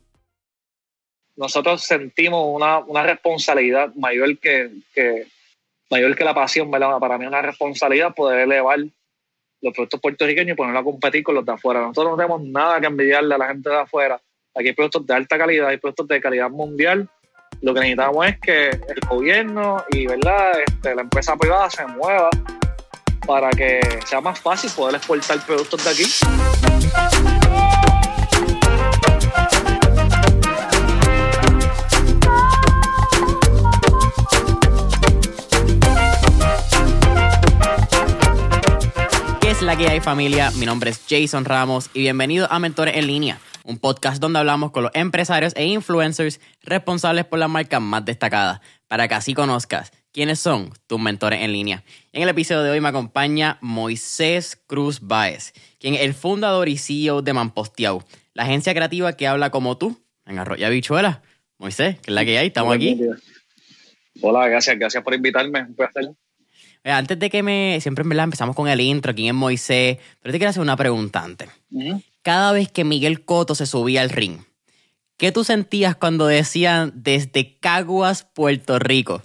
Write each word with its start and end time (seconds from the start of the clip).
nosotros 1.36 1.82
sentimos 1.82 2.42
una, 2.48 2.78
una 2.78 3.02
responsabilidad 3.02 3.94
mayor 3.94 4.38
que, 4.38 4.70
que, 4.94 5.26
mayor 5.90 6.16
que 6.16 6.24
la 6.24 6.34
pasión, 6.34 6.70
¿verdad? 6.70 6.98
Para 6.98 7.18
mí 7.18 7.26
una 7.26 7.42
responsabilidad 7.42 8.14
poder 8.14 8.40
elevar 8.40 8.80
los 9.60 9.74
productos 9.74 10.00
puertorriqueños 10.00 10.54
y 10.54 10.56
ponerlos 10.56 10.80
a 10.80 10.84
competir 10.84 11.22
con 11.22 11.34
los 11.34 11.44
de 11.44 11.52
afuera. 11.52 11.80
Nosotros 11.80 12.12
no 12.12 12.16
tenemos 12.16 12.42
nada 12.42 12.80
que 12.80 12.86
envidiarle 12.86 13.34
a 13.34 13.38
la 13.38 13.48
gente 13.48 13.68
de 13.68 13.80
afuera. 13.80 14.20
Aquí 14.54 14.68
hay 14.68 14.74
productos 14.74 15.06
de 15.06 15.14
alta 15.14 15.38
calidad, 15.38 15.68
hay 15.68 15.76
productos 15.76 16.08
de 16.08 16.20
calidad 16.20 16.50
mundial. 16.50 17.08
Lo 17.60 17.74
que 17.74 17.80
necesitamos 17.80 18.26
es 18.26 18.40
que 18.40 18.68
el 18.68 19.00
gobierno 19.08 19.84
y 19.90 20.06
¿verdad? 20.06 20.60
Este, 20.66 20.94
la 20.94 21.02
empresa 21.02 21.36
privada 21.36 21.70
se 21.70 21.86
mueva 21.86 22.30
para 23.26 23.50
que 23.50 23.80
sea 24.06 24.20
más 24.20 24.38
fácil 24.40 24.70
poder 24.70 24.96
exportar 24.96 25.44
productos 25.44 25.84
de 25.84 25.90
aquí. 25.90 26.04
La 39.66 39.76
que 39.76 39.88
hay 39.88 39.98
familia? 39.98 40.52
Mi 40.52 40.64
nombre 40.64 40.90
es 40.90 41.00
Jason 41.08 41.44
Ramos 41.44 41.90
y 41.92 42.02
bienvenido 42.02 42.46
a 42.52 42.60
Mentores 42.60 42.96
en 42.96 43.08
Línea, 43.08 43.40
un 43.64 43.78
podcast 43.78 44.20
donde 44.20 44.38
hablamos 44.38 44.70
con 44.70 44.84
los 44.84 44.92
empresarios 44.94 45.52
e 45.56 45.64
influencers 45.66 46.40
responsables 46.62 47.24
por 47.24 47.40
las 47.40 47.50
marcas 47.50 47.82
más 47.82 48.04
destacadas, 48.04 48.60
para 48.86 49.08
que 49.08 49.14
así 49.14 49.34
conozcas 49.34 49.90
quiénes 50.12 50.38
son 50.38 50.70
tus 50.86 51.00
mentores 51.00 51.42
en 51.42 51.50
línea. 51.50 51.82
En 52.12 52.22
el 52.22 52.28
episodio 52.28 52.62
de 52.62 52.70
hoy 52.70 52.80
me 52.80 52.90
acompaña 52.90 53.58
Moisés 53.60 54.54
Cruz 54.68 55.00
Baez, 55.00 55.52
quien 55.80 55.94
es 55.94 56.02
el 56.02 56.14
fundador 56.14 56.68
y 56.68 56.78
CEO 56.78 57.22
de 57.22 57.32
Mamposteau, 57.32 58.04
la 58.34 58.44
agencia 58.44 58.72
creativa 58.72 59.16
que 59.16 59.26
habla 59.26 59.50
como 59.50 59.76
tú 59.76 60.00
en 60.26 60.38
Arroya 60.38 60.68
Bichuela. 60.68 61.22
Moisés, 61.58 61.96
¿qué 61.96 62.12
es 62.12 62.14
la 62.14 62.24
que 62.24 62.38
hay? 62.38 62.46
Estamos 62.46 62.72
aquí. 62.72 63.00
Hola, 64.22 64.46
gracias, 64.46 64.78
gracias 64.78 65.02
por 65.02 65.12
invitarme. 65.12 65.62
Un 65.62 65.74
placer. 65.74 66.12
Eh, 66.86 66.92
antes 66.92 67.18
de 67.18 67.28
que 67.28 67.42
me. 67.42 67.80
Siempre 67.80 68.02
en 68.02 68.10
verdad 68.10 68.24
empezamos 68.24 68.54
con 68.54 68.68
el 68.68 68.80
intro, 68.80 69.12
quién 69.12 69.26
es 69.26 69.34
Moisés. 69.34 69.98
Pero 70.22 70.32
te 70.32 70.38
quiero 70.38 70.50
hacer 70.50 70.62
una 70.62 70.76
pregunta 70.76 71.20
antes. 71.20 71.50
Cada 72.22 72.52
vez 72.52 72.70
que 72.70 72.84
Miguel 72.84 73.24
Coto 73.24 73.56
se 73.56 73.66
subía 73.66 74.02
al 74.02 74.10
ring, 74.10 74.38
¿qué 75.16 75.32
tú 75.32 75.42
sentías 75.42 75.96
cuando 75.96 76.28
decían 76.28 76.92
desde 76.94 77.58
Caguas, 77.58 78.22
Puerto 78.22 78.78
Rico? 78.78 79.20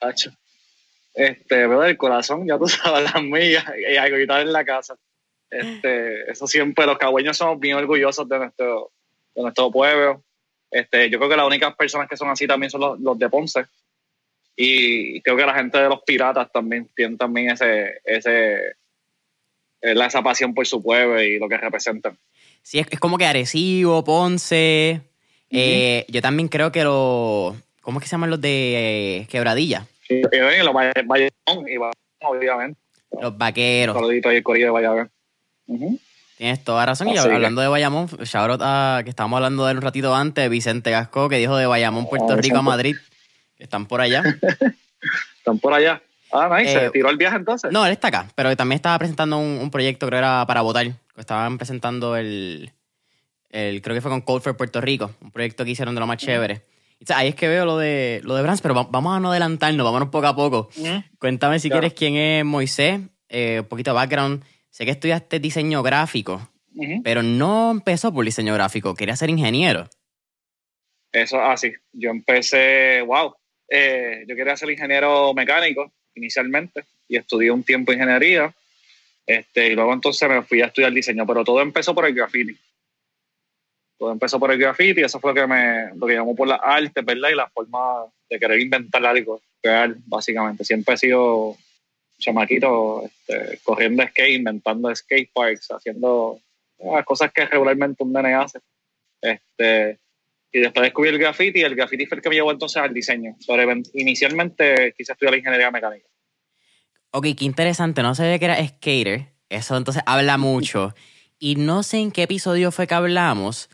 Hacho. 0.00 0.32
Este, 1.14 1.68
veo 1.68 1.84
el 1.84 1.96
corazón, 1.96 2.44
ya 2.44 2.58
tú 2.58 2.66
sabes, 2.68 3.04
las 3.04 3.22
millas 3.22 3.64
y 3.88 3.96
algo 3.96 4.16
en 4.16 4.52
la 4.52 4.64
casa. 4.64 4.96
Este, 5.48 6.28
eso 6.28 6.48
siempre, 6.48 6.86
los 6.86 6.98
cagüeños 6.98 7.36
somos 7.36 7.60
bien 7.60 7.76
orgullosos 7.76 8.28
de 8.28 8.36
nuestro, 8.36 8.90
de 9.32 9.42
nuestro 9.42 9.70
pueblo. 9.70 10.24
Este, 10.72 11.08
yo 11.08 11.18
creo 11.18 11.30
que 11.30 11.36
las 11.36 11.46
únicas 11.46 11.76
personas 11.76 12.08
que 12.08 12.16
son 12.16 12.30
así 12.30 12.48
también 12.48 12.68
son 12.68 12.80
los, 12.80 12.98
los 12.98 13.16
de 13.16 13.28
Ponce 13.28 13.64
y 14.56 15.20
creo 15.20 15.36
que 15.36 15.44
la 15.44 15.54
gente 15.54 15.78
de 15.78 15.88
los 15.88 16.02
piratas 16.02 16.50
también 16.50 16.88
tiene 16.96 17.16
también 17.16 17.50
ese, 17.50 18.00
ese 18.04 18.76
esa 19.80 20.22
pasión 20.22 20.54
por 20.54 20.66
su 20.66 20.82
pueblo 20.82 21.22
y 21.22 21.38
lo 21.38 21.48
que 21.48 21.58
representan. 21.58 22.16
Sí, 22.62 22.78
es, 22.78 22.98
como 22.98 23.18
que 23.18 23.26
Arecibo, 23.26 24.02
Ponce. 24.02 25.02
Eh, 25.50 26.04
yo 26.08 26.22
también 26.22 26.48
creo 26.48 26.72
que 26.72 26.82
los. 26.82 27.54
¿Cómo 27.80 27.98
es 27.98 28.02
que 28.02 28.08
se 28.08 28.12
llaman 28.12 28.30
los 28.30 28.40
de 28.40 29.20
eh, 29.20 29.26
Quebradilla? 29.28 29.86
Sí, 30.08 30.20
los 30.22 30.74
Bayamón 30.74 31.68
y 31.68 31.76
obviamente. 32.24 32.80
Los 33.20 33.38
vaqueros. 33.38 33.94
Saludito 33.94 34.28
ahí 34.28 34.38
el 34.38 34.42
corillo 34.42 34.66
de 34.66 34.72
Bayamón. 34.72 35.10
Tienes 36.36 36.64
toda 36.64 36.84
razón. 36.84 37.08
y 37.08 37.16
hablando 37.16 37.60
de 37.60 37.68
Bayamón, 37.68 38.08
shout 38.08 38.60
que 39.04 39.10
estábamos 39.10 39.36
hablando 39.36 39.64
de 39.64 39.72
él 39.72 39.78
un 39.78 39.82
ratito 39.82 40.14
antes, 40.14 40.50
Vicente 40.50 40.90
Gasco, 40.90 41.28
que 41.28 41.38
dijo 41.38 41.56
de 41.56 41.66
Bayamón, 41.66 42.08
Puerto 42.08 42.32
ah, 42.32 42.36
Rico 42.36 42.58
a 42.58 42.62
Madrid. 42.62 42.96
Están 43.58 43.86
por 43.86 44.00
allá. 44.00 44.22
Están 45.38 45.58
por 45.58 45.72
allá. 45.72 46.02
Ah, 46.32 46.54
nice. 46.58 46.72
¿Se 46.72 46.86
eh, 46.86 46.90
tiró 46.90 47.10
el 47.10 47.16
viaje 47.16 47.36
entonces? 47.36 47.72
No, 47.72 47.86
él 47.86 47.92
está 47.92 48.08
acá, 48.08 48.28
pero 48.34 48.54
también 48.56 48.76
estaba 48.76 48.98
presentando 48.98 49.38
un, 49.38 49.70
proyecto, 49.70 50.06
creo 50.06 50.18
que 50.18 50.26
era 50.26 50.46
para 50.46 50.62
votar. 50.62 50.86
Estaban 51.16 51.56
presentando 51.56 52.16
el, 52.16 52.72
el 53.50 53.80
creo 53.80 53.94
que 53.94 54.00
fue 54.00 54.10
con 54.10 54.20
Cold 54.20 54.42
for 54.42 54.56
Puerto 54.56 54.80
Rico, 54.80 55.12
un 55.20 55.30
proyecto 55.30 55.64
que 55.64 55.70
hicieron 55.70 55.94
de 55.94 56.00
lo 56.00 56.06
más 56.06 56.18
chévere. 56.18 56.62
ahí 57.14 57.28
es 57.28 57.34
que 57.34 57.48
veo 57.48 57.64
lo 57.64 57.78
de, 57.78 58.20
lo 58.24 58.34
de 58.34 58.42
Brands, 58.42 58.60
pero 58.60 58.74
vamos 58.74 59.16
a 59.16 59.20
no 59.20 59.30
adelantarnos, 59.30 59.84
vámonos 59.84 60.08
poco 60.08 60.26
a 60.26 60.36
poco. 60.36 60.68
Cuéntame 61.18 61.58
si 61.58 61.70
quieres 61.70 61.94
quién 61.94 62.16
es 62.16 62.44
Moisés, 62.44 63.00
eh, 63.28 63.60
un 63.60 63.66
poquito 63.66 63.92
de 63.92 63.94
background. 63.94 64.44
Sé 64.70 64.84
que 64.84 64.90
estudiaste 64.90 65.40
diseño 65.40 65.82
gráfico, 65.82 66.50
pero 67.02 67.22
no 67.22 67.70
empezó 67.70 68.12
por 68.12 68.24
diseño 68.24 68.52
gráfico, 68.52 68.94
quería 68.94 69.16
ser 69.16 69.30
ingeniero. 69.30 69.88
Eso, 71.12 71.40
así. 71.40 71.72
Ah, 71.74 71.80
yo 71.92 72.10
empecé, 72.10 73.00
wow, 73.00 73.34
eh, 73.68 74.24
yo 74.26 74.36
quería 74.36 74.56
ser 74.56 74.70
ingeniero 74.70 75.34
mecánico 75.34 75.92
inicialmente 76.14 76.84
y 77.08 77.16
estudié 77.16 77.50
un 77.50 77.62
tiempo 77.62 77.92
ingeniería. 77.92 78.54
Este, 79.26 79.68
y 79.68 79.74
luego 79.74 79.92
entonces 79.92 80.28
me 80.28 80.42
fui 80.42 80.62
a 80.62 80.66
estudiar 80.66 80.92
diseño, 80.92 81.26
pero 81.26 81.44
todo 81.44 81.60
empezó 81.60 81.94
por 81.94 82.06
el 82.06 82.14
graffiti. 82.14 82.56
Todo 83.98 84.12
empezó 84.12 84.38
por 84.38 84.52
el 84.52 84.58
graffiti, 84.58 85.02
eso 85.02 85.18
fue 85.18 85.30
lo 85.30 85.34
que 85.34 85.46
me 85.46 85.90
lo 85.94 86.06
que 86.06 86.14
llamó 86.14 86.36
por 86.36 86.46
la 86.46 86.56
arte, 86.56 87.00
¿verdad? 87.02 87.30
Y 87.30 87.34
la 87.34 87.48
forma 87.48 88.04
de 88.28 88.38
querer 88.38 88.60
inventar 88.60 89.04
algo, 89.04 89.40
crear, 89.60 89.94
básicamente. 90.06 90.64
Siempre 90.64 90.94
he 90.94 90.98
sido 90.98 91.56
chamaquito, 92.18 93.04
este, 93.04 93.58
corriendo 93.62 94.06
skate, 94.06 94.36
inventando 94.36 94.94
skate 94.94 95.30
parks, 95.32 95.70
haciendo 95.70 96.40
las 96.78 97.04
cosas 97.04 97.32
que 97.32 97.46
regularmente 97.46 98.02
un 98.02 98.12
nene 98.12 98.34
hace. 98.34 98.60
Este, 99.20 99.98
y 100.56 100.60
después 100.60 100.84
descubrí 100.84 101.10
el 101.10 101.18
graffiti 101.18 101.60
y 101.60 101.64
el 101.64 101.74
graffiti 101.74 102.06
fue 102.06 102.16
el 102.16 102.22
que 102.22 102.30
me 102.30 102.34
llevó 102.36 102.50
entonces 102.50 102.78
al 102.82 102.94
diseño. 102.94 103.36
Pero 103.46 103.74
inicialmente 103.92 104.94
quise 104.96 105.12
estudiar 105.12 105.32
la 105.32 105.38
ingeniería 105.38 105.70
mecánica. 105.70 106.06
Ok, 107.10 107.26
qué 107.36 107.44
interesante. 107.44 108.02
No 108.02 108.14
sabía 108.14 108.38
que 108.38 108.46
era 108.46 108.66
skater. 108.66 109.26
Eso 109.50 109.76
entonces 109.76 110.02
habla 110.06 110.38
mucho. 110.38 110.94
Y 111.38 111.56
no 111.56 111.82
sé 111.82 111.98
en 111.98 112.10
qué 112.10 112.22
episodio 112.22 112.72
fue 112.72 112.86
que 112.86 112.94
hablamos 112.94 113.68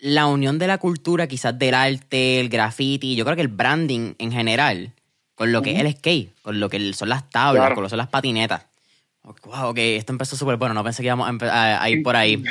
la 0.00 0.26
unión 0.26 0.58
de 0.58 0.66
la 0.66 0.78
cultura, 0.78 1.28
quizás 1.28 1.56
del 1.56 1.72
arte, 1.72 2.40
el 2.40 2.48
graffiti, 2.48 3.14
yo 3.14 3.24
creo 3.24 3.36
que 3.36 3.42
el 3.42 3.48
branding 3.48 4.14
en 4.18 4.32
general, 4.32 4.92
con 5.36 5.52
lo 5.52 5.62
que 5.62 5.70
es 5.70 5.78
el 5.78 5.92
skate, 5.92 6.34
con 6.42 6.58
lo 6.58 6.68
que 6.68 6.92
son 6.94 7.10
las 7.10 7.30
tablas, 7.30 7.74
con 7.74 7.84
lo 7.84 7.86
que 7.86 7.90
son 7.90 7.98
las 7.98 8.08
patinetas. 8.08 8.66
Wow, 9.24 9.70
ok, 9.70 9.78
esto 9.78 10.12
empezó 10.12 10.36
súper 10.36 10.58
bueno, 10.58 10.74
no 10.74 10.84
pensé 10.84 11.02
que 11.02 11.06
íbamos 11.06 11.26
a, 11.40 11.88
ir 11.88 12.02
por 12.02 12.14
ahí. 12.14 12.44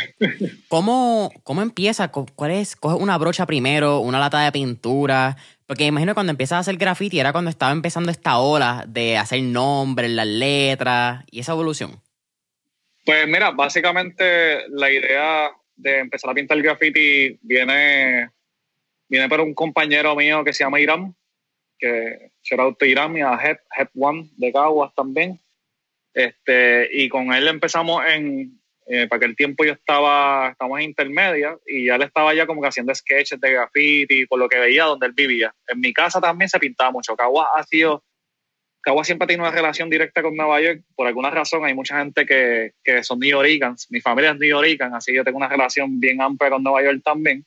¿Cómo, 0.69 1.31
¿Cómo 1.43 1.61
empieza? 1.61 2.07
¿Cuál 2.07 2.49
es? 2.49 2.75
¿Coges 2.75 2.99
una 2.99 3.15
brocha 3.19 3.45
primero, 3.45 3.99
una 3.99 4.19
lata 4.19 4.43
de 4.43 4.51
pintura? 4.51 5.37
Porque 5.67 5.85
imagino 5.85 6.11
que 6.11 6.15
cuando 6.15 6.31
empiezas 6.31 6.55
a 6.55 6.59
hacer 6.59 6.77
graffiti 6.77 7.19
era 7.19 7.31
cuando 7.31 7.51
estaba 7.51 7.71
empezando 7.71 8.09
esta 8.09 8.39
ola 8.39 8.85
de 8.87 9.17
hacer 9.17 9.43
nombres, 9.43 10.09
las 10.09 10.25
letras 10.25 11.23
y 11.29 11.41
esa 11.41 11.51
evolución. 11.51 12.01
Pues 13.05 13.27
mira, 13.27 13.51
básicamente 13.51 14.67
la 14.69 14.89
idea 14.89 15.51
de 15.75 15.99
empezar 15.99 16.31
a 16.31 16.33
pintar 16.33 16.59
graffiti 16.59 17.37
viene, 17.43 18.31
viene 19.07 19.29
por 19.29 19.41
un 19.41 19.53
compañero 19.53 20.15
mío 20.15 20.43
que 20.43 20.53
se 20.53 20.63
llama 20.63 20.79
Iram, 20.79 21.13
que 21.77 22.31
shout 22.41 22.59
out 22.59 22.79
to 22.79 22.85
Iram 22.85 23.15
y 23.15 23.21
a 23.21 23.35
Hep, 23.35 23.59
Hep 23.77 23.89
One 23.95 24.31
de 24.37 24.51
Caguas 24.51 24.91
también 24.95 25.42
Este, 26.13 26.89
y 26.91 27.09
con 27.09 27.33
él 27.33 27.47
empezamos 27.47 28.03
en, 28.05 28.59
eh, 28.85 29.07
para 29.07 29.17
aquel 29.17 29.35
tiempo 29.35 29.63
yo 29.63 29.73
estaba, 29.73 30.49
estamos 30.49 30.79
en 30.79 30.85
intermedia 30.85 31.57
y 31.65 31.85
ya 31.85 31.95
él 31.95 32.01
estaba 32.01 32.33
ya 32.33 32.45
como 32.45 32.61
que 32.61 32.67
haciendo 32.67 32.93
sketches 32.93 33.39
de 33.39 33.51
graffiti, 33.51 34.25
por 34.25 34.39
lo 34.39 34.49
que 34.49 34.59
veía 34.59 34.85
donde 34.85 35.07
él 35.07 35.13
vivía. 35.13 35.53
En 35.67 35.79
mi 35.79 35.93
casa 35.93 36.19
también 36.19 36.49
se 36.49 36.59
pintaba 36.59 36.91
mucho. 36.91 37.15
Cagua 37.15 37.49
ha 37.55 37.63
sido, 37.63 38.03
Cagua 38.81 39.05
siempre 39.05 39.27
tenido 39.27 39.47
una 39.47 39.55
relación 39.55 39.89
directa 39.89 40.21
con 40.21 40.35
Nueva 40.35 40.61
York. 40.61 40.83
Por 40.95 41.07
alguna 41.07 41.29
razón 41.29 41.63
hay 41.63 41.73
mucha 41.73 41.97
gente 41.99 42.25
que, 42.25 42.73
que 42.83 43.03
son 43.03 43.19
New 43.19 43.29
Yorkers. 43.29 43.87
Mi 43.89 44.01
familia 44.01 44.31
es 44.31 44.37
New 44.37 44.49
Yorkers, 44.49 44.93
así 44.93 45.13
yo 45.13 45.23
tengo 45.23 45.37
una 45.37 45.49
relación 45.49 45.99
bien 45.99 46.21
amplia 46.21 46.49
con 46.49 46.61
Nueva 46.61 46.83
York 46.83 47.01
también. 47.03 47.45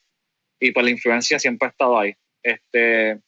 Y 0.59 0.71
pues 0.71 0.83
la 0.83 0.91
influencia 0.91 1.37
siempre 1.37 1.67
ha 1.67 1.69
estado 1.69 1.99
ahí. 1.99 2.15
Este, 2.41 3.19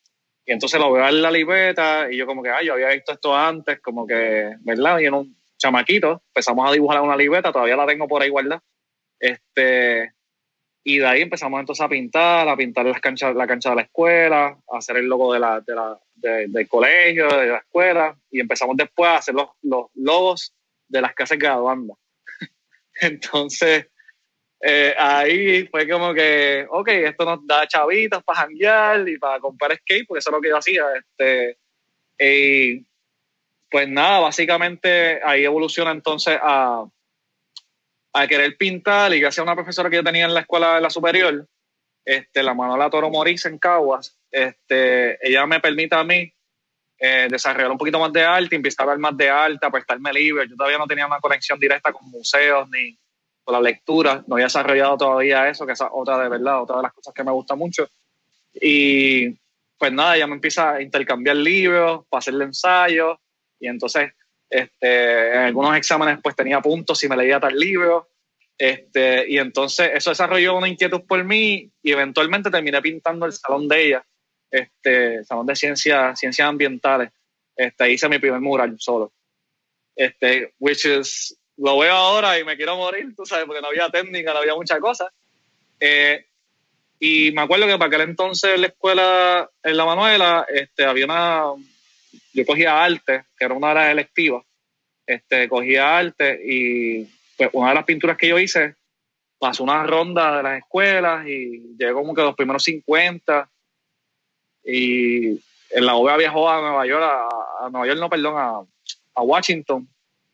y 0.50 0.52
entonces 0.52 0.80
lo 0.80 0.92
veo 0.92 1.08
en 1.08 1.22
la 1.22 1.30
libreta 1.30 2.12
y 2.12 2.18
yo 2.18 2.26
como 2.26 2.42
que, 2.42 2.50
ay, 2.50 2.66
yo 2.66 2.74
había 2.74 2.90
visto 2.90 3.12
esto 3.12 3.36
antes, 3.38 3.80
como 3.82 4.08
que, 4.08 4.56
¿verdad? 4.62 4.98
Y 4.98 5.06
en 5.06 5.14
un 5.14 5.38
chamaquito 5.60 6.24
empezamos 6.30 6.68
a 6.68 6.74
dibujar 6.74 7.02
una 7.02 7.16
libreta, 7.16 7.52
todavía 7.52 7.76
la 7.76 7.86
tengo 7.86 8.08
por 8.08 8.24
ahí 8.24 8.30
guardada. 8.30 8.64
Este, 9.20 10.12
y 10.84 10.98
de 10.98 11.06
ahí 11.06 11.22
empezamos 11.22 11.60
entonces 11.60 11.86
a 11.86 11.88
pintar, 11.88 12.50
a 12.50 12.58
pintar 12.58 12.84
las 12.88 13.00
canchas, 13.00 13.36
la 13.36 13.46
cancha 13.46 13.70
de 13.70 13.76
la 13.76 13.82
escuela, 13.84 14.58
a 14.68 14.78
hacer 14.80 14.98
el 14.98 15.06
logo 15.06 15.32
de 15.36 15.40
la, 15.40 15.62
de 15.62 15.76
la, 15.76 16.00
del 16.16 16.68
colegio, 16.68 17.28
de 17.28 17.46
la 17.46 17.58
escuela, 17.58 18.18
y 18.32 18.40
empezamos 18.40 18.76
después 18.76 19.08
a 19.08 19.18
hacer 19.18 19.36
los, 19.36 19.50
los 19.62 19.86
logos 19.94 20.52
de 20.88 21.02
las 21.02 21.14
casas 21.14 21.38
graduando. 21.38 22.00
entonces, 23.02 23.86
eh, 24.62 24.94
ahí 24.98 25.68
fue 25.68 25.88
como 25.88 26.14
que, 26.14 26.68
ok, 26.70 26.88
esto 26.90 27.26
nos 27.26 27.48
da 27.48 27.68
chavitas 27.68 28.24
para 28.24 28.42
janguear 28.42 29.08
y 29.08 29.18
para 29.18 29.40
comprar 29.40 29.78
skate, 29.78 30.06
porque 30.08 30.20
eso 30.20 30.30
es 30.30 30.34
lo 30.34 30.42
que 30.42 30.50
yo 30.50 30.58
hacía. 30.58 30.86
Este, 30.96 31.58
y 32.20 32.86
pues 33.70 33.88
nada, 33.88 34.20
básicamente 34.20 35.22
ahí 35.24 35.46
evoluciona 35.46 35.92
entonces 35.92 36.38
a, 36.42 36.86
a 38.14 38.28
querer 38.28 38.58
pintar 38.58 39.14
y 39.14 39.22
gracias 39.22 39.40
a 39.40 39.44
una 39.44 39.56
profesora 39.56 39.90
que 39.90 39.98
yo 39.98 40.04
tenía 40.04 40.26
en 40.26 40.34
la 40.34 40.42
escuela 40.42 40.76
de 40.76 40.82
la 40.82 40.90
superior, 40.90 41.48
este, 42.04 42.44
la 42.44 42.54
Manuela 42.54 42.90
Toro 42.90 43.10
Moris 43.10 43.46
en 43.46 43.60
Caguas, 43.60 44.20
este, 44.32 45.26
ella 45.26 45.46
me 45.46 45.60
permite 45.60 45.96
a 45.96 46.04
mí 46.04 46.34
eh, 46.98 47.28
desarrollar 47.30 47.72
un 47.72 47.78
poquito 47.78 48.00
más 48.00 48.12
de 48.12 48.24
arte, 48.24 48.56
empezar 48.56 48.86
a 48.86 48.90
ver 48.90 49.00
más 49.00 49.16
de 49.16 49.30
arte, 49.30 49.72
prestarme 49.72 50.12
libre. 50.12 50.48
Yo 50.50 50.56
todavía 50.58 50.78
no 50.78 50.88
tenía 50.88 51.08
una 51.08 51.20
conexión 51.20 51.58
directa 51.58 51.94
con 51.94 52.10
museos 52.10 52.68
ni 52.70 52.98
la 53.52 53.62
lectura, 53.62 54.24
no 54.28 54.36
había 54.36 54.46
desarrollado 54.46 54.98
todavía 54.98 55.50
eso, 55.50 55.66
que 55.66 55.74
es 55.74 55.80
otra 55.92 56.18
de 56.20 56.30
verdad, 56.30 56.62
otra 56.62 56.78
de 56.78 56.84
las 56.84 56.94
cosas 56.94 57.14
que 57.14 57.24
me 57.24 57.32
gusta 57.32 57.56
mucho. 57.56 57.90
Y 58.54 59.30
pues 59.78 59.92
nada, 59.92 60.18
ya 60.18 60.28
me 60.28 60.36
empieza 60.36 60.72
a 60.72 60.82
intercambiar 60.82 61.36
libros, 61.36 62.06
para 62.10 62.20
hacerle 62.20 62.46
ensayos, 62.46 63.18
y 63.60 63.68
entonces 63.68 64.12
este, 64.50 65.34
en 65.34 65.40
algunos 65.40 65.76
exámenes 65.78 66.20
pues 66.22 66.36
tenía 66.36 66.60
puntos 66.62 66.98
si 66.98 67.08
me 67.08 67.16
leía 67.16 67.40
tal 67.40 67.58
libro, 67.58 68.10
este, 68.60 69.26
y 69.30 69.38
entonces 69.38 69.92
eso 69.94 70.10
desarrolló 70.10 70.58
una 70.58 70.68
inquietud 70.68 71.02
por 71.08 71.24
mí 71.24 71.72
y 71.82 71.92
eventualmente 71.92 72.52
terminé 72.52 72.82
pintando 72.82 73.26
el 73.26 73.32
salón 73.32 73.70
de 73.70 73.86
ella, 73.86 74.06
este, 74.52 75.24
salón 75.24 75.46
de 75.46 75.56
ciencias, 75.56 76.20
ciencias 76.20 76.48
ambientales. 76.48 77.10
Este, 77.56 77.92
hice 77.92 78.10
mi 78.10 78.20
primer 78.20 78.42
mural 78.42 78.76
solo. 78.78 79.14
Este, 79.96 80.54
which 80.60 80.86
is 80.86 81.38
lo 81.62 81.78
veo 81.78 81.94
ahora 81.94 82.40
y 82.40 82.46
me 82.46 82.56
quiero 82.56 82.78
morir, 82.78 83.14
tú 83.16 83.26
sabes, 83.26 83.46
porque 83.46 83.62
no 83.62 83.68
había 83.68 83.90
técnica, 83.90 84.34
no 84.34 84.40
había 84.40 84.56
muchas 84.56 84.80
cosas. 84.80 85.10
Eh, 85.80 86.26
y 87.00 87.32
me 87.34 87.42
acuerdo 87.42 87.68
que 87.68 87.78
para 87.78 87.88
aquel 87.88 88.02
entonces 88.02 88.56
en 88.56 88.62
la 88.62 88.68
escuela, 88.68 89.50
en 89.64 89.78
la 89.78 89.86
Manuela, 89.86 90.46
este, 90.50 90.86
había 90.86 91.06
una. 91.06 91.44
Yo 92.34 92.46
cogía 92.46 92.84
arte, 92.84 93.24
que 93.38 93.46
era 93.46 93.54
una 93.54 93.70
de 93.70 93.76
las 93.76 93.92
electivas. 93.92 94.44
Este, 95.06 95.50
cogía 95.50 95.98
arte 95.98 96.40
y 96.44 97.06
pues 97.36 97.50
una 97.54 97.70
de 97.70 97.76
las 97.76 97.86
pinturas 97.86 98.16
que 98.16 98.28
yo 98.28 98.38
hice 98.38 98.76
pasó 99.40 99.64
una 99.64 99.84
ronda 99.84 100.38
de 100.38 100.44
las 100.44 100.58
escuelas 100.60 101.28
y 101.28 101.76
llegó 101.78 102.02
como 102.02 102.14
que 102.14 102.22
los 102.22 102.36
primeros 102.36 102.64
50. 102.64 103.50
Y 104.66 105.30
en 105.30 105.86
la 105.86 105.96
OVA 105.96 106.18
viajó 106.18 106.50
a 106.50 106.62
Nueva 106.62 106.86
York, 106.86 107.04
a, 107.04 107.66
a 107.66 107.70
Nueva 107.70 107.88
York, 107.88 108.00
no, 108.00 108.10
perdón, 108.10 108.36
a, 108.38 108.62
a 109.16 109.22
Washington 109.22 109.90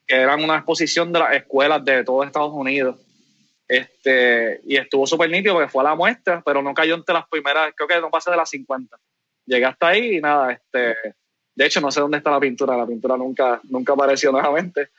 que 0.08 0.16
eran 0.16 0.44
una 0.44 0.58
exposición 0.58 1.12
de 1.12 1.20
las 1.20 1.36
escuelas 1.36 1.84
de 1.84 2.04
todo 2.04 2.24
Estados 2.24 2.54
Unidos. 2.54 3.00
Este, 3.68 4.62
y 4.64 4.78
estuvo 4.78 5.08
súper 5.08 5.30
nítido 5.30 5.56
porque 5.56 5.70
fue 5.70 5.82
a 5.82 5.90
la 5.90 5.96
muestra, 5.96 6.42
pero 6.46 6.62
no 6.62 6.74
cayó 6.74 6.96
entre 6.96 7.16
las 7.16 7.28
primeras, 7.28 7.74
creo 7.76 7.88
que 7.88 8.00
no 8.00 8.12
pasé 8.12 8.30
de 8.30 8.38
las 8.38 8.50
50. 8.50 8.98
Llegué 9.46 9.66
hasta 9.66 9.88
ahí 9.88 10.18
y 10.18 10.22
nada, 10.22 10.52
este, 10.52 10.96
de 11.56 11.66
hecho 11.66 11.82
no 11.82 11.92
sé 11.92 12.00
dónde 12.00 12.18
está 12.18 12.32
la 12.32 12.40
pintura, 12.40 12.78
la 12.78 12.86
pintura 12.86 13.18
nunca, 13.18 13.60
nunca 13.64 13.94
apareció 13.94 14.32
nuevamente. 14.32 14.90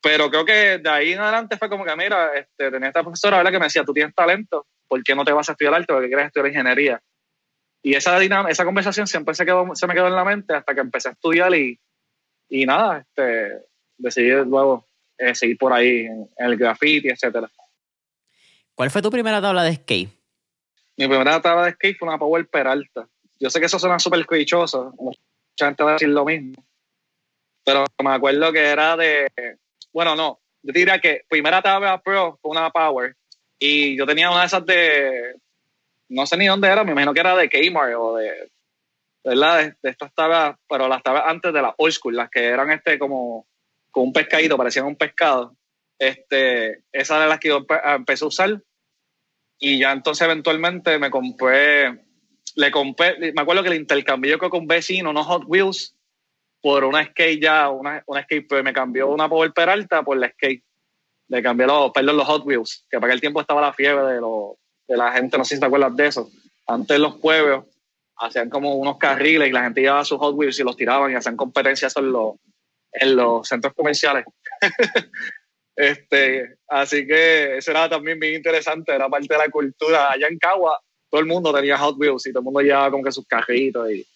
Pero 0.00 0.28
creo 0.30 0.44
que 0.44 0.78
de 0.78 0.90
ahí 0.90 1.12
en 1.12 1.20
adelante 1.20 1.56
fue 1.56 1.68
como 1.68 1.84
que, 1.84 1.94
mira, 1.94 2.34
este, 2.34 2.72
tenía 2.72 2.88
esta 2.88 3.02
profesora 3.02 3.36
¿verdad? 3.36 3.52
que 3.52 3.58
me 3.60 3.66
decía, 3.66 3.84
tú 3.84 3.92
tienes 3.92 4.14
talento, 4.14 4.66
¿por 4.88 5.00
qué 5.04 5.14
no 5.14 5.24
te 5.24 5.32
vas 5.32 5.48
a 5.48 5.52
estudiar 5.52 5.74
arte? 5.74 5.92
¿Por 5.92 6.02
qué 6.02 6.08
quieres 6.08 6.26
estudiar 6.26 6.48
ingeniería? 6.48 7.00
Y 7.84 7.94
esa, 7.94 8.20
esa 8.48 8.64
conversación 8.64 9.06
siempre 9.06 9.34
se, 9.34 9.44
quedó, 9.44 9.74
se 9.74 9.86
me 9.86 9.94
quedó 9.94 10.08
en 10.08 10.16
la 10.16 10.24
mente 10.24 10.54
hasta 10.54 10.74
que 10.74 10.80
empecé 10.80 11.08
a 11.08 11.12
estudiar 11.12 11.54
y, 11.54 11.78
y 12.48 12.66
nada, 12.66 12.98
este, 12.98 13.64
decidí 14.02 14.30
luego 14.30 14.84
eh, 15.18 15.34
seguir 15.34 15.56
por 15.56 15.72
ahí 15.72 16.06
en, 16.06 16.28
el 16.36 16.56
graffiti, 16.56 17.08
etcétera. 17.08 17.50
¿Cuál 18.74 18.90
fue 18.90 19.02
tu 19.02 19.10
primera 19.10 19.40
tabla 19.40 19.62
de 19.62 19.74
skate? 19.76 20.10
Mi 20.96 21.06
primera 21.06 21.40
tabla 21.40 21.66
de 21.66 21.72
skate 21.72 21.98
fue 21.98 22.08
una 22.08 22.18
Power 22.18 22.46
Peralta. 22.48 23.08
Yo 23.38 23.50
sé 23.50 23.60
que 23.60 23.66
eso 23.66 23.78
suena 23.78 23.98
súper 23.98 24.24
clichoso, 24.26 24.92
mucha 24.98 25.66
gente 25.66 25.82
va 25.82 25.90
a 25.90 25.92
decir 25.94 26.08
lo 26.08 26.24
mismo, 26.24 26.64
pero 27.64 27.84
me 28.02 28.10
acuerdo 28.10 28.52
que 28.52 28.64
era 28.64 28.96
de, 28.96 29.28
bueno, 29.92 30.14
no, 30.14 30.40
yo 30.62 30.72
diría 30.72 31.00
que 31.00 31.24
primera 31.28 31.60
tabla 31.60 32.00
Pro 32.00 32.38
fue 32.40 32.52
una 32.52 32.70
Power 32.70 33.16
y 33.58 33.96
yo 33.96 34.06
tenía 34.06 34.30
una 34.30 34.40
de 34.40 34.46
esas 34.46 34.64
de, 34.64 35.34
no 36.08 36.26
sé 36.26 36.36
ni 36.36 36.46
dónde 36.46 36.68
era, 36.68 36.84
me 36.84 36.92
imagino 36.92 37.12
que 37.12 37.20
era 37.20 37.36
de 37.36 37.48
Kmart 37.48 37.94
o 37.96 38.16
de, 38.16 38.50
¿verdad? 39.24 39.74
De, 39.82 39.90
estas 39.90 40.14
tablas, 40.14 40.56
pero 40.68 40.88
las 40.88 41.02
tablas 41.02 41.24
antes 41.26 41.52
de 41.52 41.62
las 41.62 41.74
old 41.78 41.92
school, 41.92 42.16
las 42.16 42.30
que 42.30 42.44
eran 42.44 42.70
este 42.70 42.98
como 42.98 43.46
con 43.92 44.04
un 44.04 44.12
pescadito, 44.12 44.56
parecían 44.56 44.86
un 44.86 44.96
pescado. 44.96 45.54
Este, 45.98 46.82
esa 46.90 47.20
de 47.20 47.28
las 47.28 47.38
que 47.38 47.48
yo 47.48 47.64
empecé 47.84 48.24
a 48.24 48.28
usar. 48.28 48.60
Y 49.58 49.78
ya 49.78 49.92
entonces 49.92 50.24
eventualmente 50.24 50.98
me 50.98 51.10
compré, 51.10 52.02
le 52.56 52.70
compré, 52.72 53.32
me 53.32 53.42
acuerdo 53.42 53.62
que 53.62 53.70
le 53.70 53.76
intercambié 53.76 54.36
con 54.36 54.50
un 54.52 54.66
vecino 54.66 55.10
unos 55.10 55.26
Hot 55.26 55.44
Wheels 55.46 55.96
por 56.60 56.84
una 56.84 57.04
skate 57.04 57.40
ya, 57.40 57.68
una, 57.70 58.02
una 58.06 58.22
skate, 58.24 58.48
pues 58.48 58.64
me 58.64 58.72
cambió 58.72 59.08
una 59.08 59.28
Power 59.28 59.52
Peralta 59.52 60.02
por 60.02 60.16
la 60.16 60.28
skate. 60.30 60.64
Le 61.28 61.42
cambié 61.42 61.66
los, 61.66 61.92
perdón, 61.92 62.16
los 62.16 62.26
Hot 62.26 62.44
Wheels, 62.44 62.86
que 62.90 62.98
para 62.98 63.12
aquel 63.12 63.20
tiempo 63.20 63.40
estaba 63.40 63.60
la 63.60 63.72
fiebre 63.72 64.14
de, 64.14 64.20
lo, 64.20 64.58
de 64.88 64.96
la 64.96 65.12
gente, 65.12 65.38
no 65.38 65.44
sé 65.44 65.54
si 65.54 65.60
te 65.60 65.66
acuerdas 65.66 65.94
de 65.94 66.06
eso. 66.08 66.30
Antes 66.66 66.98
los 66.98 67.16
pueblos 67.18 67.66
hacían 68.16 68.50
como 68.50 68.74
unos 68.74 68.98
carriles 68.98 69.48
y 69.48 69.52
la 69.52 69.62
gente 69.62 69.82
llevaba 69.82 70.04
sus 70.04 70.18
Hot 70.18 70.34
Wheels 70.34 70.58
y 70.58 70.64
los 70.64 70.76
tiraban 70.76 71.12
y 71.12 71.14
hacían 71.14 71.36
competencias 71.36 71.96
en 71.96 72.10
los, 72.10 72.34
en 72.92 73.16
los 73.16 73.48
centros 73.48 73.74
comerciales. 73.74 74.24
este, 75.76 76.56
así 76.68 77.06
que 77.06 77.56
eso 77.56 77.70
era 77.70 77.88
también 77.88 78.18
bien 78.20 78.34
interesante, 78.34 78.94
era 78.94 79.08
parte 79.08 79.32
de 79.32 79.38
la 79.38 79.48
cultura. 79.48 80.10
Allá 80.10 80.28
en 80.28 80.38
Cagua 80.38 80.80
todo 81.12 81.20
el 81.20 81.26
mundo 81.26 81.52
tenía 81.52 81.76
Hot 81.76 81.96
Wheels 81.98 82.26
y 82.26 82.30
todo 82.30 82.40
el 82.40 82.44
mundo 82.44 82.60
llevaba 82.60 82.90
como 82.90 83.04
que 83.04 83.12
sus 83.12 83.26
cajitos 83.26 83.90
y, 83.92 84.06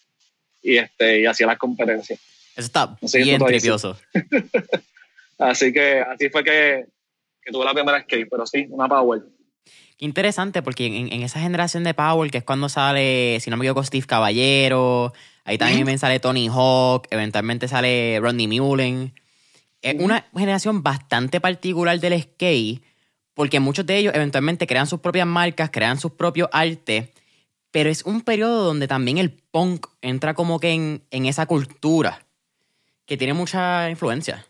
y, 0.63 0.77
este, 0.77 1.21
y 1.21 1.25
hacía 1.27 1.45
las 1.45 1.59
competencias. 1.59 2.19
Eso 2.55 2.65
está 2.65 2.97
bien 3.19 3.39
tripioso. 3.39 3.95
así 5.37 5.71
que 5.71 5.99
así 5.99 6.29
fue 6.29 6.43
que, 6.43 6.85
que, 7.39 7.51
tuve 7.51 7.65
la 7.65 7.73
primera 7.75 8.01
skate, 8.01 8.27
pero 8.27 8.47
sí, 8.47 8.65
una 8.71 8.87
Power. 8.87 9.21
Qué 9.95 10.05
interesante, 10.05 10.63
porque 10.63 10.87
en, 10.87 11.13
en, 11.13 11.21
esa 11.21 11.39
generación 11.39 11.83
de 11.83 11.93
Power, 11.93 12.31
que 12.31 12.39
es 12.39 12.43
cuando 12.43 12.67
sale, 12.67 13.39
si 13.41 13.51
no 13.51 13.57
me 13.57 13.65
equivoco, 13.65 13.83
Steve 13.83 14.07
Caballero, 14.07 15.13
Ahí 15.47 15.57
también 15.57 15.97
sale 15.97 16.19
Tony 16.19 16.49
Hawk, 16.49 17.07
eventualmente 17.09 17.69
sale 17.69 18.19
Rodney 18.19 18.47
Mullen. 18.47 19.13
Es 19.81 19.95
una 19.97 20.27
generación 20.35 20.83
bastante 20.83 21.39
particular 21.39 21.97
del 22.01 22.21
skate, 22.21 22.83
porque 23.33 23.61
muchos 23.61 23.85
de 23.85 23.95
ellos 23.95 24.13
eventualmente 24.13 24.67
crean 24.67 24.87
sus 24.87 24.99
propias 24.99 25.25
marcas, 25.25 25.69
crean 25.71 26.01
sus 26.01 26.11
propios 26.11 26.49
artes, 26.51 27.11
pero 27.71 27.89
es 27.89 28.03
un 28.03 28.23
periodo 28.23 28.65
donde 28.65 28.89
también 28.89 29.19
el 29.19 29.31
punk 29.31 29.87
entra 30.01 30.33
como 30.33 30.59
que 30.59 30.71
en, 30.71 31.25
esa 31.25 31.45
cultura, 31.45 32.25
que 33.05 33.15
tiene 33.15 33.33
mucha 33.33 33.89
influencia. 33.89 34.45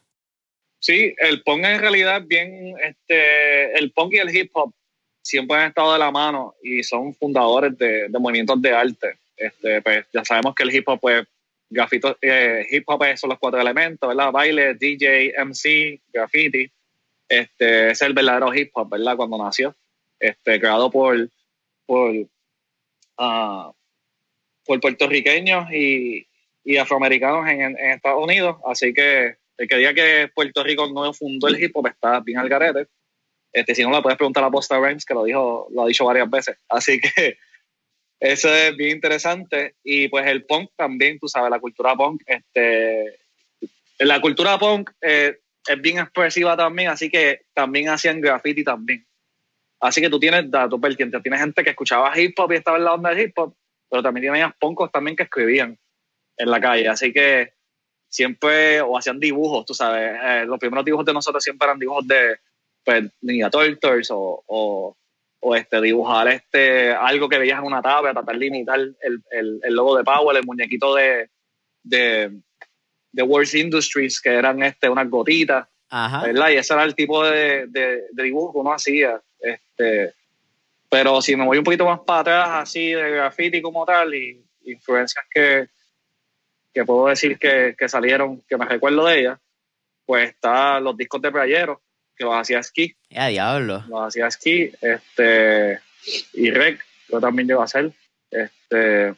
Sí, 0.79 1.13
el 1.19 1.43
punk 1.43 1.63
en 1.63 1.79
realidad 1.79 2.23
bien, 2.25 2.73
este, 2.83 3.77
el 3.77 3.91
punk 3.91 4.13
y 4.13 4.17
el 4.17 4.35
hip 4.35 4.49
hop 4.53 4.73
siempre 5.21 5.57
han 5.57 5.67
estado 5.67 5.93
de 5.93 5.99
la 5.99 6.09
mano 6.09 6.55
y 6.63 6.81
son 6.81 7.13
fundadores 7.13 7.77
de 7.77 8.09
movimientos 8.19 8.59
de 8.59 8.71
arte. 8.71 9.19
Este, 9.37 9.81
pues 9.81 10.07
ya 10.11 10.25
sabemos 10.25 10.55
que 10.55 10.63
el 10.63 10.75
hip 10.75 10.89
hop, 10.89 10.99
pues, 10.99 11.25
grafito, 11.69 12.17
eh, 12.21 12.65
hip 12.71 12.83
hop 12.87 13.03
son 13.15 13.29
los 13.29 13.39
cuatro 13.39 13.61
elementos, 13.61 14.07
¿verdad? 14.07 14.31
Baile, 14.31 14.73
DJ, 14.73 15.33
MC, 15.37 16.01
graffiti. 16.11 16.69
Este, 17.29 17.91
es 17.91 18.01
el 18.01 18.13
verdadero 18.13 18.53
hip 18.53 18.71
hop, 18.73 18.89
¿verdad? 18.89 19.15
Cuando 19.15 19.37
nació. 19.37 19.75
Este, 20.19 20.59
creado 20.59 20.89
por, 20.89 21.29
por, 21.85 22.11
uh, 22.11 23.73
por 24.65 24.79
puertorriqueños 24.81 25.71
y, 25.71 26.27
y 26.63 26.77
afroamericanos 26.77 27.47
en, 27.47 27.61
en, 27.61 27.91
Estados 27.91 28.23
Unidos. 28.23 28.57
Así 28.65 28.93
que 28.93 29.35
El 29.57 29.67
que 29.67 29.77
diga 29.77 29.93
que 29.93 30.31
Puerto 30.33 30.63
Rico 30.63 30.87
no 30.91 31.13
fundó 31.13 31.47
el 31.47 31.61
hip 31.61 31.75
hop 31.75 31.87
está 31.87 32.19
bien 32.21 32.39
al 32.39 32.49
garete. 32.49 32.87
Este, 33.53 33.75
si 33.75 33.83
no, 33.83 33.91
le 33.91 34.01
puedes 34.01 34.17
preguntar 34.17 34.43
a 34.43 34.49
Busta 34.49 34.79
Rhymes, 34.79 35.05
que 35.05 35.13
lo, 35.13 35.23
dijo, 35.23 35.67
lo 35.71 35.83
ha 35.83 35.87
dicho 35.87 36.05
varias 36.05 36.29
veces. 36.29 36.57
Así 36.69 36.99
que 36.99 37.37
eso 38.19 38.53
es 38.53 38.75
bien 38.75 38.91
interesante. 38.91 39.75
Y 39.83 40.07
pues 40.07 40.25
el 40.27 40.45
punk 40.45 40.71
también, 40.75 41.19
tú 41.19 41.27
sabes, 41.27 41.49
la 41.49 41.59
cultura 41.59 41.95
punk. 41.95 42.23
Este, 42.25 43.19
la 43.99 44.19
cultura 44.21 44.57
punk 44.57 44.91
eh, 45.01 45.39
es 45.67 45.81
bien 45.81 45.99
expresiva 45.99 46.55
también, 46.55 46.89
así 46.89 47.09
que 47.09 47.41
también 47.53 47.89
hacían 47.89 48.21
graffiti 48.21 48.63
también. 48.63 49.05
Así 49.79 50.01
que 50.01 50.09
tú 50.09 50.19
tienes 50.19 50.49
datos 50.49 50.79
vertientes. 50.79 51.21
Tienes 51.21 51.39
gente 51.39 51.63
que 51.63 51.69
escuchaba 51.69 52.17
hip 52.19 52.37
hop 52.39 52.51
y 52.51 52.55
estaba 52.55 52.77
en 52.77 52.83
la 52.83 52.93
onda 52.93 53.11
del 53.11 53.27
hip 53.27 53.37
hop, 53.37 53.55
pero 53.89 54.01
también 54.01 54.31
tenías 54.31 54.53
punkos 54.59 54.91
también 54.91 55.15
que 55.15 55.23
escribían 55.23 55.77
en 56.37 56.51
la 56.51 56.59
calle. 56.59 56.87
Así 56.87 57.13
que 57.13 57.53
siempre, 58.09 58.81
o 58.81 58.97
hacían 58.97 59.19
dibujos, 59.19 59.65
tú 59.65 59.73
sabes. 59.73 60.17
Eh, 60.23 60.45
los 60.45 60.59
primeros 60.59 60.85
dibujos 60.85 61.05
de 61.05 61.13
nosotros 61.13 61.43
siempre 61.43 61.65
eran 61.65 61.79
dibujos 61.79 62.07
de 62.07 62.37
pues, 62.83 63.03
Ninja 63.21 63.49
Turtles 63.49 64.09
o, 64.11 64.43
o, 64.47 64.97
o, 65.39 65.55
este, 65.55 65.81
dibujar 65.81 66.27
este, 66.29 66.91
algo 66.91 67.29
que 67.29 67.37
veías 67.37 67.59
en 67.59 67.65
una 67.65 67.81
tabla, 67.81 68.13
tratar 68.13 68.37
de 68.37 68.45
imitar 68.45 68.79
el, 68.79 68.95
el, 69.31 69.59
el 69.63 69.73
logo 69.73 69.97
de 69.97 70.03
Powell, 70.03 70.37
el 70.37 70.45
muñequito 70.45 70.95
de, 70.95 71.29
de, 71.83 72.31
de 73.11 73.23
World 73.23 73.53
Industries, 73.55 74.19
que 74.19 74.29
eran 74.29 74.61
este, 74.63 74.89
unas 74.89 75.09
gotitas. 75.09 75.67
¿verdad? 76.23 76.49
Y 76.49 76.55
ese 76.55 76.73
era 76.73 76.83
el 76.83 76.95
tipo 76.95 77.23
de, 77.23 77.67
de, 77.67 78.03
de 78.11 78.23
dibujo 78.23 78.51
que 78.51 78.59
uno 78.59 78.73
hacía. 78.73 79.21
Este, 79.39 80.13
pero 80.89 81.21
si 81.21 81.35
me 81.35 81.45
voy 81.45 81.57
un 81.57 81.63
poquito 81.63 81.85
más 81.85 81.99
para 82.01 82.19
atrás, 82.19 82.49
así 82.51 82.91
de 82.91 83.11
graffiti 83.11 83.61
como 83.61 83.85
tal, 83.85 84.13
y 84.13 84.43
influencias 84.65 85.25
que, 85.29 85.67
que 86.73 86.85
puedo 86.85 87.07
decir 87.07 87.37
que, 87.37 87.75
que 87.77 87.87
salieron, 87.87 88.41
que 88.47 88.57
me 88.57 88.65
recuerdo 88.65 89.05
de 89.05 89.19
ellas, 89.19 89.39
pues 90.05 90.29
está 90.29 90.79
los 90.79 90.95
discos 90.95 91.21
de 91.21 91.31
Playero, 91.31 91.81
que 92.17 92.25
los 92.25 92.35
hacía 92.35 92.61
Ski. 92.63 92.95
Ya, 93.09 93.27
diablo. 93.27 93.83
Los 93.87 94.07
hacía 94.07 94.29
Ski, 94.31 94.71
este, 94.81 95.79
y 96.33 96.51
Rec, 96.51 96.83
yo 97.09 97.19
también 97.19 97.47
llevo 97.47 97.61
a 97.61 97.65
hacer. 97.65 97.91
Este, 98.31 99.13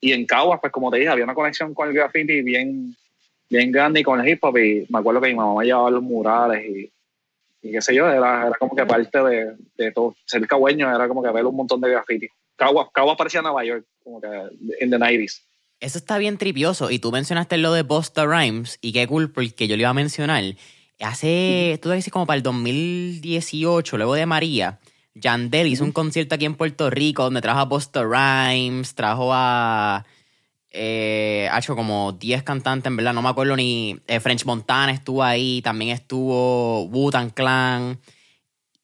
y 0.00 0.12
en 0.12 0.26
Caguas, 0.26 0.60
pues 0.60 0.72
como 0.72 0.90
te 0.90 0.98
dije, 0.98 1.10
había 1.10 1.24
una 1.24 1.34
conexión 1.34 1.74
con 1.74 1.88
el 1.88 1.94
graffiti 1.94 2.42
bien, 2.42 2.96
bien 3.50 3.72
grande 3.72 4.00
y 4.00 4.04
con 4.04 4.20
el 4.20 4.28
hip 4.28 4.42
hop, 4.42 4.58
y 4.58 4.86
me 4.88 4.98
acuerdo 4.98 5.20
que 5.20 5.28
mi 5.28 5.34
mamá 5.34 5.64
llevaba 5.64 5.90
los 5.90 6.02
murales 6.02 6.64
y 6.64 6.90
y 7.66 7.72
qué 7.72 7.82
sé 7.82 7.94
yo, 7.94 8.08
era, 8.08 8.46
era 8.46 8.56
como 8.58 8.76
que 8.76 8.86
parte 8.86 9.18
de, 9.22 9.56
de, 9.76 9.92
todo. 9.92 10.14
Ser 10.24 10.46
cagüeño 10.46 10.94
era 10.94 11.08
como 11.08 11.22
que 11.22 11.30
ver 11.30 11.44
un 11.44 11.56
montón 11.56 11.80
de 11.80 11.90
graffiti. 11.90 12.28
Caguas, 12.54 12.88
Caguas 12.92 13.16
parecía 13.16 13.42
Nueva 13.42 13.64
York, 13.64 13.84
como 14.02 14.20
que 14.20 14.28
en 14.80 14.90
the 14.90 14.98
90s. 14.98 15.42
Eso 15.80 15.98
está 15.98 16.16
bien 16.18 16.38
tripioso. 16.38 16.90
Y 16.90 16.98
tú 16.98 17.12
mencionaste 17.12 17.58
lo 17.58 17.72
de 17.72 17.82
Busta 17.82 18.24
Rhymes, 18.24 18.78
y 18.80 18.92
qué 18.92 19.06
cool, 19.06 19.30
porque 19.30 19.68
yo 19.68 19.76
le 19.76 19.82
iba 19.82 19.90
a 19.90 19.94
mencionar. 19.94 20.44
Hace, 21.00 21.78
tú 21.82 21.90
decís 21.90 22.10
como 22.10 22.26
para 22.26 22.38
el 22.38 22.42
2018, 22.42 23.96
luego 23.96 24.14
de 24.14 24.26
María, 24.26 24.80
Yandel 25.14 25.66
hizo 25.66 25.84
un 25.84 25.92
concierto 25.92 26.34
aquí 26.34 26.44
en 26.44 26.54
Puerto 26.54 26.90
Rico 26.90 27.24
donde 27.24 27.42
trajo 27.42 27.60
a 27.60 27.64
Busta 27.64 28.02
Rhymes, 28.02 28.94
trajo 28.94 29.30
a 29.32 30.04
eh, 30.78 31.48
ha 31.50 31.58
hecho 31.58 31.74
como 31.74 32.12
10 32.12 32.42
cantantes, 32.42 32.90
en 32.90 32.96
verdad, 32.96 33.14
no 33.14 33.22
me 33.22 33.30
acuerdo 33.30 33.56
ni. 33.56 33.98
Eh, 34.06 34.20
French 34.20 34.44
Montana 34.44 34.92
estuvo 34.92 35.22
ahí, 35.22 35.62
también 35.62 35.90
estuvo 35.92 36.84
Wu-Tang 36.88 37.32
Clan. 37.32 37.98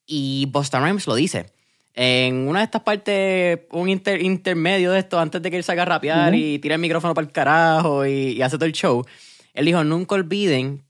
Y 0.07 0.47
Busta 0.47 0.79
Rhymes 0.79 1.05
lo 1.05 1.13
dice. 1.13 1.45
En 1.93 2.47
una 2.47 2.59
de 2.59 2.65
estas 2.65 2.81
partes, 2.81 3.59
un 3.69 3.89
intermedio 3.89 4.91
de 4.91 4.99
esto, 4.99 5.19
antes 5.19 5.39
de 5.39 5.51
que 5.51 5.57
él 5.57 5.63
salga 5.63 5.83
a 5.83 5.85
rapear 5.85 6.33
y 6.33 6.57
tire 6.57 6.73
el 6.73 6.81
micrófono 6.81 7.13
para 7.13 7.27
el 7.27 7.31
carajo 7.31 8.07
y, 8.07 8.41
hace 8.41 8.57
todo 8.57 8.65
el 8.65 8.73
show, 8.73 9.05
él 9.53 9.65
dijo: 9.65 9.83
Nunca 9.83 10.15
olviden 10.15 10.83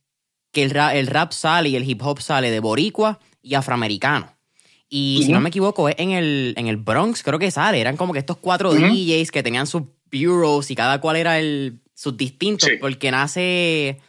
que 0.53 0.63
el 0.63 0.69
rap, 0.69 0.95
el 0.95 1.07
rap 1.07 1.33
sale 1.33 1.69
y 1.69 1.75
el 1.75 1.89
hip 1.89 2.01
hop 2.01 2.21
sale 2.21 2.49
de 2.49 2.61
boricua 2.61 3.19
y 3.41 3.55
afroamericano. 3.55 4.31
Y 4.87 5.23
si 5.25 5.31
no 5.31 5.41
me 5.41 5.49
equivoco, 5.49 5.89
es 5.89 5.95
en 5.97 6.11
el, 6.11 6.53
en 6.55 6.67
el 6.67 6.77
Bronx, 6.77 7.23
creo 7.23 7.39
que 7.39 7.49
sale. 7.49 7.81
Eran 7.81 7.97
como 7.97 8.13
que 8.13 8.19
estos 8.19 8.37
cuatro 8.37 8.73
DJs 8.73 9.31
que 9.31 9.41
tenían 9.41 9.65
sus 9.65 9.81
bureaus 10.11 10.69
y 10.69 10.75
cada 10.75 11.01
cual 11.01 11.15
era 11.15 11.39
el, 11.39 11.79
sus 11.95 12.15
distintos, 12.15 12.69
porque 12.79 13.09
nace. 13.09 13.99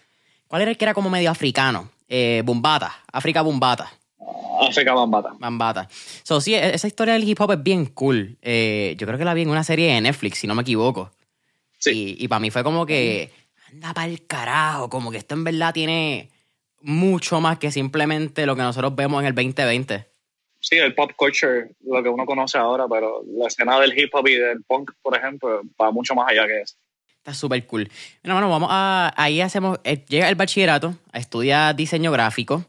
¿Cuál 0.47 0.63
era 0.63 0.71
el 0.71 0.77
que 0.77 0.85
era 0.85 0.93
como 0.93 1.09
medio 1.09 1.31
africano? 1.31 1.91
Eh, 2.07 2.43
Bumbata, 2.45 2.95
África 3.11 3.41
Bumbata. 3.41 3.91
África 4.61 4.93
Bambata. 4.93 5.35
Bambata. 5.39 5.89
So, 6.23 6.41
sí, 6.41 6.55
e-, 6.55 6.75
esa 6.75 6.87
historia 6.87 7.15
del 7.15 7.29
hip 7.29 7.41
hop 7.41 7.53
es 7.53 7.63
bien 7.63 7.87
cool. 7.87 8.37
Eh, 8.43 8.95
yo 8.99 9.07
creo 9.07 9.19
que 9.19 9.25
la 9.25 9.35
vi 9.35 9.43
en 9.43 9.51
una 9.51 9.65
serie 9.65 9.95
de 9.95 10.01
Netflix, 10.01 10.39
si 10.39 10.47
no 10.47 10.55
me 10.55 10.63
equivoco. 10.63 11.11
Sí. 11.79 12.17
Y, 12.19 12.29
para 12.29 12.41
mí 12.41 12.51
fue 12.51 12.63
como 12.63 12.87
que, 12.87 13.31
anda 13.71 13.93
para 13.93 14.09
el 14.09 14.27
carajo, 14.27 14.89
como 14.89 15.11
que 15.11 15.19
esto 15.19 15.35
en 15.35 15.45
verdad 15.45 15.73
tiene 15.73 16.31
mucho 16.85 17.41
más 17.41 17.59
que 17.59 17.73
simplemente 17.73 18.47
lo 18.47 18.55
que 18.55 18.63
nosotros 18.63 18.95
vemos 18.95 19.21
en 19.23 19.27
el 19.27 19.35
2020 19.35 20.15
sí, 20.65 20.77
el 20.77 20.95
pop 20.95 21.13
culture, 21.17 21.71
lo 21.85 22.03
que 22.03 22.09
uno 22.09 22.25
conoce 22.25 22.59
ahora, 22.59 22.87
pero 22.89 23.23
la 23.37 23.47
escena 23.47 23.79
del 23.79 23.97
hip 23.99 24.15
hop 24.15 24.27
y 24.27 24.37
del 24.37 24.63
punk, 24.63 24.93
por 25.03 25.17
ejemplo, 25.17 25.63
va 25.81 25.91
mucho 25.91 26.15
más 26.15 26.31
allá 26.31 26.47
que 26.47 26.63
eso. 26.63 26.77
Está 27.19 27.35
súper 27.35 27.65
cool. 27.67 27.89
Bueno, 28.23 28.35
bueno, 28.35 28.51
vamos 28.51 28.69
a. 28.73 29.13
Ahí 29.17 29.41
hacemos. 29.41 29.79
Eh, 29.85 30.05
llega 30.09 30.29
el 30.29 30.35
bachillerato, 30.35 30.95
a 31.13 31.19
estudiar 31.19 31.75
diseño 31.77 32.11
gráfico. 32.13 32.65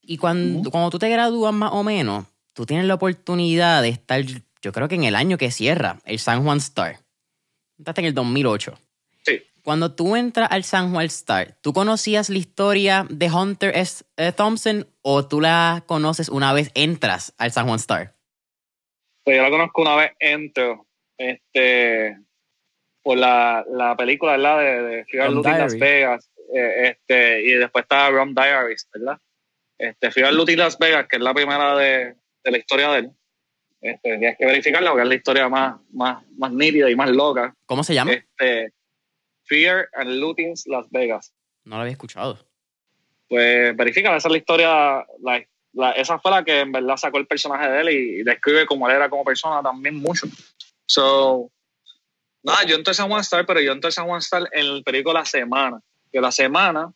Y 0.00 0.16
cuando, 0.16 0.70
cuando 0.70 0.90
tú 0.90 0.98
te 0.98 1.08
gradúas 1.08 1.54
más 1.54 1.70
o 1.72 1.84
menos, 1.84 2.26
tú 2.52 2.66
tienes 2.66 2.86
la 2.86 2.94
oportunidad 2.94 3.82
de 3.82 3.90
estar, 3.90 4.20
yo 4.24 4.72
creo 4.72 4.88
que 4.88 4.96
en 4.96 5.04
el 5.04 5.14
año 5.14 5.38
que 5.38 5.52
cierra, 5.52 6.00
el 6.04 6.18
San 6.18 6.42
Juan 6.42 6.58
Star. 6.58 6.98
Estás 7.78 7.98
en 7.98 8.06
el 8.06 8.14
2008. 8.14 8.76
Cuando 9.62 9.94
tú 9.94 10.16
entras 10.16 10.48
al 10.50 10.64
San 10.64 10.92
Juan 10.92 11.06
Star, 11.06 11.56
¿tú 11.60 11.72
conocías 11.72 12.28
la 12.28 12.38
historia 12.38 13.06
de 13.08 13.30
Hunter 13.30 13.76
S. 13.76 14.04
Eh, 14.16 14.32
Thompson 14.32 14.88
o 15.02 15.26
tú 15.26 15.40
la 15.40 15.84
conoces 15.86 16.28
una 16.28 16.52
vez 16.52 16.72
entras 16.74 17.32
al 17.38 17.52
San 17.52 17.66
Juan 17.66 17.76
Star? 17.76 18.14
Pues 19.24 19.36
yo 19.36 19.42
la 19.42 19.50
conozco 19.50 19.82
una 19.82 19.94
vez 19.94 20.12
entro. 20.18 20.86
Este, 21.16 22.18
por 23.02 23.18
la, 23.18 23.64
la 23.70 23.96
película, 23.96 24.32
¿verdad? 24.32 24.58
De, 24.58 24.82
de 24.82 25.04
Fear 25.04 25.30
Looting 25.30 25.58
Las 25.58 25.78
Vegas. 25.78 26.30
Eh, 26.52 26.88
este, 26.88 27.42
y 27.42 27.52
después 27.52 27.84
está 27.84 28.10
Rum 28.10 28.34
Diaries, 28.34 28.88
¿verdad? 28.92 29.18
Este, 29.78 30.10
Fear 30.10 30.34
Looting 30.34 30.58
Las 30.58 30.76
Vegas, 30.78 31.06
que 31.08 31.16
es 31.16 31.22
la 31.22 31.34
primera 31.34 31.76
de, 31.76 32.16
de 32.42 32.50
la 32.50 32.58
historia 32.58 32.90
de 32.90 32.98
él. 32.98 33.10
Este, 33.80 34.18
tienes 34.18 34.36
que 34.38 34.46
verificarla 34.46 34.90
porque 34.90 35.02
es 35.02 35.08
la 35.08 35.14
historia 35.14 35.48
más, 35.48 35.80
más, 35.92 36.24
más 36.36 36.52
nítida 36.52 36.90
y 36.90 36.96
más 36.96 37.10
loca. 37.10 37.54
¿Cómo 37.66 37.84
se 37.84 37.94
llama? 37.94 38.12
Este, 38.12 38.72
Fear 39.52 39.90
and 39.92 40.08
Lootings 40.18 40.66
Las 40.66 40.90
Vegas. 40.90 41.34
No 41.64 41.76
lo 41.76 41.82
había 41.82 41.92
escuchado. 41.92 42.38
Pues 43.28 43.76
verifica, 43.76 44.16
esa 44.16 44.28
es 44.28 44.32
la 44.32 44.38
historia, 44.38 45.06
esa 45.94 46.18
fue 46.18 46.30
la 46.30 46.42
que 46.42 46.60
en 46.60 46.72
verdad 46.72 46.96
sacó 46.96 47.18
el 47.18 47.26
personaje 47.26 47.68
de 47.68 47.80
él 47.82 47.88
y, 47.90 48.22
describe 48.22 48.64
cómo 48.64 48.88
él 48.88 48.96
era 48.96 49.10
como 49.10 49.24
persona 49.24 49.62
también 49.62 49.96
mucho. 49.96 50.26
So, 50.86 51.50
nada, 52.42 52.64
yo 52.64 52.76
entré 52.76 52.94
a 52.98 53.04
Juan 53.06 53.20
Star, 53.20 53.44
pero 53.44 53.60
yo 53.60 53.72
entré 53.72 53.90
a 53.94 54.02
Juan 54.02 54.20
Star 54.20 54.48
en 54.52 54.64
el 54.64 54.82
periódico 54.84 55.12
La 55.12 55.26
Semana, 55.26 55.82
que 56.10 56.20
La 56.22 56.32
Semana 56.32 56.90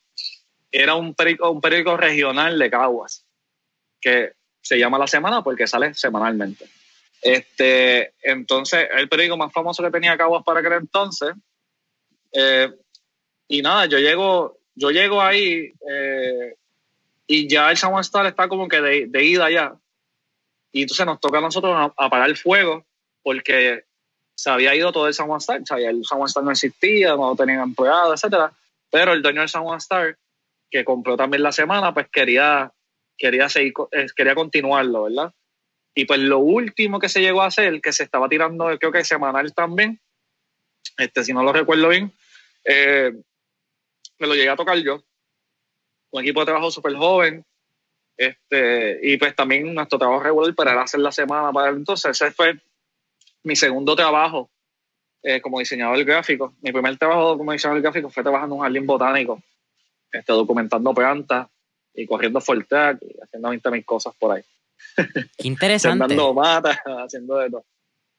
era 0.73 0.95
un 0.95 1.15
periódico, 1.15 1.51
un 1.51 1.61
periódico 1.61 1.99
regional 1.99 2.59
de 2.59 2.71
Caguas, 2.71 3.27
que 4.01 4.33
se 4.63 4.79
llama 4.79 4.99
La 4.99 5.07
Semana 5.07 5.43
porque 5.43 5.67
sale 5.67 5.93
semanalmente. 5.93 6.65
Este, 7.21 8.15
entonces, 8.23 8.89
el 8.97 9.11
periódico 9.11 9.37
más 9.37 9.53
famoso 9.53 9.83
que 9.83 9.91
tenía 9.91 10.17
Caguas 10.17 10.43
para 10.43 10.61
aquel 10.61 10.73
entonces 10.73 11.35
eh, 12.33 12.73
y 13.49 13.63
nada, 13.63 13.87
yo 13.87 13.99
llego, 13.99 14.59
yo 14.75 14.91
llego 14.91 15.21
ahí 15.21 15.73
eh, 15.91 16.55
y 17.27 17.49
ya 17.49 17.71
el 17.71 17.77
San 17.77 17.91
Juan 17.91 18.03
Star 18.03 18.27
está 18.27 18.49
como 18.49 18.69
que 18.69 18.81
de, 18.81 19.25
ida 19.25 19.51
ya. 19.51 19.75
Y 20.73 20.83
entonces 20.83 21.07
nos 21.07 21.21
toca 21.21 21.39
a 21.39 21.43
nosotros 21.43 21.93
apagar 21.97 22.29
el 22.29 22.37
fuego 22.37 22.85
porque 23.23 23.85
se 24.35 24.51
había 24.51 24.75
ido 24.75 24.93
todo 24.93 25.09
el 25.09 25.15
San 25.15 25.27
Juan 25.27 25.39
Star. 25.39 25.63
Sea, 25.65 25.79
el 25.79 26.05
San 26.05 26.19
Juan 26.19 26.29
Star 26.29 26.45
no 26.45 26.51
existía, 26.51 27.17
no 27.17 27.35
tenían 27.35 27.61
empleados, 27.61 28.15
etcétera. 28.15 28.53
Pero 28.91 29.13
el 29.13 29.23
dueño 29.23 29.41
del 29.41 29.49
San 29.49 29.65
Juan 29.65 29.79
Star, 29.79 30.17
que 30.71 30.85
compró 30.85 31.17
también 31.17 31.43
la 31.43 31.53
semana, 31.53 31.95
pues 31.95 32.09
quería, 32.09 32.73
quería, 33.17 33.49
seguir, 33.49 33.73
eh, 33.93 34.07
quería 34.15 34.35
continuarlo, 34.35 35.05
¿verdad? 35.05 35.33
Y 35.95 36.05
pues 36.05 36.21
lo 36.21 36.39
último 36.39 37.01
que 37.01 37.09
se 37.09 37.23
llegó 37.23 37.43
a 37.43 37.47
hacer, 37.47 37.81
que 37.81 37.93
se 37.93 38.03
estaba 38.03 38.29
tirando, 38.29 38.67
creo 38.79 38.93
que 38.93 39.03
semanal 39.03 39.55
también, 39.55 39.99
este, 40.97 41.25
si 41.25 41.33
no 41.33 41.43
lo 41.43 41.53
recuerdo 41.53 41.89
bien, 41.89 42.13
eh, 42.65 43.13
me 44.19 44.27
lo 44.27 44.35
llegué 44.35 44.49
a 44.49 44.57
tocar 44.57 44.79
yo. 44.79 45.03
Un 46.11 46.23
equipo 46.23 46.41
de 46.41 46.47
trabajo 46.47 46.71
súper 46.71 46.95
joven. 46.95 47.45
Este, 48.17 48.99
y 49.03 49.19
pues 49.19 49.37
también 49.37 49.75
nuestro 49.75 49.99
trabajo 49.99 50.23
regular 50.23 50.55
para 50.55 50.81
hacer 50.81 51.01
la 51.01 51.13
semana 51.13 51.53
para 51.53 51.71
entonces. 51.71 52.11
Ese 52.11 52.33
fue 52.33 52.59
mi 53.43 53.55
segundo 53.55 53.95
trabajo 53.95 54.51
eh, 55.23 55.41
como 55.41 55.59
diseñador 55.59 56.03
gráfico. 56.05 56.55
Mi 56.63 56.73
primer 56.73 56.97
trabajo 56.97 57.37
como 57.37 57.53
diseñador 57.53 57.83
gráfico 57.83 58.11
fue 58.11 58.23
trabajando 58.23 58.55
en 58.55 58.61
un 58.61 58.65
jardín 58.65 58.87
botánico, 58.87 59.43
este, 60.11 60.33
documentando 60.33 60.95
plantas 60.95 61.49
y 61.95 62.07
corriendo 62.07 62.41
Fortac 62.41 62.99
y 63.03 63.21
haciendo 63.23 63.51
20 63.51 63.71
mil 63.71 63.85
cosas 63.85 64.15
por 64.19 64.37
ahí. 64.37 64.43
Qué 65.37 65.49
interesante. 65.49 66.05
haciendo 66.05 66.33
matas, 66.33 66.79
haciendo 67.05 67.39
de 67.39 67.51
todo. 67.51 67.65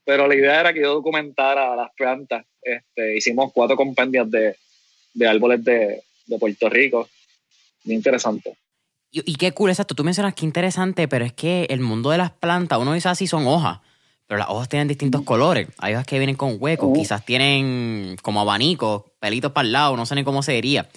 Pero 0.08 0.26
la 0.26 0.36
idea 0.36 0.62
era 0.62 0.74
que 0.74 0.80
yo 0.80 0.94
documentara 0.94 1.76
las 1.76 1.92
plantas. 1.92 2.46
Este, 2.62 3.18
hicimos 3.18 3.52
cuatro 3.54 3.76
compendios 3.76 4.32
de, 4.32 4.56
de 5.14 5.28
árboles 5.28 5.62
de, 5.66 6.02
de, 6.28 6.40
Puerto 6.40 6.70
Rico. 6.70 7.10
bien 7.84 7.98
interesante. 7.98 8.56
Y, 9.12 9.36
qué 9.36 9.52
cool, 9.52 9.70
exacto. 9.70 9.96
Tú 9.96 10.06
mencionas 10.06 10.34
que 10.34 10.46
interesante, 10.46 11.10
pero 11.10 11.26
es 11.26 11.34
que 11.34 11.68
el 11.70 11.82
mundo 11.82 12.10
de 12.12 12.20
las 12.20 12.32
plantas, 12.32 12.80
uno 12.80 12.94
dice 12.94 13.10
así, 13.10 13.28
son 13.28 13.48
hojas, 13.48 13.82
pero 14.28 14.38
las 14.38 14.48
hojas 14.48 14.70
tienen 14.70 14.88
distintos 14.88 15.24
colores. 15.24 15.68
Hay 15.78 15.96
hojas 15.96 16.06
que 16.08 16.20
vienen 16.20 16.38
con 16.38 16.56
huecos, 16.58 16.98
quizás 16.98 17.26
tienen 17.26 18.16
como 18.22 18.40
abanicos, 18.40 19.04
pelitos 19.20 19.52
para 19.52 19.66
el 19.66 19.74
lado, 19.74 19.98
no 19.98 20.06
sé 20.06 20.16
ni 20.16 20.24
cómo 20.24 20.42
se 20.42 20.54
diría. 20.54 20.88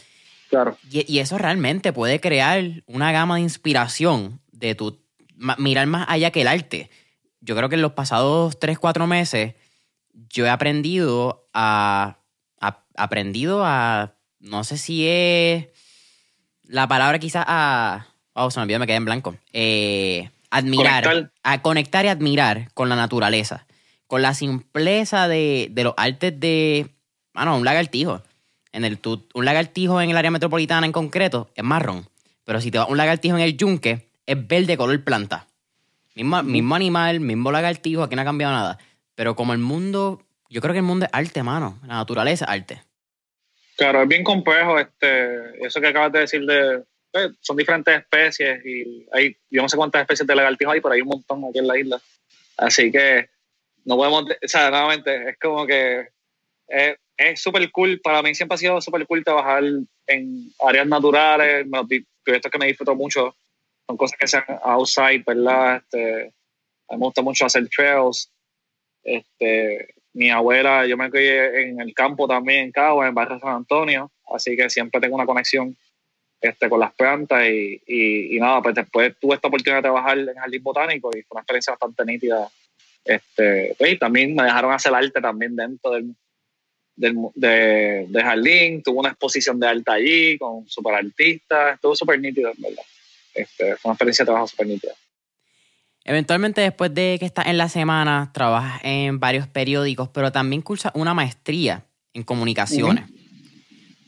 Claro. 0.51 0.77
Y, 0.89 1.13
y, 1.13 1.19
eso 1.19 1.37
realmente 1.37 1.93
puede 1.93 2.21
crear 2.21 2.85
una 2.87 3.11
gama 3.11 3.37
de 3.37 3.43
inspiración 3.43 4.41
de 4.53 4.77
tu 4.77 5.01
mirar 5.59 5.89
más 5.89 6.07
allá 6.09 6.31
que 6.31 6.43
el 6.43 6.49
arte. 6.49 6.91
Yo 7.41 7.57
creo 7.57 7.69
que 7.69 7.77
en 7.77 7.83
los 7.83 7.93
pasados 7.93 8.59
3, 8.59 8.79
4 8.79 9.07
meses 9.07 9.55
yo 10.29 10.47
he 10.47 10.51
aprendido 10.51 11.49
a, 11.55 12.19
aprendido 12.97 13.65
a, 13.65 14.15
no 14.41 14.65
sé 14.65 14.77
si 14.77 15.07
es 15.09 15.69
la 16.65 16.87
palabra 16.87 17.19
quizás 17.19 17.45
a, 17.47 18.07
oh, 18.35 18.51
se 18.51 18.59
me 18.59 18.65
olvidó, 18.65 18.79
me 18.79 18.87
quedé 18.87 18.97
en 18.97 19.05
blanco, 19.05 19.37
eh, 19.53 20.31
admirar, 20.51 21.31
a 21.43 21.63
conectar 21.63 22.05
y 22.05 22.09
admirar 22.09 22.71
con 22.75 22.89
la 22.89 22.97
naturaleza, 22.97 23.67
con 24.07 24.23
la 24.23 24.35
simpleza 24.35 25.29
de, 25.29 25.69
de 25.71 25.85
los 25.85 25.95
artes 25.97 26.39
de, 26.39 26.91
bueno, 27.35 27.57
un 27.57 27.65
lagartijo. 27.65 28.23
En 28.73 28.85
el, 28.85 29.01
un 29.05 29.45
lagartijo 29.45 30.01
en 30.01 30.11
el 30.11 30.17
área 30.17 30.31
metropolitana 30.31 30.87
en 30.87 30.93
concreto 30.93 31.51
es 31.57 31.65
marrón, 31.65 32.09
pero 32.45 32.61
si 32.61 32.71
te 32.71 32.79
vas 32.79 32.89
un 32.89 32.99
lagartijo 32.99 33.37
en 33.37 33.43
el 33.43 33.57
yunque, 33.57 34.09
es 34.27 34.47
verde 34.47 34.77
color 34.77 35.03
planta. 35.03 35.47
Mismo, 36.15 36.43
mismo 36.43 36.75
animal, 36.75 37.21
mismo 37.21 37.53
lagartijo, 37.53 38.03
aquí 38.03 38.17
no 38.17 38.23
ha 38.23 38.25
cambiado 38.25 38.53
nada. 38.53 38.79
Pero 39.15 39.37
como 39.37 39.53
el 39.53 39.59
mundo, 39.59 40.23
yo 40.49 40.61
creo 40.61 40.73
que 40.73 40.79
el 40.79 40.85
mundo 40.85 41.07
es 41.07 41.11
arte, 41.13 41.43
mano. 41.43 41.79
La 41.83 41.95
naturaleza 41.95 42.47
es 42.47 42.51
arte. 42.51 42.83
Claro, 43.77 44.03
es 44.03 44.09
bien 44.09 44.25
complejo. 44.25 44.79
Este, 44.79 45.65
eso 45.65 45.81
que 45.81 45.87
acabas 45.87 46.13
de 46.13 46.21
decir 46.21 46.45
de. 46.45 46.83
Pues, 47.13 47.31
son 47.41 47.57
diferentes 47.57 47.99
especies 47.99 48.65
y 48.65 49.07
hay, 49.13 49.37
yo 49.51 49.63
no 49.63 49.69
sé 49.69 49.77
cuántas 49.77 50.03
especies 50.03 50.27
de 50.27 50.35
lagartijos 50.35 50.75
hay, 50.75 50.81
pero 50.81 50.95
hay 50.95 51.01
un 51.01 51.09
montón 51.09 51.45
aquí 51.45 51.59
en 51.59 51.67
la 51.67 51.79
isla. 51.79 52.01
Así 52.57 52.91
que 52.91 53.29
no 53.85 53.97
podemos. 53.97 54.25
O 54.25 54.49
sea, 54.49 54.71
nuevamente, 54.71 55.31
es 55.31 55.39
como 55.39 55.67
que. 55.67 56.09
Es 56.69 57.41
súper 57.41 57.71
cool. 57.73 58.01
Para 58.03 58.23
mí 58.23 58.35
siempre 58.35 58.55
ha 58.55 58.59
sido 58.59 58.81
súper 58.81 59.07
cool 59.07 59.25
trabajar 59.25 59.63
en 60.07 60.53
áreas 60.67 60.87
naturales. 60.87 61.67
Proyectos 62.23 62.51
que 62.51 62.59
me 62.59 62.67
disfruto 62.67 62.95
mucho 62.95 63.35
son 63.91 63.97
cosas 63.97 64.19
que 64.19 64.29
sean 64.29 64.45
outside, 64.63 65.25
¿verdad? 65.27 65.83
Este, 65.83 66.33
a 66.89 66.95
mí 66.95 67.01
me 67.01 67.07
gusta 67.07 67.23
mucho 67.23 67.45
hacer 67.45 67.69
trails. 67.69 68.31
Este, 69.03 69.95
mi 70.13 70.31
abuela, 70.31 70.87
yo 70.87 70.97
me 70.97 71.11
crié 71.11 71.63
en 71.63 71.81
el 71.81 71.93
campo 71.93 72.29
también, 72.29 72.67
en 72.67 72.73
Cabo, 72.73 73.05
en 73.05 73.15
barrio 73.15 73.41
San 73.41 73.57
Antonio, 73.57 74.11
así 74.33 74.57
que 74.57 74.71
siempre 74.71 75.01
tengo 75.01 75.17
una 75.17 75.27
conexión 75.27 75.77
este, 76.41 76.69
con 76.69 76.79
las 76.79 76.95
plantas 76.95 77.49
y, 77.49 77.83
y, 77.87 78.39
nada, 78.39 78.63
pues 78.63 78.77
después 78.77 79.15
tuve 79.21 79.35
esta 79.35 79.49
oportunidad 79.49 79.79
de 79.79 79.83
trabajar 79.83 80.19
en 80.19 80.35
Jardín 80.35 80.63
Botánico 80.63 81.11
y 81.11 81.23
fue 81.23 81.35
una 81.35 81.41
experiencia 81.41 81.73
bastante 81.73 82.05
nítida. 82.05 82.49
Este, 83.05 83.75
pues, 83.77 83.93
y 83.93 83.99
también 83.99 84.37
me 84.37 84.45
dejaron 84.45 84.73
hacer 84.73 84.95
arte 84.95 85.21
también 85.21 85.57
dentro 85.57 85.91
del, 85.91 86.15
del 86.95 87.17
de, 87.35 88.23
Jardín, 88.23 88.83
tuve 88.83 89.01
una 89.01 89.11
exposición 89.11 89.59
de 89.59 89.67
arte 89.67 89.91
allí 89.91 90.39
con 90.39 90.69
super 90.69 90.95
artistas, 90.95 91.75
estuvo 91.75 91.97
súper 91.97 92.21
nítido, 92.21 92.53
¿verdad? 92.57 92.85
Este, 93.41 93.77
fue 93.77 93.91
una 93.91 93.95
experiencia 93.95 94.25
de 94.25 94.27
trabajo 94.27 94.47
súper 94.47 94.67
nítida. 94.67 94.93
Eventualmente, 96.05 96.61
después 96.61 96.93
de 96.95 97.17
que 97.19 97.27
estás 97.27 97.47
en 97.47 97.59
la 97.59 97.69
semana, 97.69 98.31
trabajas 98.33 98.81
en 98.85 99.21
varios 99.21 99.47
periódicos, 99.47 100.09
pero 100.09 100.33
también 100.33 100.63
cursas 100.63 100.93
una 100.95 101.15
maestría 101.15 101.87
en 102.15 102.23
comunicaciones. 102.23 103.05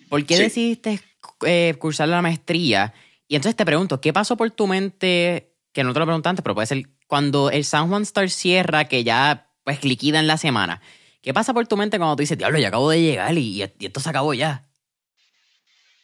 ¿Por 0.09 0.25
qué 0.25 0.39
decidiste 0.39 1.01
eh, 1.47 1.75
cursar 1.79 2.09
la 2.09 2.23
maestría? 2.23 2.95
Y 3.29 3.37
entonces 3.37 3.57
te 3.57 3.65
pregunto, 3.65 4.01
¿qué 4.01 4.13
pasó 4.13 4.37
por 4.37 4.51
tu 4.51 4.67
mente? 4.67 5.55
Que 5.73 5.85
no 5.85 5.93
te 5.93 6.01
lo 6.01 6.07
pregunté 6.07 6.29
antes, 6.29 6.43
pero 6.43 6.55
puede 6.55 6.67
ser 6.67 6.83
cuando 7.07 7.51
el 7.51 7.65
San 7.65 7.89
Juan 7.89 8.03
Star 8.03 8.29
cierra, 8.31 8.87
que 8.87 9.05
ya 9.05 9.51
pues 9.65 9.85
liquida 9.85 10.19
en 10.19 10.27
la 10.27 10.39
semana. 10.39 10.81
¿Qué 11.21 11.33
pasa 11.33 11.55
por 11.55 11.67
tu 11.67 11.77
mente 11.77 11.99
cuando 11.99 12.17
tú 12.17 12.23
dices, 12.23 12.37
diablo, 12.37 12.59
ya 12.59 12.69
acabo 12.69 12.91
de 12.91 13.01
llegar 13.01 13.37
y, 13.39 13.63
esto 13.63 14.01
se 14.01 14.09
acabó 14.09 14.35
ya? 14.35 14.67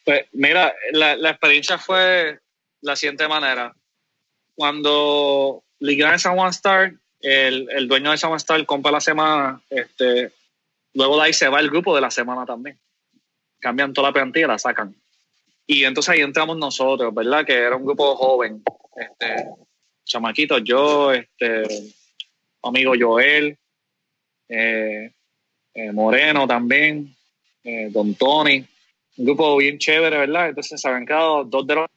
Pues 0.04 0.26
mira, 0.32 0.72
la, 0.92 1.16
la 1.16 1.30
experiencia 1.30 1.76
fue 1.76 2.38
la 2.80 2.96
siguiente 2.96 3.28
manera. 3.28 3.74
Cuando 4.54 5.62
ligar 5.80 6.12
en 6.12 6.18
San 6.18 6.36
Juan 6.36 6.50
Star, 6.50 6.94
el, 7.20 7.68
el, 7.70 7.88
dueño 7.88 8.10
de 8.10 8.18
San 8.18 8.30
Juan 8.30 8.38
Star 8.38 8.64
compra 8.66 8.92
la 8.92 9.00
semana, 9.00 9.60
este, 9.70 10.32
luego 10.94 11.16
de 11.16 11.22
ahí 11.24 11.32
se 11.32 11.48
va 11.48 11.60
el 11.60 11.70
grupo 11.70 11.94
de 11.94 12.00
la 12.00 12.10
semana 12.10 12.44
también. 12.44 12.78
Cambian 13.60 13.92
toda 13.92 14.08
la 14.08 14.14
plantilla 14.14 14.46
y 14.46 14.48
la 14.48 14.58
sacan. 14.58 14.94
Y 15.66 15.84
entonces 15.84 16.10
ahí 16.10 16.20
entramos 16.20 16.56
nosotros, 16.56 17.14
¿verdad? 17.14 17.44
Que 17.44 17.54
era 17.54 17.76
un 17.76 17.84
grupo 17.84 18.16
joven, 18.16 18.62
este, 18.96 19.44
chamaquitos, 20.04 20.62
yo, 20.64 21.12
este, 21.12 21.64
amigo 22.62 22.94
Joel, 22.98 23.56
eh, 24.48 25.12
eh, 25.74 25.92
Moreno 25.92 26.46
también, 26.46 27.14
eh, 27.62 27.88
Don 27.90 28.14
Tony, 28.14 28.64
un 29.18 29.24
grupo 29.24 29.56
bien 29.58 29.78
chévere, 29.78 30.18
¿verdad? 30.18 30.48
Entonces 30.48 30.80
se 30.80 30.88
habían 30.88 31.04
quedado 31.04 31.44
dos 31.44 31.66
de 31.66 31.74
los 31.74 31.90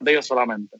de 0.00 0.12
ellos 0.12 0.26
solamente. 0.26 0.76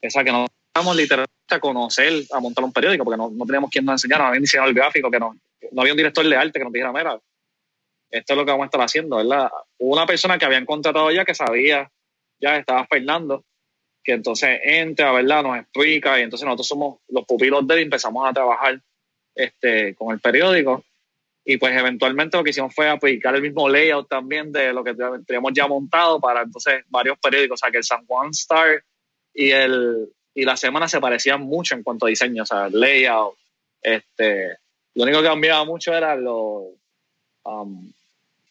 Esa 0.00 0.24
que 0.24 0.32
no 0.32 0.46
literalmente 0.94 1.32
a 1.50 1.60
conocer, 1.60 2.24
a 2.32 2.40
montar 2.40 2.64
un 2.64 2.72
periódico, 2.72 3.04
porque 3.04 3.16
no, 3.16 3.30
no 3.30 3.46
teníamos 3.46 3.70
quien 3.70 3.84
nos 3.84 3.94
enseñara, 3.94 4.24
no 4.24 4.28
había 4.28 4.40
diseñador 4.40 4.74
gráfico, 4.74 5.10
que 5.10 5.20
no, 5.20 5.36
no 5.70 5.80
había 5.80 5.92
un 5.92 5.96
director 5.96 6.26
de 6.28 6.36
arte 6.36 6.58
que 6.58 6.64
nos 6.64 6.72
dijera, 6.72 6.92
mira, 6.92 7.20
esto 8.10 8.32
es 8.32 8.36
lo 8.36 8.44
que 8.44 8.50
vamos 8.50 8.64
a 8.64 8.66
estar 8.66 8.80
haciendo, 8.80 9.16
¿verdad? 9.16 9.50
Hubo 9.78 9.92
una 9.92 10.06
persona 10.06 10.38
que 10.38 10.44
habían 10.44 10.66
contratado 10.66 11.10
ya 11.10 11.24
que 11.24 11.34
sabía, 11.34 11.90
ya 12.40 12.56
estaba 12.56 12.86
Fernando, 12.86 13.44
que 14.02 14.12
entonces 14.12 14.60
entra, 14.62 15.12
¿verdad? 15.12 15.42
Nos 15.42 15.58
explica 15.58 16.18
y 16.18 16.22
entonces 16.22 16.44
nosotros 16.44 16.66
somos 16.66 16.98
los 17.08 17.24
pupilos 17.24 17.66
de 17.66 17.74
él 17.74 17.80
y 17.80 17.84
empezamos 17.84 18.28
a 18.28 18.32
trabajar 18.32 18.80
este, 19.34 19.94
con 19.94 20.12
el 20.12 20.20
periódico 20.20 20.84
y 21.44 21.58
pues 21.58 21.76
eventualmente 21.76 22.36
lo 22.36 22.44
que 22.44 22.50
hicimos 22.50 22.74
fue 22.74 22.88
aplicar 22.88 23.34
el 23.34 23.42
mismo 23.42 23.68
layout 23.68 24.08
también 24.08 24.50
de 24.50 24.72
lo 24.72 24.82
que 24.82 24.94
teníamos 25.26 25.52
ya 25.52 25.66
montado 25.66 26.18
para 26.18 26.42
entonces 26.42 26.84
varios 26.88 27.18
periódicos, 27.18 27.60
o 27.60 27.62
sea 27.62 27.70
que 27.70 27.78
el 27.78 27.84
San 27.84 28.06
Juan 28.06 28.30
Star 28.30 28.82
y 29.34 29.50
el, 29.50 30.08
y 30.34 30.44
la 30.44 30.56
semana 30.56 30.88
se 30.88 31.00
parecían 31.00 31.42
mucho 31.42 31.74
en 31.74 31.82
cuanto 31.82 32.06
a 32.06 32.08
diseño, 32.08 32.44
o 32.44 32.46
sea, 32.46 32.68
layout. 32.70 33.36
Este, 33.82 34.56
lo 34.94 35.02
único 35.02 35.20
que 35.20 35.28
cambiaba 35.28 35.64
mucho 35.64 35.92
era 35.92 36.16
lo, 36.16 36.70
um, 37.44 37.92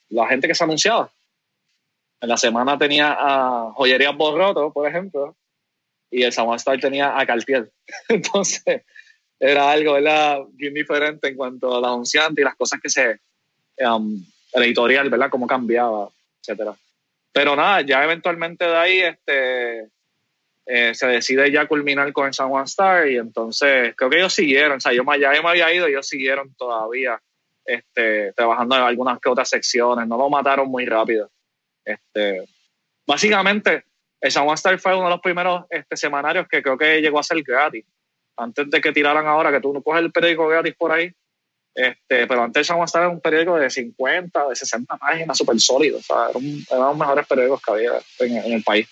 la 0.09 0.27
gente 0.27 0.47
que 0.47 0.55
se 0.55 0.63
anunciaba. 0.63 1.09
En 2.21 2.29
la 2.29 2.37
semana 2.37 2.77
tenía 2.77 3.17
a 3.19 3.71
Joyerías 3.73 4.15
Borroto, 4.15 4.71
por 4.71 4.87
ejemplo, 4.87 5.35
y 6.11 6.23
el 6.23 6.31
Samuel 6.31 6.57
Star 6.57 6.79
tenía 6.79 7.19
a 7.19 7.25
Cartier. 7.25 7.71
Entonces, 8.07 8.83
era 9.43 9.71
algo 9.71 9.93
¿verdad? 9.93 10.39
bien 10.53 10.73
diferente 10.73 11.27
en 11.27 11.35
cuanto 11.35 11.75
a 11.75 11.81
la 11.81 11.89
anunciante 11.89 12.41
y 12.41 12.45
las 12.45 12.55
cosas 12.55 12.79
que 12.81 12.89
se. 12.89 13.19
Um, 13.77 14.23
el 14.53 14.63
editorial, 14.63 15.09
¿verdad? 15.09 15.29
Cómo 15.31 15.47
cambiaba, 15.47 16.09
etcétera. 16.39 16.75
Pero 17.31 17.55
nada, 17.55 17.81
ya 17.81 18.03
eventualmente 18.03 18.65
de 18.65 18.75
ahí, 18.75 18.99
este 18.99 19.89
eh, 20.65 20.93
se 20.93 21.07
decide 21.07 21.51
ya 21.51 21.67
culminar 21.67 22.13
con 22.13 22.27
el 22.27 22.33
San 22.33 22.49
Juan 22.49 22.65
Star 22.65 23.09
y 23.09 23.17
entonces 23.17 23.95
creo 23.97 24.09
que 24.09 24.17
ellos 24.17 24.33
siguieron, 24.33 24.77
o 24.77 24.79
sea, 24.79 24.93
yo 24.93 25.03
ya 25.19 25.31
me 25.41 25.49
había 25.49 25.73
ido, 25.73 25.87
ellos 25.87 26.07
siguieron 26.07 26.53
todavía 26.53 27.19
este, 27.65 28.31
trabajando 28.33 28.75
en 28.75 28.83
algunas 28.83 29.19
que 29.19 29.29
otras 29.29 29.49
secciones, 29.49 30.07
no 30.07 30.17
lo 30.17 30.29
mataron 30.29 30.69
muy 30.69 30.85
rápido. 30.85 31.29
Este, 31.83 32.47
básicamente, 33.05 33.83
el 34.21 34.31
San 34.31 34.45
Juan 34.45 34.55
Star 34.55 34.79
fue 34.79 34.95
uno 34.95 35.05
de 35.05 35.09
los 35.09 35.21
primeros 35.21 35.65
este, 35.69 35.97
semanarios 35.97 36.47
que 36.47 36.61
creo 36.61 36.77
que 36.77 37.01
llegó 37.01 37.19
a 37.19 37.23
ser 37.23 37.41
gratis. 37.41 37.83
Antes 38.37 38.69
de 38.69 38.81
que 38.81 38.91
tiraran 38.91 39.27
ahora, 39.27 39.51
que 39.51 39.61
tú 39.61 39.73
no 39.73 39.81
coges 39.81 40.01
el 40.01 40.11
periódico 40.11 40.47
gratis 40.47 40.75
por 40.75 40.91
ahí, 40.91 41.11
este, 41.75 42.27
pero 42.27 42.43
antes 42.43 42.67
San 42.67 42.77
Juan 42.77 42.85
Star 42.85 43.03
era 43.03 43.11
un 43.11 43.21
periódico 43.21 43.57
de 43.57 43.69
50, 43.69 44.49
de 44.49 44.55
60 44.55 44.97
páginas, 44.97 45.37
súper 45.37 45.59
sólido, 45.59 45.97
o 45.97 46.01
sea, 46.01 46.29
era, 46.29 46.37
uno 46.37 46.47
de 46.47 46.77
los 46.77 46.97
mejores 46.97 47.27
periódicos 47.27 47.61
que 47.61 47.71
había 47.71 47.91
en, 48.19 48.37
en 48.37 48.53
el 48.53 48.63
país. 48.63 48.87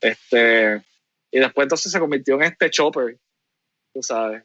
Este, 0.00 0.82
y 1.30 1.40
después 1.40 1.64
entonces 1.64 1.90
se 1.90 2.00
convirtió 2.00 2.34
en 2.36 2.42
este 2.42 2.70
chopper, 2.70 3.18
tú 3.92 4.02
sabes. 4.02 4.42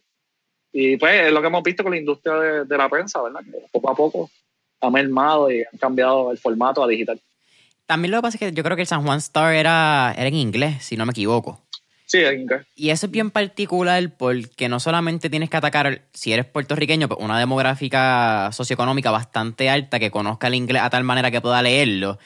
Y 0.71 0.97
pues 0.97 1.27
es 1.27 1.31
lo 1.31 1.41
que 1.41 1.47
hemos 1.47 1.63
visto 1.63 1.83
con 1.83 1.91
la 1.91 1.99
industria 1.99 2.63
de, 2.65 2.77
la 2.77 2.89
prensa, 2.89 3.21
¿verdad? 3.21 3.41
Que 3.41 3.65
poco 3.71 3.91
a 3.91 3.95
poco 3.95 4.31
ha 4.81 4.89
mermado 4.89 5.51
y 5.51 5.61
han 5.61 5.77
cambiado 5.79 6.31
el 6.31 6.39
formato 6.39 6.83
a 6.83 6.87
digital. 6.87 7.21
También 7.85 8.11
lo 8.11 8.17
que 8.17 8.21
pasa 8.23 8.37
es 8.37 8.39
que 8.39 8.53
yo 8.53 8.63
creo 8.63 8.75
que 8.75 8.81
el 8.81 8.87
San 8.87 9.03
Juan 9.05 9.19
Star 9.19 9.53
era, 9.53 10.13
era 10.17 10.27
en 10.27 10.33
inglés, 10.33 10.83
si 10.83 10.97
no 10.97 11.05
me 11.05 11.11
equivoco. 11.11 11.61
Sí, 12.05 12.19
en. 12.19 12.47
Y 12.75 12.89
eso 12.89 13.07
es 13.07 13.11
bien 13.11 13.31
particular 13.31 14.15
porque 14.17 14.69
no 14.69 14.79
solamente 14.79 15.29
tienes 15.29 15.49
que 15.49 15.57
atacar, 15.57 16.03
si 16.13 16.33
eres 16.33 16.45
puertorriqueño, 16.45 17.07
pues 17.07 17.19
una 17.21 17.39
demográfica 17.39 18.49
socioeconómica 18.51 19.09
bastante 19.11 19.69
alta 19.69 19.99
que 19.99 20.11
conozca 20.11 20.47
el 20.47 20.55
inglés 20.55 20.81
a 20.81 20.89
tal 20.89 21.03
manera 21.03 21.31
que 21.31 21.41
pueda 21.41 21.61
leerlo, 21.61 22.19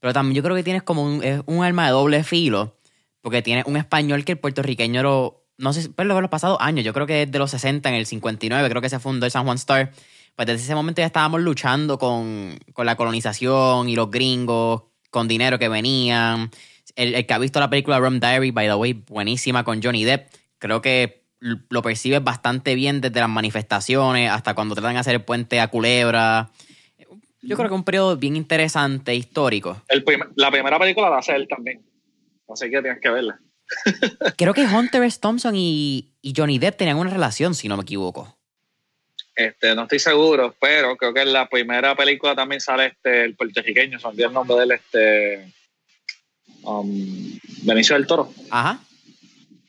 pero 0.00 0.12
también 0.12 0.36
yo 0.36 0.42
creo 0.42 0.54
que 0.54 0.62
tienes 0.62 0.82
como 0.82 1.02
un, 1.02 1.22
un 1.46 1.64
arma 1.64 1.86
de 1.86 1.92
doble 1.92 2.24
filo 2.24 2.76
porque 3.22 3.40
tiene 3.40 3.62
un 3.66 3.76
español 3.76 4.24
que 4.24 4.32
el 4.32 4.38
puertorriqueño 4.38 5.02
lo, 5.02 5.44
no 5.56 5.72
sé, 5.72 5.88
pero 5.94 6.20
los 6.20 6.30
pasados 6.30 6.58
años, 6.60 6.84
yo 6.84 6.92
creo 6.92 7.06
que 7.06 7.26
desde 7.26 7.38
los 7.38 7.50
60, 7.52 7.88
en 7.88 7.94
el 7.94 8.04
59, 8.04 8.68
creo 8.68 8.82
que 8.82 8.88
se 8.88 8.98
fundó 8.98 9.26
el 9.26 9.32
San 9.32 9.44
Juan 9.44 9.56
Star, 9.56 9.92
pues 10.34 10.46
desde 10.46 10.64
ese 10.64 10.74
momento 10.74 11.00
ya 11.00 11.06
estábamos 11.06 11.40
luchando 11.40 11.98
con, 11.98 12.58
con 12.72 12.84
la 12.84 12.96
colonización 12.96 13.88
y 13.88 13.94
los 13.94 14.10
gringos, 14.10 14.82
con 15.10 15.28
dinero 15.28 15.58
que 15.58 15.68
venían. 15.68 16.50
El, 16.96 17.26
que 17.26 17.34
ha 17.34 17.38
visto 17.38 17.60
la 17.60 17.70
película 17.70 17.98
Rum 17.98 18.20
Diary, 18.20 18.50
by 18.50 18.66
the 18.66 18.74
way, 18.74 18.92
buenísima 18.92 19.64
con 19.64 19.82
Johnny 19.82 20.04
Depp, 20.04 20.28
creo 20.58 20.82
que 20.82 21.22
lo 21.40 21.82
percibes 21.82 22.22
bastante 22.22 22.74
bien 22.74 23.00
desde 23.00 23.18
las 23.18 23.28
manifestaciones 23.28 24.30
hasta 24.30 24.54
cuando 24.54 24.74
tratan 24.74 24.94
de 24.94 25.00
hacer 25.00 25.14
el 25.14 25.22
puente 25.22 25.60
a 25.60 25.68
Culebra. 25.68 26.50
Yo 27.40 27.56
creo 27.56 27.68
que 27.68 27.74
es 27.74 27.78
un 27.78 27.84
periodo 27.84 28.16
bien 28.16 28.36
interesante, 28.36 29.14
histórico. 29.14 29.82
la 30.36 30.50
primera 30.50 30.78
película 30.78 31.10
la 31.10 31.18
hace 31.18 31.34
él 31.34 31.48
también. 31.48 31.82
Así 32.48 32.70
que 32.70 32.80
tienes 32.80 33.00
que 33.00 33.10
verla. 33.10 33.40
creo 34.36 34.54
que 34.54 34.64
Hunter 34.64 35.02
S. 35.02 35.18
Thompson 35.20 35.54
y, 35.56 36.12
Johnny 36.36 36.58
Depp 36.58 36.76
tenían 36.76 36.98
una 36.98 37.10
relación, 37.10 37.54
si 37.54 37.68
no 37.68 37.76
me 37.76 37.82
equivoco. 37.82 38.36
Este, 39.34 39.74
no 39.74 39.82
estoy 39.82 39.98
seguro, 39.98 40.54
pero 40.60 40.96
creo 40.96 41.14
que 41.14 41.22
en 41.22 41.32
la 41.32 41.48
primera 41.48 41.96
película 41.96 42.34
también 42.34 42.60
sale 42.60 42.86
este, 42.86 43.24
el 43.24 43.34
puertorriqueño, 43.34 43.98
olvidó 44.02 44.28
el 44.28 44.34
nombre 44.34 44.56
de 44.56 44.62
él, 44.64 44.72
este, 44.72 45.52
um, 46.64 47.38
Benicio 47.62 47.96
del 47.96 48.06
Toro. 48.06 48.32
Ajá. 48.50 48.80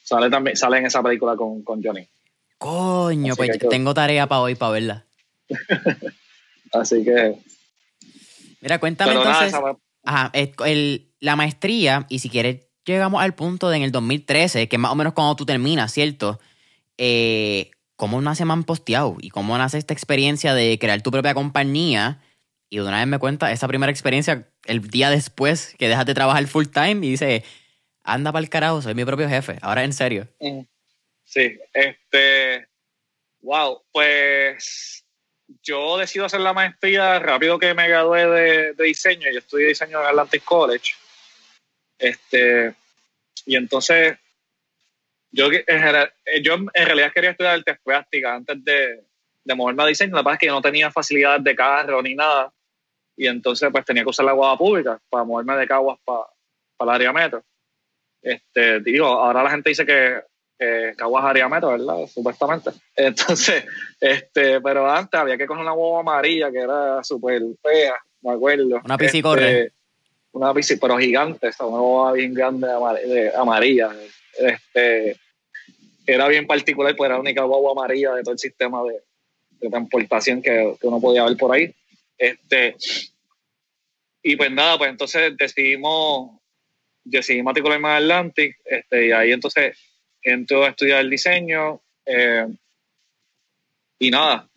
Sale, 0.04 0.30
también, 0.30 0.56
sale 0.56 0.78
en 0.78 0.86
esa 0.86 1.02
película 1.02 1.36
con, 1.36 1.64
Johnny. 1.66 2.08
Coño, 2.58 3.36
pues 3.36 3.58
tengo 3.70 3.94
tarea 3.94 4.28
para 4.28 4.42
hoy 4.42 4.56
para 4.56 4.72
verla. 4.72 5.06
Así 6.74 7.04
que. 7.04 7.38
Mira, 8.62 8.80
cuéntame 8.80 9.14
entonces. 9.14 9.54
ajá, 10.04 10.32
el, 10.34 11.12
la 11.20 11.36
maestría, 11.36 12.06
y 12.10 12.20
si 12.20 12.30
quieres, 12.30 12.68
llegamos 12.86 13.22
al 13.22 13.34
punto 13.34 13.70
de 13.70 13.78
en 13.78 13.84
el 13.84 13.92
2013, 13.92 14.68
que 14.68 14.76
es 14.76 14.80
más 14.80 14.92
o 14.92 14.96
menos 14.96 15.14
cuando 15.14 15.36
tú 15.36 15.46
terminas, 15.46 15.92
¿cierto? 15.92 16.40
Eh, 16.98 17.72
¿Cómo 17.96 18.22
nace 18.22 18.44
Manposteado? 18.46 19.18
¿Y 19.22 19.30
cómo 19.30 19.58
nace 19.58 19.78
esta 19.78 19.94
experiencia 19.94 20.54
de 20.54 20.78
crear 20.80 21.02
tu 21.02 21.12
propia 21.12 21.34
compañía? 21.34 22.20
Y 22.74 22.78
de 22.78 22.82
una 22.82 22.98
vez 22.98 23.06
me 23.06 23.20
cuenta 23.20 23.52
esa 23.52 23.68
primera 23.68 23.92
experiencia 23.92 24.48
el 24.66 24.82
día 24.90 25.12
después 25.12 25.76
que 25.78 25.88
dejas 25.88 26.08
de 26.08 26.16
trabajar 26.16 26.48
full 26.48 26.66
time 26.66 27.06
y 27.06 27.12
dice, 27.12 27.44
anda 28.02 28.32
para 28.32 28.42
el 28.42 28.50
carajo, 28.50 28.82
soy 28.82 28.96
mi 28.96 29.06
propio 29.06 29.30
jefe. 29.30 29.60
Ahora 29.62 29.84
en 29.84 29.94
serio. 29.94 30.28
Mm. 30.40 30.62
Sí, 31.24 31.60
este. 31.72 32.68
Wow, 33.42 33.84
pues 33.92 35.06
yo 35.62 36.00
decido 36.00 36.26
hacer 36.26 36.40
la 36.40 36.54
maestría 36.54 37.20
rápido 37.20 37.60
que 37.60 37.76
me 37.76 37.88
gradué 37.88 38.74
de, 38.74 38.84
diseño. 38.84 39.30
Yo 39.32 39.38
estudié 39.38 39.68
diseño 39.68 40.02
en 40.02 40.08
Atlantic 40.08 40.44
College. 40.44 40.96
Este, 42.00 42.74
y 43.46 43.56
entonces, 43.56 44.18
yo 45.30 45.46
en, 45.52 46.42
yo 46.42 46.56
en 46.56 46.86
realidad 46.88 47.14
quería 47.14 47.30
estudiar 47.30 47.54
artes 47.54 47.78
plásticas 47.84 48.32
antes 48.38 48.66
de, 48.66 49.04
de 49.44 49.56
moverme 49.56 49.84
a 49.84 49.86
diseño. 49.86 50.16
La 50.16 50.24
verdad 50.24 50.34
es 50.34 50.40
que 50.40 50.48
yo 50.48 50.54
no 50.54 50.62
tenía 50.64 50.90
facilidades 50.90 51.44
de 51.44 51.56
carro 51.56 52.02
ni 52.02 52.16
nada. 52.16 52.52
Y 53.16 53.28
entonces, 53.28 53.70
pues 53.72 53.86
tenía 53.86 54.04
que 54.04 54.10
usar 54.10 54.26
la 54.26 54.32
guagua 54.34 54.58
pública 54.58 55.00
para 55.10 55.24
moverme 55.24 55.56
de 55.58 55.68
Caguas 55.68 56.00
para, 56.04 56.24
para 56.78 56.92
el 56.92 56.96
área 56.96 57.14
metro. 57.14 57.44
Este, 58.22 58.80
digo, 58.80 59.06
ahora 59.06 59.44
la 59.44 59.52
gente 59.52 59.70
dice 59.70 59.86
que, 59.86 60.22
que 60.58 60.94
Caguas 60.98 61.26
área 61.26 61.50
metro, 61.50 61.70
¿verdad? 61.70 62.08
Supuestamente. 62.08 62.72
Entonces, 62.96 63.66
este, 64.00 64.62
pero 64.62 64.90
antes 64.90 65.20
había 65.20 65.38
que 65.38 65.46
coger 65.46 65.62
una 65.62 65.74
guagua 65.74 66.00
amarilla 66.00 66.52
que 66.52 66.60
era 66.60 67.04
súper 67.04 67.42
fea, 67.62 67.96
me 68.22 68.32
acuerdo. 68.32 68.82
Una 68.84 68.98
piscicorre. 68.98 69.60
Este, 69.66 69.74
una 70.34 70.52
bici, 70.52 70.78
pero 70.78 70.98
gigante, 70.98 71.52
una 71.60 71.78
guagua 71.78 72.14
bien 72.14 72.34
grande 72.34 72.68
de 72.68 73.32
amarilla. 73.36 73.92
Este, 74.38 75.16
era 76.06 76.28
bien 76.28 76.48
particular, 76.48 76.96
pues 76.96 77.08
era 77.08 77.16
la 77.16 77.22
única 77.22 77.44
guagua 77.44 77.72
amarilla 77.72 78.14
de 78.16 78.24
todo 78.24 78.34
el 78.34 78.40
sistema 78.40 78.84
de, 78.84 79.00
de 79.62 79.70
transportación 79.70 80.42
que, 80.42 80.76
que, 80.80 80.88
uno 80.88 81.00
podía 81.00 81.24
ver 81.24 81.38
por 81.38 81.54
ahí. 81.54 81.74
Este, 82.18 82.76
y 84.22 84.36
pues 84.36 84.52
nada, 84.52 84.78
pues 84.78 84.90
entonces 84.90 85.36
decidimos, 85.38 86.40
decidí 87.04 87.44
matricularme 87.44 87.90
en 87.90 87.96
Atlantic, 87.96 88.58
este, 88.66 89.08
y 89.08 89.12
ahí 89.12 89.32
entonces 89.32 89.78
entro 90.22 90.64
a 90.64 90.70
estudiar 90.70 91.02
el 91.02 91.10
diseño, 91.10 91.82
eh, 92.06 92.48
y 94.00 94.12
nada, 94.12 94.50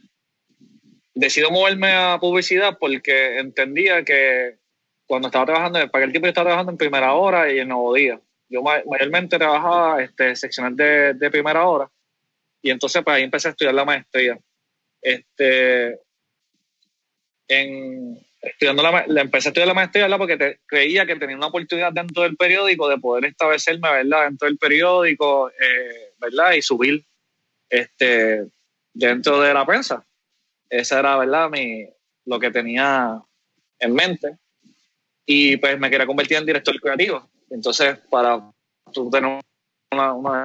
decido 1.15 1.51
moverme 1.51 1.93
a 1.93 2.19
publicidad 2.21 2.77
porque 2.79 3.39
entendía 3.39 4.05
que 4.05 4.59
cuando 5.07 5.29
estaba 5.29 5.47
trabajando, 5.47 5.91
para 5.91 6.05
el 6.05 6.11
tiempo 6.11 6.27
yo 6.27 6.31
estaba 6.31 6.47
trabajando 6.47 6.73
en 6.73 6.79
primera 6.79 7.15
hora 7.15 7.53
y 7.53 7.59
en 7.59 7.69
nuevo 7.69 7.95
día. 7.95 8.21
Yo 8.49 8.63
mayormente 8.63 9.39
trabajaba 9.39 10.03
este, 10.03 10.37
seccional 10.37 10.77
de, 10.77 11.15
de 11.15 11.31
primera 11.31 11.67
hora 11.67 11.91
y 12.63 12.71
entonces 12.71 13.03
pues 13.05 13.17
ahí 13.17 13.23
empecé 13.23 13.49
a 13.49 13.51
estudiar 13.53 13.75
la 13.75 13.85
maestría. 13.85 14.39
Este, 15.01 16.01
en, 17.49 18.19
estudiando 18.41 18.83
la, 18.83 19.05
empecé 19.21 19.49
a 19.49 19.51
estudiar 19.51 19.69
la 19.69 19.75
maestría 19.75 20.19
porque 20.19 20.59
creía 20.67 21.07
que 21.07 21.17
tenía 21.17 21.37
una 21.37 21.49
oportunidad 21.49 21.93
dentro 21.93 22.23
del 22.23 22.37
periódico 22.37 22.89
de 22.89 22.99
poder 22.99 23.27
establecerme 23.27 23.91
¿verdad? 23.91 24.25
dentro 24.25 24.47
del 24.47 24.59
periódico 24.59 25.51
eh, 25.51 26.13
¿verdad? 26.19 26.53
y 26.53 26.63
subir 26.63 27.05
este, 27.69 28.47
dentro 28.93 29.41
de 29.41 29.55
la 29.55 29.67
prensa. 29.67 30.05
Esa 30.69 31.01
era 31.01 31.17
¿verdad? 31.17 31.51
Mi, 31.51 31.87
lo 32.25 32.39
que 32.39 32.51
tenía 32.51 33.21
en 33.79 33.95
mente. 33.95 34.37
Y 35.25 35.57
pues 35.57 35.79
me 35.79 35.91
quería 35.91 36.07
convertir 36.07 36.37
en 36.37 36.47
director 36.47 36.79
creativo. 36.81 37.29
Entonces, 37.51 37.99
para 38.11 38.41
tú 38.93 39.11
tener 39.11 39.41
una, 39.93 40.13
una 40.13 40.45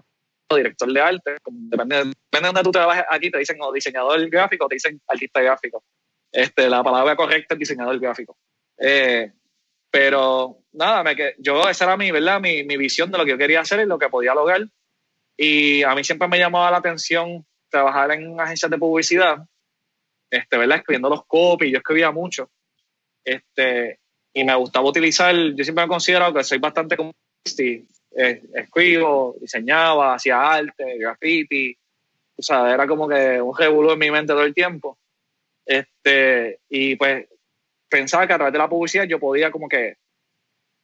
director 0.56 0.92
de 0.92 1.02
arte, 1.02 1.38
depende, 1.46 1.98
depende 1.98 2.16
de 2.32 2.48
donde 2.48 2.64
tú 2.64 2.72
trabajes 2.72 3.06
aquí, 3.10 3.30
te 3.30 3.38
dicen 3.38 3.58
o 3.62 3.72
diseñador 3.72 4.28
gráfico 4.30 4.66
o 4.66 4.68
te 4.68 4.76
dicen 4.76 5.00
artista 5.08 5.42
gráfico. 5.42 5.84
Este, 6.32 6.70
la 6.70 6.84
palabra 6.84 7.16
correcta 7.16 7.56
es 7.56 7.60
diseñador 7.60 8.00
gráfico. 8.00 8.38
Eh, 8.78 9.32
pero 9.90 10.60
nada, 10.72 11.04
me 11.04 11.16
que, 11.16 11.36
yo 11.38 11.68
esa 11.70 11.86
era 11.86 11.98
mi, 11.98 12.12
¿verdad? 12.12 12.40
Mi, 12.40 12.64
mi, 12.64 12.78
visión 12.78 13.12
de 13.12 13.18
lo 13.18 13.26
que 13.26 13.32
yo 13.32 13.38
quería 13.38 13.62
hacer 13.62 13.82
y 13.82 13.86
lo 13.86 14.00
que 14.00 14.10
podía 14.10 14.34
lograr. 14.34 14.62
Y 15.36 15.84
a 15.84 15.94
mí 15.96 16.04
siempre 16.04 16.28
me 16.28 16.40
llamaba 16.40 16.72
la 16.72 16.78
atención 16.78 17.46
trabajar 17.70 18.12
en 18.12 18.40
agencias 18.40 18.70
de 18.70 18.78
publicidad, 18.78 19.38
este, 20.30 20.58
¿verdad? 20.58 20.78
Escribiendo 20.78 21.10
los 21.10 21.26
copies, 21.26 21.72
yo 21.72 21.78
escribía 21.80 22.12
mucho. 22.12 22.50
Este, 23.24 24.00
y 24.34 24.44
me 24.44 24.56
gustaba 24.56 24.88
utilizar, 24.88 25.36
yo 25.36 25.64
siempre 25.64 25.84
me 25.84 25.86
he 25.86 25.90
considerado 25.90 26.34
que 26.34 26.44
soy 26.44 26.60
bastante 26.60 26.96
como 26.96 27.12
eh, 28.14 28.44
escribo, 28.54 29.36
diseñaba, 29.40 30.16
hacía 30.16 30.40
arte, 30.40 30.98
graffiti, 30.98 31.78
o 32.38 32.42
sea, 32.42 32.74
era 32.74 32.88
como 32.88 33.08
que 33.08 33.42
un 33.42 33.56
revuelo 33.56 33.94
en 33.94 34.00
mi 34.00 34.12
mente 34.12 34.34
todo 34.34 34.44
el 34.44 34.54
tiempo. 34.54 34.98
Este, 35.72 36.60
y 36.68 36.98
pues 36.98 37.30
pensaba 37.88 38.28
que 38.28 38.34
a 38.34 38.36
través 38.36 38.52
de 38.52 38.60
la 38.60 38.68
publicidad 38.68 39.06
yo 39.06 39.22
podía 39.22 39.52
como 39.52 39.70
que, 39.70 39.96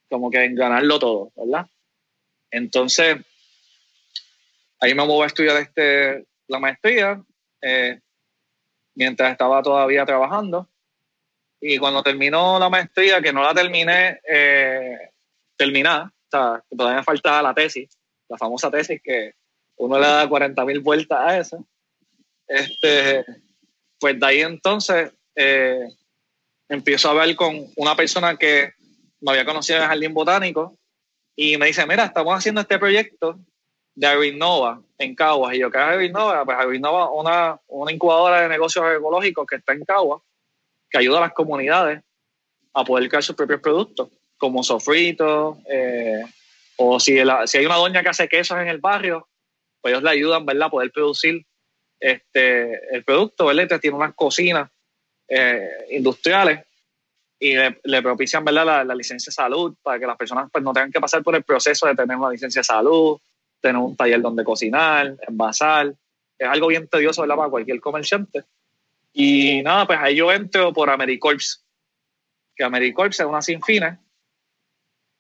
como 0.10 0.32
que 0.32 0.48
ganarlo 0.54 0.98
todo, 0.98 1.34
¿verdad? 1.36 1.68
Entonces, 2.52 3.18
ahí 4.80 4.94
me 4.96 5.06
moví 5.06 5.24
a 5.24 5.26
estudiar 5.26 5.58
este, 5.58 6.26
la 6.48 6.60
maestría 6.60 7.22
eh, 7.62 8.00
mientras 8.96 9.34
estaba 9.34 9.62
todavía 9.62 10.06
trabajando. 10.06 10.70
Y 11.60 11.80
cuando 11.80 12.02
terminó 12.02 12.58
la 12.58 12.70
maestría, 12.70 13.22
que 13.22 13.34
no 13.34 13.44
la 13.44 13.54
terminé 13.54 14.22
eh, 14.26 15.12
terminada, 15.58 16.14
o 16.14 16.30
sea, 16.32 16.64
todavía 16.70 17.04
faltaba 17.04 17.42
la 17.42 17.54
tesis, 17.54 17.90
la 18.30 18.38
famosa 18.38 18.72
tesis 18.72 19.02
que 19.04 19.34
uno 19.76 20.00
le 20.00 20.08
da 20.08 20.30
40 20.30 20.64
mil 20.64 20.80
vueltas 20.80 21.20
a 21.20 21.38
eso. 21.40 21.68
Este, 22.48 23.26
pues 24.00 24.20
de 24.20 24.26
ahí 24.26 24.42
entonces 24.42 25.12
eh, 25.36 25.88
empiezo 26.70 27.08
a 27.08 27.12
hablar 27.12 27.36
con 27.36 27.68
una 27.76 27.96
persona 27.96 28.38
que 28.38 28.74
me 29.22 29.32
había 29.32 29.46
conocido 29.46 29.78
en 29.78 29.84
el 29.84 29.90
Jardín 29.90 30.14
Botánico 30.14 30.78
y 31.36 31.58
me 31.58 31.68
dice, 31.68 31.86
mira, 31.86 32.06
estamos 32.06 32.36
haciendo 32.36 32.62
este 32.62 32.80
proyecto 32.80 33.40
de 33.96 34.08
Agrinova 34.08 34.82
en 34.98 35.16
Caguas. 35.16 35.56
Y 35.56 35.60
yo, 35.60 35.72
¿qué 35.72 35.78
es 35.78 35.84
Agrinova? 35.84 36.46
Pues 36.46 36.58
Agrinova 36.58 37.12
una, 37.12 37.60
una 37.68 37.92
incubadora 37.92 38.42
de 38.42 38.50
negocios 38.50 38.86
ecológicos 38.96 39.46
que 39.48 39.56
está 39.58 39.74
en 39.74 39.86
Caguas, 39.86 40.22
que 40.90 41.00
ayuda 41.00 41.18
a 41.18 41.22
las 41.22 41.34
comunidades 41.34 42.02
a 42.74 42.84
poder 42.84 43.10
crear 43.10 43.24
sus 43.24 43.36
propios 43.36 43.60
productos, 43.60 44.10
como 44.38 44.64
sofritos, 44.64 45.58
eh, 45.70 46.24
o 46.78 47.00
si, 47.00 47.18
si 47.46 47.58
hay 47.58 47.66
una 47.66 47.76
doña 47.76 48.04
que 48.04 48.10
hace 48.10 48.30
quesos 48.30 48.60
en 48.60 48.68
el 48.68 48.78
barrio, 48.78 49.28
pues 49.82 49.92
ellos 49.94 50.04
le 50.04 50.12
ayudan, 50.12 50.46
¿verdad?, 50.46 50.68
a 50.68 50.72
poder 50.72 50.92
producir 50.92 51.46
este, 52.00 52.96
el 52.96 53.04
producto, 53.04 53.46
¿verdad? 53.46 53.80
Tiene 53.80 53.98
unas 53.98 54.14
cocinas 54.14 54.70
eh, 55.28 55.70
industriales 55.92 56.66
y 57.40 57.56
le, 57.56 58.02
propician, 58.02 58.44
¿verdad? 58.44 58.86
La, 58.86 58.96
licencia 58.96 59.30
de 59.30 59.34
salud 59.34 59.76
para 59.82 60.00
que 60.00 60.08
las 60.08 60.18
personas 60.18 60.50
pues, 60.52 60.64
no 60.64 60.74
tengan 60.74 60.92
que 60.92 61.00
pasar 61.00 61.24
por 61.24 61.36
el 61.36 61.44
proceso 61.44 61.88
de 61.88 61.96
tener 61.96 62.18
una 62.18 62.32
licencia 62.32 62.62
de 62.62 62.66
salud, 62.66 63.20
tener 63.62 63.82
un 63.82 63.96
taller 63.96 64.22
donde 64.22 64.44
cocinar, 64.44 65.18
envasar. 65.28 65.94
Es 66.38 66.48
algo 66.48 66.68
bien 66.68 66.88
tedioso, 66.88 67.22
¿verdad? 67.22 67.36
Para 67.36 67.50
cualquier 67.50 67.80
comerciante. 67.80 68.44
Y 69.14 69.62
nada, 69.64 69.88
pues 69.88 70.00
ahí 70.02 70.16
yo 70.16 70.32
entro 70.32 70.74
por 70.74 70.90
AmeriCorps, 70.90 71.66
que 72.56 72.64
AmeriCorps 72.64 73.20
es 73.20 73.26
una 73.26 73.42
sin 73.42 73.62
fines 73.62 73.98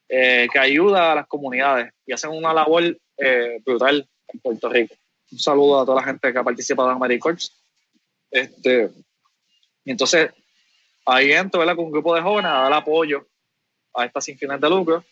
eh, 0.10 0.48
que 0.52 0.60
ayuda 0.60 1.12
a 1.12 1.16
las 1.16 1.28
comunidades 1.28 1.92
y 2.06 2.14
hacen 2.14 2.32
una 2.32 2.54
labor 2.54 2.98
eh, 3.18 3.60
brutal 3.66 4.08
en 4.28 4.40
Puerto 4.40 4.70
Rico 4.70 4.96
un 5.32 5.40
saludo 5.40 5.82
a 5.82 5.86
toda 5.86 6.02
la 6.02 6.08
gente 6.08 6.32
que 6.32 6.40
ha 6.40 6.44
participado 6.44 6.90
en 6.90 6.96
AmeriCorps. 6.96 7.54
Este, 8.32 8.92
y 9.84 9.92
entonces, 9.92 10.32
ahí 11.06 11.32
entro 11.32 11.60
¿verdad? 11.60 11.76
con 11.76 11.86
un 11.86 11.92
grupo 11.92 12.16
de 12.16 12.22
jóvenes 12.22 12.52
a 12.52 12.62
dar 12.62 12.74
apoyo 12.74 13.28
a 13.94 14.06
estas 14.06 14.26
sin 14.26 14.38
fines 14.38 14.60
de 14.60 14.70
lucro. 14.70 15.04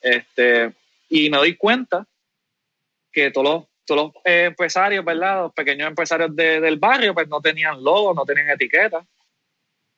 Este, 0.00 0.72
y 1.08 1.30
me 1.30 1.38
doy 1.38 1.56
cuenta 1.56 2.06
que 3.12 3.30
todos 3.30 3.46
los, 3.46 3.64
todos 3.84 4.12
los 4.14 4.22
empresarios, 4.24 5.04
¿verdad? 5.04 5.44
Los 5.44 5.52
pequeños 5.54 5.88
empresarios 5.88 6.34
del 6.34 6.78
barrio, 6.78 7.14
pues 7.14 7.28
no 7.28 7.40
tenían 7.40 7.82
logo, 7.82 8.14
no 8.14 8.24
tenían 8.24 8.50
etiqueta. 8.50 9.06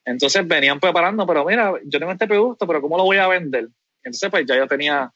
Entonces 0.04 0.46
venían 0.46 0.80
preparando, 0.80 1.26
pero 1.26 1.44
mira, 1.44 1.74
yo 1.84 1.98
tengo 1.98 2.12
este 2.12 2.26
producto, 2.26 2.66
pero 2.66 2.80
¿cómo 2.80 2.96
lo 2.96 3.04
voy 3.04 3.18
a 3.18 3.28
vender? 3.28 3.68
Entonces, 4.02 4.30
pues 4.30 4.46
ya 4.46 4.56
yo 4.56 4.66
tenía, 4.66 5.12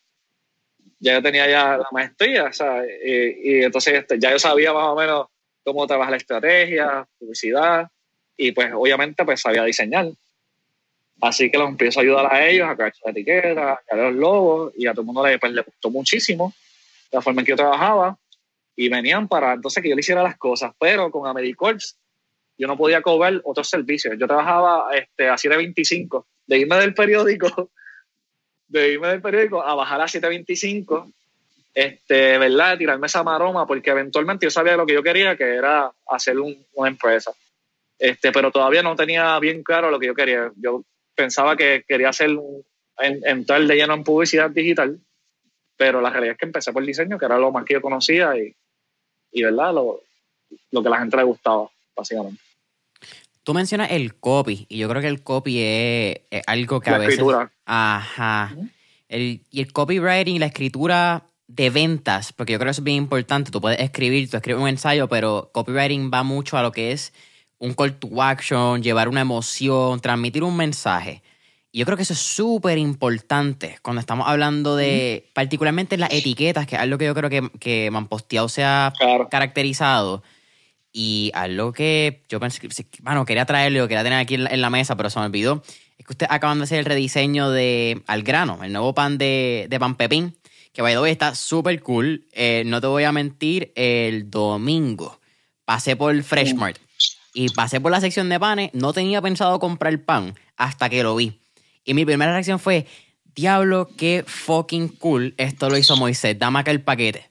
ya 1.03 1.15
yo 1.15 1.23
tenía 1.23 1.49
ya 1.49 1.77
la 1.77 1.89
maestría, 1.91 2.45
o 2.45 2.53
sea, 2.53 2.85
y, 3.05 3.65
entonces 3.65 3.95
este, 3.95 4.21
ya 4.21 4.31
yo 4.31 4.39
sabía 4.39 4.73
más 4.73 4.85
o 4.85 4.95
menos 4.95 5.27
cómo 5.65 5.85
trabajar 5.85 6.13
la 6.13 6.17
estrategia, 6.17 7.07
publicidad, 7.19 7.89
y 8.37 8.53
pues 8.53 8.73
obviamente 8.73 9.25
pues 9.25 9.41
sabía 9.41 9.65
diseñar. 9.65 10.07
Así 11.21 11.51
que 11.51 11.59
los 11.59 11.69
empiezo 11.69 11.99
a 11.99 12.03
ayudar 12.03 12.33
a 12.33 12.47
ellos 12.47 12.69
a 12.69 12.77
crear 12.77 12.93
la 13.05 13.11
etiqueta, 13.11 13.73
a 13.73 13.81
crear 13.85 14.13
los 14.13 14.15
logos, 14.15 14.73
y 14.77 14.87
a 14.87 14.93
todo 14.93 15.03
el 15.03 15.07
mundo 15.07 15.27
le, 15.27 15.39
pues, 15.41 15.53
le 15.53 15.63
gustó 15.63 15.91
muchísimo 15.91 16.55
la 17.11 17.21
forma 17.21 17.43
en 17.43 17.47
que 17.47 17.53
yo 17.53 17.57
trabajaba, 17.57 18.17
y 18.77 18.89
venían 18.89 19.27
para 19.27 19.55
entonces 19.55 19.83
que 19.83 19.89
yo 19.89 19.97
le 19.97 20.01
hiciera 20.01 20.23
las 20.23 20.39
cosas, 20.39 20.73
pero 20.79 21.11
con 21.11 21.27
Americorps 21.27 21.99
yo 22.57 22.69
no 22.69 22.77
podía 22.77 23.03
cobrar 23.03 23.41
otros 23.45 23.69
servicios. 23.69 24.15
Yo 24.19 24.27
trabajaba 24.29 24.87
este, 24.95 25.29
a 25.29 25.35
7.25, 25.35 26.25
de 26.47 26.59
irme 26.59 26.77
del 26.77 26.95
periódico, 26.95 27.72
de 28.73 28.93
irme 28.93 29.09
del 29.09 29.21
periódico 29.21 29.63
a 29.63 29.75
bajar 29.75 30.01
a 30.01 30.07
7.25, 30.07 31.13
este, 31.75 32.39
¿verdad? 32.39 32.79
Tirarme 32.79 33.07
esa 33.07 33.23
maroma, 33.23 33.67
porque 33.67 33.91
eventualmente 33.91 34.47
yo 34.47 34.51
sabía 34.51 34.77
lo 34.77 34.87
que 34.87 34.95
yo 34.95 35.03
quería, 35.03 35.37
que 35.37 35.45
era 35.45 35.93
hacer 36.09 36.39
una 36.39 36.89
empresa. 36.89 37.33
Este, 37.99 38.33
pero 38.33 38.51
todavía 38.51 38.83
no 38.83 38.97
tenía 38.97 39.39
bien 39.39 39.63
claro 39.63 39.91
lo 39.91 39.99
que 39.99 40.07
yo 40.07 40.15
quería. 40.15 40.51
Yo 40.57 40.83
pensaba 41.15 41.55
que 41.55 41.85
quería 41.87 42.09
hacer 42.09 42.31
entrar 42.99 43.63
de 43.63 43.77
lleno 43.77 43.95
en 43.95 44.05
publicidad 44.05 44.51
digital, 44.51 44.99
pero 45.77 46.01
la 46.01 46.11
realidad 46.11 46.33
es 46.33 46.39
que 46.39 46.47
empecé 46.47 46.73
por 46.73 46.83
el 46.83 46.87
diseño, 46.87 47.19
que 47.19 47.27
era 47.27 47.39
lo 47.39 47.53
más 47.53 47.65
que 47.67 47.75
yo 47.75 47.83
conocía 47.83 48.37
y, 48.39 48.55
y 49.33 49.43
¿verdad? 49.43 49.75
Lo, 49.75 50.01
lo 50.71 50.83
que 50.83 50.89
a 50.89 50.91
la 50.91 50.99
gente 50.99 51.17
le 51.19 51.25
gustaba, 51.25 51.69
básicamente. 51.95 52.41
Tú 53.45 53.55
mencionas 53.55 53.91
el 53.91 54.15
copy, 54.15 54.67
y 54.69 54.79
yo 54.79 54.89
creo 54.89 55.03
que 55.03 55.09
el 55.09 55.23
copy 55.23 55.59
es, 55.61 56.21
algo 56.47 56.81
que 56.81 56.91
a 56.91 56.99
veces. 56.99 57.15
Escritura. 57.15 57.53
Ajá. 57.67 58.55
el, 59.09 59.43
y 59.51 59.61
el 59.61 59.73
copywriting, 59.73 60.39
la 60.39 60.47
escritura 60.47 61.25
de 61.49 61.71
ventas, 61.71 62.33
porque 62.33 62.53
yo 62.53 62.59
creo 62.59 62.69
que 62.69 62.71
eso 62.73 62.81
es 62.81 62.85
bien 62.85 62.99
importante. 62.99 63.51
Tú 63.51 63.61
puedes 63.61 63.81
escribir, 63.81 64.31
tú 64.31 64.37
escribes 64.37 64.63
un 64.63 64.69
ensayo, 64.69 65.09
pero 65.09 65.51
copywriting 65.53 66.11
va 66.13 66.23
mucho 66.23 66.57
a 66.57 66.63
lo 66.63 66.73
que 66.73 66.93
es 66.93 67.13
un 67.59 67.75
call 67.75 67.95
to 67.95 68.23
action, 68.23 68.83
llevar 68.83 69.09
una 69.09 69.21
emoción, 69.21 70.01
transmitir 70.01 70.43
un 70.43 70.57
mensaje. 70.57 71.23
Y 71.71 71.79
yo 71.79 71.85
creo 71.85 71.97
que 71.97 72.03
eso 72.03 72.13
es 72.13 72.19
súper 72.19 72.77
importante 72.77 73.79
cuando 73.83 74.01
estamos 74.01 74.29
hablando 74.29 74.77
de, 74.77 75.31
particularmente 75.33 75.97
las 75.97 76.13
etiquetas, 76.13 76.67
que 76.67 76.77
es 76.77 76.83
algo 76.83 76.99
que 76.99 77.07
yo 77.07 77.15
creo 77.15 77.31
que, 77.31 77.51
que 77.61 77.91
Manposteado 77.91 78.49
se 78.49 78.65
ha 78.65 78.93
caracterizado 79.31 80.23
y 80.93 81.31
algo 81.35 81.73
que 81.73 82.23
yo 82.29 82.39
pensé, 82.39 82.61
bueno, 83.01 83.25
quería 83.25 83.47
traerle 83.47 83.81
o 83.81 83.89
quería 83.89 84.05
tener 84.05 84.19
aquí 84.19 84.35
en 84.35 84.61
la, 84.61 84.71
mesa, 84.71 84.97
pero 84.97 85.09
se 85.11 85.19
me 85.19 85.27
olvidó, 85.27 85.63
es 85.99 86.05
que 86.05 86.13
ustedes 86.13 86.31
acaban 86.31 86.59
de 86.59 86.65
hacer 86.65 86.79
el 86.79 86.85
rediseño 86.85 87.51
de 87.51 88.03
Al 88.07 88.23
Grano, 88.23 88.63
el 88.63 88.73
nuevo 88.73 88.95
pan 88.95 89.19
de, 89.19 89.67
de 89.71 89.81
pan 89.81 89.97
pepín, 89.97 90.37
que 90.73 90.83
by 90.83 90.95
the 90.95 91.01
way 91.01 91.13
está 91.13 91.35
súper 91.35 91.81
cool. 91.83 92.27
Eh, 92.33 92.63
no 92.67 92.81
te 92.81 92.87
voy 92.87 93.05
a 93.05 93.13
mentir, 93.13 93.73
el 93.75 94.31
domingo 94.31 95.21
pasé 95.65 95.97
por 95.97 96.21
Freshmart 96.23 96.79
y 97.35 97.49
pasé 97.51 97.81
por 97.81 97.93
la 97.93 98.01
sección 98.01 98.29
de 98.29 98.39
panes, 98.39 98.71
no 98.75 98.93
tenía 98.93 99.23
pensado 99.23 99.59
comprar 99.59 99.99
pan 100.05 100.35
hasta 100.57 100.91
que 100.91 101.03
lo 101.03 101.17
vi. 101.17 101.41
Y 101.85 101.95
mi 101.95 102.05
primera 102.05 102.33
reacción 102.33 102.59
fue, 102.59 102.87
diablo, 103.35 103.89
qué 103.97 104.25
fucking 104.27 104.89
cool, 104.89 105.35
esto 105.37 105.71
lo 105.71 105.79
hizo 105.79 105.97
Moisés, 105.97 106.39
dame 106.39 106.59
acá 106.59 106.71
el 106.71 106.83
paquete. 106.83 107.31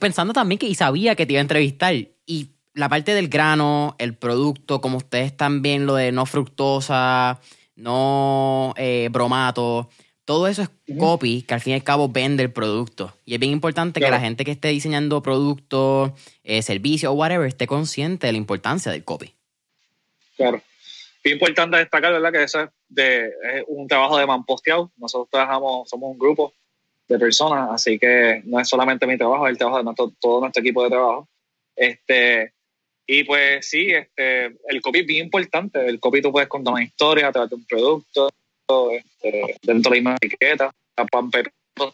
Pensando 0.00 0.32
también 0.32 0.58
que 0.58 0.66
y 0.66 0.74
sabía 0.74 1.14
que 1.14 1.26
te 1.26 1.34
iba 1.34 1.40
a 1.40 1.42
entrevistar 1.42 1.94
y 2.26 2.53
la 2.74 2.88
parte 2.88 3.14
del 3.14 3.28
grano, 3.28 3.94
el 3.98 4.14
producto, 4.14 4.80
como 4.80 4.98
ustedes 4.98 5.36
también 5.36 5.86
lo 5.86 5.94
de 5.94 6.12
no 6.12 6.26
fructosa, 6.26 7.40
no 7.76 8.74
eh, 8.76 9.08
bromato, 9.10 9.88
todo 10.24 10.48
eso 10.48 10.62
es 10.62 10.70
copy 10.98 11.42
que 11.42 11.54
al 11.54 11.60
fin 11.60 11.72
y 11.72 11.76
al 11.76 11.82
cabo 11.82 12.08
vende 12.08 12.42
el 12.42 12.50
producto. 12.50 13.14
Y 13.26 13.34
es 13.34 13.40
bien 13.40 13.52
importante 13.52 14.00
que 14.00 14.10
la 14.10 14.20
gente 14.20 14.44
que 14.44 14.52
esté 14.52 14.68
diseñando 14.68 15.22
productos, 15.22 16.12
eh, 16.42 16.62
servicios 16.62 17.12
o 17.12 17.14
whatever 17.14 17.46
esté 17.46 17.66
consciente 17.66 18.26
de 18.26 18.32
la 18.32 18.38
importancia 18.38 18.90
del 18.90 19.04
copy. 19.04 19.34
Claro. 20.36 20.62
Es 21.22 21.32
importante 21.32 21.76
destacar, 21.76 22.12
¿verdad? 22.12 22.32
Que 22.32 22.42
eso 22.42 22.62
es, 22.62 22.70
de, 22.88 23.32
un 23.66 23.86
trabajo 23.86 24.16
de 24.16 24.26
manposteado. 24.26 24.90
Nosotros 24.96 25.28
trabajamos, 25.30 25.90
somos 25.90 26.10
un 26.10 26.18
grupo 26.18 26.54
de 27.06 27.18
personas, 27.18 27.68
así 27.70 27.98
que 27.98 28.42
no 28.46 28.58
es 28.58 28.68
solamente 28.68 29.06
mi 29.06 29.18
trabajo, 29.18 29.46
es 29.46 29.52
el 29.52 29.58
trabajo 29.58 29.82
de 29.82 30.12
todo 30.18 30.40
nuestro 30.40 30.62
equipo 30.62 30.84
de 30.84 30.90
trabajo. 30.90 31.28
Este, 31.76 32.53
y 33.06 33.24
pues 33.24 33.68
sí, 33.68 33.90
este, 33.90 34.46
el 34.68 34.80
copy 34.80 35.00
es 35.00 35.06
bien 35.06 35.26
importante. 35.26 35.86
El 35.86 36.00
copy 36.00 36.22
tú 36.22 36.32
puedes 36.32 36.48
contar 36.48 36.74
una 36.74 36.82
historia 36.82 37.28
a 37.28 37.32
través 37.32 37.50
de 37.50 37.56
un 37.56 37.66
producto, 37.66 38.30
este, 38.90 39.56
dentro 39.62 39.90
de 39.90 39.96
la 39.96 40.10
misma 40.10 40.16
etiqueta. 40.16 40.70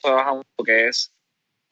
Trabajamos 0.01 0.45
lo 0.57 0.65
que 0.65 0.89
es 0.89 1.13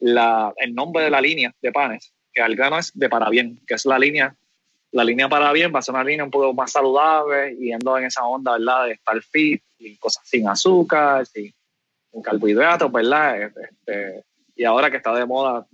la, 0.00 0.52
el 0.56 0.74
nombre 0.74 1.04
de 1.04 1.10
la 1.10 1.20
línea 1.20 1.54
de 1.60 1.72
panes, 1.72 2.12
que 2.32 2.42
al 2.42 2.56
grano 2.56 2.78
es 2.78 2.90
de 2.98 3.08
para 3.08 3.28
bien, 3.30 3.60
que 3.66 3.74
es 3.74 3.86
la 3.86 3.98
línea. 3.98 4.34
La 4.90 5.04
línea 5.04 5.28
para 5.28 5.52
bien 5.52 5.72
va 5.72 5.80
a 5.80 5.82
ser 5.82 5.94
una 5.94 6.04
línea 6.04 6.24
un 6.24 6.30
poco 6.30 6.52
más 6.54 6.72
saludable, 6.72 7.54
yendo 7.56 7.96
en 7.98 8.06
esa 8.06 8.24
onda, 8.24 8.52
¿verdad? 8.52 8.86
De 8.86 8.92
estar 8.92 9.22
fit 9.22 9.62
y 9.78 9.96
cosas 9.98 10.26
sin 10.26 10.48
azúcar, 10.48 11.26
sin, 11.26 11.52
carbohidratos, 12.24 12.90
¿verdad? 12.90 13.42
Este, 13.42 14.24
y 14.56 14.64
ahora 14.64 14.90
que 14.90 14.96
está 14.96 15.14
de 15.14 15.26
moda 15.26 15.68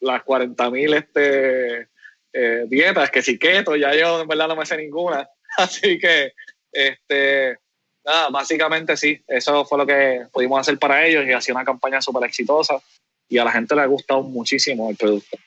las 0.00 0.22
40.000 0.24 0.94
este, 0.94 1.88
eh, 2.32 2.64
dietas, 2.68 3.10
que 3.10 3.22
si 3.22 3.38
keto, 3.38 3.76
ya 3.76 3.94
yo 3.94 4.22
en 4.22 4.28
verdad 4.28 4.48
no 4.48 4.56
me 4.56 4.66
sé 4.66 4.76
ninguna. 4.76 5.28
Así 5.56 5.98
que, 5.98 6.32
este, 6.72 7.58
nada, 8.04 8.28
básicamente 8.30 8.96
sí, 8.96 9.22
eso 9.26 9.64
fue 9.64 9.78
lo 9.78 9.86
que 9.86 10.26
pudimos 10.32 10.60
hacer 10.60 10.78
para 10.78 11.06
ellos 11.06 11.24
y 11.26 11.32
ha 11.32 11.40
sido 11.40 11.56
una 11.56 11.64
campaña 11.64 12.00
súper 12.00 12.28
exitosa 12.28 12.80
y 13.28 13.38
a 13.38 13.44
la 13.44 13.52
gente 13.52 13.74
le 13.74 13.82
ha 13.82 13.86
gustado 13.86 14.22
muchísimo 14.22 14.90
el 14.90 14.96
producto. 14.96 15.38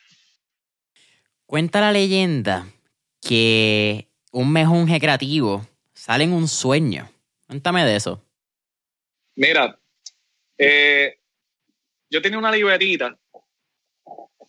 Cuenta 1.45 1.81
la 1.81 1.91
leyenda 1.91 2.65
que 3.21 4.07
un 4.31 4.51
mejunje 4.51 4.99
creativo 4.99 5.67
sale 5.93 6.23
en 6.23 6.33
un 6.33 6.47
sueño. 6.47 7.09
Cuéntame 7.47 7.85
de 7.85 7.95
eso. 7.95 8.23
Mira, 9.35 9.77
eh, 10.57 11.19
yo 12.09 12.21
tenía 12.21 12.39
una 12.39 12.51
libretita, 12.51 13.17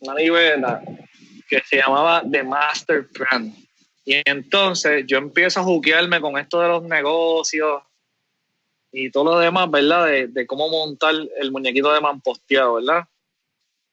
una 0.01 0.15
libreta 0.15 0.83
que 1.53 1.63
se 1.67 1.77
llamaba 1.77 2.23
The 2.31 2.45
Master 2.45 3.07
Plan. 3.09 3.55
Y 4.07 4.23
entonces 4.25 5.05
yo 5.07 5.19
empiezo 5.19 5.61
a 5.61 5.65
juquearme 5.65 6.19
con 6.19 6.39
esto 6.39 6.59
de 6.61 6.69
los 6.69 6.83
negocios 6.85 7.83
y 8.91 9.11
todo 9.11 9.25
lo 9.25 9.39
demás, 9.39 9.71
¿verdad? 9.71 10.07
De, 10.07 10.47
cómo 10.47 10.71
montar 10.71 11.15
el 11.15 11.53
muñequito 11.53 11.93
de 11.93 12.01
mamposteado, 12.01 12.75
¿verdad? 12.75 13.05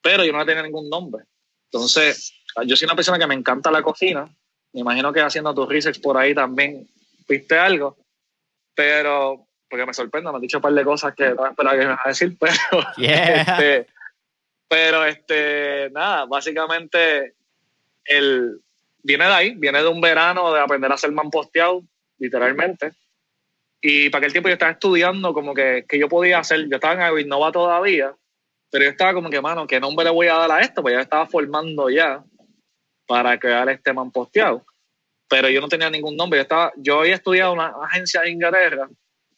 Pero 0.01 0.23
yo 0.23 0.31
no 0.31 0.45
tenía 0.45 0.63
ningún 0.63 0.89
nombre. 0.89 1.25
Entonces, 1.65 2.33
yo 2.65 2.77
soy 2.77 2.85
una 2.85 2.95
persona 2.95 3.19
que 3.19 3.27
me 3.27 3.35
encanta 3.35 3.71
la 3.71 3.83
cocina. 3.83 4.33
Me 4.71 4.79
imagino 4.79 5.11
que 5.11 5.19
haciendo 5.19 5.53
tus 5.53 5.67
research 5.67 5.99
por 5.99 6.17
ahí 6.17 6.33
también 6.33 6.87
viste 7.27 7.59
algo. 7.59 7.97
Pero, 8.73 9.47
porque 9.69 9.85
me 9.85 9.93
sorprende, 9.93 10.31
me 10.31 10.37
has 10.37 10.41
dicho 10.41 10.59
un 10.59 10.63
par 10.63 10.73
de 10.73 10.85
cosas 10.85 11.13
que 11.13 11.31
no 11.31 11.45
esperaba 11.45 11.77
que 11.77 11.85
me 11.85 11.91
vas 11.91 12.05
a 12.05 12.09
decir, 12.09 12.37
pero. 12.39 12.87
Este, 12.97 13.87
pero, 14.69 15.03
este, 15.03 15.89
nada, 15.91 16.25
básicamente 16.25 17.35
el, 18.05 18.61
viene 19.03 19.25
de 19.25 19.33
ahí, 19.33 19.55
viene 19.55 19.81
de 19.81 19.87
un 19.87 20.01
verano 20.01 20.53
de 20.53 20.59
aprender 20.59 20.91
a 20.91 20.95
hacer 20.95 21.11
mamposteado, 21.11 21.83
literalmente. 22.17 22.91
Y 23.81 24.09
para 24.09 24.19
aquel 24.19 24.33
tiempo 24.33 24.49
yo 24.49 24.53
estaba 24.53 24.73
estudiando 24.73 25.33
como 25.33 25.53
que, 25.53 25.85
que 25.87 25.97
yo 25.97 26.09
podía 26.09 26.39
hacer, 26.39 26.67
yo 26.69 26.75
estaba 26.75 26.93
en 26.95 27.01
Agroinnova 27.01 27.51
todavía, 27.51 28.13
pero 28.69 28.83
yo 28.83 28.91
estaba 28.91 29.13
como 29.13 29.29
que, 29.29 29.41
mano, 29.41 29.65
¿qué 29.67 29.79
nombre 29.79 30.05
le 30.05 30.11
voy 30.11 30.27
a 30.27 30.35
dar 30.35 30.51
a 30.51 30.59
esto? 30.59 30.81
Pues 30.81 30.93
yo 30.93 30.99
estaba 30.99 31.25
formando 31.27 31.89
ya 31.89 32.23
para 33.07 33.39
crear 33.39 33.69
este 33.69 33.93
mamposteado. 33.93 34.65
Pero 35.27 35.49
yo 35.49 35.61
no 35.61 35.69
tenía 35.69 35.89
ningún 35.89 36.15
nombre. 36.15 36.37
Yo, 36.39 36.41
estaba, 36.41 36.73
yo 36.77 36.99
había 36.99 37.15
estudiado 37.15 37.53
una 37.53 37.73
agencia 37.83 38.21
de 38.21 38.31
Inglaterra, 38.31 38.89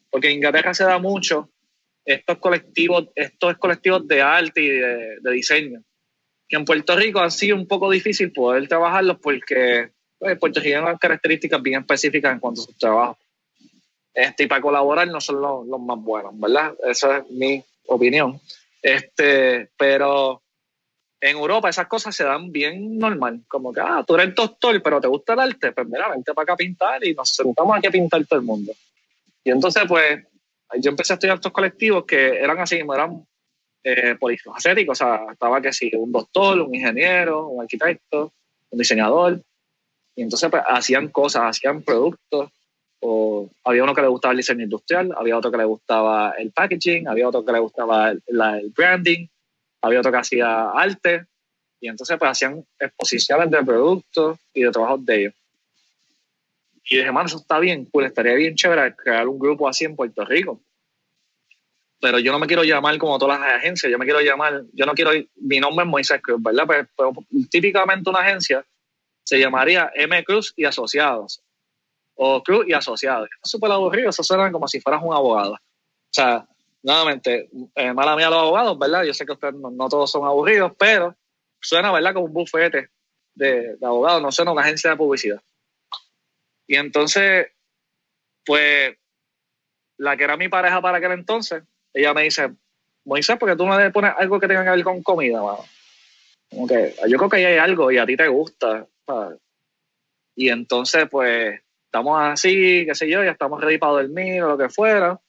porque 0.10 0.30
en 0.30 0.36
Inglaterra 0.36 0.74
se 0.74 0.84
da 0.84 0.98
mucho 0.98 1.50
estos 2.04 2.38
colectivos, 2.40 3.08
estos 3.16 3.58
colectivos 3.58 4.08
de 4.08 4.22
arte 4.22 4.62
y 4.62 4.70
de 4.70 5.32
diseño 5.32 5.84
que 6.52 6.58
en 6.58 6.66
Puerto 6.66 6.98
Rico 6.98 7.22
ha 7.22 7.32
sido 7.32 7.56
un 7.56 7.66
poco 7.66 7.90
difícil 7.90 8.34
poder 8.34 8.68
trabajarlos 8.68 9.18
porque 9.20 9.90
pues, 10.20 10.38
Puerto 10.38 10.60
Rico 10.60 10.68
tiene 10.68 10.82
unas 10.82 11.00
características 11.00 11.62
bien 11.62 11.80
específicas 11.80 12.34
en 12.34 12.40
cuanto 12.40 12.62
a 12.62 12.66
su 12.66 12.74
trabajo. 12.74 13.18
Este, 14.14 14.44
y 14.44 14.48
para 14.48 14.62
colaborar 14.62 15.08
no 15.08 15.22
son 15.22 15.42
los, 15.42 15.66
los, 15.66 15.80
más 15.80 15.98
buenos, 16.00 16.38
¿verdad? 16.38 16.74
Esa 16.86 17.20
es 17.20 17.30
mi 17.30 17.64
opinión. 17.88 18.42
Este, 18.82 19.70
pero 19.78 20.42
en 21.22 21.38
Europa 21.38 21.70
esas 21.70 21.88
cosas 21.88 22.14
se 22.14 22.26
dan 22.26 22.52
bien 22.52 22.98
normal, 22.98 23.44
como 23.48 23.72
que, 23.72 23.80
ah, 23.80 24.04
tú 24.06 24.16
eres 24.16 24.36
doctor, 24.36 24.84
pero 24.84 25.00
te 25.00 25.08
gusta 25.08 25.32
el 25.34 25.40
arte, 25.40 25.72
pues 25.72 25.88
mira, 25.88 26.10
vente 26.10 26.34
para 26.34 26.44
acá 26.44 26.54
a 26.54 26.58
pintar 26.58 27.06
y 27.06 27.14
nos 27.14 27.30
sentamos 27.30 27.78
aquí 27.78 27.88
a 27.88 27.92
pintar 27.92 28.26
todo 28.26 28.40
el 28.40 28.46
mundo. 28.46 28.74
Y 29.42 29.52
entonces, 29.52 29.84
pues, 29.88 30.22
yo 30.80 30.90
empecé 30.90 31.14
a 31.14 31.16
estudiar 31.16 31.36
estos 31.36 31.54
colectivos 31.54 32.04
que 32.04 32.40
eran 32.40 32.60
así, 32.60 32.76
eran 32.76 33.26
eh, 33.84 34.16
polifacéticos, 34.20 35.02
o 35.02 35.06
sea, 35.06 35.26
estaba 35.32 35.62
que 35.62 35.74
sí, 35.74 35.92
un 35.96 36.12
doctor, 36.12 36.62
un 36.62 36.74
ingeniero, 36.74 37.48
un 37.48 37.62
arquitecto, 37.62 38.34
un 38.70 38.80
diseñador, 38.80 39.42
y 40.16 40.24
entonces 40.24 40.50
pues, 40.50 40.64
hacían 40.68 41.08
cosas, 41.10 41.44
hacían 41.44 41.82
productos, 41.82 42.50
o 43.00 43.50
había 43.64 43.84
uno 43.84 43.96
que 43.96 44.02
le 44.02 44.08
gustaba 44.08 44.34
el 44.34 44.38
diseño 44.38 44.64
industrial, 44.64 45.14
había 45.18 45.38
otro 45.38 45.52
que 45.52 45.58
le 45.58 45.66
gustaba 45.66 46.34
el 46.38 46.52
packaging, 46.52 47.08
había 47.08 47.28
otro 47.28 47.44
que 47.44 47.52
le 47.52 47.60
gustaba 47.60 48.12
el, 48.12 48.22
el 48.28 48.70
branding, 48.70 49.28
había 49.82 50.00
otro 50.00 50.12
que 50.12 50.18
hacía 50.20 50.70
arte, 50.70 51.26
y 51.80 51.88
entonces 51.88 52.18
pues 52.20 52.32
hacían 52.32 52.64
exposiciones 52.80 53.50
de 53.50 53.64
productos 53.64 54.38
y 54.54 54.62
de 54.62 54.72
trabajos 54.72 55.04
de 55.04 55.22
ellos. 55.22 55.34
Y 56.84 56.98
dije, 56.98 57.12
mano, 57.12 57.28
eso 57.28 57.38
está 57.38 57.58
bien, 57.60 57.88
pues 57.92 58.08
estaría 58.08 58.34
bien 58.36 58.56
chévere 58.56 58.96
crear 58.96 59.28
un 59.28 59.40
grupo 59.40 59.68
así 59.68 59.86
en 59.86 59.96
Puerto 59.96 60.24
Rico. 60.24 60.62
Pero 62.02 62.18
yo 62.18 62.32
no 62.32 62.40
me 62.40 62.48
quiero 62.48 62.64
llamar 62.64 62.98
como 62.98 63.20
todas 63.20 63.40
las 63.40 63.54
agencias, 63.54 63.92
yo 63.92 64.00
me 64.00 64.06
quiero 64.06 64.22
llamar, 64.22 64.64
yo 64.74 64.86
no 64.88 64.94
quiero, 64.94 65.12
mi 65.36 65.60
nombre 65.60 65.86
es 65.86 65.90
Moisés 65.90 66.20
Cruz, 66.22 66.42
¿verdad? 66.42 66.66
Pues, 66.66 66.88
pues, 66.96 67.50
típicamente 67.50 68.10
una 68.10 68.22
agencia 68.22 68.66
se 69.24 69.40
llamaría 69.40 69.92
M 69.94 70.24
Cruz 70.24 70.52
y 70.58 70.66
Asociados, 70.66 71.44
o 72.16 72.42
Cruz 72.42 72.66
y 72.68 72.74
Asociados. 72.74 73.30
Es 73.44 73.52
súper 73.52 73.72
aburrido, 73.72 74.10
eso 74.10 74.24
suena 74.24 74.52
como 74.52 74.68
si 74.68 74.82
fueras 74.82 75.02
un 75.04 75.14
abogado. 75.14 75.54
O 75.54 76.14
sea, 76.14 76.48
nuevamente, 76.82 77.50
eh, 77.76 77.94
mala 77.94 78.16
mía 78.16 78.32
los 78.32 78.40
abogados, 78.40 78.80
¿verdad? 78.80 79.04
Yo 79.04 79.14
sé 79.14 79.24
que 79.24 79.34
ustedes 79.34 79.54
no, 79.54 79.88
todos 79.88 80.10
son 80.10 80.26
aburridos, 80.26 80.72
pero 80.80 81.16
suena, 81.62 81.92
¿verdad? 81.92 82.16
Como 82.16 82.26
un 82.26 82.34
bufete 82.34 82.90
de, 83.36 83.76
de 83.78 83.86
abogados, 83.86 84.24
no 84.24 84.32
suena 84.32 84.52
una 84.52 84.64
agencia 84.64 84.90
de 84.90 84.98
publicidad. 84.98 85.42
Y 86.66 86.78
entonces, 86.78 87.48
pues, 88.44 88.98
la 89.98 90.18
que 90.18 90.24
era 90.24 90.36
mi 90.36 90.50
pareja 90.50 90.82
para 90.82 90.98
aquel 90.98 91.12
entonces, 91.12 91.64
ella 91.94 92.14
me 92.14 92.24
dice, 92.24 92.52
Moisés, 93.06 93.38
porque 93.40 93.56
tú 93.56 93.66
no 93.66 93.78
le 93.80 93.92
pones 93.92 94.14
algo 94.18 94.40
que 94.40 94.48
tenga 94.48 94.64
que 94.64 94.70
ver 94.70 94.84
con 94.84 95.02
comida, 95.04 95.40
Como 96.50 96.68
que 96.68 96.96
yo 97.08 97.18
creo 97.18 97.30
que 97.30 97.38
ahí 97.38 97.46
hay 97.46 97.58
algo 97.58 97.92
y 97.92 97.98
a 97.98 98.06
ti 98.06 98.16
te 98.16 98.28
gusta. 98.28 98.88
Y 100.36 100.50
entonces, 100.50 101.08
pues, 101.10 101.62
estamos 101.86 102.20
así, 102.22 102.86
qué 102.86 102.96
sé 102.96 103.10
yo, 103.10 103.24
ya 103.24 103.32
estamos 103.32 103.62
ready 103.62 103.78
para 103.78 103.94
dormir 103.94 104.42
o 104.44 104.50
lo 104.50 104.58
que 104.58 104.70
fuera. 104.70 105.20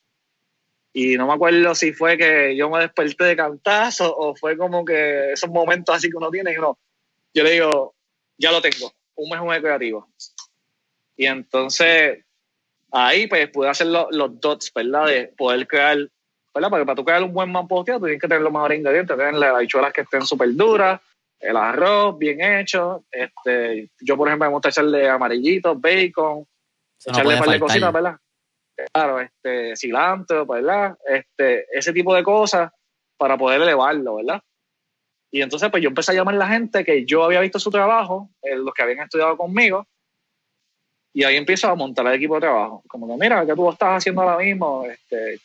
Y 0.92 1.16
no 1.16 1.26
me 1.26 1.32
acuerdo 1.32 1.74
si 1.74 1.92
fue 1.92 2.18
que 2.18 2.54
yo 2.54 2.68
me 2.68 2.80
desperté 2.80 3.24
de 3.24 3.36
cantazo 3.36 4.14
o 4.14 4.36
fue 4.36 4.56
como 4.56 4.84
que 4.84 5.32
esos 5.32 5.50
momentos 5.50 5.94
así 5.94 6.10
que 6.10 6.16
uno 6.16 6.30
tiene 6.30 6.52
y 6.52 6.58
uno, 6.58 6.78
yo 7.32 7.44
le 7.44 7.52
digo, 7.52 7.94
ya 8.36 8.52
lo 8.52 8.60
tengo, 8.60 8.92
un 9.14 9.30
mes, 9.30 9.40
un 9.40 9.62
creativo. 9.62 10.08
Y 11.16 11.26
entonces 11.26 12.24
ahí 12.90 13.26
pues 13.26 13.48
pude 13.50 13.70
hacer 13.70 13.86
los 13.86 14.40
dots, 14.40 14.70
¿verdad? 14.74 15.06
De 15.06 15.28
poder 15.28 15.66
crear, 15.66 15.98
¿verdad? 16.54 16.70
Porque 16.70 16.84
para 16.84 16.96
tú 16.96 17.04
crear 17.04 17.22
un 17.22 17.32
buen 17.32 17.50
mamposteado 17.50 18.00
tienes 18.00 18.20
que 18.20 18.28
tener 18.28 18.42
los 18.42 18.52
mejores 18.52 18.78
ingredientes, 18.78 19.16
tener 19.16 19.34
las 19.34 19.54
habichuelas 19.54 19.92
que 19.92 20.02
estén 20.02 20.22
súper 20.22 20.54
duras, 20.54 21.00
el 21.40 21.56
arroz 21.56 22.18
bien 22.18 22.40
hecho, 22.40 23.04
este, 23.10 23.90
yo 24.00 24.16
por 24.16 24.28
ejemplo 24.28 24.48
me 24.48 24.52
gusta 24.52 24.68
echarle 24.68 25.08
amarillitos, 25.08 25.80
bacon, 25.80 26.46
echarle 27.04 27.34
un 27.34 27.40
par 27.40 27.50
de 27.50 27.60
cositas, 27.60 27.92
¿verdad? 27.92 28.16
Claro, 28.92 29.20
este, 29.20 29.76
cilantro, 29.76 30.46
¿verdad? 30.46 30.96
Este, 31.04 31.66
ese 31.76 31.92
tipo 31.92 32.14
de 32.14 32.22
cosas 32.22 32.70
para 33.16 33.36
poder 33.36 33.60
elevarlo, 33.60 34.16
¿verdad? 34.16 34.40
Y 35.30 35.40
entonces 35.40 35.70
pues 35.70 35.82
yo 35.82 35.88
empecé 35.88 36.12
a 36.12 36.14
llamar 36.14 36.34
a 36.34 36.38
la 36.38 36.48
gente 36.48 36.84
que 36.84 37.04
yo 37.04 37.24
había 37.24 37.40
visto 37.40 37.58
su 37.58 37.70
trabajo, 37.70 38.28
eh, 38.42 38.54
los 38.56 38.74
que 38.74 38.82
habían 38.82 39.00
estudiado 39.00 39.36
conmigo, 39.36 39.86
y 41.14 41.24
ahí 41.24 41.36
empiezo 41.36 41.68
a 41.68 41.74
montar 41.74 42.06
el 42.06 42.14
equipo 42.14 42.34
de 42.34 42.42
trabajo. 42.42 42.82
Como 42.88 43.06
que, 43.06 43.20
mira, 43.20 43.44
¿qué 43.44 43.54
tú 43.54 43.68
estás 43.70 43.98
haciendo 43.98 44.22
ahora 44.22 44.38
mismo? 44.38 44.84
Este, 44.86 45.40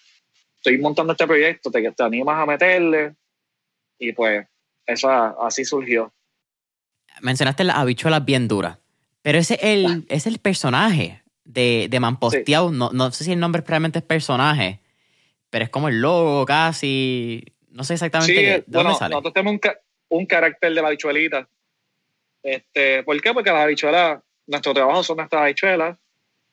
estoy 0.68 0.82
montando 0.82 1.14
este 1.14 1.26
proyecto, 1.26 1.72
te, 1.72 1.92
te 1.92 2.04
animas 2.04 2.38
a 2.42 2.46
meterle. 2.46 3.16
Y 4.00 4.12
pues, 4.14 4.46
eso 4.86 5.10
así 5.10 5.66
surgió. 5.66 6.14
Mencionaste 7.22 7.64
las 7.64 7.78
habichuelas 7.78 8.24
bien 8.26 8.48
duras. 8.48 8.78
Pero 9.22 9.40
ese 9.40 9.56
es 9.56 9.64
el, 9.64 10.06
es 10.10 10.28
el 10.28 10.40
personaje 10.40 11.24
de, 11.44 11.88
de 11.90 12.00
Manposteado. 12.00 12.72
No, 12.72 12.92
no 12.92 13.12
sé 13.12 13.24
si 13.24 13.32
el 13.32 13.40
nombre 13.40 13.64
realmente 13.66 14.00
es 14.00 14.06
personaje, 14.06 14.80
pero 15.50 15.66
es 15.66 15.70
como 15.70 15.90
el 15.90 16.02
logo 16.02 16.46
casi. 16.46 17.44
No 17.70 17.84
sé 17.84 17.94
exactamente 17.96 18.34
sí, 18.34 18.42
de 18.42 18.64
bueno, 18.68 18.90
dónde 18.90 19.00
sale. 19.00 19.12
Nosotros 19.12 19.34
tenemos 19.34 19.54
un, 19.54 20.20
un 20.20 20.26
carácter 20.26 20.74
de 20.74 20.82
la 20.82 20.88
habichuelita. 20.88 21.50
Este, 22.44 23.04
¿Por 23.04 23.20
qué? 23.22 23.34
Porque 23.34 23.52
las 23.52 23.64
habichuelas 23.64 24.22
nuestro 24.46 24.74
trabajo 24.74 25.04
son 25.04 25.18
nuestras 25.18 25.42
habichuelas 25.42 25.98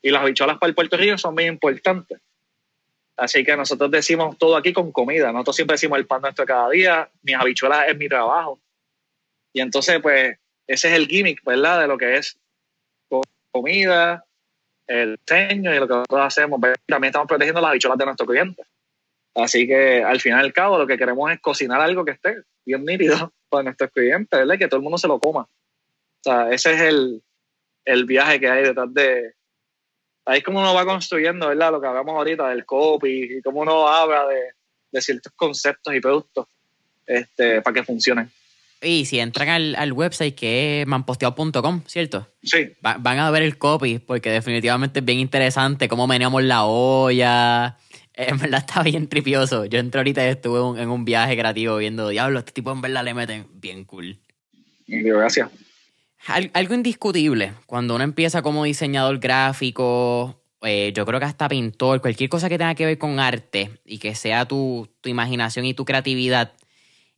y 0.03 0.11
las 0.11 0.23
habichuelas 0.23 0.59
para 0.59 0.69
el 0.69 0.75
Puerto 0.75 0.97
Rico 0.97 1.17
son 1.17 1.35
muy 1.35 1.45
importantes. 1.45 2.19
Así 3.17 3.45
que 3.45 3.57
nosotros 3.57 3.91
decimos 3.91 4.37
todo 4.39 4.57
aquí 4.57 4.73
con 4.73 4.91
comida. 4.91 5.31
Nosotros 5.33 5.57
siempre 5.57 5.75
decimos 5.75 5.99
el 5.99 6.07
pan 6.07 6.23
nuestro 6.23 6.45
cada 6.45 6.69
día, 6.71 7.09
mis 7.23 7.37
habichuelas 7.37 7.89
es 7.89 7.97
mi 7.97 8.09
trabajo. 8.09 8.61
Y 9.53 9.61
entonces, 9.61 10.01
pues, 10.03 10.37
ese 10.67 10.89
es 10.89 10.95
el 10.95 11.07
gimmick, 11.07 11.45
¿verdad? 11.45 11.81
De 11.81 11.87
lo 11.87 11.97
que 11.97 12.17
es 12.17 12.39
comida, 13.53 14.27
el 14.89 15.17
diseño 15.17 15.73
y 15.73 15.79
lo 15.79 15.87
que 15.87 15.95
nosotros 15.95 16.21
hacemos. 16.21 16.61
También 16.87 17.11
estamos 17.11 17.29
protegiendo 17.29 17.61
las 17.61 17.71
habichuelas 17.71 17.99
de 17.99 18.05
nuestros 18.05 18.29
clientes. 18.29 18.67
Así 19.35 19.67
que 19.67 20.03
al 20.03 20.21
final 20.21 20.43
y 20.43 20.47
al 20.47 20.53
cabo 20.53 20.79
lo 20.79 20.87
que 20.87 20.99
queremos 20.99 21.31
es 21.31 21.41
cocinar 21.41 21.81
algo 21.81 22.05
que 22.05 22.13
esté 22.13 22.43
bien 22.65 22.85
nítido 22.85 23.33
para 23.49 23.65
nuestros 23.65 23.91
clientes, 23.91 24.39
¿verdad? 24.39 24.55
Y 24.55 24.59
que 24.59 24.69
todo 24.69 24.79
el 24.79 24.83
mundo 24.83 24.99
se 24.99 25.09
lo 25.09 25.19
coma. 25.19 25.43
O 25.43 26.23
sea, 26.23 26.51
ese 26.51 26.73
es 26.75 26.81
el, 26.81 27.23
el 27.85 28.05
viaje 28.05 28.41
que 28.41 28.49
hay 28.49 28.63
detrás 28.63 28.93
de... 28.93 29.35
Ahí 30.27 30.39
es 30.39 30.45
como 30.45 30.61
uno 30.61 30.73
va 30.73 30.87
construyendo, 30.87 31.49
¿verdad? 31.49 31.73
Lo 31.73 31.81
que 31.81 31.87
hablamos 31.87 32.15
ahorita 32.15 32.49
del 32.49 32.65
copy 32.65 33.39
y 33.39 33.43
cómo 33.43 33.61
uno 33.61 33.87
habla 33.89 34.27
de, 34.27 34.41
de 34.91 35.03
ciertos 35.03 35.33
conceptos 35.37 35.95
y 35.95 36.01
productos 36.01 36.47
este, 37.07 37.61
para 37.61 37.75
que 37.75 37.83
funcionen. 37.83 38.31
Y 38.81 39.05
si 39.07 39.19
entran 39.19 39.49
al, 39.49 39.75
al 39.77 39.93
website 39.93 40.35
que 40.35 40.83
es 40.83 40.87
manposteado.com, 40.87 41.83
¿cierto? 41.87 42.29
Sí. 42.43 42.73
van 42.81 43.19
a 43.19 43.31
ver 43.31 43.43
el 43.43 43.59
copy 43.59 43.99
porque 43.99 44.31
definitivamente 44.31 45.01
es 45.01 45.05
bien 45.05 45.21
interesante 45.21 45.89
cómo 45.89 46.07
meneamos 46.07 46.43
la 46.43 46.65
olla. 46.65 47.79
En 48.17 48.39
verdad 48.39 48.61
está 48.67 48.83
bien 48.83 49.09
tripioso. 49.09 49.65
Yo 49.65 49.79
entré 49.79 49.99
ahorita 49.99 50.25
y 50.25 50.29
estuve 50.31 50.81
en 50.81 50.89
un 50.89 51.05
viaje 51.05 51.37
creativo 51.37 51.77
viendo, 51.79 52.09
diablo, 52.09 52.39
este 52.39 52.53
tipo 52.53 52.73
en 52.73 52.81
verdad 52.81 53.05
le 53.05 53.15
meten 53.15 53.47
bien 53.55 53.85
cool. 53.85 54.19
Gracias 54.87 55.51
algo 56.27 56.75
indiscutible, 56.75 57.55
cuando 57.67 57.95
uno 57.95 58.05
empieza 58.05 58.43
como 58.43 58.65
diseñador 58.65 59.19
gráfico, 59.19 60.41
eh, 60.63 60.93
yo 60.95 61.05
creo 61.05 61.21
que 61.21 61.27
hasta 61.27 61.49
pintor, 61.49 62.01
cualquier 62.01 62.31
cosa 62.31 62.49
que 62.49 62.57
tenga 62.57 62.75
que 62.75 62.87
ver 62.87 62.99
con 62.99 63.21
arte 63.21 63.79
y 63.85 63.99
que 63.99 64.15
sea 64.15 64.47
tu, 64.47 64.89
imaginación 65.05 65.67
y 65.67 65.75
tu 65.75 65.85
creatividad, 65.85 66.53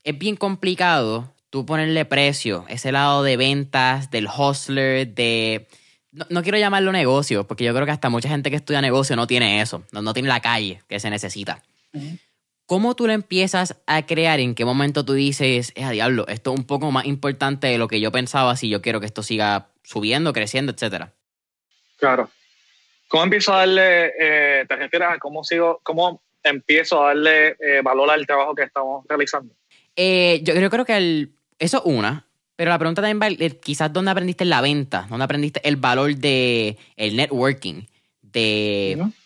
es 0.02 0.18
bien 0.18 0.36
complicado 0.36 1.32
tú 1.50 1.64
ponerle 1.64 2.04
precio, 2.04 2.64
ese 2.68 2.90
lado 2.90 3.22
de 3.22 3.36
ventas, 3.36 4.10
del 4.10 4.26
hustler, 4.26 5.14
de... 5.14 5.68
No, 6.30 6.42
quiero 6.42 6.58
llamarlo 6.58 6.92
negocio, 6.92 7.46
porque 7.46 7.64
yo 7.64 7.74
creo 7.74 7.84
que 7.84 7.92
hasta 7.92 8.08
mucha 8.08 8.28
gente 8.28 8.50
que 8.50 8.56
estudia 8.56 8.80
negocio 8.80 9.16
no 9.16 9.26
tiene 9.26 9.60
eso, 9.60 9.84
no, 9.92 10.14
tiene 10.14 10.28
la 10.28 10.40
calle 10.40 10.82
que 10.88 10.98
se 10.98 11.10
necesita. 11.10 11.62
¿Cómo 12.66 12.96
tú 12.96 13.06
lo 13.06 13.12
empiezas 13.12 13.80
a 13.86 14.04
crear? 14.06 14.40
¿En 14.40 14.54
qué 14.54 14.64
momento 14.64 15.04
tú 15.04 15.12
dices, 15.12 15.72
eh, 15.76 15.88
diablo, 15.90 16.26
esto 16.26 16.52
es 16.52 16.58
un 16.58 16.66
poco 16.66 16.90
más 16.90 17.06
importante 17.06 17.68
de 17.68 17.78
lo 17.78 17.86
que 17.86 18.00
yo 18.00 18.10
pensaba 18.10 18.56
si 18.56 18.68
yo 18.68 18.82
quiero 18.82 18.98
que 19.00 19.06
esto 19.06 19.22
siga 19.22 19.68
subiendo, 19.84 20.32
creciendo, 20.32 20.72
etcétera? 20.72 21.12
Claro. 21.96 22.28
¿Cómo 23.08 23.24
empiezo 23.24 23.54
a 23.54 23.58
darle, 23.58 24.06
eh, 24.18 24.64
te 24.68 24.76
refieres 24.76 25.08
a 25.08 25.18
cómo 25.18 25.44
sigo, 25.44 25.80
cómo 25.82 26.22
empiezo 26.42 27.02
a 27.02 27.08
darle 27.08 27.56
eh, 27.60 27.80
valor 27.82 28.10
al 28.10 28.26
trabajo 28.26 28.54
que 28.54 28.64
estamos 28.64 29.04
realizando? 29.08 29.54
Eh, 29.94 30.40
yo, 30.42 30.70
creo 30.70 30.84
que 30.84 30.96
el, 30.96 31.32
eso 31.58 31.78
es 31.78 31.82
una, 31.84 32.26
pero 32.56 32.70
la 32.70 32.78
pregunta 32.78 33.02
también 33.02 33.20
va, 33.20 33.50
quizás 33.62 33.92
dónde 33.92 34.10
aprendiste 34.10 34.44
la 34.44 34.60
venta, 34.60 35.06
dónde 35.08 35.24
aprendiste 35.24 35.60
el 35.66 35.76
valor 35.76 36.14
de 36.16 36.76
el 36.96 37.16
networking, 37.16 37.82
de, 38.22 38.98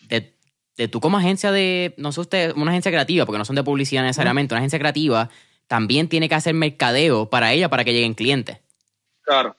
de 0.77 0.87
tú 0.87 0.99
como 0.99 1.17
agencia 1.17 1.51
de, 1.51 1.93
no 1.97 2.11
sé 2.11 2.21
usted, 2.21 2.53
una 2.55 2.71
agencia 2.71 2.91
creativa, 2.91 3.25
porque 3.25 3.37
no 3.37 3.45
son 3.45 3.55
de 3.55 3.63
publicidad 3.63 4.03
necesariamente, 4.03 4.53
una 4.53 4.59
agencia 4.59 4.79
creativa 4.79 5.29
también 5.67 6.09
tiene 6.09 6.27
que 6.27 6.35
hacer 6.35 6.53
mercadeo 6.53 7.29
para 7.29 7.53
ella 7.53 7.69
para 7.69 7.83
que 7.83 7.93
lleguen 7.93 8.13
clientes. 8.13 8.57
Claro. 9.21 9.55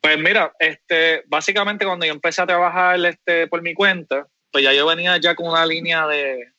Pues 0.00 0.18
mira, 0.18 0.52
este, 0.58 1.22
básicamente 1.26 1.84
cuando 1.84 2.06
yo 2.06 2.12
empecé 2.12 2.42
a 2.42 2.46
trabajar 2.46 2.98
este, 3.04 3.46
por 3.46 3.62
mi 3.62 3.74
cuenta, 3.74 4.26
pues 4.50 4.64
ya 4.64 4.72
yo 4.72 4.86
venía 4.86 5.18
ya 5.18 5.34
con 5.34 5.48
una 5.48 5.66
línea 5.66 6.06
de... 6.06 6.52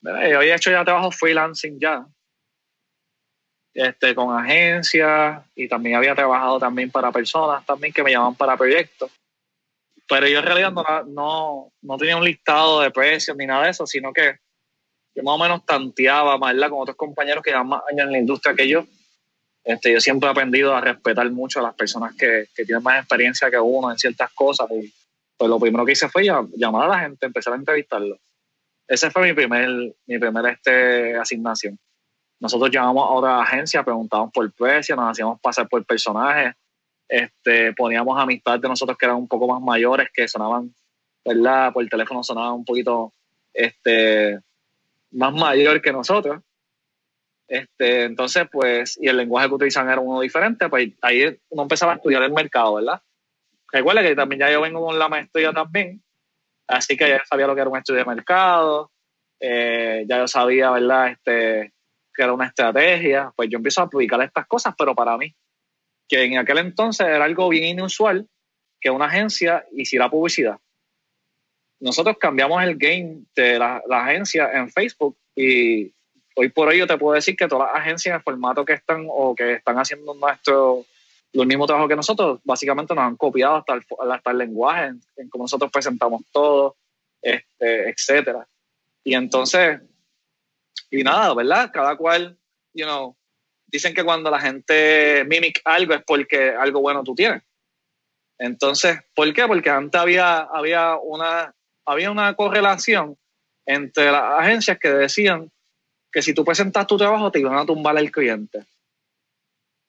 Yo 0.00 0.38
había 0.38 0.56
hecho 0.56 0.70
ya 0.70 0.84
trabajo 0.84 1.12
freelancing 1.12 1.78
ya, 1.78 2.06
este, 3.74 4.14
con 4.14 4.36
agencias 4.36 5.42
y 5.54 5.68
también 5.68 5.96
había 5.96 6.14
trabajado 6.14 6.58
también 6.58 6.90
para 6.90 7.12
personas 7.12 7.64
también 7.64 7.92
que 7.92 8.02
me 8.02 8.10
llaman 8.10 8.34
para 8.34 8.56
proyectos 8.56 9.10
pero 10.12 10.28
yo 10.28 10.40
en 10.40 10.44
realidad 10.44 10.72
no, 11.06 11.72
no, 11.80 11.96
tenía 11.96 12.18
un 12.18 12.24
listado 12.24 12.82
de 12.82 12.90
precios 12.90 13.34
ni 13.34 13.46
nada 13.46 13.64
de 13.64 13.70
eso, 13.70 13.86
sino 13.86 14.12
que 14.12 14.36
yo 15.14 15.22
más 15.22 15.36
o 15.36 15.38
menos 15.38 15.64
tanteaba, 15.64 16.36
¿verdad? 16.36 16.68
Con 16.68 16.82
otros 16.82 16.98
compañeros 16.98 17.42
que 17.42 17.50
llevan 17.50 17.68
más 17.68 17.80
años 17.90 18.04
en 18.04 18.12
la 18.12 18.18
industria 18.18 18.54
que 18.54 18.68
yo. 18.68 18.84
Este, 19.64 19.90
yo 19.90 20.02
siempre 20.02 20.28
he 20.28 20.32
aprendido 20.32 20.76
a 20.76 20.82
respetar 20.82 21.30
mucho 21.30 21.60
a 21.60 21.62
las 21.62 21.74
personas 21.74 22.14
que, 22.14 22.44
que 22.54 22.66
tienen 22.66 22.82
más 22.82 22.98
experiencia 22.98 23.50
que 23.50 23.58
uno 23.58 23.90
en 23.90 23.96
ciertas 23.96 24.30
cosas. 24.34 24.70
Y 24.70 24.92
pues 25.38 25.48
lo 25.48 25.58
primero 25.58 25.86
que 25.86 25.92
hice 25.92 26.10
fue 26.10 26.24
llamar 26.24 26.84
a 26.84 26.88
la 26.88 27.00
gente, 27.00 27.24
empezar 27.24 27.54
a 27.54 27.56
entrevistarlos. 27.56 28.18
Ese 28.86 29.10
fue 29.10 29.22
mi 29.22 29.32
primer, 29.32 29.94
mi 30.04 30.18
primer 30.18 30.44
este, 30.44 31.16
asignación. 31.16 31.78
Nosotros 32.38 32.70
llamamos 32.70 33.08
a 33.08 33.12
otra 33.12 33.40
agencia, 33.40 33.82
preguntábamos 33.82 34.30
por 34.30 34.52
precio, 34.52 34.94
nos 34.94 35.10
hacíamos 35.10 35.40
pasar 35.40 35.66
por 35.70 35.82
personajes, 35.86 36.54
este, 37.12 37.74
poníamos 37.74 38.18
amistad 38.18 38.58
de 38.58 38.68
nosotros 38.68 38.96
que 38.96 39.04
eran 39.04 39.18
un 39.18 39.28
poco 39.28 39.46
más 39.46 39.60
mayores, 39.60 40.08
que 40.14 40.26
sonaban, 40.26 40.74
¿verdad? 41.22 41.70
Por 41.70 41.82
el 41.82 41.90
teléfono 41.90 42.22
sonaban 42.22 42.54
un 42.54 42.64
poquito 42.64 43.12
este, 43.52 44.40
más 45.10 45.34
mayor 45.34 45.82
que 45.82 45.92
nosotros. 45.92 46.42
Este, 47.46 48.04
entonces, 48.04 48.48
pues, 48.50 48.98
y 48.98 49.08
el 49.08 49.18
lenguaje 49.18 49.48
que 49.48 49.54
utilizan 49.54 49.90
era 49.90 50.00
uno 50.00 50.22
diferente, 50.22 50.70
pues 50.70 50.88
ahí 51.02 51.38
uno 51.50 51.64
empezaba 51.64 51.92
a 51.92 51.96
estudiar 51.96 52.22
el 52.22 52.32
mercado, 52.32 52.76
¿verdad? 52.76 53.02
Recuerda 53.70 54.02
que 54.02 54.14
también 54.14 54.40
ya 54.40 54.50
yo 54.50 54.62
vengo 54.62 54.82
con 54.82 54.98
la 54.98 55.10
maestría 55.10 55.52
también, 55.52 56.02
así 56.66 56.96
que 56.96 57.10
ya 57.10 57.22
sabía 57.28 57.46
lo 57.46 57.54
que 57.54 57.60
era 57.60 57.68
un 57.68 57.76
estudio 57.76 57.98
de 57.98 58.06
mercado, 58.06 58.90
eh, 59.38 60.06
ya 60.08 60.16
yo 60.16 60.28
sabía, 60.28 60.70
¿verdad? 60.70 61.08
Este, 61.08 61.74
que 62.14 62.22
era 62.22 62.32
una 62.32 62.46
estrategia, 62.46 63.30
pues 63.36 63.50
yo 63.50 63.58
empiezo 63.58 63.82
a 63.82 63.84
aplicar 63.84 64.22
estas 64.22 64.46
cosas, 64.46 64.74
pero 64.78 64.94
para 64.94 65.18
mí, 65.18 65.34
que 66.12 66.24
en 66.24 66.36
aquel 66.36 66.58
entonces 66.58 67.06
era 67.06 67.24
algo 67.24 67.48
bien 67.48 67.64
inusual 67.64 68.28
que 68.78 68.90
una 68.90 69.06
agencia 69.06 69.64
hiciera 69.72 70.10
publicidad. 70.10 70.58
Nosotros 71.80 72.18
cambiamos 72.20 72.62
el 72.62 72.76
game 72.76 73.22
de 73.34 73.58
la, 73.58 73.82
agencia 73.88 74.50
en 74.52 74.70
Facebook 74.70 75.16
y 75.34 75.90
hoy 76.36 76.50
por 76.50 76.68
hoy 76.68 76.80
yo 76.80 76.86
te 76.86 76.98
puedo 76.98 77.14
decir 77.14 77.34
que 77.34 77.48
todas 77.48 77.72
las 77.72 77.80
agencias 77.80 78.12
en 78.12 78.16
el 78.16 78.22
formato 78.22 78.62
que 78.62 78.74
están 78.74 79.06
o 79.08 79.34
que 79.34 79.54
están 79.54 79.78
haciendo 79.78 80.12
nuestro 80.12 80.84
los 81.32 81.46
mismos 81.46 81.66
trabajos 81.66 81.88
que 81.88 81.96
nosotros, 81.96 82.40
básicamente 82.44 82.94
nos 82.94 83.04
han 83.04 83.16
copiado 83.16 83.56
hasta 83.56 83.72
el, 83.72 83.82
hasta 84.12 84.32
el 84.32 84.36
lenguaje, 84.36 84.88
en, 84.88 85.00
en 85.16 85.30
cómo 85.30 85.44
nosotros 85.44 85.70
presentamos 85.70 86.20
todo, 86.30 86.76
este, 87.22 87.88
etcétera. 87.88 88.46
Y 89.02 89.14
entonces, 89.14 89.80
y 90.90 91.02
nada, 91.02 91.32
¿verdad? 91.32 91.70
Cada 91.72 91.96
cual, 91.96 92.36
you 92.74 92.84
know, 92.84 93.16
dicen 93.72 93.94
que 93.94 94.04
cuando 94.04 94.30
la 94.30 94.38
gente 94.38 95.24
mimic 95.24 95.62
algo 95.64 95.94
es 95.94 96.02
porque 96.06 96.50
algo 96.50 96.80
bueno 96.80 97.02
tú 97.02 97.14
tienes. 97.14 97.42
Entonces, 98.38 99.00
¿por 99.14 99.32
qué? 99.32 99.46
Porque 99.46 99.70
antes 99.70 100.00
había, 100.00 100.40
había, 100.40 100.96
una, 100.96 101.54
había 101.86 102.10
una 102.10 102.34
correlación 102.34 103.16
entre 103.64 104.10
las 104.10 104.40
agencias 104.40 104.78
que 104.78 104.90
decían 104.90 105.50
que 106.10 106.20
si 106.20 106.34
tú 106.34 106.44
presentas 106.44 106.86
tu 106.86 106.98
trabajo 106.98 107.30
te 107.30 107.38
iban 107.38 107.56
a 107.56 107.64
tumbar 107.64 107.96
al 107.96 108.10
cliente. 108.10 108.66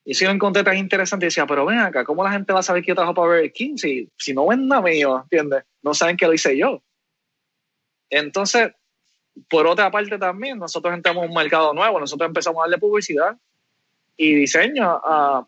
Y 0.06 0.14
si 0.14 0.26
lo 0.26 0.32
encontré 0.32 0.64
tan 0.64 0.78
interesante, 0.78 1.26
decía, 1.26 1.46
pero 1.46 1.66
ven 1.66 1.80
acá, 1.80 2.04
¿cómo 2.04 2.24
la 2.24 2.32
gente 2.32 2.54
va 2.54 2.60
a 2.60 2.64
saber 2.64 2.84
que 2.84 2.90
yo 2.90 2.96
trabajo 2.96 3.16
para 3.16 3.28
Burger 3.28 3.52
King 3.52 3.78
si, 3.78 4.10
si 4.18 4.34
no 4.34 4.48
ven 4.48 4.70
mío, 4.84 5.22
¿entiendes? 5.24 5.64
No 5.82 5.94
saben 5.94 6.16
que 6.16 6.28
lo 6.28 6.34
hice 6.34 6.58
yo. 6.58 6.82
Entonces, 8.10 8.72
por 9.50 9.66
otra 9.66 9.90
parte 9.90 10.18
también, 10.18 10.60
nosotros 10.60 10.94
entramos 10.94 11.24
en 11.24 11.30
un 11.30 11.36
mercado 11.36 11.74
nuevo, 11.74 12.00
nosotros 12.00 12.28
empezamos 12.28 12.60
a 12.60 12.64
darle 12.64 12.78
publicidad 12.78 13.38
y 14.18 14.36
diseño 14.36 15.01
a 15.03 15.47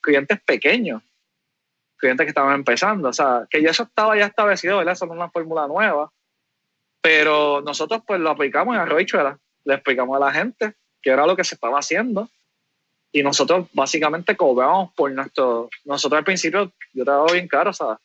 clientes 0.00 0.40
pequeños, 0.42 1.02
clientes 1.96 2.24
que 2.24 2.30
estaban 2.30 2.54
empezando, 2.54 3.08
o 3.08 3.12
sea, 3.12 3.46
que 3.48 3.62
ya 3.62 3.70
eso 3.70 3.84
estaba 3.84 4.16
ya 4.16 4.26
establecido, 4.26 4.78
¿verdad? 4.78 4.92
Eso 4.92 5.06
no 5.06 5.12
es 5.12 5.16
una 5.18 5.30
fórmula 5.30 5.66
nueva, 5.66 6.10
pero 7.00 7.60
nosotros 7.62 8.02
pues 8.06 8.20
lo 8.20 8.30
aplicamos 8.30 8.74
en 8.74 8.80
Arroichuela, 8.80 9.38
le 9.64 9.74
explicamos 9.74 10.16
a 10.16 10.26
la 10.26 10.32
gente 10.32 10.74
que 11.00 11.10
era 11.10 11.26
lo 11.26 11.36
que 11.36 11.44
se 11.44 11.54
estaba 11.54 11.78
haciendo 11.78 12.28
y 13.12 13.22
nosotros 13.22 13.68
básicamente 13.72 14.36
cobramos 14.36 14.92
por 14.94 15.10
nuestro, 15.12 15.68
nosotros 15.84 16.18
al 16.18 16.24
principio, 16.24 16.72
yo 16.92 17.04
te 17.04 17.10
hago 17.10 17.26
bien 17.26 17.46
claro, 17.46 17.70
o 17.70 17.74
sea, 17.74 17.98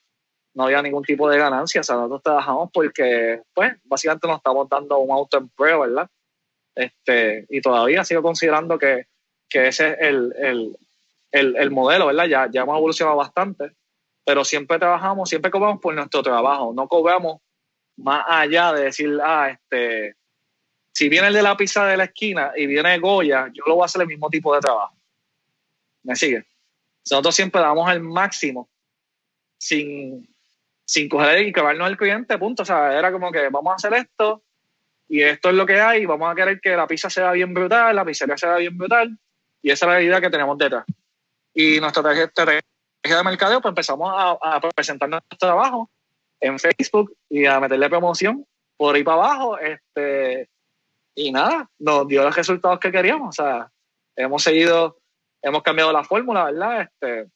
no 0.58 0.64
había 0.64 0.82
ningún 0.82 1.04
tipo 1.04 1.30
de 1.30 1.38
ganancia. 1.38 1.82
O 1.82 1.84
sea, 1.84 1.96
nosotros 1.96 2.24
trabajamos 2.24 2.72
porque, 2.74 3.42
pues, 3.54 3.74
básicamente 3.84 4.28
nos 4.28 4.38
estamos 4.38 4.68
dando 4.68 4.98
un 4.98 5.12
autoempleo, 5.12 5.82
¿verdad? 5.82 6.10
Este, 6.74 7.46
y 7.50 7.62
todavía 7.62 8.04
sigo 8.04 8.24
considerando 8.24 8.80
que, 8.80 9.06
que 9.50 9.68
ese 9.68 9.90
es 9.90 9.98
el, 10.00 10.34
el, 10.38 10.78
el, 11.32 11.56
el, 11.58 11.72
modelo, 11.72 12.08
¿verdad? 12.08 12.26
Ya, 12.26 12.50
ya 12.52 12.62
hemos 12.62 12.78
evolucionado 12.78 13.18
bastante, 13.18 13.72
pero 14.26 14.44
siempre 14.44 14.80
trabajamos, 14.80 15.30
siempre 15.30 15.52
cobramos 15.52 15.80
por 15.80 15.94
nuestro 15.94 16.22
trabajo, 16.22 16.74
no 16.74 16.88
cobramos 16.88 17.42
más 17.98 18.26
allá 18.28 18.74
de 18.74 18.84
decir, 18.86 19.18
ah, 19.24 19.50
este, 19.50 20.16
si 20.92 21.10
viene 21.10 21.28
el 21.28 21.34
de 21.34 21.42
la 21.42 21.58
pizza 21.58 21.86
de 21.86 21.98
la 21.98 22.06
esquina 22.06 22.52
y 22.56 22.68
viene 22.68 22.98
Goya, 23.00 23.50
yo 23.54 23.64
lo 23.68 23.76
voy 23.76 23.84
a 23.84 23.86
hacer 23.86 24.02
el 24.02 24.08
mismo 24.08 24.30
tipo 24.30 24.54
de 24.54 24.62
trabajo. 24.62 24.96
¿Me 26.04 26.16
sigue? 26.16 26.46
Nosotros 27.10 27.36
siempre 27.36 27.62
damos 27.62 27.90
el 27.92 28.02
máximo 28.02 28.70
sin, 29.58 30.28
sin 30.86 31.10
coger 31.10 31.48
y 31.48 31.54
clavarnos 31.54 31.88
al 31.88 31.98
cliente, 31.98 32.38
punto. 32.38 32.64
O 32.64 32.66
sea, 32.66 32.98
era 32.98 33.12
como 33.12 33.32
que 33.32 33.50
vamos 33.50 33.72
a 33.72 33.76
hacer 33.76 33.94
esto 33.94 34.44
y 35.08 35.22
esto 35.22 35.50
es 35.50 35.56
lo 35.56 35.66
que 35.66 35.80
hay, 35.80 36.06
vamos 36.06 36.32
a 36.32 36.36
querer 36.36 36.60
que 36.60 36.76
la 36.76 36.88
pizza 36.88 37.10
sea 37.10 37.32
bien 37.32 37.54
brutal, 37.54 37.96
la 37.96 38.06
pizzería 38.06 38.38
sea 38.38 38.58
bien 38.58 38.78
brutal 38.78 39.18
y 39.62 39.72
esa 39.72 39.86
es 39.86 39.92
la 39.92 40.02
idea 40.02 40.22
que 40.22 40.30
tenemos 40.30 40.58
detrás. 40.58 40.86
Y 41.54 41.80
nuestra 41.80 42.14
estrategia 42.14 42.62
de 43.04 43.24
mercadeo, 43.24 43.62
pues 43.62 43.72
empezamos 43.72 44.12
a, 44.14 44.56
a 44.56 44.60
presentar 44.60 45.10
nuestro 45.10 45.38
trabajo 45.38 45.90
en 46.40 46.60
Facebook 46.60 47.16
y 47.30 47.46
a 47.46 47.60
meterle 47.60 47.90
promoción 47.90 48.46
por 48.76 48.96
ahí 48.96 49.04
para 49.04 49.18
abajo. 49.18 49.58
Este, 49.58 50.50
y 51.16 51.32
nada, 51.32 51.70
nos 51.80 52.08
dio 52.08 52.24
los 52.24 52.36
resultados 52.36 52.80
que 52.80 52.92
queríamos. 52.92 53.30
O 53.30 53.44
sea, 53.44 53.72
hemos 54.16 54.44
seguido, 54.44 54.98
hemos 55.42 55.64
cambiado 55.64 55.92
la 55.92 56.04
fórmula, 56.04 56.46
¿verdad? 56.46 56.82
Este, 56.82 57.28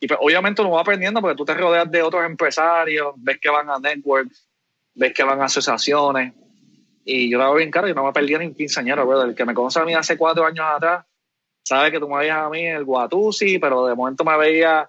y 0.00 0.08
pues, 0.08 0.18
obviamente 0.20 0.62
uno 0.62 0.72
va 0.72 0.80
aprendiendo 0.80 1.20
porque 1.20 1.36
tú 1.36 1.44
te 1.44 1.54
rodeas 1.54 1.90
de 1.90 2.02
otros 2.02 2.24
empresarios, 2.24 3.14
ves 3.16 3.38
que 3.40 3.50
van 3.50 3.70
a 3.70 3.78
networks, 3.78 4.48
ves 4.94 5.12
que 5.14 5.22
van 5.22 5.40
a 5.40 5.44
asociaciones. 5.44 6.34
Y 7.04 7.30
yo 7.30 7.38
lo 7.38 7.44
hago 7.44 7.54
bien 7.56 7.70
claro, 7.70 7.88
yo 7.88 7.94
no 7.94 8.04
me 8.04 8.12
perdí 8.12 8.36
ni 8.38 8.54
quinceañero, 8.54 9.06
brother. 9.06 9.30
El 9.30 9.34
que 9.34 9.44
me 9.44 9.54
conoce 9.54 9.80
a 9.80 9.84
mí 9.84 9.94
hace 9.94 10.16
cuatro 10.16 10.46
años 10.46 10.64
atrás, 10.68 11.04
sabe 11.62 11.90
que 11.90 11.98
tú 11.98 12.08
me 12.08 12.18
veías 12.18 12.38
a 12.38 12.48
mí 12.48 12.60
en 12.60 12.76
el 12.76 12.84
Guatusi, 12.84 13.58
pero 13.58 13.86
de 13.86 13.94
momento 13.94 14.24
me 14.24 14.36
veía 14.36 14.88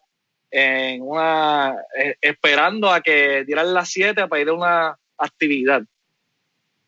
en 0.51 1.01
una, 1.01 1.76
eh, 1.97 2.16
esperando 2.22 2.91
a 2.91 3.01
que 3.01 3.43
dieran 3.45 3.74
las 3.74 3.89
siete 3.89 4.28
para 4.28 4.41
ir 4.41 4.49
a 4.49 4.53
una 4.53 4.99
actividad. 5.18 5.82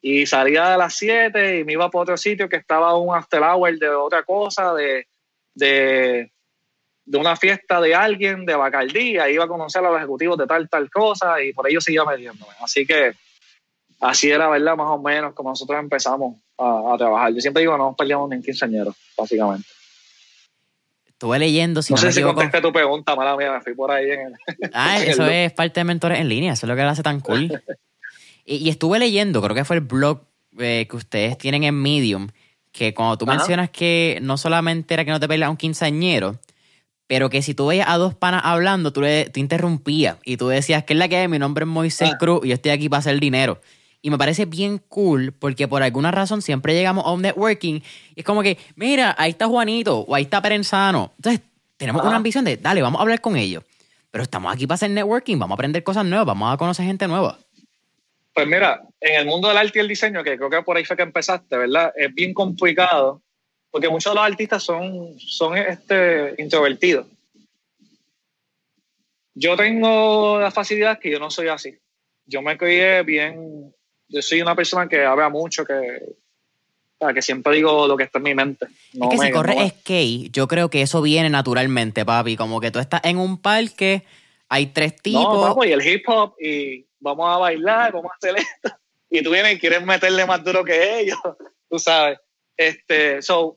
Y 0.01 0.27
salía 0.27 0.69
de 0.69 0.77
las 0.77 0.95
siete 0.95 1.59
y 1.59 1.63
me 1.63 1.73
iba 1.73 1.89
para 1.89 2.03
otro 2.03 2.17
sitio 2.17 2.47
que 2.47 2.57
estaba 2.57 2.95
un 2.95 3.15
after 3.15 3.41
hour 3.41 3.79
de 3.79 3.89
otra 3.89 4.21
cosa, 4.21 4.73
de, 4.75 5.07
de 5.55 6.31
de 7.05 7.19
una 7.19 7.35
fiesta 7.35 7.79
de 7.79 7.93
alguien 7.93 8.45
de 8.45 8.55
Bacardí, 8.55 9.11
iba 9.11 9.43
a 9.43 9.47
conocer 9.47 9.85
a 9.85 9.89
los 9.89 9.97
ejecutivos 9.97 10.37
de 10.37 10.47
tal, 10.47 10.67
tal 10.67 10.89
cosa, 10.89 11.41
y 11.41 11.53
por 11.53 11.69
ello 11.69 11.79
seguía 11.79 12.03
metiéndome. 12.03 12.51
Así 12.59 12.85
que 12.85 13.13
así 14.09 14.29
era, 14.29 14.49
¿verdad? 14.49 14.75
Más 14.75 14.87
o 14.89 14.99
menos 14.99 15.33
como 15.33 15.49
nosotros 15.49 15.79
empezamos 15.79 16.37
a, 16.57 16.95
trabajar. 16.97 17.33
Yo 17.33 17.41
siempre 17.41 17.61
digo, 17.61 17.77
no 17.77 17.87
nos 17.87 17.95
peleamos 17.95 18.29
ni 18.29 18.37
en 18.37 18.43
quinceañeros, 18.43 18.95
básicamente. 19.17 19.67
Estuve 21.05 21.39
leyendo, 21.39 21.81
si 21.81 21.93
no, 21.93 21.97
sé 21.97 22.11
si 22.11 22.21
contesté 22.21 22.61
tu 22.61 22.73
pregunta, 22.73 23.15
mala 23.15 23.37
mía, 23.37 23.51
me 23.51 23.61
fui 23.61 23.73
por 23.73 23.89
ahí 23.89 24.11
en 24.11 24.33
Ah, 24.73 24.99
eso 25.03 25.25
es 25.25 25.51
parte 25.53 25.79
de 25.79 25.85
Mentores 25.85 26.19
en 26.19 26.27
Línea, 26.27 26.53
eso 26.53 26.65
es 26.65 26.69
lo 26.69 26.75
que 26.75 26.81
lo 26.81 26.89
hace 26.89 27.03
tan 27.03 27.21
cool. 27.21 27.61
y, 28.45 28.69
estuve 28.69 28.99
leyendo, 28.99 29.41
creo 29.41 29.55
que 29.55 29.63
fue 29.63 29.77
el 29.77 29.81
blog 29.81 30.21
eh, 30.57 30.87
que 30.89 30.95
ustedes 30.95 31.37
tienen 31.37 31.63
en 31.63 31.75
Medium, 31.75 32.27
que 32.71 32.93
cuando 32.93 33.17
tú 33.17 33.25
mencionas 33.25 33.69
que 33.69 34.19
no 34.21 34.37
solamente 34.37 34.93
era 34.93 35.05
que 35.05 35.11
no 35.11 35.19
te 35.19 35.27
peleas 35.29 35.49
un 35.49 35.55
quinceañero, 35.55 36.37
pero 37.07 37.29
que 37.29 37.41
si 37.41 37.53
tú 37.53 37.67
veías 37.67 37.87
a 37.87 37.97
dos 37.97 38.15
panas 38.15 38.41
hablando, 38.43 38.91
tú, 38.91 39.01
le, 39.01 39.29
te 39.29 39.39
interrumpías 39.39 40.17
y 40.25 40.37
tú 40.37 40.49
decías, 40.49 40.83
¿qué 40.83 40.93
es 40.93 40.99
la 40.99 41.07
que 41.07 41.23
es? 41.23 41.29
Mi 41.29 41.39
nombre 41.39 41.63
es 41.63 41.69
Moisés 41.69 42.11
ah. 42.13 42.17
Cruz 42.17 42.41
y 42.43 42.49
yo 42.49 42.55
estoy 42.55 42.71
aquí 42.71 42.89
para 42.89 42.99
hacer 42.99 43.19
dinero. 43.19 43.61
Y 44.05 44.11
me 44.11 44.19
parece 44.19 44.45
bien 44.45 44.77
cool 44.87 45.33
porque 45.33 45.67
por 45.67 45.81
alguna 45.81 46.11
razón 46.11 46.43
siempre 46.43 46.75
llegamos 46.75 47.07
a 47.07 47.11
un 47.11 47.23
networking 47.23 47.81
y 48.13 48.19
es 48.19 48.23
como 48.23 48.43
que, 48.43 48.59
mira, 48.75 49.15
ahí 49.17 49.31
está 49.31 49.47
Juanito 49.47 50.01
o 50.01 50.13
ahí 50.13 50.21
está 50.21 50.43
Perenzano. 50.43 51.11
Entonces, 51.15 51.41
tenemos 51.75 52.03
una 52.03 52.17
ambición 52.17 52.45
de, 52.45 52.55
dale, 52.55 52.83
vamos 52.83 52.99
a 52.99 53.01
hablar 53.01 53.19
con 53.19 53.35
ellos. 53.35 53.63
Pero 54.11 54.21
estamos 54.21 54.53
aquí 54.53 54.67
para 54.67 54.75
hacer 54.75 54.91
networking, 54.91 55.39
vamos 55.39 55.53
a 55.53 55.55
aprender 55.55 55.83
cosas 55.83 56.05
nuevas, 56.05 56.27
vamos 56.27 56.53
a 56.53 56.57
conocer 56.57 56.85
gente 56.85 57.07
nueva. 57.07 57.39
Pues 58.31 58.45
mira, 58.45 58.83
en 59.01 59.21
el 59.21 59.25
mundo 59.25 59.47
del 59.47 59.57
arte 59.57 59.79
y 59.79 59.81
el 59.81 59.87
diseño, 59.87 60.23
que 60.23 60.37
creo 60.37 60.51
que 60.51 60.61
por 60.61 60.77
ahí 60.77 60.85
fue 60.85 60.95
que 60.95 61.01
empezaste, 61.01 61.57
¿verdad? 61.57 61.91
Es 61.95 62.13
bien 62.13 62.35
complicado 62.35 63.23
porque 63.71 63.89
muchos 63.89 64.11
de 64.11 64.17
los 64.17 64.23
artistas 64.23 64.61
son, 64.61 65.17
son 65.17 65.57
este, 65.57 66.35
introvertidos. 66.37 67.07
Yo 69.33 69.57
tengo 69.57 70.39
la 70.39 70.51
facilidad 70.51 70.99
que 70.99 71.09
yo 71.09 71.17
no 71.17 71.31
soy 71.31 71.47
así. 71.47 71.75
Yo 72.27 72.43
me 72.43 72.55
crié 72.55 73.01
bien, 73.01 73.73
yo 74.15 74.21
soy 74.21 74.41
una 74.41 74.55
persona 74.55 74.87
que 74.87 75.03
habla 75.03 75.27
mucho, 75.27 75.65
que, 75.65 76.15
que 77.13 77.21
siempre 77.21 77.57
digo 77.57 77.85
lo 77.85 77.97
que 77.97 78.05
está 78.05 78.19
en 78.19 78.23
mi 78.23 78.33
mente. 78.33 78.65
es 78.93 79.09
que 79.09 79.17
si 79.17 79.31
corre 79.31 79.69
skate, 79.69 80.31
yo 80.31 80.47
creo 80.47 80.69
que 80.69 80.81
eso 80.81 81.01
viene 81.01 81.29
naturalmente, 81.29 82.05
papi. 82.05 82.37
Como 82.37 82.61
que 82.61 82.71
tú 82.71 82.79
estás 82.79 83.01
en 83.03 83.17
un 83.17 83.41
parque, 83.41 84.03
hay 84.47 84.67
tres 84.67 85.01
tipos. 85.01 85.21
No, 85.21 85.41
vamos, 85.41 85.65
y 85.65 85.73
el 85.73 85.85
hip 85.85 86.07
hop, 86.07 86.35
y 86.39 86.85
vamos 86.97 87.29
a 87.29 87.39
bailar, 87.39 87.91
vamos 87.91 88.11
a 88.13 88.15
hacer 88.15 88.37
esto. 88.37 88.75
Y 89.07 89.21
tú 89.21 89.31
vienes 89.31 89.53
y 89.53 89.59
quieres 89.59 89.85
meterle 89.85 90.25
más 90.25 90.43
duro 90.43 90.65
que 90.65 90.99
ellos, 90.99 91.17
tú 91.69 91.77
sabes. 91.77 92.19
Este, 92.57 93.21
so, 93.21 93.55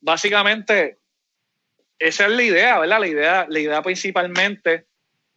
básicamente, 0.00 0.98
esa 1.98 2.24
es 2.24 2.32
la 2.32 2.42
idea, 2.42 2.78
¿verdad? 2.78 2.98
La 2.98 3.06
idea, 3.06 3.46
la 3.48 3.58
idea 3.60 3.82
principalmente 3.82 4.86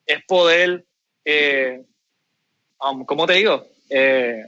es 0.05 0.23
poder, 0.25 0.85
eh, 1.25 1.83
um, 2.79 3.05
¿cómo 3.05 3.27
te 3.27 3.33
digo? 3.33 3.70
Eh, 3.93 4.47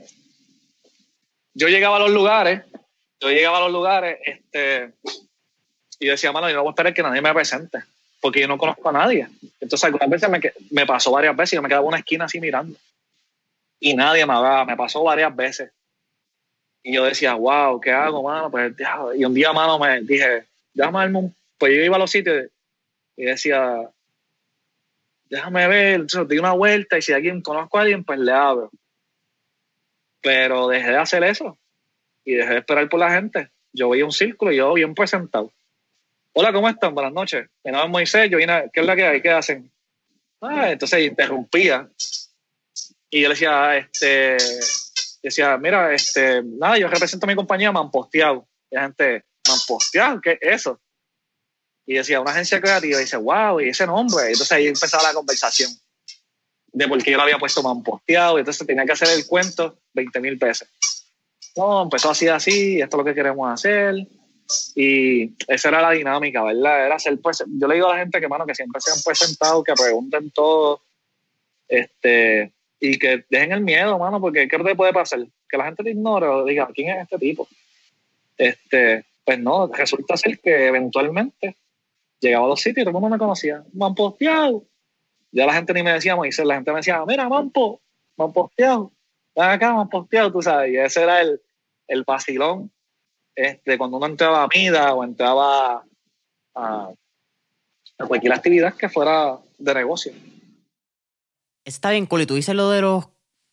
yo 1.52 1.68
llegaba 1.68 1.96
a 1.96 2.00
los 2.00 2.10
lugares, 2.10 2.62
yo 3.20 3.28
llegaba 3.28 3.58
a 3.58 3.60
los 3.60 3.72
lugares, 3.72 4.18
este, 4.24 4.92
y 6.00 6.06
decía, 6.06 6.32
mano, 6.32 6.48
yo 6.48 6.56
no 6.56 6.62
voy 6.62 6.70
a 6.70 6.72
esperar 6.72 6.94
que 6.94 7.02
nadie 7.02 7.20
me 7.20 7.34
presente, 7.34 7.80
porque 8.20 8.40
yo 8.40 8.48
no 8.48 8.56
conozco 8.56 8.88
a 8.88 8.92
nadie. 8.92 9.28
Entonces, 9.60 9.84
algunas 9.84 10.08
veces 10.08 10.30
me, 10.30 10.40
me 10.70 10.86
pasó 10.86 11.12
varias 11.12 11.36
veces, 11.36 11.56
yo 11.56 11.62
me 11.62 11.68
quedaba 11.68 11.82
en 11.82 11.88
una 11.88 11.98
esquina 11.98 12.24
así 12.24 12.40
mirando, 12.40 12.76
y 13.78 13.94
nadie 13.94 14.24
me 14.24 14.32
hablaba, 14.32 14.64
me 14.64 14.76
pasó 14.76 15.02
varias 15.02 15.36
veces. 15.36 15.70
Y 16.82 16.94
yo 16.94 17.04
decía, 17.04 17.34
wow, 17.34 17.78
¿qué 17.80 17.92
hago, 17.92 18.22
mano? 18.22 18.50
Pues, 18.50 18.74
y 19.16 19.24
un 19.24 19.34
día, 19.34 19.52
mano, 19.52 19.78
me 19.78 20.00
dije, 20.02 20.44
déjame 20.72 21.18
un... 21.18 21.34
Pues 21.58 21.72
yo 21.74 21.82
iba 21.82 21.96
a 21.96 21.98
los 21.98 22.10
sitios 22.10 22.46
y 23.16 23.24
decía, 23.24 23.90
déjame 25.30 25.68
ver, 25.68 25.94
entonces 25.94 26.28
di 26.28 26.38
una 26.38 26.52
vuelta 26.52 26.98
y 26.98 27.02
si 27.02 27.12
alguien 27.12 27.40
conozco 27.40 27.78
a 27.78 27.82
alguien, 27.82 28.04
pues 28.04 28.18
le 28.18 28.32
abro. 28.32 28.70
Pero 30.24 30.68
dejé 30.68 30.88
de 30.88 30.96
hacer 30.96 31.22
eso 31.22 31.58
y 32.24 32.32
dejé 32.32 32.54
de 32.54 32.58
esperar 32.60 32.88
por 32.88 32.98
la 32.98 33.10
gente. 33.10 33.50
Yo 33.74 33.90
veía 33.90 34.06
un 34.06 34.12
círculo 34.12 34.50
y 34.50 34.56
yo 34.56 34.72
bien 34.72 34.94
presentado. 34.94 35.52
Hola, 36.32 36.50
¿cómo 36.50 36.66
están? 36.66 36.94
Buenas 36.94 37.12
noches. 37.12 37.46
Mi 37.62 37.70
nombre 37.70 37.84
es 37.84 37.90
Moisés, 37.90 38.30
yo 38.30 38.38
vine, 38.38 38.70
¿qué 38.72 38.80
es 38.80 38.86
la 38.86 38.96
que 38.96 39.06
hay? 39.06 39.20
¿Qué 39.20 39.30
hacen? 39.30 39.70
Ah, 40.40 40.70
entonces 40.70 41.04
interrumpía. 41.04 41.90
Y 43.10 43.20
yo 43.20 43.28
le 43.28 43.34
decía, 43.34 43.76
este, 43.76 44.38
decía, 45.22 45.58
mira, 45.58 45.92
este, 45.92 46.42
nada, 46.42 46.78
yo 46.78 46.88
represento 46.88 47.26
a 47.26 47.28
mi 47.28 47.34
compañía 47.34 47.70
Mamposteado. 47.70 48.48
Y 48.70 48.76
la 48.76 48.82
gente, 48.84 49.24
Mamposteado, 49.46 50.22
¿qué 50.22 50.38
es 50.40 50.62
eso? 50.62 50.80
Y 51.84 51.96
decía, 51.96 52.22
una 52.22 52.30
agencia 52.30 52.62
creativa, 52.62 52.96
y 52.96 53.02
dice, 53.02 53.18
wow, 53.18 53.60
y 53.60 53.68
ese 53.68 53.86
nombre. 53.86 54.28
Entonces 54.28 54.52
ahí 54.52 54.68
empezaba 54.68 55.02
la 55.02 55.12
conversación 55.12 55.70
de 56.74 56.88
por 56.88 57.02
qué 57.02 57.12
yo 57.12 57.16
lo 57.16 57.22
había 57.22 57.38
puesto 57.38 57.62
Mamposteado. 57.62 58.36
Y 58.36 58.40
entonces 58.40 58.66
tenía 58.66 58.84
que 58.84 58.92
hacer 58.92 59.08
el 59.16 59.26
cuento 59.26 59.78
20 59.94 60.20
mil 60.20 60.38
pesos. 60.38 60.68
No, 61.56 61.82
empezó 61.84 62.10
así, 62.10 62.28
así, 62.28 62.80
esto 62.80 62.96
es 62.96 62.98
lo 62.98 63.04
que 63.04 63.14
queremos 63.14 63.50
hacer. 63.50 63.94
Y 64.74 65.32
esa 65.46 65.68
era 65.68 65.80
la 65.80 65.92
dinámica, 65.92 66.42
¿verdad? 66.42 66.86
Era 66.86 66.98
ser, 66.98 67.18
pues, 67.20 67.42
yo 67.46 67.66
le 67.68 67.76
digo 67.76 67.88
a 67.88 67.94
la 67.94 68.00
gente 68.00 68.20
que, 68.20 68.28
mano, 68.28 68.44
que 68.44 68.54
siempre 68.54 68.80
se 68.80 68.90
han 68.90 68.98
presentado, 69.02 69.62
que 69.62 69.72
pregunten 69.72 70.30
todo, 70.32 70.82
este, 71.68 72.52
y 72.80 72.98
que 72.98 73.24
dejen 73.30 73.52
el 73.52 73.60
miedo, 73.62 73.98
mano, 73.98 74.20
porque 74.20 74.48
¿qué 74.48 74.58
te 74.58 74.74
puede 74.74 74.92
pasar? 74.92 75.20
Que 75.48 75.56
la 75.56 75.64
gente 75.64 75.84
te 75.84 75.90
ignore 75.90 76.26
o 76.26 76.44
diga, 76.44 76.68
¿quién 76.74 76.90
es 76.90 77.04
este 77.04 77.18
tipo? 77.18 77.48
Este, 78.36 79.04
pues 79.24 79.38
no, 79.38 79.68
resulta 79.68 80.16
ser 80.16 80.40
que 80.40 80.66
eventualmente 80.66 81.56
llegaba 82.20 82.46
a 82.46 82.48
los 82.48 82.60
sitios 82.60 82.82
y 82.82 82.84
todo 82.84 83.00
mundo 83.00 83.14
me 83.14 83.18
conocía. 83.18 83.62
Mamposteado. 83.72 84.64
Ya 85.34 85.46
la 85.46 85.54
gente 85.54 85.74
ni 85.74 85.82
me 85.82 85.92
decía 85.92 86.14
Moisés, 86.14 86.46
la 86.46 86.54
gente 86.54 86.70
me 86.70 86.76
decía, 86.76 87.04
mira, 87.06 87.28
Mampo, 87.28 87.80
Mamposteado. 88.16 88.92
Ven 89.34 89.46
acá, 89.46 89.74
Mamposteado, 89.74 90.32
tú 90.32 90.40
sabes. 90.40 90.72
Y 90.72 90.76
ese 90.76 91.02
era 91.02 91.20
el, 91.20 91.40
el 91.88 92.04
vacilón. 92.04 92.70
Este, 93.34 93.76
cuando 93.76 93.96
uno 93.96 94.06
entraba 94.06 94.44
a 94.44 94.48
Mida 94.48 94.94
o 94.94 95.02
entraba 95.02 95.84
a, 96.54 96.92
a 97.98 98.06
cualquier 98.06 98.32
actividad 98.32 98.76
que 98.76 98.88
fuera 98.88 99.36
de 99.58 99.74
negocio. 99.74 100.12
Está 101.64 101.90
bien, 101.90 102.06
cool. 102.06 102.22
Y 102.22 102.26
tú 102.26 102.36
dices 102.36 102.54
lo 102.54 102.70
de 102.70 102.82
los 102.82 103.06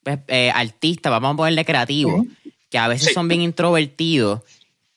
eh, 0.06 0.18
eh, 0.28 0.52
artistas, 0.54 1.12
vamos 1.12 1.34
a 1.34 1.38
ponerle 1.38 1.66
creativos, 1.66 2.28
que 2.70 2.78
a 2.78 2.88
veces 2.88 3.12
son 3.12 3.28
bien 3.28 3.42
introvertidos. 3.42 4.42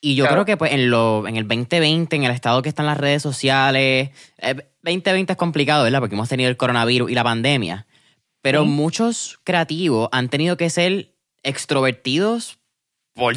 Y 0.04 0.16
yo 0.16 0.26
creo 0.26 0.44
que 0.44 0.58
pues 0.58 0.72
en, 0.72 0.90
lo, 0.90 1.26
en 1.26 1.36
el 1.36 1.48
2020, 1.48 2.14
en 2.14 2.24
el 2.24 2.30
estado 2.30 2.60
que 2.60 2.68
están 2.68 2.84
las 2.84 2.98
redes 2.98 3.22
sociales, 3.22 4.10
2020 4.82 5.10
eh, 5.10 5.24
es 5.30 5.36
complicado, 5.38 5.84
¿verdad? 5.84 6.00
Porque 6.00 6.14
hemos 6.14 6.28
tenido 6.28 6.50
el 6.50 6.58
coronavirus 6.58 7.10
y 7.10 7.14
la 7.14 7.24
pandemia. 7.24 7.86
Pero 8.42 8.66
muchos 8.66 9.40
creativos 9.44 10.10
han 10.12 10.28
tenido 10.28 10.58
que 10.58 10.68
ser 10.68 11.14
extrovertidos 11.42 12.58
por, 13.14 13.36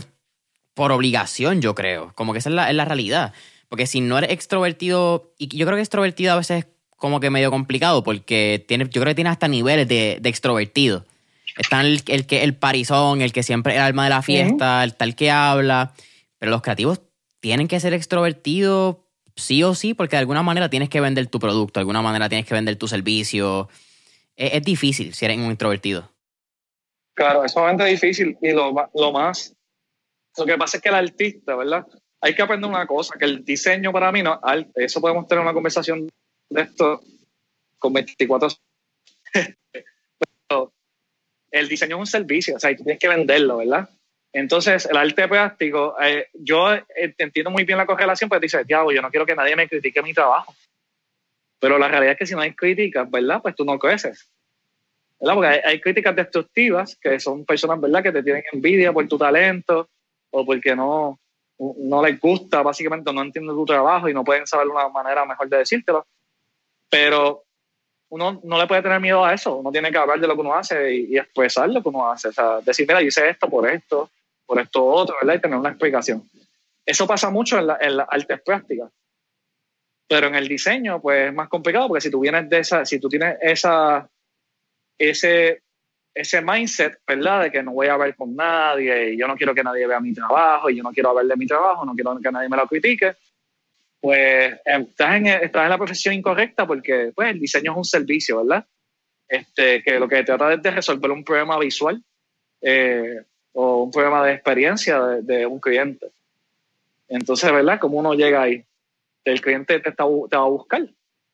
por 0.73 0.91
obligación, 0.91 1.61
yo 1.61 1.73
creo. 1.73 2.11
Como 2.15 2.33
que 2.33 2.39
esa 2.39 2.49
es 2.49 2.55
la, 2.55 2.69
es 2.69 2.75
la 2.75 2.83
realidad. 2.83 3.31
Porque 3.69 3.87
si 3.87 4.01
no 4.01 4.17
eres 4.17 4.31
extrovertido, 4.31 5.33
y 5.37 5.47
yo 5.57 5.65
creo 5.65 5.77
que 5.77 5.83
extrovertido 5.83 6.33
a 6.33 6.35
veces 6.35 6.67
como 6.97 7.21
que 7.21 7.29
medio 7.29 7.49
complicado 7.49 8.03
porque 8.03 8.65
tiene, 8.67 8.89
yo 8.89 8.99
creo 8.99 9.11
que 9.11 9.15
tiene 9.15 9.29
hasta 9.29 9.47
niveles 9.47 9.87
de, 9.87 10.17
de 10.19 10.27
extrovertido. 10.27 11.05
Está 11.57 11.79
el, 11.79 12.01
el, 12.07 12.25
que, 12.25 12.43
el 12.43 12.55
parizón, 12.55 13.21
el 13.21 13.31
que 13.31 13.41
siempre 13.41 13.71
es 13.71 13.77
el 13.77 13.85
alma 13.85 14.03
de 14.03 14.09
la 14.09 14.21
fiesta, 14.21 14.83
el 14.83 14.95
tal 14.95 15.15
que 15.15 15.31
habla. 15.31 15.93
Pero 16.39 16.51
los 16.51 16.61
creativos 16.61 17.01
tienen 17.39 17.67
que 17.67 17.79
ser 17.79 17.93
extrovertidos 17.93 18.97
sí 19.35 19.63
o 19.63 19.75
sí, 19.75 19.93
porque 19.93 20.15
de 20.15 20.21
alguna 20.21 20.43
manera 20.43 20.69
tienes 20.69 20.89
que 20.89 20.99
vender 20.99 21.27
tu 21.27 21.39
producto, 21.39 21.79
de 21.79 21.81
alguna 21.81 22.01
manera 22.01 22.27
tienes 22.27 22.45
que 22.45 22.53
vender 22.53 22.75
tu 22.75 22.87
servicio. 22.87 23.69
Es, 24.35 24.61
difícil 24.63 25.13
si 25.13 25.25
eres 25.25 25.37
un 25.37 25.45
introvertido. 25.45 26.11
Claro, 27.13 27.43
es 27.43 27.51
sumamente 27.51 27.85
difícil. 27.85 28.37
Y 28.41 28.51
lo, 28.51 28.73
lo 28.93 29.11
más, 29.11 29.55
lo 30.37 30.45
que 30.45 30.57
pasa 30.57 30.77
es 30.77 30.83
que 30.83 30.89
el 30.89 30.95
artista, 30.95 31.55
¿verdad? 31.55 31.85
Hay 32.21 32.35
que 32.35 32.41
aprender 32.41 32.69
una 32.69 32.85
cosa, 32.85 33.15
que 33.17 33.25
el 33.25 33.45
diseño 33.45 33.91
para 33.91 34.11
mí 34.11 34.23
no 34.23 34.39
Eso 34.75 35.01
podemos 35.01 35.27
tener 35.27 35.43
una 35.43 35.53
conversación 35.53 36.09
de 36.49 36.61
esto 36.61 37.01
con 37.77 37.93
24 37.93 38.49
Pero 40.47 40.73
el 41.51 41.67
diseño 41.67 41.95
es 41.97 41.99
un 41.99 42.07
servicio, 42.07 42.55
o 42.55 42.59
sea, 42.59 42.75
tú 42.75 42.83
tienes 42.83 42.99
que 42.99 43.07
venderlo, 43.07 43.57
¿verdad? 43.57 43.89
Entonces, 44.33 44.85
el 44.85 44.97
arte 44.97 45.27
plástico, 45.27 45.95
eh, 46.01 46.27
yo 46.33 46.69
entiendo 46.95 47.49
muy 47.49 47.63
bien 47.63 47.77
la 47.77 47.85
correlación, 47.85 48.29
pues 48.29 48.41
dices, 48.41 48.67
diablo, 48.67 48.91
yo 48.91 49.01
no 49.01 49.09
quiero 49.09 49.25
que 49.25 49.35
nadie 49.35 49.55
me 49.55 49.67
critique 49.67 50.01
mi 50.01 50.13
trabajo. 50.13 50.53
Pero 51.59 51.77
la 51.77 51.87
realidad 51.87 52.13
es 52.13 52.19
que 52.19 52.25
si 52.27 52.35
no 52.35 52.41
hay 52.41 52.53
críticas, 52.53 53.09
¿verdad? 53.09 53.41
Pues 53.41 53.55
tú 53.55 53.65
no 53.65 53.79
creces. 53.79 54.29
¿verdad? 55.19 55.33
Porque 55.33 55.49
hay, 55.49 55.59
hay, 55.63 55.81
críticas 55.81 56.15
destructivas, 56.15 56.95
que 57.01 57.19
son 57.19 57.45
personas, 57.45 57.81
¿verdad?, 57.81 58.03
que 58.03 58.11
te 58.11 58.21
tienen 58.21 58.43
envidia 58.51 58.93
por 58.93 59.07
tu 59.07 59.17
talento 59.17 59.89
o 60.29 60.45
porque 60.45 60.75
no, 60.75 61.19
no 61.57 62.05
les 62.05 62.19
gusta, 62.19 62.61
básicamente 62.61 63.11
no 63.11 63.21
entienden 63.23 63.55
tu 63.55 63.65
trabajo 63.65 64.07
y 64.07 64.13
no 64.13 64.23
pueden 64.23 64.45
saber 64.45 64.67
una 64.67 64.89
manera 64.89 65.25
mejor 65.25 65.49
de 65.49 65.57
decírtelo 65.57 66.05
pero 66.89 67.43
uno 68.09 68.39
no 68.43 68.57
le 68.57 68.67
puede 68.67 68.81
tener 68.81 68.99
miedo 68.99 69.23
a 69.25 69.33
eso, 69.33 69.55
uno 69.57 69.71
tiene 69.71 69.91
que 69.91 69.97
hablar 69.97 70.19
de 70.19 70.27
lo 70.27 70.35
que 70.35 70.41
uno 70.41 70.53
hace 70.53 70.93
y, 70.93 71.17
expresar 71.17 71.69
lo 71.69 71.81
que 71.81 71.89
uno 71.89 72.09
hace, 72.09 72.29
o 72.29 72.33
sea, 72.33 72.59
decir, 72.61 72.87
mira, 72.87 73.01
hice 73.01 73.29
esto 73.29 73.49
por 73.49 73.69
esto, 73.69 74.09
por 74.45 74.59
esto 74.59 74.85
otro, 74.85 75.15
¿verdad? 75.21 75.35
Y 75.35 75.41
tener 75.41 75.57
una 75.57 75.69
explicación. 75.69 76.23
Eso 76.85 77.05
pasa 77.05 77.29
mucho 77.29 77.59
en, 77.59 77.67
en 77.81 77.97
las 77.97 78.07
artes 78.09 78.41
prácticas, 78.41 78.89
pero 80.07 80.27
en 80.27 80.35
el 80.35 80.47
diseño, 80.47 81.01
pues 81.01 81.27
es 81.27 81.33
más 81.33 81.49
complicado, 81.49 81.89
porque 81.89 82.01
si 82.01 82.09
tú 82.09 82.21
vienes 82.21 82.49
de 82.49 82.59
esa, 82.59 82.85
si 82.85 82.99
tú 82.99 83.09
tienes 83.09 83.37
esa, 83.41 84.07
ese, 84.97 85.61
ese 86.13 86.41
mindset, 86.41 86.99
¿verdad? 87.05 87.43
De 87.43 87.51
que 87.51 87.61
no 87.61 87.73
voy 87.73 87.87
a 87.87 87.93
hablar 87.93 88.15
con 88.15 88.35
nadie 88.35 89.11
y 89.11 89.17
yo 89.17 89.27
no 89.27 89.35
quiero 89.35 89.53
que 89.53 89.63
nadie 89.63 89.85
vea 89.85 89.99
mi 89.99 90.13
trabajo 90.13 90.69
y 90.69 90.77
yo 90.77 90.83
no 90.83 90.91
quiero 90.91 91.09
hablar 91.09 91.25
de 91.25 91.35
mi 91.35 91.45
trabajo, 91.45 91.85
no 91.85 91.93
quiero 91.93 92.17
que 92.19 92.31
nadie 92.31 92.47
me 92.47 92.57
lo 92.57 92.67
critique, 92.67 93.15
pues 93.99 94.53
estás 94.65 95.15
en, 95.15 95.27
estás 95.27 95.63
en 95.63 95.69
la 95.69 95.77
profesión 95.77 96.13
incorrecta 96.13 96.65
porque 96.65 97.11
pues, 97.15 97.31
el 97.31 97.39
diseño 97.39 97.71
es 97.71 97.77
un 97.77 97.85
servicio, 97.85 98.43
¿verdad? 98.43 98.65
Este, 99.27 99.83
que 99.83 99.99
lo 99.99 100.07
que 100.07 100.23
trata 100.23 100.53
es 100.53 100.61
de 100.61 100.71
resolver 100.71 101.11
un 101.11 101.23
problema 101.23 101.59
visual 101.59 102.01
eh, 102.61 103.21
o 103.53 103.83
un 103.83 103.91
problema 103.91 104.25
de 104.25 104.33
experiencia 104.33 104.99
de, 105.21 105.45
un 105.45 105.59
cliente. 105.59 106.07
Entonces, 107.09 107.51
¿verdad? 107.51 107.79
¿Cómo 107.79 107.97
uno 107.97 108.13
llega 108.13 108.41
ahí? 108.41 108.63
El 109.25 109.41
cliente 109.41 109.79
te, 109.79 109.89
va 109.91 110.37
a 110.39 110.47
buscar. 110.47 110.87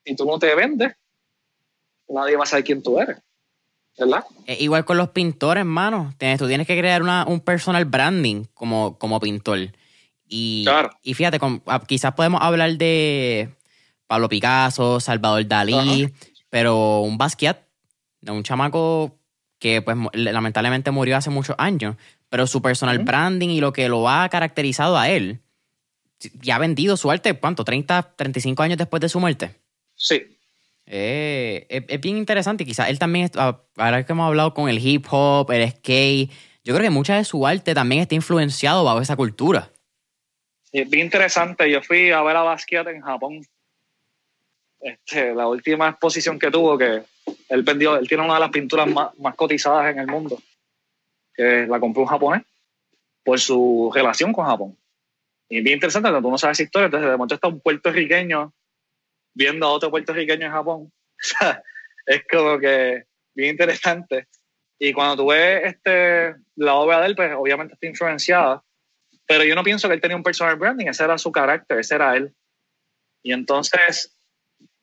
Y 0.05 0.16
tú 0.16 0.26
no 0.26 0.39
te 0.39 0.53
vendes, 0.55 0.93
nadie 2.09 2.36
va 2.36 2.43
a 2.43 2.47
saber 2.47 2.64
quién 2.64 2.82
tú 2.82 2.99
eres. 2.99 3.18
¿verdad? 3.97 4.24
Igual 4.47 4.86
con 4.86 4.97
los 4.97 5.09
pintores, 5.09 5.61
hermano. 5.61 6.14
Tú 6.38 6.47
tienes 6.47 6.66
que 6.66 6.78
crear 6.78 7.03
un 7.28 7.39
personal 7.41 7.86
branding 7.86 8.45
como, 8.53 8.97
como 8.97 9.20
pintor. 9.20 9.70
Y, 10.36 10.66
y 11.04 11.14
fíjate, 11.14 11.38
ah, 11.68 11.84
quizás 11.86 12.14
podemos 12.16 12.42
hablar 12.42 12.76
de 12.76 13.54
Pablo 14.08 14.30
Picasso, 14.30 15.00
Salvador 15.00 15.48
Dalí, 15.48 16.12
pero 16.50 17.02
un 17.02 17.20
Basquiat, 17.20 17.60
un 18.28 18.42
chamaco 18.42 19.16
que 19.60 19.84
pues 19.84 19.96
lamentablemente 20.14 20.90
murió 20.90 21.18
hace 21.18 21.30
muchos 21.30 21.56
años, 21.60 21.98
pero 22.30 22.48
su 22.48 22.64
personal 22.64 22.98
branding 22.98 23.50
y 23.50 23.62
lo 23.62 23.74
que 23.74 23.88
lo 23.88 24.10
ha 24.10 24.28
caracterizado 24.30 24.98
a 24.98 25.08
él, 25.08 25.40
ya 26.42 26.56
ha 26.56 26.60
vendido 26.60 26.98
su 26.98 27.12
arte, 27.12 27.36
¿cuánto? 27.36 27.64
¿30, 27.64 28.16
35 28.16 28.64
años 28.64 28.80
después 28.80 29.02
de 29.02 29.10
su 29.10 29.20
muerte? 29.20 29.62
Sí. 29.94 30.36
Eh, 30.88 31.68
es, 31.70 32.02
bien 32.02 32.18
interesante. 32.18 32.66
Quizás 32.66 32.90
él 32.90 32.98
también, 32.98 33.30
ah, 33.36 33.62
ahora 33.78 34.04
que 34.04 34.14
hemos 34.14 34.26
hablado 34.26 34.56
con 34.56 34.68
el 34.68 34.80
hip 34.80 35.06
hop, 35.12 35.52
el 35.52 35.70
skate, 35.70 36.32
yo 36.64 36.74
creo 36.74 36.82
que 36.82 36.90
mucha 36.90 37.18
de 37.18 37.24
su 37.24 37.46
arte 37.46 37.76
también 37.76 38.02
está 38.02 38.16
influenciado 38.16 38.84
bajo 38.84 39.00
esa 39.00 39.16
cultura 39.16 39.72
es 40.82 40.89
bien 40.89 41.05
interesante. 41.05 41.69
Yo 41.69 41.82
fui 41.82 42.11
a 42.11 42.21
ver 42.24 42.36
a 42.36 42.41
Basquiat 42.41 42.88
en 42.88 43.01
Japón. 43.01 43.41
Este, 44.80 45.34
la 45.34 45.47
última 45.47 45.89
exposición 45.89 46.38
que 46.38 46.51
tuvo, 46.51 46.78
que 46.78 47.03
él 47.49 47.63
vendió, 47.63 47.95
él 47.95 48.07
tiene 48.07 48.24
una 48.26 48.34
de 48.34 48.39
las 48.41 48.49
pinturas 48.49 48.88
más, 48.88 49.17
más 49.17 49.36
cotizadas 49.36 49.91
en 49.91 49.99
el 49.99 50.07
mundo, 50.07 50.38
que 51.34 51.65
la 51.67 51.80
compró 51.80 52.01
un 52.01 52.09
japonés 52.09 52.43
por 53.24 53.39
su 53.39 53.91
relación 53.93 54.34
con 54.34 54.45
Japón. 54.45 54.78
Y 55.47 55.59
es 55.59 55.63
bien 55.63 55.76
interesante 55.76 56.09
cuando 56.09 56.28
uno 56.28 56.38
sabe 56.38 56.53
esa 56.53 56.63
historia. 56.63 56.86
Entonces, 56.86 57.09
de 57.09 57.17
momento 57.17 57.36
está 57.36 57.47
un 57.47 57.61
puertorriqueño 57.61 58.53
viendo 59.34 59.67
a 59.67 59.71
otro 59.71 59.89
puertorriqueño 59.89 60.47
en 60.47 60.51
Japón. 60.51 60.93
es 62.05 62.24
como 62.30 62.59
que 62.59 63.05
bien 63.36 63.51
interesante. 63.51 64.28
Y 64.80 64.91
cuando 64.91 65.17
tú 65.17 65.30
ves 65.30 65.61
este, 65.65 66.36
la 66.55 66.76
obra 66.76 66.99
de 67.01 67.07
él, 67.07 67.15
pues 67.15 67.32
obviamente 67.38 67.76
está 67.76 67.88
influenciada, 67.88 68.63
pero 69.28 69.43
yo 69.43 69.55
no 69.55 69.63
pienso 69.63 69.88
que 69.88 69.95
él 69.95 70.01
tenía 70.01 70.17
un 70.17 70.24
personal 70.24 70.55
branding, 70.55 70.88
ese 70.88 71.03
era 71.03 71.17
su 71.17 71.32
carácter, 71.32 71.80
ese 71.80 71.95
era 71.95 72.15
él. 72.15 72.34
Y 73.21 73.32
entonces, 73.32 74.15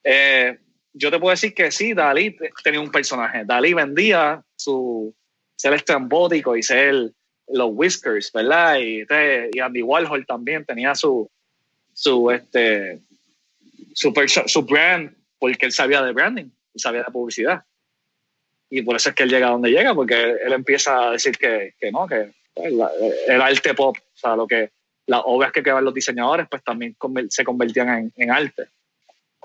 eh, 0.03 0.59
yo 0.93 1.11
te 1.11 1.18
puedo 1.18 1.30
decir 1.30 1.55
que 1.55 1.70
sí, 1.70 1.93
Dalí 1.93 2.36
tenía 2.64 2.80
un 2.80 2.91
personaje. 2.91 3.45
Dalí 3.45 3.74
vendía 3.74 4.43
su 4.57 5.14
ser 5.57 5.74
estrambótico 5.74 6.57
y 6.57 6.62
ser 6.62 7.12
los 7.49 7.70
whiskers, 7.72 8.32
¿verdad? 8.32 8.78
Y, 8.78 9.05
y 9.53 9.61
Andy 9.61 9.82
Warhol 9.82 10.24
también 10.24 10.64
tenía 10.64 10.95
su, 10.95 11.30
su, 11.93 12.30
este, 12.30 13.01
su, 13.93 14.12
su 14.47 14.62
brand 14.62 15.14
porque 15.38 15.66
él 15.66 15.72
sabía 15.72 16.03
de 16.03 16.12
branding 16.12 16.51
y 16.72 16.78
sabía 16.78 17.03
de 17.03 17.12
publicidad. 17.12 17.62
Y 18.70 18.82
por 18.82 18.97
eso 18.97 19.11
es 19.11 19.14
que 19.16 19.24
él 19.24 19.30
llega 19.30 19.49
a 19.49 19.51
donde 19.51 19.70
llega, 19.70 19.95
porque 19.95 20.36
él 20.45 20.53
empieza 20.53 21.09
a 21.09 21.11
decir 21.12 21.36
que, 21.36 21.74
que 21.78 21.91
no, 21.91 22.07
que 22.07 22.32
pues, 22.55 22.73
el 23.29 23.43
arte 23.43 23.75
pop, 23.75 23.97
o 23.99 24.19
sea, 24.19 24.37
lo 24.37 24.47
que 24.47 24.71
las 25.07 25.23
obras 25.25 25.51
que 25.51 25.63
creaban 25.63 25.85
los 25.85 25.95
diseñadores, 25.95 26.47
pues 26.49 26.63
también 26.63 26.97
se 27.29 27.45
convertían 27.45 27.89
en, 27.89 28.13
en 28.17 28.31
arte. 28.31 28.69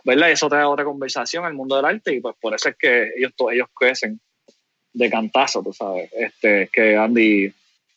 ¿Verdad? 0.03 0.29
Y 0.29 0.31
eso 0.33 0.47
trae 0.47 0.63
otra 0.63 0.85
conversación 0.85 1.43
al 1.43 1.55
mundo 1.55 1.75
del 1.75 1.85
arte 1.85 2.13
y 2.13 2.21
pues 2.21 2.35
por 2.39 2.53
eso 2.53 2.69
es 2.69 2.75
que 2.77 3.13
ellos, 3.17 3.31
ellos 3.51 3.67
crecen 3.73 4.19
de 4.93 5.09
cantazo, 5.09 5.63
tú 5.63 5.73
sabes. 5.73 6.11
Este, 6.13 6.69
que 6.71 6.95
Andy, 6.95 7.51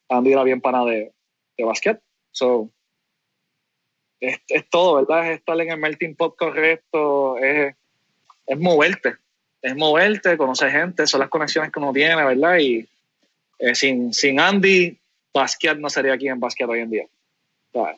Andy 0.09 0.33
era 0.33 0.43
bien 0.45 0.63
pana 0.63 0.85
de, 0.87 1.13
de 1.59 1.65
basquet. 1.65 2.01
So, 2.31 2.71
es, 4.21 4.39
es, 4.49 4.69
todo, 4.71 4.97
¿verdad? 4.97 5.31
Es 5.31 5.39
estar 5.39 5.61
en 5.61 5.71
el 5.71 5.79
melting 5.79 6.17
pot 6.17 6.37
correcto, 6.37 7.37
es, 7.39 7.75
es 8.47 8.59
moverte, 8.59 9.17
es 9.61 9.77
moverte, 9.77 10.39
conocer 10.39 10.71
gente, 10.71 11.07
son 11.07 11.21
las 11.21 11.29
conexiones 11.29 11.71
que 11.71 11.79
uno 11.79 11.93
tiene, 11.93 12.25
¿verdad? 12.25 12.59
Y 12.59 12.89
eh, 13.59 13.75
sin, 13.75 14.13
sin 14.13 14.41
Andy, 14.41 14.99
Basquiat 15.33 15.79
no 15.79 15.91
sería 15.91 16.15
aquí 16.15 16.29
en 16.29 16.41
Basquiat 16.41 16.71
hoy 16.71 16.81
en 16.81 16.91
día. 16.91 17.07
O 17.73 17.89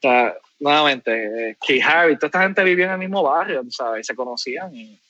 sea, 0.00 0.34
nuevamente, 0.58 1.50
eh, 1.50 1.56
Key 1.60 1.80
Harry, 1.80 2.16
toda 2.16 2.28
esta 2.28 2.42
gente 2.42 2.64
vivía 2.64 2.86
en 2.86 2.92
el 2.92 2.98
mismo 2.98 3.22
barrio, 3.22 3.62
¿sabes? 3.70 4.00
Y 4.00 4.04
se 4.04 4.14
conocían 4.14 4.74
y, 4.74 5.00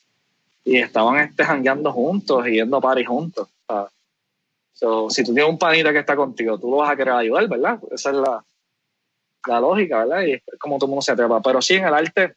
y 0.63 0.77
estaban 0.77 1.19
este, 1.19 1.43
jangueando 1.43 1.91
juntos 1.91 2.47
y 2.47 2.53
yendo 2.53 2.77
a 2.77 2.81
party 2.81 3.03
juntos. 3.03 3.47
¿sabes? 3.67 3.91
So, 4.73 5.09
si 5.09 5.23
tú 5.23 5.33
tienes 5.33 5.49
un 5.49 5.57
panita 5.57 5.91
que 5.91 5.99
está 5.99 6.15
contigo, 6.15 6.59
tú 6.59 6.69
lo 6.69 6.77
vas 6.77 6.91
a 6.91 6.95
querer 6.95 7.13
ayudar, 7.13 7.47
¿verdad? 7.47 7.79
Esa 7.91 8.09
es 8.09 8.15
la, 8.15 8.43
la 9.47 9.59
lógica, 9.59 10.05
¿verdad? 10.05 10.23
Y 10.23 10.33
es 10.33 10.43
como 10.59 10.77
todo 10.77 10.87
el 10.87 10.89
mundo 10.89 11.01
se 11.01 11.11
atrapa. 11.11 11.41
Pero 11.41 11.61
sí, 11.61 11.75
en 11.75 11.85
el 11.85 11.93
arte, 11.93 12.33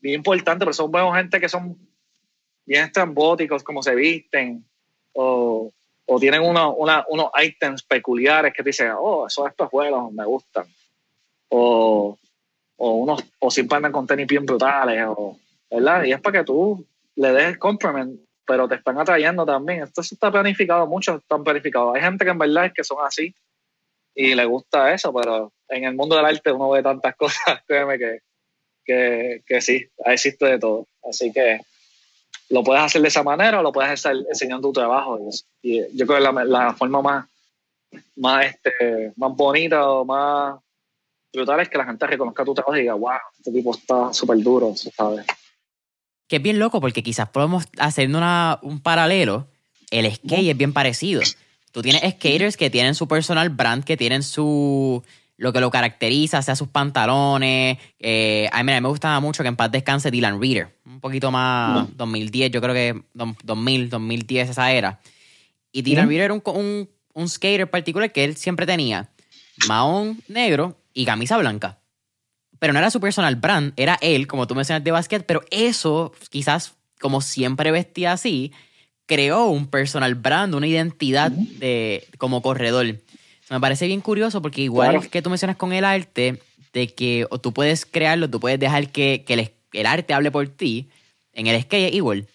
bien 0.00 0.16
importante, 0.16 0.64
pero 0.64 0.72
son 0.72 0.90
buenos 0.90 1.14
gente 1.14 1.40
que 1.40 1.48
son 1.48 1.78
bien 2.66 2.84
estrambóticos, 2.84 3.62
como 3.62 3.82
se 3.82 3.94
visten, 3.94 4.64
o, 5.12 5.72
o 6.12 6.18
tienen 6.18 6.42
uno, 6.42 6.74
una, 6.74 7.04
unos 7.08 7.30
ítems 7.40 7.84
peculiares 7.84 8.52
que 8.52 8.64
dicen, 8.64 8.90
oh, 8.98 9.28
esos 9.28 9.46
espejuelos 9.46 10.10
me 10.10 10.24
gustan. 10.24 10.66
O, 11.50 12.18
o, 12.76 12.90
unos, 12.94 13.24
o 13.38 13.48
siempre 13.48 13.76
andan 13.76 13.92
con 13.92 14.08
tenis 14.08 14.26
bien 14.26 14.44
brutales, 14.44 15.04
o, 15.06 15.38
¿verdad? 15.70 16.02
Y 16.02 16.12
es 16.12 16.20
para 16.20 16.40
que 16.40 16.44
tú 16.44 16.84
le 17.14 17.32
des 17.32 17.44
el 17.50 17.58
compliment, 17.60 18.18
pero 18.44 18.66
te 18.66 18.74
están 18.74 18.98
atrayendo 18.98 19.46
también. 19.46 19.84
Esto 19.84 20.00
está 20.00 20.32
planificado, 20.32 20.84
muchos 20.88 21.20
están 21.22 21.44
planificados. 21.44 21.94
Hay 21.94 22.02
gente 22.02 22.24
que 22.24 22.32
en 22.32 22.38
verdad 22.38 22.66
es 22.66 22.72
que 22.72 22.82
son 22.82 22.98
así 23.06 23.32
y 24.12 24.34
le 24.34 24.44
gusta 24.46 24.92
eso, 24.92 25.14
pero 25.14 25.52
en 25.68 25.84
el 25.84 25.94
mundo 25.94 26.16
del 26.16 26.24
arte 26.24 26.50
uno 26.50 26.70
ve 26.70 26.82
tantas 26.82 27.14
cosas, 27.16 27.62
créeme 27.68 27.98
que, 27.98 28.18
que, 28.84 29.42
que 29.46 29.60
sí, 29.60 29.86
existe 30.04 30.44
de 30.44 30.58
todo. 30.58 30.88
Así 31.08 31.32
que 31.32 31.60
lo 32.50 32.64
puedes 32.64 32.82
hacer 32.82 33.00
de 33.00 33.08
esa 33.08 33.22
manera 33.22 33.60
o 33.60 33.62
lo 33.62 33.72
puedes 33.72 33.92
hacer 33.92 34.16
enseñando 34.28 34.68
tu 34.68 34.72
trabajo. 34.72 35.18
Y, 35.62 35.80
yo 35.96 36.06
creo 36.06 36.18
que 36.18 36.24
la, 36.24 36.44
la 36.44 36.74
forma 36.74 37.00
más, 37.00 37.26
más, 38.16 38.46
este, 38.46 39.12
más 39.16 39.34
bonita 39.34 39.88
o 39.88 40.04
más 40.04 40.60
brutal 41.32 41.60
es 41.60 41.68
que 41.68 41.78
la 41.78 41.84
gente 41.84 42.06
reconozca 42.06 42.44
tu 42.44 42.54
trabajo 42.54 42.76
y 42.76 42.80
diga, 42.80 42.94
wow, 42.94 43.18
este 43.38 43.52
tipo 43.52 43.74
está 43.74 44.12
súper 44.12 44.38
duro, 44.38 44.74
¿sabes? 44.76 45.24
Que 46.26 46.36
es 46.36 46.42
bien 46.42 46.58
loco 46.58 46.80
porque 46.80 47.02
quizás 47.02 47.28
podemos 47.28 47.64
hacer 47.78 48.08
una, 48.08 48.58
un 48.62 48.80
paralelo. 48.80 49.46
El 49.90 50.12
skate 50.12 50.50
es 50.50 50.56
bien 50.56 50.72
parecido. 50.72 51.22
Tú 51.72 51.82
tienes 51.82 52.02
skaters 52.02 52.56
que 52.56 52.70
tienen 52.70 52.94
su 52.94 53.06
personal 53.06 53.48
brand, 53.50 53.84
que 53.84 53.96
tienen 53.96 54.22
su, 54.24 55.02
lo 55.40 55.54
que 55.54 55.60
lo 55.60 55.70
caracteriza, 55.70 56.42
sea 56.42 56.54
sus 56.54 56.68
pantalones. 56.68 57.78
Eh, 57.98 58.46
a, 58.52 58.62
mí, 58.62 58.72
me 58.72 58.88
gustaba 58.88 59.20
mucho 59.20 59.42
que 59.42 59.48
en 59.48 59.56
paz 59.56 59.72
descanse 59.72 60.10
Dylan 60.10 60.38
Reader. 60.38 60.76
Un 60.84 61.00
poquito 61.00 61.30
más 61.30 61.88
2010, 61.96 62.50
yo 62.50 62.60
creo 62.60 62.74
que 62.74 63.02
2000, 63.14 63.88
2010 63.88 64.50
esa 64.50 64.70
era. 64.70 65.00
Y 65.72 65.80
Dylan 65.80 66.08
Reader 66.08 66.26
era 66.26 66.34
un, 66.34 66.88
un, 67.14 67.28
skater 67.28 67.70
particular 67.70 68.12
que 68.12 68.24
él 68.24 68.36
siempre 68.36 68.66
tenía 68.66 69.08
mahón 69.66 70.20
negro 70.28 70.76
y 70.92 71.06
camisa 71.06 71.38
blanca. 71.38 71.78
Pero 72.58 72.74
no 72.74 72.78
era 72.78 72.90
su 72.90 73.00
personal 73.00 73.36
brand, 73.36 73.72
era 73.76 73.96
él, 74.02 74.26
como 74.26 74.46
tú 74.46 74.54
mencionas 74.54 74.84
de 74.84 74.90
basket, 74.90 75.20
pero 75.20 75.40
eso 75.50 76.12
quizás 76.28 76.74
como 77.00 77.22
siempre 77.22 77.70
vestía 77.70 78.12
así, 78.12 78.52
creó 79.06 79.46
un 79.46 79.68
personal 79.68 80.16
brand, 80.16 80.54
una 80.54 80.66
identidad 80.66 81.30
de, 81.30 82.06
como 82.18 82.42
corredor 82.42 82.98
me 83.50 83.60
parece 83.60 83.86
bien 83.86 84.00
curioso 84.00 84.40
porque 84.40 84.62
igual 84.62 85.08
que 85.10 85.22
tú 85.22 85.28
mencionas 85.28 85.56
con 85.56 85.72
el 85.72 85.84
arte, 85.84 86.40
de 86.72 86.88
que 86.88 87.26
o 87.30 87.38
tú 87.38 87.52
puedes 87.52 87.84
crearlo, 87.84 88.30
tú 88.30 88.38
puedes 88.38 88.60
dejar 88.60 88.88
que, 88.90 89.24
el, 89.72 89.86
arte 89.86 90.14
hable 90.14 90.30
por 90.30 90.48
ti. 90.48 90.88
En 91.32 91.46
el 91.46 91.60
skate 91.62 91.94
igual. 91.94 92.26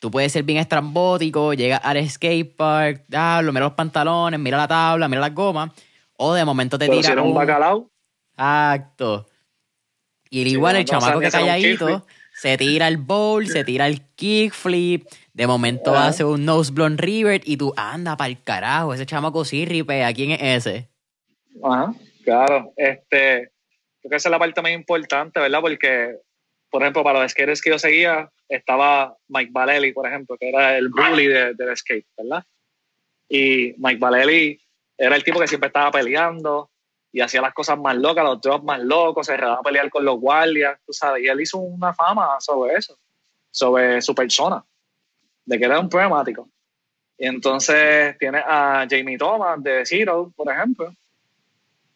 Tú 0.00 0.10
puedes 0.10 0.32
ser 0.32 0.42
bien 0.42 0.58
estrambótico, 0.58 1.54
llegas 1.54 1.80
al 1.82 2.08
skate 2.08 2.54
park, 2.56 3.04
mira 3.08 3.42
los 3.42 3.72
pantalones, 3.72 4.38
mira 4.38 4.58
la 4.58 4.68
tabla, 4.68 5.08
mira 5.08 5.20
las 5.20 5.34
gomas. 5.34 5.70
O 6.16 6.34
de 6.34 6.44
momento 6.44 6.78
te 6.78 6.88
tira. 6.88 7.22
un 7.22 7.34
bacalao. 7.34 7.88
Exacto. 8.32 9.26
Y 10.28 10.42
igual 10.48 10.76
el 10.76 10.84
chamaco 10.84 11.20
que 11.20 11.30
calladito 11.30 12.04
se 12.34 12.58
tira 12.58 12.88
el 12.88 12.96
bowl, 12.96 13.46
se 13.46 13.64
tira 13.64 13.86
el 13.86 14.02
kickflip, 14.02 15.06
de 15.34 15.46
momento 15.46 15.94
hace 15.94 16.24
un 16.24 16.44
nose 16.44 16.72
blonde 16.72 17.02
river 17.02 17.42
y 17.44 17.56
tú 17.56 17.74
anda 17.76 18.16
para 18.16 18.28
el 18.28 18.42
carajo, 18.42 18.94
ese 18.94 19.04
chamaco 19.04 19.44
sí 19.44 19.66
ripea, 19.66 20.12
¿quién 20.14 20.30
es 20.30 20.40
ese? 20.40 20.88
Ajá, 21.62 21.92
claro, 22.24 22.72
este, 22.76 23.50
creo 24.00 24.10
que 24.10 24.16
esa 24.16 24.28
es 24.28 24.30
la 24.30 24.38
parte 24.38 24.62
más 24.62 24.72
importante, 24.72 25.40
¿verdad? 25.40 25.60
Porque, 25.60 26.16
por 26.70 26.82
ejemplo, 26.82 27.02
para 27.02 27.20
los 27.20 27.32
skaters 27.32 27.60
que 27.60 27.70
yo 27.70 27.78
seguía, 27.78 28.30
estaba 28.48 29.16
Mike 29.28 29.50
Valelli, 29.52 29.92
por 29.92 30.06
ejemplo, 30.06 30.36
que 30.38 30.48
era 30.48 30.78
el 30.78 30.88
bully 30.88 31.26
del 31.26 31.76
skate, 31.76 32.06
¿verdad? 32.16 32.44
Y 33.28 33.74
Mike 33.78 33.98
Valelli 33.98 34.60
era 34.96 35.16
el 35.16 35.24
tipo 35.24 35.40
que 35.40 35.48
siempre 35.48 35.66
estaba 35.66 35.90
peleando, 35.90 36.70
y 37.10 37.20
hacía 37.20 37.40
las 37.40 37.54
cosas 37.54 37.78
más 37.78 37.96
locas, 37.96 38.24
los 38.24 38.40
drops 38.40 38.64
más 38.64 38.80
locos, 38.80 39.26
se 39.26 39.32
dejaba 39.32 39.54
a 39.54 39.62
pelear 39.62 39.88
con 39.88 40.04
los 40.04 40.18
guardias, 40.18 40.78
tú 40.84 40.92
sabes, 40.92 41.22
y 41.22 41.28
él 41.28 41.40
hizo 41.40 41.58
una 41.58 41.94
fama 41.94 42.40
sobre 42.40 42.74
eso, 42.74 42.98
sobre 43.52 44.02
su 44.02 44.16
persona, 44.16 44.64
de 45.44 45.58
que 45.58 45.64
era 45.64 45.80
un 45.80 45.88
problemático. 45.88 46.48
Y 47.18 47.26
entonces 47.26 48.16
tiene 48.18 48.38
a 48.38 48.86
Jamie 48.88 49.18
Thomas 49.18 49.62
de 49.62 49.86
Zero, 49.86 50.32
por 50.34 50.52
ejemplo, 50.52 50.92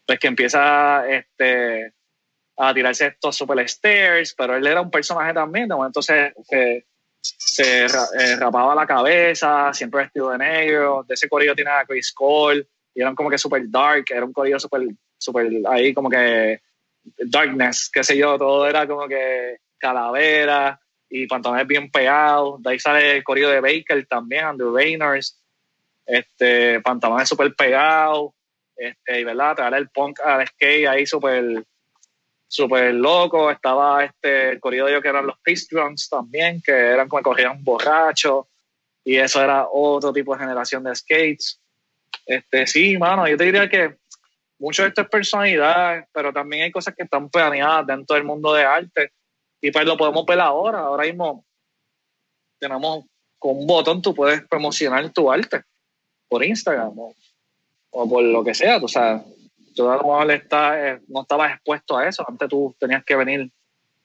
pues 0.07 0.19
que 0.19 0.29
empieza 0.29 1.09
este, 1.09 1.93
a 2.57 2.73
tirarse 2.73 3.07
estos 3.07 3.37
super 3.37 3.59
stairs, 3.69 4.35
pero 4.37 4.57
él 4.57 4.67
era 4.67 4.81
un 4.81 4.91
personaje 4.91 5.35
también, 5.35 5.69
entonces 5.85 6.33
se, 6.45 6.85
se 7.21 7.87
eh, 7.87 8.37
rapaba 8.37 8.75
la 8.75 8.87
cabeza, 8.87 9.73
siempre 9.73 10.03
vestido 10.03 10.31
de 10.31 10.39
negro, 10.39 11.05
de 11.07 11.15
ese 11.15 11.29
corillo 11.29 11.55
tiene 11.55 11.71
a 11.71 11.85
Chris 11.85 12.13
Cole, 12.13 12.67
y 12.95 13.01
eran 13.01 13.15
como 13.15 13.31
que 13.31 13.39
super 13.39 13.63
dark, 13.69 14.05
era 14.11 14.25
un 14.25 14.33
corillo 14.33 14.59
super 14.59 14.83
súper 15.19 15.51
ahí 15.69 15.93
como 15.93 16.09
que 16.09 16.61
darkness, 17.19 17.91
qué 17.93 18.05
sé 18.05 18.17
yo, 18.17 18.39
todo 18.39 18.67
era 18.67 18.87
como 18.87 19.09
que 19.09 19.59
calavera 19.79 20.81
y 21.11 21.27
pantalones 21.27 21.67
bien 21.67 21.91
pegados. 21.91 22.63
De 22.63 22.71
ahí 22.71 22.79
sale 22.79 23.17
el 23.17 23.25
corrido 23.25 23.51
de 23.51 23.61
Baker 23.61 24.07
también, 24.07 24.45
Andrew 24.45 24.75
Raynors, 24.75 25.41
este, 26.07 26.81
pantalones 26.81 27.29
súper 27.29 27.55
pegados, 27.55 28.33
este, 28.77 29.21
y 29.21 29.25
verdad, 29.25 29.57
traer 29.57 29.75
el 29.75 29.89
punk 29.89 30.21
al 30.21 30.47
skate 30.47 30.87
ahí 30.87 31.07
súper 31.07 31.65
súper 32.47 32.95
loco. 32.95 33.51
Estaba 33.51 34.05
este, 34.05 34.51
el 34.51 34.61
corrido 34.61 34.87
de 34.87 34.93
ellos 34.93 35.03
que 35.03 35.09
eran 35.09 35.27
los 35.27 35.39
Pistrons 35.41 36.09
también, 36.09 36.63
que 36.63 36.73
eran 36.73 37.09
como 37.09 37.23
corrían 37.23 37.63
borrachos, 37.63 38.47
y 39.05 39.17
eso 39.17 39.43
era 39.43 39.67
otro 39.71 40.13
tipo 40.13 40.35
de 40.35 40.41
generación 40.41 40.85
de 40.85 40.95
skates. 40.95 41.61
Este, 42.27 42.67
sí, 42.67 42.97
mano, 42.99 43.27
yo 43.27 43.37
te 43.37 43.45
diría 43.45 43.69
que 43.69 43.97
mucho 44.59 44.83
de 44.83 44.89
esto 44.89 45.03
es 45.03 45.09
personalidad, 45.09 46.07
pero 46.13 46.33
también 46.33 46.65
hay 46.65 46.71
cosas 46.71 46.95
que 46.95 47.05
están 47.05 47.29
planeadas 47.29 47.87
dentro 47.87 48.17
del 48.17 48.25
mundo 48.25 48.53
de 48.53 48.65
arte 48.65 49.13
y 49.61 49.71
pues 49.71 49.85
lo 49.85 49.97
podemos 49.97 50.25
ver 50.27 50.41
ahora. 50.41 50.81
Ahora 50.81 51.05
mismo 51.05 51.45
tenemos 52.59 53.05
con 53.39 53.59
un 53.59 53.67
botón 53.67 54.03
tú 54.03 54.15
puedes 54.15 54.43
promocionar 54.49 55.09
tu 55.11 55.31
arte 55.31 55.63
por 56.29 56.45
Instagram 56.45 56.93
o, 56.99 57.15
por 57.91 58.23
lo 58.23 58.45
que 58.45 58.55
sea. 58.55 58.79
O 58.79 58.89
sea, 58.89 59.25
tú 59.75 59.89
a 59.89 59.97
lo 59.97 60.03
mejor 60.03 60.31
está, 60.33 61.01
no 61.09 61.23
estabas 61.23 61.55
expuesto 61.55 61.97
a 61.97 62.09
eso. 62.09 62.25
Antes 62.27 62.49
tú 62.49 62.75
tenías 62.79 63.05
que 63.05 63.17
venir 63.17 63.51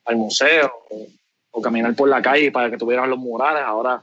al 0.05 0.15
museo 0.15 0.71
o, 0.89 1.61
caminar 1.61 1.95
por 1.95 2.09
la 2.09 2.21
calle 2.21 2.51
para 2.51 2.69
que 2.69 2.77
tuvieras 2.77 3.07
los 3.07 3.19
murales. 3.19 3.63
Ahora 3.63 4.01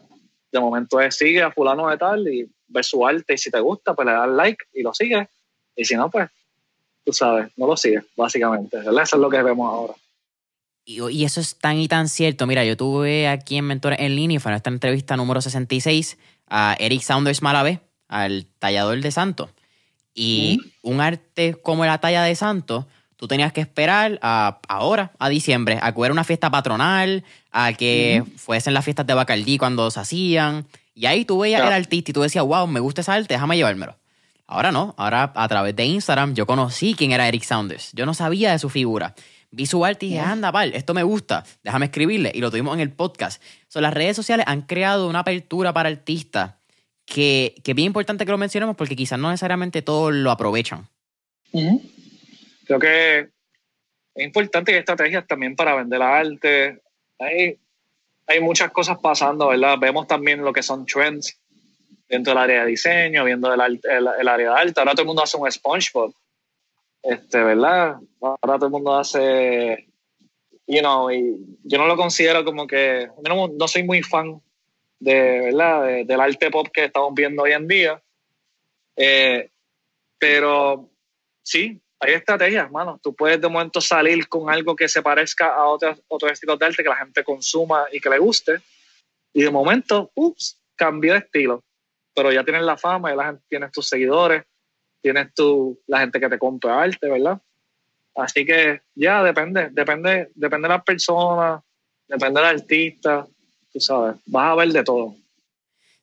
de 0.53 0.61
momento 0.61 1.01
es 1.01 1.17
sigue 1.17 1.43
a 1.43 1.51
fulano 1.51 1.89
de 1.89 1.99
tal 1.99 2.27
y 2.29 2.49
ver 2.69 2.85
su 2.85 3.07
arte 3.07 3.35
y 3.35 3.39
si 3.39 3.51
te 3.51 3.61
gusta, 3.61 3.95
pues 3.95 4.07
le 4.07 4.13
das 4.13 4.29
like 4.29 4.65
y 4.73 4.83
lo 4.83 4.95
sigues. 4.95 5.29
Y 5.77 5.85
si 5.85 5.97
no, 5.97 6.11
pues 6.11 6.31
tú 7.05 7.13
sabes, 7.13 7.51
no 7.57 7.67
lo 7.67 7.77
sigues, 7.77 8.05
básicamente. 8.17 8.79
Eso 8.79 9.01
es 9.01 9.13
lo 9.15 9.31
que 9.31 9.43
vemos 9.43 9.73
ahora. 9.73 9.95
Y, 10.91 11.25
eso 11.25 11.41
es 11.41 11.57
tan 11.57 11.79
y 11.79 11.87
tan 11.87 12.09
cierto. 12.09 12.49
Mira, 12.49 12.65
yo 12.65 12.77
tuve 12.77 13.29
aquí 13.29 13.57
en 13.57 13.67
Mentores 13.67 14.01
en 14.01 14.17
línea, 14.17 14.41
fue 14.41 14.55
esta 14.55 14.71
entrevista 14.71 15.17
número 15.17 15.41
66, 15.41 16.19
a 16.49 16.75
Eric 16.81 17.03
Saunders 17.03 17.43
Malavé, 17.43 17.81
al 18.09 18.47
tallador 18.59 19.01
de 19.01 19.13
Santos. 19.13 19.51
Y 20.15 20.59
un 20.83 21.01
arte 21.01 21.55
como 21.63 21.85
la 21.85 21.99
talla 21.99 22.25
de 22.25 22.35
Santos, 22.35 22.87
tú 23.15 23.29
tenías 23.29 23.53
que 23.53 23.61
esperar 23.61 24.19
a, 24.21 24.59
ahora, 24.67 25.13
a 25.21 25.29
diciembre, 25.29 25.79
a 25.81 25.93
que 25.93 26.01
hubiera 26.01 26.13
una 26.13 26.25
fiesta 26.25 26.51
patronal, 26.51 27.23
a 27.53 27.73
que 27.73 28.25
fuesen 28.37 28.75
las 28.75 28.85
fiestas 28.85 29.07
de 29.07 29.15
Bacardí 29.15 29.59
cuando 29.59 29.89
se 29.93 30.01
hacían. 30.01 30.67
Y 30.97 31.07
ahí 31.07 31.25
tú 31.25 31.39
veías 31.39 31.63
el 31.65 31.73
artista 31.73 32.11
y 32.11 32.15
tú 32.15 32.23
decías, 32.23 32.45
wow, 32.45 32.67
me 32.67 32.81
gusta 32.81 33.03
esa 33.03 33.15
arte, 33.15 33.35
déjame 33.35 33.57
llevármelo. 33.57 33.97
Ahora 34.49 34.73
no, 34.73 34.97
ahora 34.99 35.31
a 35.37 35.47
través 35.47 35.77
de 35.77 35.85
Instagram 35.85 36.35
yo 36.35 36.45
conocí 36.45 36.95
quién 36.95 37.13
era 37.13 37.29
Eric 37.29 37.45
Saunders. 37.45 37.93
Yo 37.93 38.05
no 38.07 38.15
sabía 38.15 38.51
de 38.51 38.59
su 38.59 38.69
figura. 38.69 39.15
Vi 39.53 39.67
su 39.67 39.85
arte 39.85 40.07
y 40.07 40.11
dije, 40.11 40.21
anda, 40.21 40.53
pal, 40.53 40.73
esto 40.75 40.95
me 40.95 41.03
gusta, 41.03 41.45
déjame 41.65 41.87
escribirle. 41.87 42.31
Y 42.35 42.41
lo 42.41 42.51
tuvimos 42.51 42.75
en 42.75 42.81
el 42.81 42.93
podcast. 42.93 43.43
So, 43.69 43.81
las 43.81 43.93
redes 43.93 44.15
sociales 44.17 44.47
han 44.49 44.63
creado 44.63 45.09
una 45.09 45.21
apertura 45.21 45.73
para 45.73 45.89
artistas 45.89 46.55
que, 47.05 47.57
que 47.65 47.73
es 47.73 47.75
bien 47.75 47.87
importante 47.87 48.25
que 48.25 48.31
lo 48.31 48.39
mencionemos 48.39 48.77
porque 48.77 48.95
quizás 48.95 49.19
no 49.19 49.31
necesariamente 49.31 49.83
todos 49.83 50.15
lo 50.15 50.31
aprovechan. 50.31 50.89
Creo 51.51 52.79
que 52.79 53.29
es 54.15 54.25
importante 54.25 54.73
que 54.73 54.79
estrategias 54.79 55.27
también 55.27 55.57
para 55.57 55.75
vender 55.75 56.01
arte. 56.01 56.81
Hay, 57.19 57.59
hay 58.27 58.41
muchas 58.41 58.71
cosas 58.71 58.99
pasando, 58.99 59.49
¿verdad? 59.49 59.77
Vemos 59.79 60.07
también 60.07 60.45
lo 60.45 60.53
que 60.53 60.63
son 60.63 60.87
trends 60.87 61.37
dentro 62.09 62.33
del 62.33 62.43
área 62.43 62.63
de 62.63 62.71
diseño, 62.71 63.25
viendo 63.25 63.53
el, 63.53 63.81
el, 63.83 64.29
área 64.29 64.53
de 64.53 64.61
arte. 64.61 64.81
Ahora 64.81 64.93
todo 64.93 65.03
el 65.03 65.07
mundo 65.07 65.23
hace 65.23 65.37
un 65.37 65.51
SpongeBob, 65.51 66.13
este, 67.03 67.43
¿verdad? 67.43 67.97
Ahora 68.21 68.57
todo 68.57 68.67
el 68.67 68.73
mundo 68.73 68.97
hace, 68.97 69.89
you 70.67 70.81
know, 70.81 71.11
y 71.11 71.37
yo 71.65 71.79
no 71.79 71.87
lo 71.87 71.97
considero 71.97 72.45
como 72.45 72.67
que, 72.67 73.09
no, 73.27 73.49
no 73.49 73.69
soy 73.69 73.83
muy 73.83 74.03
fan 74.03 74.41
de, 74.99 75.41
¿verdad? 75.53 76.05
del 76.05 76.21
arte 76.21 76.51
pop 76.51 76.69
que 76.73 76.85
estamos 76.87 77.15
viendo 77.15 77.43
hoy 77.43 77.53
en 77.53 77.67
día. 77.67 78.03
Eh, 78.97 79.51
pero 80.19 80.91
sí, 81.43 81.81
hay 81.99 82.15
estrategias, 82.15 82.71
mano. 82.71 83.01
Tú 83.03 83.15
puedes 83.15 83.41
de 83.41 83.49
momento 83.49 83.81
salir 83.81 84.29
con 84.29 84.51
algo 84.51 84.77
que 84.77 84.89
se 84.89 85.03
parezca 85.03 85.55
a 85.55 85.67
otros, 85.67 86.03
otros 86.09 86.33
estilos 86.33 86.59
de 86.59 86.67
arte 86.67 86.83
que 86.83 86.89
la 86.89 86.97
gente 86.97 87.25
consuma 87.25 87.87
y 87.91 88.01
que 88.01 88.11
le 88.11 88.19
guste. 88.19 88.59
Y 89.33 89.43
de 89.43 89.51
momento, 89.51 90.11
ups, 90.15 90.61
cambió 90.77 91.13
de 91.13 91.21
estilo 91.21 91.65
pero 92.15 92.33
ya 92.33 92.45
tienes 92.45 92.63
la 92.63 92.77
fama, 92.77 93.11
ya 93.11 93.17
la 93.17 93.27
gente, 93.27 93.43
tienes 93.49 93.73
tus 93.73 93.89
seguidores, 93.89 94.45
tienes 95.01 95.35
tu, 95.35 95.79
la 95.87 96.01
gente 96.01 96.21
que 96.21 96.29
te 96.29 96.39
compra 96.39 96.83
arte, 96.83 97.09
¿verdad? 97.09 97.41
Así 98.15 98.45
que 98.45 98.83
ya 98.95 99.23
depende, 99.23 99.71
depende, 99.71 100.31
depende 100.35 100.69
de 100.69 100.75
las 100.75 100.85
personas, 100.85 101.63
depende 102.09 102.41
del 102.41 102.51
artista, 102.51 103.27
tú 103.73 103.81
sabes, 103.81 104.17
vas 104.27 104.53
a 104.53 104.55
ver 104.57 104.73
de 104.73 104.85
todo. 104.85 105.15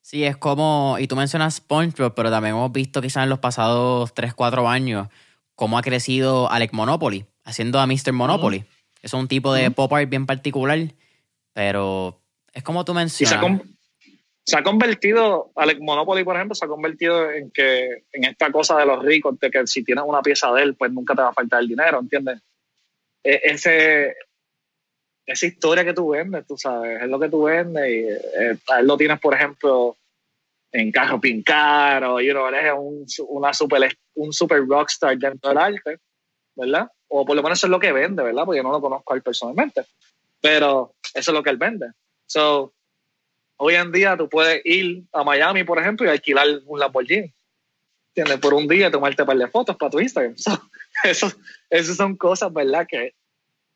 Sí, 0.02 0.24
es 0.24 0.38
como, 0.38 0.96
y 1.00 1.08
tú 1.08 1.16
mencionas 1.18 1.56
SpongeBob, 1.56 2.14
pero 2.16 2.32
también 2.32 2.56
hemos 2.56 2.72
visto 2.72 3.02
quizás 3.02 3.24
en 3.24 3.30
los 3.30 3.40
pasados 3.40 4.14
3, 4.14 4.34
4 4.34 4.70
años 4.70 5.10
cómo 5.54 5.78
ha 5.78 5.82
crecido 5.82 6.50
Alec 6.50 6.72
Monopoly, 6.72 7.26
haciendo 7.44 7.80
a 7.80 7.88
Mr. 7.88 8.14
Monopoly. 8.14 8.64
Es 9.02 9.14
un 9.14 9.28
tipo 9.28 9.54
de 9.54 9.70
pop 9.72 9.92
art 9.92 10.10
bien 10.10 10.26
particular, 10.26 10.80
pero 11.52 12.22
es 12.54 12.64
como 12.64 12.86
tú 12.86 12.94
mencionas 12.94 13.62
se 14.48 14.58
ha 14.58 14.64
convertido, 14.64 15.52
Alex 15.58 15.82
Monopoly, 15.82 16.24
por 16.24 16.38
ejemplo, 16.38 16.56
se 16.56 16.64
ha 16.64 16.70
convertido 16.70 17.30
en 17.30 17.52
que 17.52 18.06
en 18.14 18.24
esta 18.24 18.50
cosa 18.50 18.78
de 18.78 18.86
los 18.86 19.04
ricos, 19.04 19.38
de 19.42 19.52
que 19.52 19.68
si 19.68 19.84
tienes 19.84 20.06
una 20.08 20.22
pieza 20.22 20.50
de 20.54 20.64
él, 20.64 20.76
pues 20.76 20.90
nunca 20.90 21.14
te 21.14 21.22
va 21.22 21.30
a 21.30 21.34
faltar 21.34 21.60
el 21.60 21.68
dinero, 21.68 22.00
¿entiendes? 22.00 22.40
E, 23.22 23.42
ese, 23.44 24.16
esa 25.26 25.46
historia 25.46 25.84
que 25.84 25.94
tú 25.94 26.12
vendes, 26.12 26.48
tú 26.48 26.58
sabes, 26.58 27.02
es 27.02 27.10
lo 27.10 27.20
que 27.20 27.28
tú 27.28 27.44
vendes 27.44 27.90
y 27.90 28.08
eh, 28.08 28.58
a 28.70 28.80
él 28.80 28.88
lo 28.88 28.96
tienes, 28.96 29.20
por 29.20 29.34
ejemplo, 29.34 29.98
en 30.72 30.94
carro 30.94 31.20
pincar 31.20 32.06
o 32.06 32.22
you 32.22 32.32
know, 32.32 32.48
eres 32.48 32.72
un, 32.74 33.06
una 33.28 33.54
super, 33.54 33.98
un 34.16 34.32
super 34.32 34.66
rockstar 34.66 35.18
dentro 35.18 35.50
del 35.50 35.58
arte, 35.58 36.00
¿verdad? 36.56 36.90
O 37.10 37.26
por 37.26 37.36
lo 37.36 37.44
menos 37.44 37.60
eso 37.60 37.68
es 37.68 37.72
lo 37.72 37.82
que 37.82 37.92
vende, 37.92 38.24
¿verdad? 38.24 38.46
Porque 38.46 38.60
yo 38.60 38.64
no 38.64 38.72
lo 38.72 38.80
conozco 38.80 39.12
a 39.12 39.18
él 39.18 39.24
personalmente, 39.24 39.84
pero 40.40 40.96
eso 41.14 41.32
es 41.32 41.36
lo 41.36 41.44
que 41.44 41.50
él 41.50 41.58
vende. 41.58 41.88
So, 42.26 42.74
Hoy 43.58 43.74
en 43.74 43.92
día 43.92 44.16
tú 44.16 44.30
puedes 44.30 44.62
ir 44.66 45.04
a 45.12 45.24
Miami, 45.24 45.64
por 45.64 45.80
ejemplo, 45.80 46.06
y 46.06 46.10
alquilar 46.10 46.48
un 46.66 46.80
Lamborghini. 46.80 47.34
¿Entiendes? 48.10 48.40
Por 48.40 48.54
un 48.54 48.68
día 48.68 48.92
tomarte 48.92 49.24
un 49.24 49.28
par 49.28 49.38
de 49.38 49.48
fotos 49.48 49.76
para 49.76 49.90
tu 49.90 50.00
Instagram. 50.00 50.36
eso, 51.04 51.32
esas 51.70 51.98
son 51.98 52.16
cosas, 52.16 52.54
¿verdad? 52.54 52.88
Que, 52.88 53.14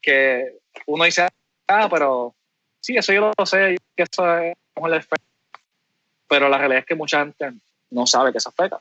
que 0.02 0.60
uno 0.86 1.04
dice, 1.04 1.28
ah, 1.68 1.88
pero 1.90 2.36
sí, 2.80 2.96
eso 2.96 3.12
yo 3.12 3.32
lo 3.36 3.46
sé, 3.46 3.78
que 3.96 4.04
eso 4.04 4.38
es 4.38 4.56
efecto. 4.94 5.26
Pero 6.28 6.48
la 6.48 6.58
realidad 6.60 6.80
es 6.80 6.86
que 6.86 6.96
mucha 6.96 7.20
gente 7.20 7.52
no 7.90 8.06
sabe 8.06 8.32
que 8.32 8.38
eso 8.38 8.50
afecta. 8.50 8.80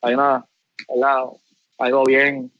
hay 0.00 0.14
una, 0.14 0.44
¿verdad? 0.88 1.24
algo 1.78 2.04
bien, 2.04 2.50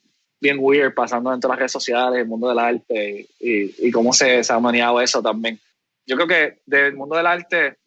bien 0.40 0.56
weird 0.58 0.94
pasando 0.94 1.30
dentro 1.30 1.48
de 1.48 1.52
las 1.52 1.58
redes 1.60 1.72
sociales, 1.72 2.20
el 2.20 2.26
mundo 2.26 2.48
del 2.48 2.58
arte 2.58 3.26
y, 3.38 3.86
y, 3.86 3.90
cómo 3.92 4.12
se, 4.12 4.42
se 4.42 4.52
ha 4.52 4.58
manejado 4.58 5.00
eso 5.00 5.22
también 5.22 5.60
yo 6.06 6.16
creo 6.16 6.28
que 6.28 6.62
del 6.66 6.94
mundo 6.94 7.16
del 7.16 7.26
arte, 7.26 7.78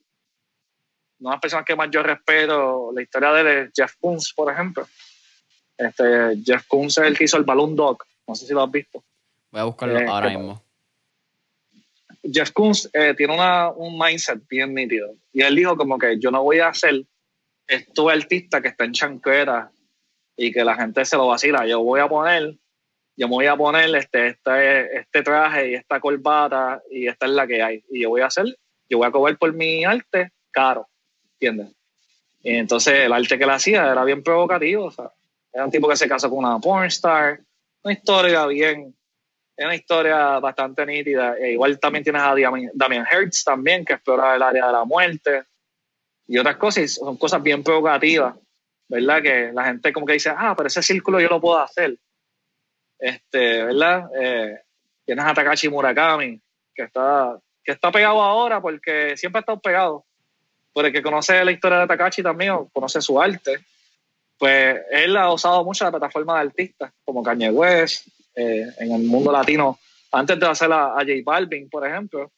una 1.19 1.31
de 1.31 1.35
las 1.35 1.41
personas 1.41 1.65
que 1.65 1.75
más 1.75 1.89
yo 1.91 2.03
respeto, 2.03 2.91
la 2.93 3.01
historia 3.01 3.31
de 3.31 3.71
Jeff 3.75 3.93
Koons, 3.99 4.33
por 4.33 4.51
ejemplo. 4.51 4.87
Este, 5.77 6.37
Jeff 6.43 6.65
Koons 6.67 6.97
es 6.97 7.03
el 7.05 7.17
que 7.17 7.25
hizo 7.25 7.37
el 7.37 7.43
Balloon 7.43 7.75
Dog. 7.75 8.03
No 8.27 8.35
sé 8.35 8.45
si 8.45 8.53
lo 8.53 8.63
has 8.63 8.71
visto. 8.71 9.03
Voy 9.51 9.61
a 9.61 9.65
buscarlo 9.65 9.99
eh, 9.99 10.05
ahora 10.07 10.29
mismo. 10.29 10.63
Jeff 12.23 12.51
Koons 12.51 12.89
eh, 12.93 13.13
tiene 13.15 13.33
una, 13.33 13.69
un 13.69 13.97
mindset 13.97 14.47
bien 14.47 14.73
nítido. 14.73 15.15
Y 15.31 15.41
él 15.41 15.55
dijo 15.55 15.77
como 15.77 15.97
que 15.97 16.19
yo 16.19 16.31
no 16.31 16.43
voy 16.43 16.59
a 16.59 16.69
hacer 16.69 17.05
esto 17.67 18.09
artista 18.09 18.61
que 18.61 18.69
está 18.69 18.85
en 18.85 18.93
chanquera 18.93 19.71
y 20.35 20.51
que 20.51 20.63
la 20.63 20.75
gente 20.75 21.05
se 21.05 21.17
lo 21.17 21.27
vacila. 21.27 21.65
Yo 21.65 21.81
voy 21.81 21.99
a 21.99 22.07
poner 22.07 22.55
yo 23.17 23.27
me 23.27 23.35
voy 23.35 23.45
a 23.45 23.55
poner 23.55 23.95
este, 23.95 24.27
este, 24.27 24.99
este 24.99 25.23
traje 25.23 25.71
y 25.71 25.75
esta 25.75 25.99
corbata 25.99 26.81
y 26.91 27.07
esta 27.07 27.25
es 27.25 27.31
la 27.31 27.47
que 27.47 27.61
hay. 27.61 27.83
Y 27.89 28.01
yo 28.01 28.09
voy 28.09 28.21
a 28.21 28.27
hacer, 28.27 28.45
yo 28.89 28.97
voy 28.97 29.07
a 29.07 29.11
cobrar 29.11 29.37
por 29.37 29.53
mi 29.53 29.85
arte 29.85 30.31
caro, 30.51 30.87
¿entiendes? 31.33 31.73
Y 32.43 32.55
entonces 32.55 32.93
el 32.93 33.13
arte 33.13 33.37
que 33.37 33.43
él 33.43 33.49
hacía 33.49 33.91
era 33.91 34.03
bien 34.03 34.21
provocativo, 34.21 34.85
o 34.85 34.91
sea, 34.91 35.11
era 35.51 35.65
un 35.65 35.71
tipo 35.71 35.87
que 35.87 35.95
se 35.95 36.07
casó 36.07 36.29
con 36.29 36.39
una 36.39 36.59
pornstar, 36.59 37.39
una 37.83 37.93
historia 37.93 38.45
bien, 38.47 38.93
es 39.55 39.65
una 39.65 39.75
historia 39.75 40.39
bastante 40.39 40.85
nítida. 40.85 41.37
E 41.37 41.53
igual 41.53 41.79
también 41.79 42.03
tienes 42.03 42.21
a 42.21 42.35
Damien 42.73 43.05
Hertz 43.09 43.43
también, 43.45 43.85
que 43.85 43.93
explora 43.93 44.35
el 44.35 44.41
área 44.41 44.67
de 44.67 44.73
la 44.73 44.83
muerte 44.83 45.43
y 46.27 46.37
otras 46.37 46.57
cosas, 46.57 46.95
son 46.95 47.17
cosas 47.17 47.41
bien 47.41 47.63
provocativas, 47.63 48.35
¿verdad? 48.89 49.21
Que 49.21 49.51
la 49.53 49.65
gente 49.65 49.93
como 49.93 50.05
que 50.05 50.13
dice, 50.13 50.31
ah, 50.35 50.53
pero 50.57 50.67
ese 50.67 50.83
círculo 50.83 51.21
yo 51.21 51.29
lo 51.29 51.39
puedo 51.39 51.59
hacer 51.59 51.97
este, 52.99 53.63
¿verdad? 53.63 54.09
Eh, 54.19 54.59
tienes 55.05 55.25
a 55.25 55.33
Takashi 55.33 55.69
Murakami, 55.69 56.39
que 56.73 56.83
está, 56.83 57.39
que 57.63 57.71
está 57.71 57.91
pegado 57.91 58.21
ahora 58.21 58.61
porque 58.61 59.15
siempre 59.17 59.39
ha 59.39 59.41
estado 59.41 59.59
pegado. 59.59 60.05
Por 60.73 60.85
el 60.85 60.91
que 60.91 61.01
conoce 61.01 61.43
la 61.45 61.51
historia 61.51 61.79
de 61.79 61.87
Takashi 61.87 62.21
también, 62.21 62.51
o 62.51 62.69
conoce 62.69 63.01
su 63.01 63.21
arte, 63.21 63.59
pues 64.37 64.81
él 64.91 65.15
ha 65.15 65.31
usado 65.31 65.63
mucho 65.63 65.85
la 65.85 65.91
plataforma 65.91 66.35
de 66.35 66.47
artistas, 66.47 66.91
como 67.05 67.23
Kanye 67.23 67.49
West, 67.49 68.07
eh, 68.35 68.65
en 68.79 68.91
el 68.91 69.03
mundo 69.03 69.31
latino, 69.31 69.79
antes 70.11 70.39
de 70.39 70.47
hacer 70.47 70.71
a, 70.71 70.93
J 70.95 71.11
Balvin, 71.23 71.69
por 71.69 71.87
ejemplo, 71.87 72.31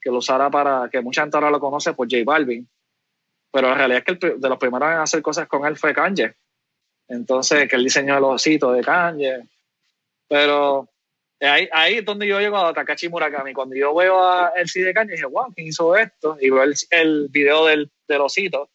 que 0.00 0.10
lo 0.10 0.18
usara 0.18 0.50
para, 0.50 0.88
que 0.90 1.00
mucha 1.00 1.22
gente 1.22 1.36
ahora 1.36 1.50
lo 1.50 1.60
conoce 1.60 1.92
por 1.92 2.08
J 2.10 2.22
Balvin, 2.24 2.66
pero 3.52 3.68
la 3.68 3.74
realidad 3.74 3.98
es 3.98 4.04
que 4.04 4.26
el, 4.26 4.40
de 4.40 4.48
los 4.48 4.58
primeros 4.58 4.90
en 4.90 4.98
hacer 4.98 5.22
cosas 5.22 5.46
con 5.46 5.66
él 5.66 5.76
fue 5.76 5.94
Kanye. 5.94 6.34
Entonces, 7.08 7.68
que 7.68 7.76
él 7.76 7.84
diseñó 7.84 8.16
el 8.18 8.24
osito 8.24 8.72
de 8.72 8.82
Kanye, 8.82 9.48
pero 10.28 10.88
ahí, 11.40 11.68
ahí 11.72 11.94
es 11.96 12.04
donde 12.04 12.26
yo 12.26 12.40
llego 12.40 12.56
a 12.56 12.72
Takashi 12.72 13.08
Murakami. 13.08 13.52
Cuando 13.52 13.76
yo 13.76 13.94
veo 13.94 14.22
a 14.22 14.52
el 14.56 14.66
de 14.66 14.94
Caña, 14.94 15.12
dije, 15.12 15.26
wow, 15.26 15.52
¿quién 15.54 15.68
hizo 15.68 15.96
esto? 15.96 16.36
Y 16.40 16.50
veo 16.50 16.62
el, 16.62 16.74
el 16.90 17.28
video 17.30 17.66
del, 17.66 17.90
del 18.08 18.20
osito 18.20 18.70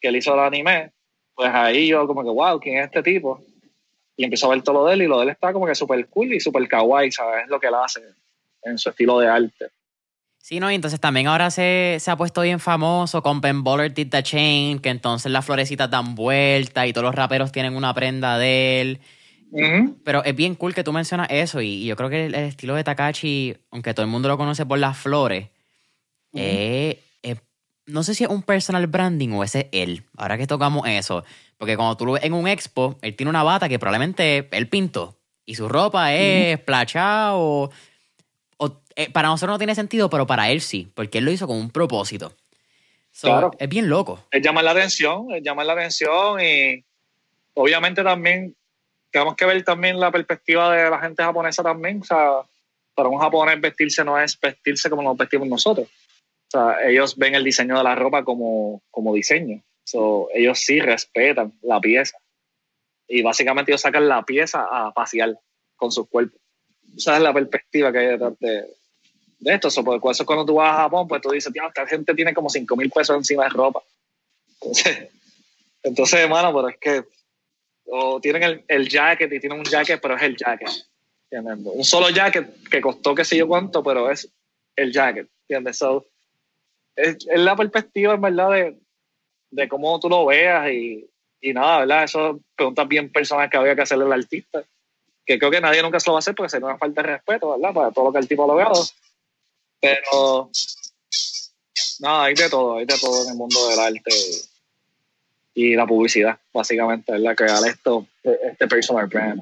que 0.00 0.08
él 0.08 0.16
hizo 0.16 0.34
el 0.34 0.40
anime. 0.40 0.92
Pues 1.34 1.50
ahí 1.52 1.88
yo 1.88 2.06
como 2.06 2.22
que, 2.22 2.30
wow, 2.30 2.60
¿quién 2.60 2.78
es 2.78 2.86
este 2.86 3.02
tipo? 3.02 3.42
Y 4.16 4.24
empiezo 4.24 4.46
a 4.46 4.50
ver 4.50 4.62
todo 4.62 4.82
lo 4.82 4.86
de 4.86 4.94
él 4.94 5.02
y 5.02 5.06
lo 5.06 5.16
de 5.18 5.24
él 5.24 5.30
está 5.30 5.52
como 5.52 5.66
que 5.66 5.74
súper 5.74 6.06
cool 6.08 6.34
y 6.34 6.40
súper 6.40 6.68
kawaii, 6.68 7.10
¿sabes? 7.10 7.44
Es 7.44 7.48
lo 7.48 7.58
que 7.58 7.68
él 7.68 7.74
hace 7.74 8.02
en 8.62 8.78
su 8.78 8.90
estilo 8.90 9.18
de 9.18 9.28
arte. 9.28 9.70
Sí, 10.38 10.60
no, 10.60 10.70
y 10.70 10.74
entonces 10.74 11.00
también 11.00 11.26
ahora 11.26 11.50
se, 11.50 11.96
se 12.00 12.10
ha 12.10 12.16
puesto 12.16 12.42
bien 12.42 12.60
famoso 12.60 13.22
con 13.22 13.40
Ben 13.40 13.64
Baller 13.64 13.94
Did 13.94 14.10
the 14.10 14.22
Chain, 14.22 14.78
que 14.78 14.90
entonces 14.90 15.32
las 15.32 15.46
florecitas 15.46 15.90
dan 15.90 16.14
vuelta 16.14 16.86
y 16.86 16.92
todos 16.92 17.06
los 17.06 17.14
raperos 17.14 17.50
tienen 17.50 17.74
una 17.74 17.94
prenda 17.94 18.36
de 18.36 18.82
él. 18.82 19.00
Pero 20.04 20.24
es 20.24 20.34
bien 20.34 20.54
cool 20.56 20.74
que 20.74 20.82
tú 20.82 20.92
mencionas 20.92 21.28
eso 21.30 21.60
y, 21.60 21.84
yo 21.86 21.96
creo 21.96 22.10
que 22.10 22.26
el, 22.26 22.34
estilo 22.34 22.74
de 22.74 22.82
Takashi, 22.84 23.56
aunque 23.70 23.94
todo 23.94 24.04
el 24.04 24.10
mundo 24.10 24.28
lo 24.28 24.36
conoce 24.36 24.66
por 24.66 24.78
las 24.78 24.98
flores, 24.98 25.48
es, 26.32 26.96
no 27.86 28.02
sé 28.02 28.14
si 28.14 28.24
es 28.24 28.30
un 28.30 28.42
personal 28.42 28.86
branding 28.86 29.30
o 29.30 29.44
ese 29.44 29.60
es 29.60 29.66
él. 29.72 30.04
Ahora 30.16 30.38
que 30.38 30.46
tocamos 30.46 30.86
eso. 30.88 31.24
Porque 31.58 31.76
cuando 31.76 31.96
tú 31.96 32.06
lo 32.06 32.12
ves 32.12 32.24
en 32.24 32.32
un 32.32 32.48
expo, 32.48 32.98
él 33.02 33.14
tiene 33.14 33.30
una 33.30 33.42
bata 33.42 33.68
que 33.68 33.78
probablemente 33.78 34.48
él 34.50 34.68
pintó. 34.68 35.16
Y 35.46 35.54
su 35.54 35.68
ropa 35.68 36.14
es 36.14 36.58
plachada 36.60 37.36
o, 37.36 37.70
eh, 38.96 39.10
Para 39.10 39.28
nosotros 39.28 39.54
no 39.54 39.58
tiene 39.58 39.74
sentido, 39.74 40.08
pero 40.08 40.26
para 40.26 40.50
él 40.50 40.60
sí. 40.60 40.90
Porque 40.94 41.18
él 41.18 41.24
lo 41.24 41.30
hizo 41.30 41.46
con 41.46 41.56
un 41.56 41.70
propósito. 41.70 42.32
claro. 43.20 43.50
Es 43.58 43.68
bien 43.68 43.88
loco. 43.88 44.24
Él 44.30 44.42
llama 44.42 44.62
la 44.62 44.70
atención, 44.70 45.26
él 45.32 45.42
llama 45.42 45.64
la 45.64 45.74
atención 45.74 46.40
y 46.40 46.84
obviamente 47.54 48.02
también 48.02 48.56
tenemos 49.18 49.36
que 49.36 49.46
ver 49.46 49.62
también 49.64 49.98
la 49.98 50.10
perspectiva 50.10 50.74
de 50.74 50.90
la 50.90 51.00
gente 51.00 51.22
japonesa 51.22 51.62
también. 51.62 52.00
O 52.00 52.04
sea, 52.04 52.42
para 52.94 53.08
un 53.08 53.18
japonés 53.18 53.60
vestirse 53.60 54.04
no 54.04 54.20
es 54.20 54.38
vestirse 54.38 54.90
como 54.90 55.02
nos 55.02 55.16
vestimos 55.16 55.48
nosotros 55.48 55.88
ellos 56.84 57.16
ven 57.16 57.34
el 57.34 57.44
diseño 57.44 57.76
de 57.76 57.84
la 57.84 57.94
ropa 57.94 58.24
como, 58.24 58.82
como 58.90 59.14
diseño. 59.14 59.62
ellos 60.34 60.58
sí 60.58 60.80
respetan 60.80 61.52
la 61.62 61.80
pieza. 61.80 62.18
Y 63.06 63.22
básicamente 63.22 63.70
ellos 63.70 63.82
sacan 63.82 64.08
la 64.08 64.22
pieza 64.22 64.66
a 64.70 64.92
pasear 64.92 65.38
con 65.76 65.92
sus 65.92 66.08
cuerpos. 66.08 66.40
Esa 66.96 67.16
es 67.16 67.22
la 67.22 67.34
perspectiva 67.34 67.92
que 67.92 67.98
hay 67.98 68.06
detrás 68.06 68.38
de, 68.38 68.64
esto. 69.40 69.70
So, 69.70 69.84
por 69.84 70.12
eso 70.12 70.24
cuando 70.24 70.46
tú 70.46 70.54
vas 70.54 70.70
a 70.70 70.82
Japón, 70.82 71.06
pues 71.06 71.20
tú 71.20 71.30
dices, 71.30 71.52
tío, 71.52 71.66
esta 71.66 71.86
gente 71.86 72.14
tiene 72.14 72.32
como 72.32 72.48
5 72.48 72.76
mil 72.76 72.90
pesos 72.90 73.16
encima 73.16 73.44
de 73.44 73.50
ropa. 73.50 73.82
Entonces, 74.62 75.10
entonces, 75.82 76.20
hermano, 76.20 76.54
pero 76.54 76.68
es 76.70 76.78
que 76.78 77.04
o 77.86 78.20
tienen 78.20 78.42
el, 78.42 78.64
el, 78.68 78.88
jacket 78.88 79.32
y 79.32 79.40
tienen 79.40 79.58
un 79.58 79.64
jacket, 79.64 80.00
pero 80.00 80.16
es 80.16 80.22
el 80.22 80.36
jacket. 80.36 80.68
Un 81.30 81.84
solo 81.84 82.10
jacket 82.10 82.68
que 82.68 82.80
costó 82.80 83.14
qué 83.14 83.24
sé 83.24 83.36
yo 83.36 83.48
cuánto, 83.48 83.82
pero 83.82 84.10
es 84.10 84.28
el 84.76 84.92
jacket. 84.92 85.28
¿Entiendes? 85.42 85.78
So, 85.78 86.06
es, 86.96 87.26
la 87.26 87.56
perspectiva, 87.56 88.14
en 88.14 88.20
verdad, 88.20 88.50
de, 88.50 88.78
de, 89.50 89.68
cómo 89.68 89.98
tú 89.98 90.08
lo 90.08 90.26
veas 90.26 90.70
y, 90.70 91.08
y 91.40 91.52
nada, 91.52 91.80
¿verdad? 91.80 92.04
Eso 92.04 92.40
preguntas 92.54 92.88
bien 92.88 93.10
personas 93.10 93.50
que 93.50 93.56
había 93.56 93.74
que 93.74 93.82
hacerle 93.82 94.04
al 94.04 94.12
artista, 94.12 94.64
que 95.26 95.38
creo 95.38 95.50
que 95.50 95.60
nadie 95.60 95.82
nunca 95.82 95.98
se 95.98 96.08
lo 96.08 96.14
va 96.14 96.18
a 96.18 96.20
hacer 96.20 96.34
porque 96.34 96.50
sería 96.50 96.66
una 96.66 96.78
falta 96.78 97.02
de 97.02 97.08
respeto, 97.08 97.58
¿verdad? 97.58 97.74
Para 97.74 97.90
todo 97.90 98.06
lo 98.06 98.12
que 98.12 98.18
el 98.20 98.28
tipo 98.28 98.44
ha 98.44 98.48
logrado. 98.48 98.82
Pero, 99.80 100.50
nada, 102.00 102.24
hay 102.24 102.34
de 102.34 102.48
todo, 102.48 102.76
hay 102.76 102.86
de 102.86 102.98
todo 102.98 103.24
en 103.24 103.30
el 103.30 103.36
mundo 103.36 103.68
del 103.68 103.78
arte 103.80 104.10
y 105.54 105.74
la 105.74 105.86
publicidad, 105.86 106.38
básicamente, 106.52 107.12
¿verdad? 107.12 107.36
Crear 107.36 107.66
esto, 107.66 108.06
este 108.22 108.66
personal 108.66 109.06
brand, 109.06 109.40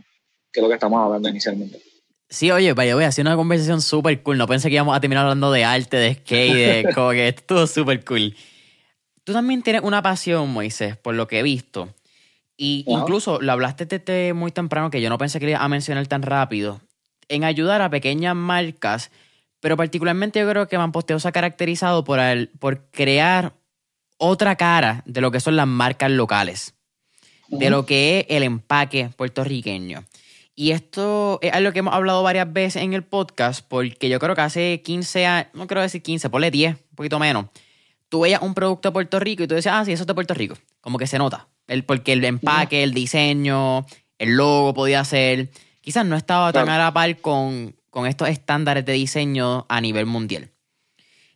que 0.52 0.60
es 0.60 0.62
lo 0.62 0.68
que 0.68 0.74
estamos 0.74 1.02
hablando 1.02 1.28
inicialmente. 1.28 1.80
Sí, 2.28 2.50
oye, 2.50 2.72
vaya, 2.72 2.94
voy 2.94 3.04
a 3.04 3.08
hacer 3.08 3.26
una 3.26 3.36
conversación 3.36 3.82
súper 3.82 4.22
cool. 4.22 4.38
No 4.38 4.46
pensé 4.46 4.68
que 4.68 4.74
íbamos 4.74 4.96
a 4.96 5.00
terminar 5.00 5.24
hablando 5.24 5.52
de 5.52 5.64
arte, 5.64 5.96
de 5.96 6.14
skate, 6.14 6.54
de 6.54 6.90
como 6.94 7.10
que 7.10 7.28
esto 7.28 7.66
súper 7.66 8.04
cool. 8.04 8.34
Tú 9.24 9.32
también 9.32 9.62
tienes 9.62 9.82
una 9.82 10.02
pasión, 10.02 10.50
Moisés, 10.50 10.96
por 10.96 11.14
lo 11.14 11.26
que 11.28 11.40
he 11.40 11.42
visto. 11.42 11.94
Y 12.56 12.84
incluso 12.86 13.40
lo 13.40 13.52
hablaste 13.52 13.86
desde 13.86 14.34
muy 14.34 14.50
temprano, 14.50 14.90
que 14.90 15.00
yo 15.00 15.08
no 15.08 15.18
pensé 15.18 15.40
que 15.40 15.46
le 15.46 15.52
iba 15.52 15.62
a 15.62 15.68
mencionar 15.68 16.06
tan 16.06 16.22
rápido, 16.22 16.80
en 17.28 17.44
ayudar 17.44 17.82
a 17.82 17.90
pequeñas 17.90 18.36
marcas, 18.36 19.10
pero 19.60 19.76
particularmente 19.76 20.40
yo 20.40 20.48
creo 20.48 20.68
que 20.68 20.78
Mamposteo 20.78 21.18
se 21.18 21.28
ha 21.28 21.32
caracterizado 21.32 22.04
por, 22.04 22.18
el, 22.18 22.48
por 22.48 22.86
crear 22.90 23.54
otra 24.23 24.55
cara 24.55 25.03
de 25.05 25.20
lo 25.20 25.33
que 25.33 25.41
son 25.41 25.57
las 25.57 25.66
marcas 25.66 26.09
locales, 26.09 26.75
de 27.49 27.70
lo 27.70 27.85
que 27.85 28.20
es 28.20 28.27
el 28.29 28.45
empaque 28.45 29.11
puertorriqueño. 29.16 30.05
Y 30.55 30.70
esto 30.70 31.41
es 31.43 31.53
algo 31.53 31.73
que 31.73 31.81
hemos 31.81 31.93
hablado 31.93 32.23
varias 32.23 32.53
veces 32.53 32.83
en 32.83 32.93
el 32.93 33.03
podcast, 33.03 33.66
porque 33.66 34.09
yo 34.09 34.20
creo 34.20 34.37
que 34.37 34.43
hace 34.43 34.81
15 34.85 35.27
años, 35.27 35.49
no 35.55 35.66
quiero 35.66 35.81
decir 35.81 36.03
15, 36.03 36.31
ponle 36.31 36.53
10, 36.53 36.77
un 36.77 36.95
poquito 36.95 37.18
menos. 37.18 37.47
Tú 38.09 38.20
veías 38.20 38.41
un 38.43 38.55
producto 38.55 38.91
de 38.91 38.93
Puerto 38.93 39.18
Rico 39.18 39.43
y 39.43 39.49
tú 39.49 39.57
decías, 39.57 39.75
ah, 39.77 39.85
sí, 39.85 39.91
eso 39.91 40.05
es 40.05 40.07
de 40.07 40.14
Puerto 40.14 40.35
Rico. 40.35 40.55
Como 40.81 40.99
que 40.99 41.09
se 41.09 41.18
nota. 41.18 41.49
El, 41.66 41.85
porque 41.85 42.12
el 42.12 42.25
empaque, 42.25 42.85
el 42.85 42.95
diseño, 42.95 43.87
el 44.18 44.37
logo 44.37 44.73
podía 44.73 45.05
ser. 45.05 45.51
Quizás 45.81 46.07
no 46.07 46.14
estaba 46.14 46.53
tan 46.53 46.68
a 46.68 46.79
la 46.79 46.93
par 46.93 47.16
con, 47.16 47.75
con 47.91 48.07
estos 48.07 48.29
estándares 48.29 48.85
de 48.85 48.93
diseño 48.93 49.66
a 49.68 49.81
nivel 49.81 50.07
mundial. 50.07 50.51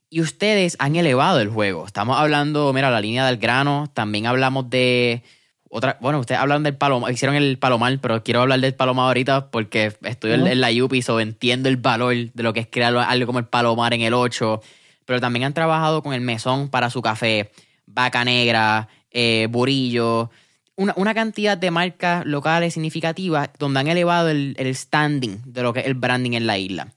Y 0.09 0.21
ustedes 0.21 0.77
han 0.79 0.97
elevado 0.97 1.41
el 1.41 1.49
juego. 1.49 1.87
Estamos 1.87 2.17
hablando, 2.19 2.73
mira, 2.73 2.91
la 2.91 3.01
línea 3.01 3.27
del 3.27 3.39
grano. 3.39 3.91
También 3.93 4.27
hablamos 4.27 4.71
de 4.71 5.23
otra, 5.69 5.99
bueno, 6.01 6.21
ustedes 6.21 6.41
hablan 6.41 6.63
del 6.63 6.77
palomar, 6.77 7.13
hicieron 7.13 7.37
el 7.37 7.59
palomar, 7.59 7.99
pero 8.01 8.23
quiero 8.23 8.41
hablar 8.41 8.61
del 8.61 8.75
palomar 8.75 9.09
ahorita 9.09 9.51
porque 9.51 9.93
estoy 10.03 10.33
en, 10.33 10.61
la 10.61 10.71
UPI, 10.71 11.03
so 11.03 11.19
entiendo 11.19 11.69
el 11.69 11.77
valor 11.77 12.15
de 12.15 12.43
lo 12.43 12.53
que 12.53 12.61
es 12.61 12.69
crear 12.71 12.97
algo 12.97 13.27
como 13.27 13.41
el 13.41 13.47
palomar 13.47 13.93
en 13.93 14.03
el 14.03 14.15
8. 14.15 14.63
Pero 15.05 15.21
también 15.21 15.45
han 15.45 15.55
trabajado 15.55 16.03
con 16.03 16.15
el 16.15 16.21
mesón 16.21 16.69
para 16.69 16.89
su 16.89 17.03
café, 17.03 17.51
vaca 17.87 18.25
negra, 18.25 18.89
eh, 19.11 19.49
burillo, 19.51 20.31
una, 20.77 21.15
cantidad 21.15 21.57
de 21.57 21.71
marcas 21.71 22.27
locales 22.27 22.75
significativas 22.75 23.51
donde 23.59 23.81
han 23.81 23.89
elevado 23.89 24.29
el, 24.29 24.57
standing 24.75 25.41
de 25.45 25.63
lo 25.63 25.73
que 25.73 25.81
es 25.81 25.87
el 25.87 25.95
branding 25.95 26.33
en 26.33 26.47
la 26.47 26.59
isla. 26.59 26.93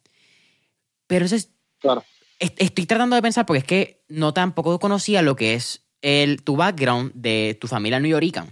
Pero 1.08 1.26
eso 1.26 1.36
es. 1.36 1.50
Claro. 1.80 2.04
Estoy 2.40 2.86
tratando 2.86 3.16
de 3.16 3.22
pensar 3.22 3.46
porque 3.46 3.60
es 3.60 3.66
que 3.66 4.04
no 4.08 4.34
tampoco 4.34 4.80
conocía 4.80 5.22
lo 5.22 5.36
que 5.36 5.54
es 5.54 5.86
el, 6.02 6.42
tu 6.44 6.56
background 6.56 7.12
de 7.14 7.58
tu 7.60 7.68
familia 7.68 8.00
New 8.00 8.10
York 8.10 8.48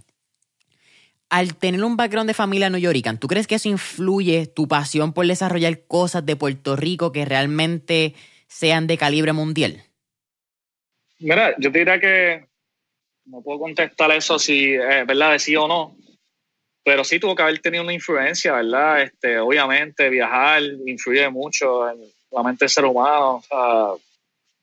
al 1.30 1.56
tener 1.56 1.84
un 1.84 1.98
background 1.98 2.30
de 2.30 2.34
familia 2.34 2.70
New 2.70 2.80
York, 2.80 3.20
¿tú 3.20 3.28
crees 3.28 3.48
que 3.48 3.56
eso 3.56 3.70
influye 3.70 4.48
tu 4.48 4.68
pasión 4.68 5.14
por 5.14 5.28
desarrollar 5.28 5.86
cosas 5.88 6.26
de 6.26 6.36
Puerto 6.36 6.76
Rico 6.76 7.12
que 7.12 7.26
realmente 7.26 8.14
sean 8.48 8.88
de 8.88 8.98
calibre 8.98 9.34
mundial? 9.34 9.84
Mira, 11.20 11.56
yo 11.58 11.72
te 11.72 11.80
diría 11.80 12.00
que 12.00 12.46
no 13.26 13.42
puedo 13.42 13.60
contestar 13.60 14.12
eso 14.12 14.40
si 14.40 14.74
es 14.74 15.06
verdad 15.06 15.34
de 15.34 15.40
sí 15.40 15.56
o 15.56 15.68
no, 15.68 15.98
pero 16.84 17.04
sí 17.04 17.20
tuvo 17.20 17.36
que 17.36 17.44
haber 17.44 17.60
tenido 17.60 17.84
una 17.84 17.94
influencia, 17.94 18.54
¿verdad? 18.54 19.02
Este, 19.02 19.38
obviamente 19.40 20.10
viajar 20.10 20.62
influye 20.86 21.30
mucho 21.30 21.90
en 21.90 22.00
la 22.32 22.44
mente 22.44 22.66
del 22.66 22.70
ser 22.70 22.86
humano, 22.86 23.36
o 23.36 23.42
sea, 23.42 23.94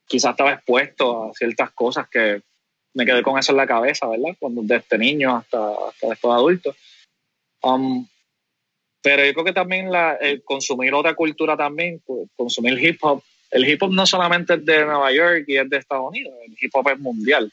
quizás 0.06 0.32
estaba 0.32 0.52
expuesto 0.52 1.30
a 1.30 1.34
ciertas 1.34 1.70
cosas 1.72 2.08
que 2.08 2.42
me 2.94 3.04
quedé 3.04 3.22
con 3.22 3.38
eso 3.38 3.52
en 3.52 3.58
la 3.58 3.66
cabeza, 3.66 4.06
¿verdad? 4.06 4.36
Cuando, 4.38 4.62
desde 4.62 4.98
niño 4.98 5.36
hasta, 5.36 5.68
hasta 5.88 6.08
después 6.08 6.20
de 6.22 6.38
adulto. 6.38 6.76
Um, 7.62 8.06
pero 9.02 9.24
yo 9.24 9.32
creo 9.32 9.44
que 9.44 9.52
también 9.52 9.90
la, 9.90 10.14
el 10.14 10.42
consumir 10.44 10.94
otra 10.94 11.14
cultura 11.14 11.56
también, 11.56 12.02
consumir 12.36 12.82
hip 12.82 12.98
hop. 13.02 13.22
El 13.50 13.68
hip 13.68 13.82
hop 13.82 13.92
no 13.92 14.06
solamente 14.06 14.54
es 14.54 14.64
de 14.64 14.84
Nueva 14.84 15.12
York 15.12 15.44
y 15.46 15.56
es 15.56 15.68
de 15.68 15.76
Estados 15.76 16.08
Unidos, 16.08 16.34
el 16.46 16.56
hip 16.58 16.70
hop 16.74 16.88
es 16.90 16.98
mundial, 16.98 17.52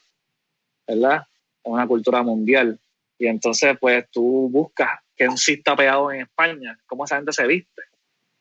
¿verdad? 0.87 1.23
Es 1.63 1.71
una 1.71 1.87
cultura 1.87 2.23
mundial. 2.23 2.79
Y 3.17 3.27
entonces, 3.27 3.77
pues 3.79 4.05
tú 4.11 4.49
buscas 4.49 4.99
que 5.15 5.27
un 5.27 5.37
sí 5.37 5.53
está 5.53 5.75
pegado 5.75 6.11
en 6.11 6.21
España, 6.21 6.79
cómo 6.87 7.05
esa 7.05 7.17
gente 7.17 7.33
se 7.33 7.45
viste, 7.45 7.81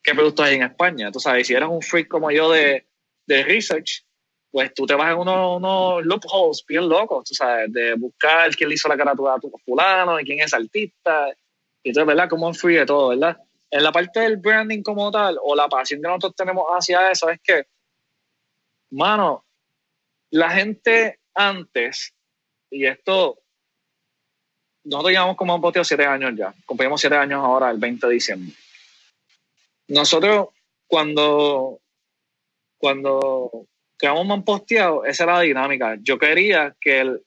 qué 0.03 0.15
productos 0.15 0.47
hay 0.47 0.57
en 0.57 0.63
España. 0.63 1.11
Tú 1.13 1.21
sabes, 1.21 1.47
si 1.47 1.55
eres 1.55 1.69
un 1.69 1.83
freak 1.83 2.09
como 2.09 2.31
yo 2.31 2.51
de, 2.51 2.87
de 3.27 3.43
research, 3.45 4.05
pues 4.51 4.75
tú 4.75 4.87
te 4.87 4.95
vas 4.95 5.13
en 5.13 5.19
unos, 5.19 5.59
unos 5.59 6.05
loopholes 6.05 6.65
bien 6.67 6.89
locos, 6.89 7.25
tú 7.25 7.35
sabes, 7.35 7.73
de 7.73 7.95
buscar 7.95 8.55
quién 8.57 8.69
le 8.69 8.75
hizo 8.75 8.89
la 8.89 8.97
carátula 8.97 9.35
a 9.35 9.39
tu 9.39 9.53
fulano 9.65 10.19
y 10.19 10.25
quién 10.25 10.41
es 10.41 10.53
artista. 10.53 11.29
Y 11.83 11.91
entonces, 11.91 12.07
¿verdad? 12.07 12.29
Cómo 12.29 12.49
influye 12.49 12.85
todo, 12.85 13.09
¿verdad? 13.11 13.39
En 13.71 13.83
la 13.85 13.93
parte 13.93 14.21
del 14.21 14.37
branding 14.37 14.83
como 14.83 15.11
tal, 15.11 15.39
o 15.43 15.55
la 15.55 15.69
pasión 15.69 16.03
que 16.03 16.09
nosotros 16.09 16.35
tenemos 16.35 16.65
hacia 16.71 17.11
eso, 17.11 17.29
es 17.31 17.41
que, 17.41 17.67
mano, 18.91 19.45
la 20.31 20.51
gente 20.51 21.21
antes, 21.35 22.13
y 22.71 22.87
esto, 22.87 23.39
nosotros 24.83 25.13
llevamos 25.13 25.37
como 25.37 25.55
un 25.55 25.61
poteo 25.61 25.85
siete 25.85 26.05
años 26.05 26.33
ya, 26.37 26.53
cumplimos 26.67 27.01
siete 27.01 27.17
años 27.17 27.45
ahora, 27.45 27.71
el 27.71 27.79
20 27.79 28.07
de 28.09 28.13
diciembre. 28.13 28.53
Nosotros, 29.91 30.49
cuando, 30.87 31.81
cuando 32.79 33.67
que 33.99 34.09
me 34.09 34.33
han 34.33 34.45
posteado, 34.45 35.05
esa 35.05 35.25
era 35.25 35.35
la 35.35 35.41
dinámica. 35.41 35.97
Yo 36.01 36.19
quería 36.19 36.75
que 36.81 37.01
el, 37.01 37.23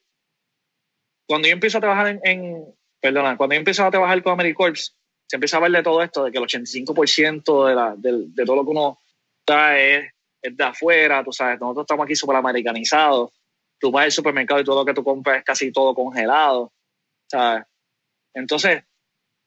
cuando 1.26 1.46
yo 1.46 1.52
empiezo 1.52 1.78
a 1.78 1.82
trabajar 1.82 2.20
en, 2.24 2.64
perdona, 3.00 3.36
cuando 3.36 3.54
yo 3.54 3.58
empiezo 3.58 3.84
a 3.84 3.90
trabajar 3.90 4.22
con 4.22 4.32
AmeriCorps, 4.32 4.96
se 5.26 5.36
empieza 5.36 5.58
a 5.58 5.60
ver 5.60 5.72
de 5.72 5.82
todo 5.82 6.02
esto, 6.02 6.24
de 6.24 6.32
que 6.32 6.38
el 6.38 6.44
85% 6.44 7.68
de, 7.68 7.74
la, 7.74 7.94
de, 7.96 8.24
de, 8.28 8.44
todo 8.44 8.56
lo 8.56 8.64
que 8.64 8.70
uno 8.70 8.98
trae 9.44 10.10
es, 10.42 10.56
de 10.56 10.64
afuera, 10.64 11.22
tú 11.22 11.32
sabes, 11.32 11.60
nosotros 11.60 11.84
estamos 11.84 12.04
aquí 12.04 12.16
súper 12.16 12.36
americanizados, 12.36 13.30
tú 13.78 13.90
vas 13.90 14.04
al 14.04 14.12
supermercado 14.12 14.60
y 14.60 14.64
todo 14.64 14.80
lo 14.80 14.84
que 14.84 14.94
tú 14.94 15.04
compras 15.04 15.38
es 15.38 15.44
casi 15.44 15.70
todo 15.70 15.94
congelado, 15.94 16.72
¿sabes? 17.30 17.64
Entonces, 18.34 18.84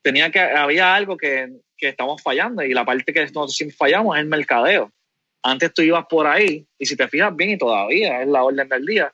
tenía 0.01 0.31
que, 0.31 0.39
había 0.39 0.95
algo 0.95 1.17
que, 1.17 1.61
que 1.77 1.89
estamos 1.89 2.21
fallando 2.21 2.63
y 2.63 2.73
la 2.73 2.85
parte 2.85 3.13
que 3.13 3.21
nosotros 3.21 3.55
siempre 3.55 3.77
fallamos 3.77 4.15
es 4.15 4.21
el 4.21 4.27
mercadeo. 4.27 4.91
Antes 5.43 5.73
tú 5.73 5.81
ibas 5.81 6.05
por 6.07 6.27
ahí 6.27 6.65
y 6.77 6.85
si 6.85 6.95
te 6.95 7.07
fijas 7.07 7.35
bien 7.35 7.51
y 7.51 7.57
todavía 7.57 8.21
es 8.21 8.27
la 8.27 8.43
orden 8.43 8.67
del 8.67 8.85
día, 8.85 9.13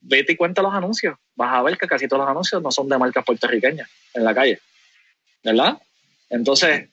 vete 0.00 0.32
y 0.32 0.36
cuenta 0.36 0.62
los 0.62 0.72
anuncios. 0.72 1.16
Vas 1.34 1.54
a 1.54 1.62
ver 1.62 1.76
que 1.76 1.86
casi 1.86 2.08
todos 2.08 2.20
los 2.20 2.30
anuncios 2.30 2.62
no 2.62 2.70
son 2.70 2.88
de 2.88 2.98
marcas 2.98 3.24
puertorriqueñas 3.24 3.88
en 4.14 4.24
la 4.24 4.34
calle. 4.34 4.60
¿Verdad? 5.42 5.78
Entonces, 6.30 6.88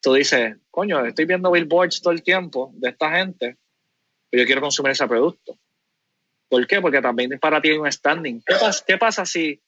tú 0.00 0.14
dices, 0.14 0.56
coño, 0.70 1.04
estoy 1.04 1.24
viendo 1.24 1.50
billboards 1.50 2.02
todo 2.02 2.12
el 2.12 2.22
tiempo 2.22 2.70
de 2.74 2.90
esta 2.90 3.10
gente, 3.12 3.56
pero 4.30 4.42
yo 4.42 4.46
quiero 4.46 4.60
consumir 4.60 4.92
ese 4.92 5.06
producto. 5.06 5.58
¿Por 6.48 6.66
qué? 6.66 6.80
Porque 6.80 7.00
también 7.00 7.38
para 7.40 7.60
ti 7.60 7.70
hay 7.70 7.78
un 7.78 7.90
standing. 7.90 8.42
¿Qué 8.86 8.98
pasa, 8.98 9.24
si, 9.24 9.60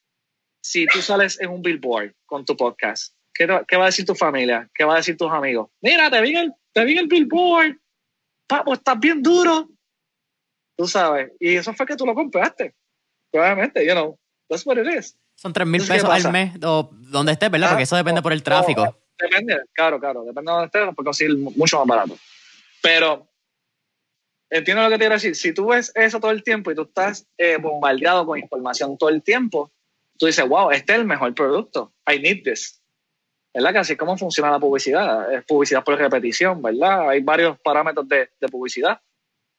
si 0.60 0.86
tú 0.86 1.00
sales 1.00 1.40
en 1.40 1.50
un 1.50 1.62
billboard 1.62 2.14
con 2.26 2.44
tu 2.44 2.56
podcast? 2.56 3.14
¿Qué, 3.36 3.46
¿Qué, 3.68 3.76
va 3.76 3.84
a 3.84 3.86
decir 3.86 4.04
tu 4.04 4.14
familia? 4.14 4.68
¿Qué 4.74 4.84
va 4.84 4.94
a 4.94 4.96
decir 4.96 5.16
tus 5.16 5.30
amigos? 5.30 5.70
Mira, 5.80 6.10
te 6.10 6.20
vi 6.20 6.36
el, 6.36 6.52
te 6.72 6.84
vi 6.84 6.96
el 6.98 7.06
billboard. 7.06 7.76
Papo, 8.46 8.74
estás 8.74 8.98
bien 8.98 9.22
duro. 9.22 9.68
Tú 10.76 10.86
sabes. 10.86 11.32
Y 11.40 11.56
eso 11.56 11.72
fue 11.74 11.86
que 11.86 11.96
tú 11.96 12.06
lo 12.06 12.14
compraste. 12.14 12.74
Probablemente, 13.30 13.84
you 13.86 13.92
know. 13.92 14.18
That's 14.48 14.64
what 14.64 14.78
it 14.78 14.86
is. 14.86 15.16
Son 15.34 15.52
3 15.52 15.66
mil 15.66 15.86
pesos 15.86 16.08
al 16.08 16.32
mes 16.32 16.54
o 16.62 16.90
donde 16.92 17.32
estés, 17.32 17.50
¿verdad? 17.50 17.70
porque 17.70 17.82
eso 17.82 17.96
depende 17.96 18.22
por 18.22 18.32
el 18.32 18.42
tráfico. 18.42 18.96
depende, 19.18 19.60
claro, 19.72 19.98
claro. 20.00 20.24
Depende 20.24 20.50
de 20.50 20.54
donde 20.54 20.66
estés, 20.66 20.94
porque 20.94 21.06
conseguir 21.06 21.36
mucho 21.36 21.78
más 21.78 21.86
barato. 21.86 22.18
Pero 22.82 23.28
entiendo 24.50 24.82
lo 24.82 24.88
que 24.88 24.94
te 24.94 25.00
quiero 25.00 25.14
decir. 25.14 25.34
Si 25.36 25.52
tú 25.52 25.68
ves 25.68 25.92
eso 25.94 26.20
todo 26.20 26.30
el 26.30 26.42
tiempo 26.42 26.70
y 26.70 26.74
tú 26.74 26.82
estás 26.82 27.26
eh, 27.36 27.58
bombardeado 27.58 28.24
con 28.24 28.38
información 28.38 28.96
todo 28.96 29.10
el 29.10 29.22
tiempo, 29.22 29.72
tú 30.18 30.26
dices, 30.26 30.46
wow, 30.48 30.70
este 30.70 30.94
es 30.94 31.00
el 31.00 31.04
mejor 31.04 31.34
producto. 31.34 31.92
I 32.08 32.18
need 32.18 32.42
this. 32.44 32.80
¿Verdad? 33.56 33.72
Que 33.72 33.78
así 33.78 33.92
es 33.94 33.98
como 33.98 34.18
funciona 34.18 34.50
la 34.50 34.58
publicidad. 34.58 35.32
Es 35.32 35.42
publicidad 35.44 35.82
por 35.82 35.96
repetición, 35.96 36.60
¿verdad? 36.60 37.08
Hay 37.08 37.20
varios 37.22 37.58
parámetros 37.60 38.06
de, 38.06 38.28
de 38.38 38.48
publicidad. 38.48 39.00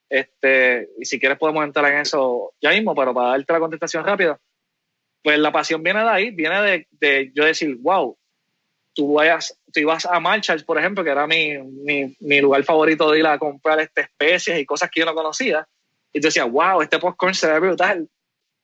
Este, 0.08 0.88
y 1.00 1.04
si 1.04 1.18
quieres 1.18 1.36
podemos 1.36 1.64
entrar 1.64 1.92
en 1.92 1.98
eso 1.98 2.54
ya 2.60 2.70
mismo, 2.70 2.94
pero 2.94 3.12
para 3.12 3.30
darte 3.30 3.52
la 3.52 3.58
contestación 3.58 4.04
rápida, 4.04 4.38
pues 5.24 5.36
la 5.40 5.50
pasión 5.50 5.82
viene 5.82 6.00
de 6.04 6.08
ahí, 6.08 6.30
viene 6.30 6.62
de, 6.62 6.86
de 6.92 7.32
yo 7.34 7.44
decir, 7.44 7.76
wow, 7.80 8.16
tú, 8.94 9.14
vayas, 9.14 9.58
tú 9.72 9.80
ibas 9.80 10.06
a 10.06 10.20
Marshall, 10.20 10.64
por 10.64 10.78
ejemplo, 10.78 11.02
que 11.02 11.10
era 11.10 11.26
mi, 11.26 11.58
mi, 11.58 12.16
mi, 12.20 12.40
lugar 12.40 12.62
favorito 12.62 13.10
de 13.10 13.18
ir 13.18 13.26
a 13.26 13.36
comprar 13.36 13.80
estas 13.80 14.04
especies 14.04 14.60
y 14.60 14.64
cosas 14.64 14.90
que 14.90 15.00
yo 15.00 15.06
no 15.06 15.14
conocía. 15.14 15.66
Y 16.12 16.20
tú 16.20 16.28
decías, 16.28 16.48
wow, 16.48 16.82
este 16.82 17.00
popcorn 17.00 17.34
se 17.34 17.50
ve 17.50 17.58
brutal. 17.58 18.08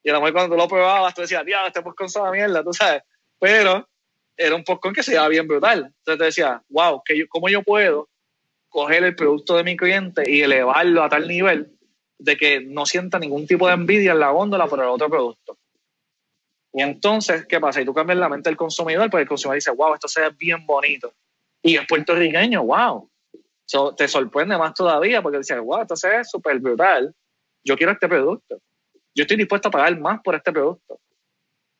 Y 0.04 0.10
a 0.10 0.12
lo 0.12 0.20
mejor 0.20 0.32
cuando 0.32 0.54
tú 0.54 0.62
lo 0.62 0.68
probabas, 0.68 1.12
tú 1.12 1.22
decías, 1.22 1.44
diablo, 1.44 1.66
este 1.66 1.82
popcorn 1.82 2.08
se 2.08 2.20
va 2.20 2.30
mierda, 2.30 2.62
tú 2.62 2.72
sabes. 2.72 3.02
Pero 3.40 3.88
era 4.36 4.54
un 4.54 4.64
popcorn 4.64 4.94
que 4.94 5.02
se 5.02 5.12
veía 5.12 5.28
bien 5.28 5.46
brutal. 5.46 5.92
Entonces 5.98 6.18
te 6.18 6.24
decía, 6.24 6.62
wow, 6.68 7.02
que 7.04 7.18
yo, 7.18 7.26
¿cómo 7.28 7.48
yo 7.48 7.62
puedo 7.62 8.08
coger 8.68 9.04
el 9.04 9.14
producto 9.14 9.56
de 9.56 9.64
mi 9.64 9.76
cliente 9.76 10.28
y 10.28 10.42
elevarlo 10.42 11.02
a 11.02 11.08
tal 11.08 11.28
nivel 11.28 11.72
de 12.18 12.36
que 12.36 12.60
no 12.60 12.86
sienta 12.86 13.18
ningún 13.18 13.46
tipo 13.46 13.66
de 13.66 13.74
envidia 13.74 14.12
en 14.12 14.20
la 14.20 14.30
góndola 14.30 14.66
por 14.66 14.80
el 14.80 14.86
otro 14.86 15.08
producto? 15.08 15.58
Y 16.72 16.82
entonces, 16.82 17.46
¿qué 17.46 17.60
pasa? 17.60 17.80
Y 17.80 17.84
tú 17.84 17.94
cambias 17.94 18.18
la 18.18 18.28
mente 18.28 18.50
del 18.50 18.56
consumidor, 18.56 19.08
pues 19.08 19.22
el 19.22 19.28
consumidor 19.28 19.56
dice, 19.56 19.70
wow, 19.70 19.94
esto 19.94 20.08
se 20.08 20.22
ve 20.22 20.30
bien 20.36 20.66
bonito. 20.66 21.14
Y 21.62 21.76
es 21.76 21.86
puertorriqueño, 21.86 22.64
wow. 22.64 23.08
So, 23.64 23.94
te 23.94 24.08
sorprende 24.08 24.58
más 24.58 24.74
todavía 24.74 25.22
porque 25.22 25.38
dices, 25.38 25.58
wow, 25.60 25.82
esto 25.82 25.94
se 25.94 26.08
ve 26.08 26.24
súper 26.24 26.58
brutal. 26.58 27.14
Yo 27.62 27.76
quiero 27.76 27.92
este 27.92 28.08
producto. 28.08 28.58
Yo 29.14 29.22
estoy 29.22 29.36
dispuesto 29.36 29.68
a 29.68 29.70
pagar 29.70 29.98
más 30.00 30.20
por 30.20 30.34
este 30.34 30.52
producto. 30.52 30.98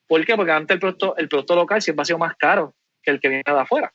¿Por 0.07 0.25
qué? 0.25 0.37
Porque 0.37 0.53
antes 0.53 0.75
el 0.75 0.81
producto, 0.81 1.17
el 1.17 1.29
producto 1.29 1.57
local 1.57 1.83
siempre 1.83 2.03
ha 2.03 2.07
sido 2.07 2.19
más 2.19 2.37
caro 2.37 2.75
que 3.03 3.11
el 3.11 3.21
que 3.21 3.29
viene 3.29 3.43
de 3.47 3.59
afuera. 3.59 3.93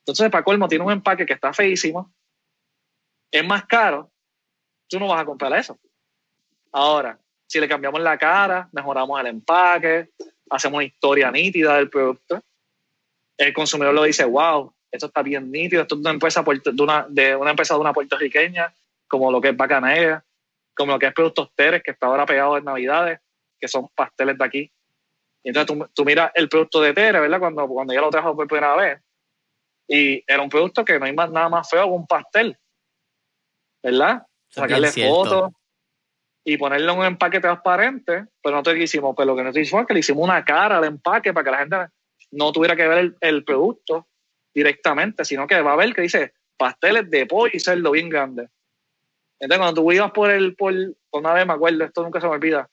Entonces, 0.00 0.30
para 0.30 0.44
colmo, 0.44 0.68
tiene 0.68 0.84
un 0.84 0.92
empaque 0.92 1.26
que 1.26 1.34
está 1.34 1.52
feísimo, 1.52 2.12
es 3.30 3.46
más 3.46 3.66
caro, 3.66 4.10
tú 4.88 4.98
no 4.98 5.08
vas 5.08 5.20
a 5.20 5.24
comprar 5.24 5.52
eso. 5.52 5.78
Ahora, 6.72 7.18
si 7.46 7.60
le 7.60 7.68
cambiamos 7.68 8.00
la 8.00 8.16
cara, 8.16 8.68
mejoramos 8.72 9.20
el 9.20 9.26
empaque, 9.26 10.10
hacemos 10.50 10.78
una 10.78 10.84
historia 10.84 11.30
nítida 11.30 11.76
del 11.76 11.90
producto, 11.90 12.42
el 13.36 13.52
consumidor 13.52 13.94
lo 13.94 14.02
dice, 14.04 14.24
wow, 14.24 14.72
esto 14.90 15.06
está 15.06 15.22
bien 15.22 15.50
nítido, 15.50 15.82
esto 15.82 15.94
es 15.94 16.00
una 16.00 16.10
empresa 16.10 16.42
de 16.42 16.82
una, 16.82 17.06
de 17.08 17.36
una 17.36 17.50
empresa 17.50 17.74
de 17.74 17.80
una 17.80 17.92
puertorriqueña, 17.92 18.74
como 19.06 19.30
lo 19.30 19.40
que 19.40 19.48
es 19.48 19.56
Bacanera, 19.56 20.24
como 20.74 20.92
lo 20.92 20.98
que 20.98 21.06
es 21.06 21.12
Productos 21.12 21.50
Teres, 21.54 21.82
que 21.82 21.92
está 21.92 22.06
ahora 22.06 22.26
pegado 22.26 22.56
en 22.56 22.64
Navidades, 22.64 23.20
que 23.60 23.68
son 23.68 23.88
pasteles 23.94 24.38
de 24.38 24.44
aquí. 24.44 24.72
Y 25.42 25.50
entonces 25.50 25.66
tú, 25.66 25.88
tú 25.94 26.04
miras 26.04 26.30
el 26.34 26.48
producto 26.48 26.80
de 26.80 26.92
Tere, 26.92 27.20
¿verdad? 27.20 27.38
Cuando, 27.38 27.66
cuando 27.68 27.94
ya 27.94 28.00
lo 28.00 28.10
trajo 28.10 28.34
por 28.34 28.46
primera 28.46 28.74
vez. 28.76 29.00
Y 29.88 30.22
era 30.26 30.42
un 30.42 30.48
producto 30.48 30.84
que 30.84 30.98
no 30.98 31.06
hay 31.06 31.14
más, 31.14 31.30
nada 31.30 31.48
más 31.48 31.68
feo 31.68 31.84
que 31.84 31.90
un 31.90 32.06
pastel. 32.06 32.58
¿Verdad? 33.82 34.26
Sacarle 34.50 34.90
fotos, 34.90 35.52
y 36.48 36.56
ponerle 36.56 36.90
un 36.90 37.04
empaque 37.04 37.40
transparente, 37.40 38.24
pero 38.42 38.56
no 38.56 38.62
te 38.62 38.82
hicimos, 38.82 39.14
pero 39.14 39.26
lo 39.26 39.36
que 39.36 39.44
nos 39.44 39.54
hicimos 39.54 39.82
es 39.82 39.86
que 39.86 39.92
le 39.92 40.00
hicimos 40.00 40.24
una 40.24 40.42
cara 40.46 40.78
al 40.78 40.84
empaque 40.84 41.34
para 41.34 41.44
que 41.44 41.50
la 41.50 41.58
gente 41.58 41.76
no 42.30 42.52
tuviera 42.52 42.74
que 42.74 42.88
ver 42.88 43.14
el, 43.20 43.44
producto 43.44 44.08
directamente, 44.54 45.26
sino 45.26 45.46
que 45.46 45.60
va 45.60 45.74
a 45.74 45.76
ver 45.76 45.94
que 45.94 46.00
dice 46.00 46.32
pasteles 46.56 47.10
de 47.10 47.26
pollo 47.26 47.50
y 47.52 47.60
cerdo 47.60 47.90
bien 47.90 48.08
grande. 48.08 48.48
Entonces, 49.38 49.58
cuando 49.58 49.82
tú 49.82 49.92
ibas 49.92 50.10
por 50.10 50.30
el, 50.30 50.56
por, 50.56 50.72
una 51.12 51.34
vez 51.34 51.46
me 51.46 51.52
acuerdo, 51.52 51.84
esto 51.84 52.02
nunca 52.02 52.18
se 52.18 52.26
me 52.26 52.32
olvida, 52.32 52.66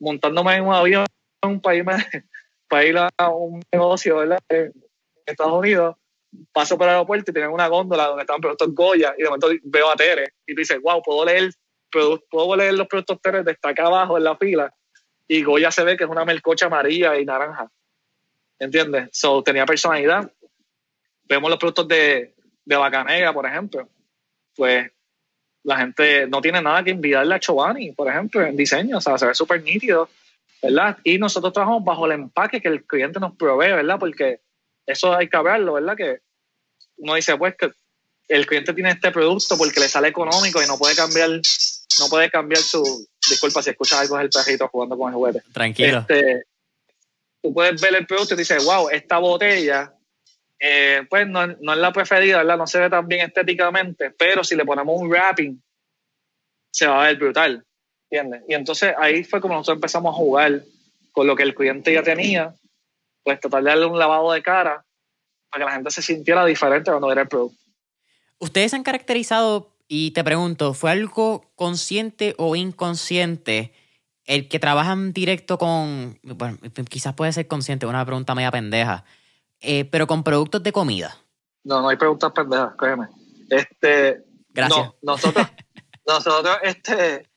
montándome 0.00 0.56
en 0.56 0.66
un 0.66 0.74
avión 0.74 1.06
para, 1.60 1.76
irme, 1.76 1.96
para 2.68 2.84
ir 2.84 2.96
a 2.98 3.28
un 3.28 3.62
negocio 3.72 4.18
¿verdad? 4.18 4.38
en 4.48 4.72
Estados 5.26 5.52
Unidos, 5.52 5.96
paso 6.52 6.76
por 6.76 6.86
el 6.86 6.94
aeropuerto 6.94 7.30
y 7.30 7.34
tienen 7.34 7.52
una 7.52 7.68
góndola 7.68 8.06
donde 8.06 8.22
estaban 8.22 8.40
productos 8.40 8.74
Goya 8.74 9.14
y 9.16 9.22
de 9.22 9.28
momento 9.28 9.48
veo 9.62 9.90
a 9.90 9.96
Tere 9.96 10.34
y 10.46 10.54
dices, 10.54 10.80
wow, 10.82 11.02
puedo 11.02 11.24
leer 11.24 11.50
puedo 12.28 12.56
leer 12.56 12.74
los 12.74 12.88
productos 12.88 13.20
Teres 13.22 13.44
de 13.44 13.56
acá 13.62 13.86
abajo 13.86 14.18
en 14.18 14.24
la 14.24 14.36
fila 14.36 14.74
y 15.28 15.42
Goya 15.42 15.70
se 15.70 15.84
ve 15.84 15.96
que 15.96 16.04
es 16.04 16.10
una 16.10 16.24
melcocha 16.24 16.66
amarilla 16.66 17.18
y 17.18 17.24
naranja. 17.24 17.70
¿Entiendes? 18.58 19.08
So, 19.12 19.42
tenía 19.42 19.66
personalidad. 19.66 20.30
Vemos 21.24 21.50
los 21.50 21.58
productos 21.58 21.88
de, 21.88 22.34
de 22.64 22.76
Bacanega, 22.76 23.32
por 23.32 23.46
ejemplo. 23.46 23.88
Pues 24.54 24.90
la 25.62 25.78
gente 25.78 26.26
no 26.26 26.40
tiene 26.40 26.60
nada 26.60 26.84
que 26.84 26.90
envidiarle 26.90 27.34
a 27.34 27.40
Chobani, 27.40 27.92
por 27.92 28.08
ejemplo, 28.08 28.42
en 28.42 28.56
diseño. 28.56 28.98
O 28.98 29.00
sea, 29.00 29.18
se 29.18 29.26
ve 29.26 29.34
súper 29.34 29.62
nítido, 29.62 30.08
¿verdad? 30.64 30.98
Y 31.04 31.18
nosotros 31.18 31.52
trabajamos 31.52 31.84
bajo 31.84 32.06
el 32.06 32.12
empaque 32.12 32.60
que 32.60 32.68
el 32.68 32.84
cliente 32.84 33.20
nos 33.20 33.36
provee, 33.36 33.72
¿verdad? 33.72 33.98
Porque 33.98 34.40
eso 34.86 35.14
hay 35.14 35.28
que 35.28 35.36
hablarlo, 35.36 35.74
¿verdad? 35.74 35.96
Que 35.96 36.20
uno 36.96 37.14
dice, 37.14 37.36
pues, 37.36 37.54
que 37.56 37.70
el 38.28 38.46
cliente 38.46 38.72
tiene 38.72 38.90
este 38.90 39.10
producto 39.10 39.58
porque 39.58 39.80
le 39.80 39.88
sale 39.88 40.08
económico 40.08 40.62
y 40.62 40.66
no 40.66 40.78
puede 40.78 40.96
cambiar 40.96 41.30
no 41.98 42.08
puede 42.08 42.30
cambiar 42.30 42.62
su. 42.62 42.82
Disculpa 43.28 43.62
si 43.62 43.70
escuchas 43.70 44.00
algo, 44.00 44.18
es 44.18 44.24
el 44.24 44.30
perrito 44.30 44.68
jugando 44.68 44.98
con 44.98 45.08
el 45.08 45.14
juguete. 45.14 45.42
Tranquilo. 45.52 46.00
Este, 46.00 46.42
tú 47.42 47.54
puedes 47.54 47.80
ver 47.80 47.94
el 47.94 48.06
producto 48.06 48.34
y 48.34 48.38
dices, 48.38 48.64
wow, 48.64 48.88
esta 48.90 49.18
botella, 49.18 49.94
eh, 50.58 51.06
pues 51.08 51.26
no, 51.26 51.46
no, 51.46 51.72
es 51.72 51.78
la 51.78 51.92
preferida, 51.92 52.38
¿verdad? 52.38 52.58
No 52.58 52.66
se 52.66 52.80
ve 52.80 52.90
tan 52.90 53.06
bien 53.06 53.26
estéticamente, 53.26 54.10
pero 54.10 54.44
si 54.44 54.56
le 54.56 54.64
ponemos 54.64 55.00
un 55.00 55.08
wrapping, 55.08 55.62
se 56.70 56.86
va 56.86 57.04
a 57.04 57.06
ver 57.06 57.16
brutal. 57.16 57.64
¿Entiendes? 58.14 58.42
Y 58.48 58.54
entonces 58.54 58.94
ahí 58.96 59.24
fue 59.24 59.40
como 59.40 59.54
nosotros 59.54 59.78
empezamos 59.78 60.14
a 60.14 60.16
jugar 60.16 60.62
con 61.10 61.26
lo 61.26 61.34
que 61.34 61.42
el 61.42 61.52
cliente 61.52 61.92
ya 61.92 62.04
tenía, 62.04 62.54
pues 63.24 63.40
tratar 63.40 63.64
de 63.64 63.70
darle 63.70 63.86
un 63.86 63.98
lavado 63.98 64.30
de 64.30 64.40
cara 64.40 64.84
para 65.50 65.64
que 65.64 65.68
la 65.68 65.72
gente 65.72 65.90
se 65.90 66.00
sintiera 66.00 66.44
diferente 66.44 66.92
cuando 66.92 67.08
viera 67.08 67.22
el 67.22 67.28
producto. 67.28 67.58
Ustedes 68.38 68.70
se 68.70 68.76
han 68.76 68.84
caracterizado 68.84 69.72
y 69.88 70.12
te 70.12 70.22
pregunto, 70.22 70.74
¿fue 70.74 70.92
algo 70.92 71.50
consciente 71.56 72.36
o 72.38 72.54
inconsciente 72.54 73.72
el 74.26 74.48
que 74.48 74.60
trabajan 74.60 75.12
directo 75.12 75.58
con, 75.58 76.20
bueno, 76.22 76.58
quizás 76.88 77.14
puede 77.14 77.32
ser 77.32 77.48
consciente, 77.48 77.84
una 77.84 78.06
pregunta 78.06 78.36
media 78.36 78.52
pendeja, 78.52 79.04
eh, 79.60 79.86
pero 79.86 80.06
con 80.06 80.22
productos 80.22 80.62
de 80.62 80.70
comida? 80.70 81.16
No, 81.64 81.80
no 81.80 81.88
hay 81.88 81.96
preguntas 81.96 82.30
pendejas, 82.30 82.74
créeme. 82.78 83.08
Este, 83.50 84.24
Gracias. 84.50 84.92
nosotros, 85.02 85.48
nosotros, 86.06 86.58
este, 86.62 87.28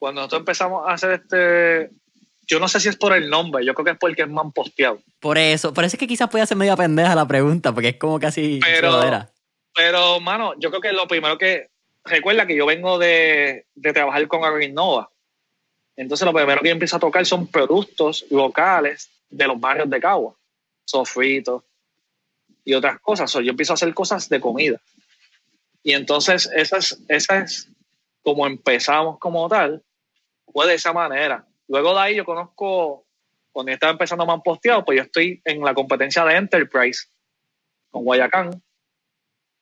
cuando 0.00 0.22
nosotros 0.22 0.40
empezamos 0.40 0.88
a 0.88 0.94
hacer 0.94 1.12
este, 1.12 1.90
yo 2.46 2.58
no 2.58 2.66
sé 2.66 2.80
si 2.80 2.88
es 2.88 2.96
por 2.96 3.12
el 3.12 3.28
nombre, 3.30 3.64
yo 3.64 3.74
creo 3.74 3.84
que 3.84 3.90
es 3.92 3.98
porque 3.98 4.22
es 4.22 4.28
más 4.28 4.52
posteado. 4.52 4.98
Por 5.20 5.38
eso, 5.38 5.72
por 5.72 5.84
eso 5.84 5.94
es 5.94 6.00
que 6.00 6.08
quizás 6.08 6.30
puede 6.30 6.46
ser 6.46 6.56
media 6.56 6.74
pendeja 6.74 7.14
la 7.14 7.28
pregunta, 7.28 7.72
porque 7.72 7.90
es 7.90 7.96
como 7.96 8.18
casi 8.18 8.58
pero, 8.60 8.98
pero, 9.74 10.18
mano, 10.20 10.54
yo 10.58 10.70
creo 10.70 10.80
que 10.80 10.92
lo 10.92 11.06
primero 11.06 11.36
que, 11.36 11.68
recuerda 12.04 12.46
que 12.46 12.56
yo 12.56 12.64
vengo 12.64 12.98
de, 12.98 13.66
de 13.74 13.92
trabajar 13.92 14.26
con 14.26 14.42
Agrinnova. 14.42 15.10
Entonces 15.96 16.24
lo 16.24 16.32
primero 16.32 16.62
que 16.62 16.70
empiezo 16.70 16.96
a 16.96 17.00
tocar 17.00 17.26
son 17.26 17.46
productos 17.46 18.24
locales 18.30 19.10
de 19.28 19.46
los 19.46 19.60
barrios 19.60 19.90
de 19.90 20.00
Cagua, 20.00 20.34
sofritos 20.86 21.62
y 22.64 22.72
otras 22.72 22.98
cosas. 23.00 23.30
yo 23.32 23.50
empiezo 23.50 23.72
a 23.72 23.74
hacer 23.74 23.92
cosas 23.92 24.30
de 24.30 24.40
comida. 24.40 24.80
Y 25.82 25.92
entonces 25.92 26.50
esa 26.54 26.78
es, 26.78 26.98
esa 27.08 27.40
es 27.40 27.68
como 28.22 28.46
empezamos 28.46 29.18
como 29.18 29.46
tal, 29.48 29.82
fue 30.52 30.66
de 30.66 30.74
esa 30.74 30.92
manera. 30.92 31.46
Luego 31.68 31.94
de 31.94 32.00
ahí 32.00 32.16
yo 32.16 32.24
conozco, 32.24 33.06
cuando 33.52 33.72
estaba 33.72 33.92
empezando 33.92 34.26
más 34.26 34.40
posteado, 34.42 34.84
pues 34.84 34.96
yo 34.96 35.02
estoy 35.04 35.40
en 35.44 35.60
la 35.62 35.74
competencia 35.74 36.24
de 36.24 36.36
Enterprise 36.36 37.08
con 37.90 38.04
Guayacán. 38.04 38.62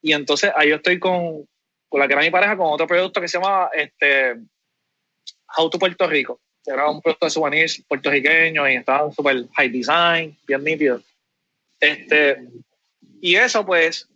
Y 0.00 0.12
entonces 0.12 0.52
ahí 0.56 0.70
yo 0.70 0.76
estoy 0.76 0.98
con, 0.98 1.46
con 1.88 2.00
la 2.00 2.06
que 2.06 2.14
era 2.14 2.22
mi 2.22 2.30
pareja, 2.30 2.56
con 2.56 2.72
otro 2.72 2.86
producto 2.86 3.20
que 3.20 3.28
se 3.28 3.38
llamaba 3.38 3.70
este, 3.74 4.36
How 5.56 5.70
to 5.70 5.78
Puerto 5.78 6.06
Rico. 6.06 6.40
Era 6.64 6.88
un 6.90 7.00
producto 7.00 7.26
de 7.26 7.30
souvenirs 7.30 7.82
puertorriqueño 7.88 8.68
y 8.68 8.74
estaba 8.76 9.10
súper 9.10 9.48
high 9.56 9.70
design, 9.70 10.36
bien 10.46 10.64
nítido. 10.64 11.02
Este, 11.80 12.46
y 13.20 13.36
eso, 13.36 13.64
pues, 13.64 14.08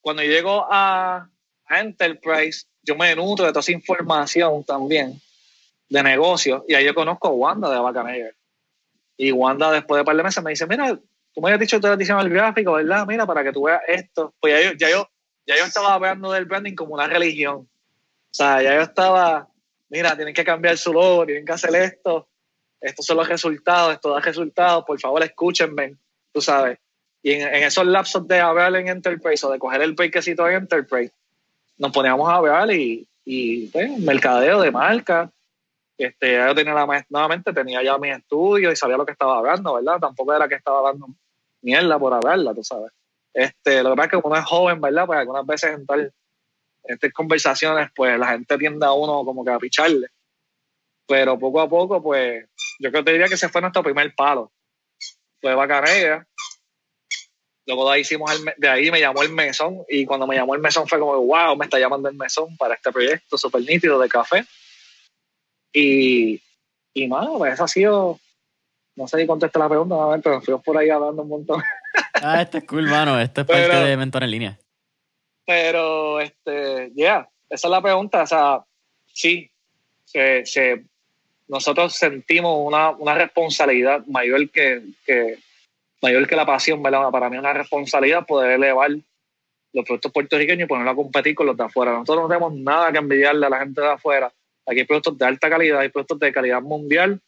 cuando 0.00 0.22
llego 0.22 0.66
a, 0.70 1.28
a 1.66 1.80
Enterprise, 1.80 2.66
yo 2.82 2.96
me 2.96 3.14
nutro 3.14 3.44
de 3.44 3.52
toda 3.52 3.60
esa 3.60 3.72
información 3.72 4.64
también. 4.64 5.20
De 5.90 6.02
negocio 6.02 6.64
y 6.66 6.74
ahí 6.74 6.84
yo 6.84 6.94
conozco 6.94 7.28
a 7.28 7.32
Wanda 7.32 7.70
de 7.70 7.78
Bacanegra. 7.78 8.30
Y 9.16 9.32
Wanda 9.32 9.70
después 9.70 9.98
de 9.98 10.00
un 10.00 10.06
par 10.06 10.16
de 10.16 10.22
meses 10.22 10.42
me 10.42 10.50
dice, 10.50 10.66
mira, 10.66 10.98
tú 11.34 11.40
me 11.42 11.48
habías 11.48 11.60
dicho 11.60 11.76
que 11.76 11.80
tú 11.82 11.86
eras 11.88 12.24
el 12.24 12.30
gráfico, 12.30 12.72
¿verdad? 12.72 13.06
Mira, 13.06 13.26
para 13.26 13.44
que 13.44 13.52
tú 13.52 13.64
veas 13.64 13.82
esto. 13.86 14.32
Pues 14.40 14.54
ya 14.54 14.70
yo, 14.70 14.76
ya 14.78 14.90
yo, 14.90 15.10
ya 15.46 15.58
yo 15.58 15.64
estaba 15.64 15.92
hablando 15.92 16.32
del 16.32 16.46
branding 16.46 16.74
como 16.74 16.94
una 16.94 17.06
religión. 17.06 17.56
O 18.30 18.34
sea, 18.34 18.62
ya 18.62 18.74
yo 18.76 18.82
estaba, 18.82 19.48
mira, 19.88 20.16
tienen 20.16 20.32
que 20.32 20.44
cambiar 20.44 20.78
su 20.78 20.92
logo, 20.92 21.26
tienen 21.26 21.44
que 21.44 21.52
hacer 21.52 21.74
esto, 21.74 22.28
estos 22.80 23.04
son 23.04 23.16
los 23.16 23.28
resultados, 23.28 23.92
esto 23.92 24.10
da 24.10 24.20
resultados, 24.20 24.84
por 24.86 24.98
favor 24.98 25.22
escúchenme, 25.22 25.96
tú 26.32 26.40
sabes. 26.40 26.78
Y 27.22 27.32
en, 27.32 27.54
esos 27.62 27.84
lapsos 27.84 28.26
de 28.26 28.40
hablar 28.40 28.74
en 28.76 28.88
Enterprise 28.88 29.44
o 29.44 29.50
de 29.50 29.58
coger 29.58 29.82
el 29.82 29.92
breakcito 29.92 30.48
en 30.48 30.56
Enterprise, 30.56 31.12
nos 31.76 31.92
poníamos 31.92 32.30
a 32.30 32.36
hablar 32.36 32.70
y, 32.72 33.06
y 33.24 33.66
pues, 33.66 33.98
mercadeo 33.98 34.60
de 34.62 34.70
marca. 34.70 35.30
Este, 36.00 36.34
yo 36.34 36.54
tenía 36.54 36.72
la 36.72 37.04
nuevamente 37.10 37.52
tenía 37.52 37.82
ya 37.82 37.98
mi 37.98 38.08
estudio 38.08 38.72
y 38.72 38.76
sabía 38.76 38.96
lo 38.96 39.04
que 39.04 39.12
estaba 39.12 39.36
hablando, 39.36 39.74
¿verdad? 39.74 39.98
Tampoco 40.00 40.32
era 40.32 40.48
que 40.48 40.54
estaba 40.54 40.78
hablando 40.78 41.08
mierda 41.60 41.98
por 41.98 42.14
hablarla, 42.14 42.54
tú 42.54 42.64
sabes. 42.64 42.90
Este, 43.34 43.82
lo 43.82 43.90
que 43.90 43.96
pasa 43.96 44.06
es 44.06 44.10
que 44.12 44.26
uno 44.26 44.36
es 44.36 44.44
joven, 44.46 44.80
¿verdad? 44.80 45.04
Pues 45.04 45.18
algunas 45.18 45.44
veces 45.44 45.74
en 45.74 45.84
tal 45.84 46.10
estas 46.84 47.12
conversaciones, 47.12 47.90
pues 47.94 48.18
la 48.18 48.28
gente 48.28 48.56
tiende 48.56 48.86
a 48.86 48.92
uno 48.92 49.26
como 49.26 49.44
que 49.44 49.50
a 49.50 49.58
picharle. 49.58 50.08
Pero 51.06 51.38
poco 51.38 51.60
a 51.60 51.68
poco, 51.68 52.02
pues, 52.02 52.46
yo 52.78 52.90
creo 52.90 53.02
que 53.02 53.04
te 53.04 53.12
diría 53.12 53.28
que 53.28 53.34
ese 53.34 53.50
fue 53.50 53.60
nuestro 53.60 53.82
primer 53.82 54.14
palo. 54.14 54.50
Fue 55.42 55.54
Bacanega. 55.54 56.26
Luego 57.66 57.86
de 57.86 57.94
ahí, 57.94 58.00
hicimos 58.00 58.32
el, 58.32 58.54
de 58.56 58.68
ahí 58.70 58.90
me 58.90 59.00
llamó 59.00 59.22
el 59.22 59.32
mesón 59.32 59.84
y 59.86 60.06
cuando 60.06 60.26
me 60.26 60.34
llamó 60.34 60.54
el 60.54 60.62
mesón 60.62 60.88
fue 60.88 60.98
como, 60.98 61.18
wow, 61.26 61.54
me 61.56 61.66
está 61.66 61.78
llamando 61.78 62.08
el 62.08 62.14
mesón 62.14 62.56
para 62.56 62.72
este 62.72 62.90
proyecto 62.90 63.36
súper 63.36 63.60
nítido 63.60 64.00
de 64.00 64.08
café. 64.08 64.46
Y, 65.72 66.40
y 66.94 67.06
mano, 67.06 67.38
pues 67.38 67.54
eso 67.54 67.64
ha 67.64 67.68
sido, 67.68 68.18
no 68.96 69.08
sé 69.08 69.18
si 69.18 69.26
contesté 69.26 69.58
la 69.58 69.68
pregunta, 69.68 69.96
pero 70.22 70.36
nos 70.36 70.44
fuimos 70.44 70.64
por 70.64 70.78
ahí 70.78 70.90
hablando 70.90 71.22
un 71.22 71.28
montón. 71.28 71.62
Ah, 72.22 72.42
esto 72.42 72.58
es 72.58 72.64
cool, 72.64 72.86
mano. 72.86 73.18
Esto 73.18 73.40
es 73.40 73.46
parte 73.46 73.74
de 73.74 73.96
Mentor 73.96 74.22
en 74.24 74.30
Línea. 74.30 74.58
Pero, 75.46 76.20
este, 76.20 76.90
ya, 76.90 76.94
yeah, 76.94 77.28
esa 77.48 77.66
es 77.66 77.70
la 77.70 77.80
pregunta. 77.80 78.22
O 78.22 78.26
sea, 78.26 78.60
sí, 79.12 79.50
se, 80.04 80.84
nosotros 81.48 81.94
sentimos 81.94 82.54
una, 82.58 82.90
una 82.90 83.14
responsabilidad 83.14 84.04
mayor 84.06 84.50
que, 84.50 84.82
que, 85.04 85.38
mayor 86.02 86.26
que 86.28 86.36
la 86.36 86.46
pasión, 86.46 86.82
¿verdad? 86.82 87.10
Para 87.10 87.28
mí 87.28 87.36
es 87.36 87.40
una 87.40 87.52
responsabilidad 87.52 88.26
poder 88.26 88.52
elevar 88.52 88.90
los 89.72 89.84
productos 89.84 90.12
puertorriqueños 90.12 90.64
y 90.64 90.68
ponerlos 90.68 90.92
a 90.92 90.96
competir 90.96 91.34
con 91.34 91.46
los 91.46 91.56
de 91.56 91.64
afuera. 91.64 91.92
Nosotros 91.92 92.24
no 92.24 92.28
tenemos 92.28 92.54
nada 92.54 92.92
que 92.92 92.98
envidiarle 92.98 93.46
a 93.46 93.50
la 93.50 93.60
gente 93.60 93.80
de 93.80 93.90
afuera. 93.90 94.32
Aquí 94.66 94.80
hay 94.80 94.86
productos 94.86 95.18
de 95.18 95.26
alta 95.26 95.48
calidad, 95.48 95.80
hay 95.80 95.88
productos 95.88 96.18
de 96.18 96.32
calidad 96.32 96.62
mundial. 96.62 97.20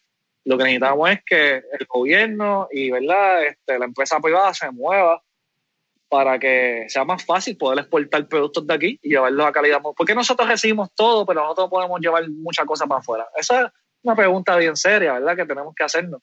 Lo 0.45 0.59
que 0.59 0.65
necesitamos 0.65 1.11
es 1.11 1.21
que 1.25 1.57
el 1.57 1.87
gobierno 1.89 2.69
y 2.71 2.91
¿verdad? 2.91 3.45
Este, 3.45 3.79
la 3.79 3.85
empresa 3.85 4.21
privada 4.21 4.53
se 4.55 4.71
mueva 4.71 5.23
para 6.09 6.39
que 6.39 6.85
sea 6.89 7.05
más 7.05 7.25
fácil 7.25 7.57
poder 7.57 7.79
exportar 7.79 8.29
productos 8.29 8.67
de 8.67 8.75
aquí 8.75 9.01
y 9.03 9.09
llevarlos 9.09 9.47
a 9.47 9.53
calidad. 9.53 9.81
Porque 9.97 10.15
nosotros 10.15 10.47
recibimos 10.47 10.91
todo, 10.95 11.25
pero 11.25 11.41
nosotros 11.41 11.71
podemos 11.71 12.01
llevar 12.01 12.29
muchas 12.29 12.67
cosas 12.67 12.87
para 12.87 13.01
afuera. 13.01 13.29
Esa 13.35 13.63
es 13.63 13.73
una 14.03 14.15
pregunta 14.15 14.57
bien 14.57 14.77
seria, 14.77 15.15
¿verdad? 15.15 15.37
Que 15.37 15.47
tenemos 15.47 15.75
que 15.75 15.85
hacernos. 15.85 16.21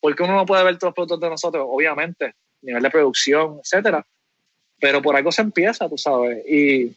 Porque 0.00 0.22
uno 0.22 0.36
no 0.36 0.46
puede 0.46 0.62
ver 0.62 0.78
todos 0.78 0.90
los 0.90 0.94
productos 0.94 1.20
de 1.20 1.30
nosotros, 1.30 1.66
obviamente, 1.68 2.34
nivel 2.62 2.82
de 2.82 2.90
producción, 2.90 3.58
etcétera. 3.64 4.06
Pero 4.78 5.02
por 5.02 5.16
algo 5.16 5.32
se 5.32 5.42
empieza, 5.42 5.88
tú 5.88 5.98
sabes. 5.98 6.46
Y, 6.46 6.94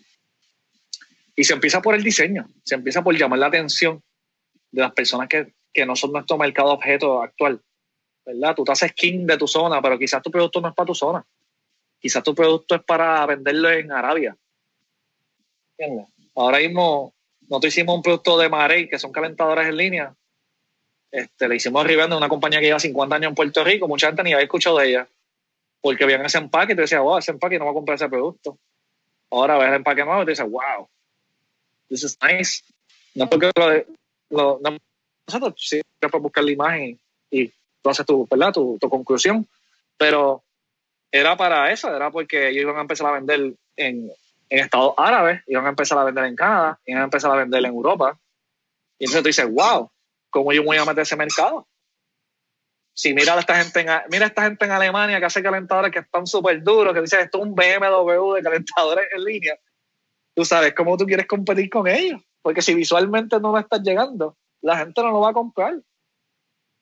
y 1.39 1.43
se 1.43 1.53
empieza 1.53 1.81
por 1.81 1.95
el 1.95 2.03
diseño, 2.03 2.47
se 2.63 2.75
empieza 2.75 3.01
por 3.01 3.15
llamar 3.15 3.39
la 3.39 3.47
atención 3.47 4.01
de 4.71 4.81
las 4.81 4.91
personas 4.91 5.27
que, 5.27 5.53
que 5.73 5.85
no 5.85 5.95
son 5.95 6.11
nuestro 6.11 6.37
mercado 6.37 6.71
objeto 6.71 7.21
actual. 7.21 7.61
¿Verdad? 8.25 8.55
Tú 8.55 8.63
te 8.63 8.71
haces 8.71 8.93
king 8.93 9.25
de 9.25 9.37
tu 9.37 9.47
zona, 9.47 9.81
pero 9.81 9.97
quizás 9.97 10.21
tu 10.21 10.29
producto 10.29 10.61
no 10.61 10.69
es 10.69 10.75
para 10.75 10.87
tu 10.87 10.95
zona 10.95 11.25
quizás 11.99 12.23
tu 12.23 12.33
producto 12.33 12.75
es 12.75 12.83
para 12.83 13.25
venderlo 13.25 13.69
en 13.69 13.91
Arabia. 13.91 14.35
Ahora 16.35 16.59
mismo 16.59 17.13
nosotros 17.41 17.73
hicimos 17.73 17.95
un 17.95 18.01
producto 18.01 18.37
de 18.37 18.49
Marey, 18.49 18.87
que 18.87 18.99
son 18.99 19.11
calentadores 19.11 19.67
en 19.67 19.77
línea. 19.77 20.15
Este, 21.11 21.47
le 21.47 21.55
hicimos 21.55 21.83
arribando 21.83 22.17
una 22.17 22.29
compañía 22.29 22.59
que 22.59 22.67
lleva 22.67 22.79
50 22.79 23.15
años 23.15 23.29
en 23.29 23.35
Puerto 23.35 23.63
Rico. 23.63 23.87
Mucha 23.87 24.07
gente 24.07 24.23
ni 24.23 24.33
había 24.33 24.43
escuchado 24.43 24.77
de 24.77 24.89
ella. 24.89 25.07
Porque 25.81 26.05
veían 26.05 26.25
ese 26.25 26.37
empaque 26.37 26.73
y 26.73 26.75
te 26.75 26.81
decía, 26.81 26.99
wow, 26.99 27.17
ese 27.17 27.31
empaque 27.31 27.57
no 27.57 27.65
va 27.65 27.71
a 27.71 27.73
comprar 27.73 27.95
ese 27.95 28.09
producto. 28.09 28.59
Ahora 29.31 29.57
ves 29.57 29.69
el 29.69 29.75
empaque 29.75 30.03
nuevo 30.03 30.21
y 30.21 30.25
te 30.25 30.31
dices, 30.31 30.49
wow, 30.49 30.89
this 31.89 32.03
is 32.03 32.17
nice. 32.21 32.63
No 33.15 33.27
porque 33.29 33.51
lo, 34.29 34.59
no, 34.59 34.77
nosotros 35.27 35.53
sí 35.57 35.81
puedes 35.99 36.21
buscar 36.21 36.43
la 36.43 36.51
imagen 36.51 36.99
y, 37.29 37.51
tú 37.81 37.89
haces 37.89 38.05
tu, 38.05 38.27
¿verdad? 38.29 38.53
Tu, 38.53 38.77
conclusión. 38.89 39.47
Pero 39.97 40.43
era 41.11 41.35
para 41.35 41.71
eso, 41.71 41.93
era 41.93 42.11
porque 42.11 42.49
ellos 42.49 42.61
iban 42.63 42.77
a 42.77 42.81
empezar 42.81 43.07
a 43.07 43.11
vender 43.11 43.53
en, 43.75 44.11
Estados 44.49 44.95
Árabes, 44.97 45.43
iban 45.45 45.67
a 45.67 45.69
empezar 45.69 45.99
a 45.99 46.03
vender 46.03 46.25
en 46.25 46.35
Canadá, 46.35 46.79
iban 46.87 47.01
a 47.01 47.05
empezar 47.05 47.31
a 47.31 47.35
vender 47.35 47.59
en 47.59 47.67
Europa. 47.67 48.17
Y 48.97 49.05
entonces 49.05 49.21
tú 49.21 49.27
dices, 49.27 49.53
wow, 49.53 49.91
¿cómo 50.31 50.51
yo 50.53 50.63
voy 50.63 50.77
a 50.77 50.85
meter 50.85 51.03
ese 51.03 51.15
mercado? 51.15 51.67
Si 52.95 53.13
mira 53.13 53.35
a 53.35 53.39
esta 53.39 53.63
gente 53.63 53.81
en, 53.81 53.87
mira 54.09 54.25
esta 54.25 54.43
gente 54.43 54.65
en 54.65 54.71
Alemania 54.71 55.19
que 55.19 55.25
hace 55.25 55.43
calentadores 55.43 55.91
que 55.91 55.99
están 55.99 56.25
súper 56.25 56.63
duros, 56.63 56.95
que 56.95 57.01
dicen 57.01 57.19
esto 57.19 57.37
es 57.37 57.43
un 57.43 57.53
BMW 57.53 58.33
de 58.33 58.41
calentadores 58.41 59.07
en 59.15 59.23
línea, 59.23 59.59
tú 60.39 60.45
sabes 60.45 60.73
cómo 60.73 60.95
tú 60.95 61.05
quieres 61.05 61.27
competir 61.27 61.69
con 61.69 61.85
ellos. 61.85 62.21
Porque 62.41 62.61
si 62.61 62.73
visualmente 62.73 63.41
no 63.41 63.51
me 63.51 63.59
estás 63.59 63.81
llegando, 63.81 64.37
la 64.61 64.77
gente 64.77 65.01
no 65.01 65.11
lo 65.11 65.19
va 65.19 65.31
a 65.31 65.33
comprar. 65.33 65.73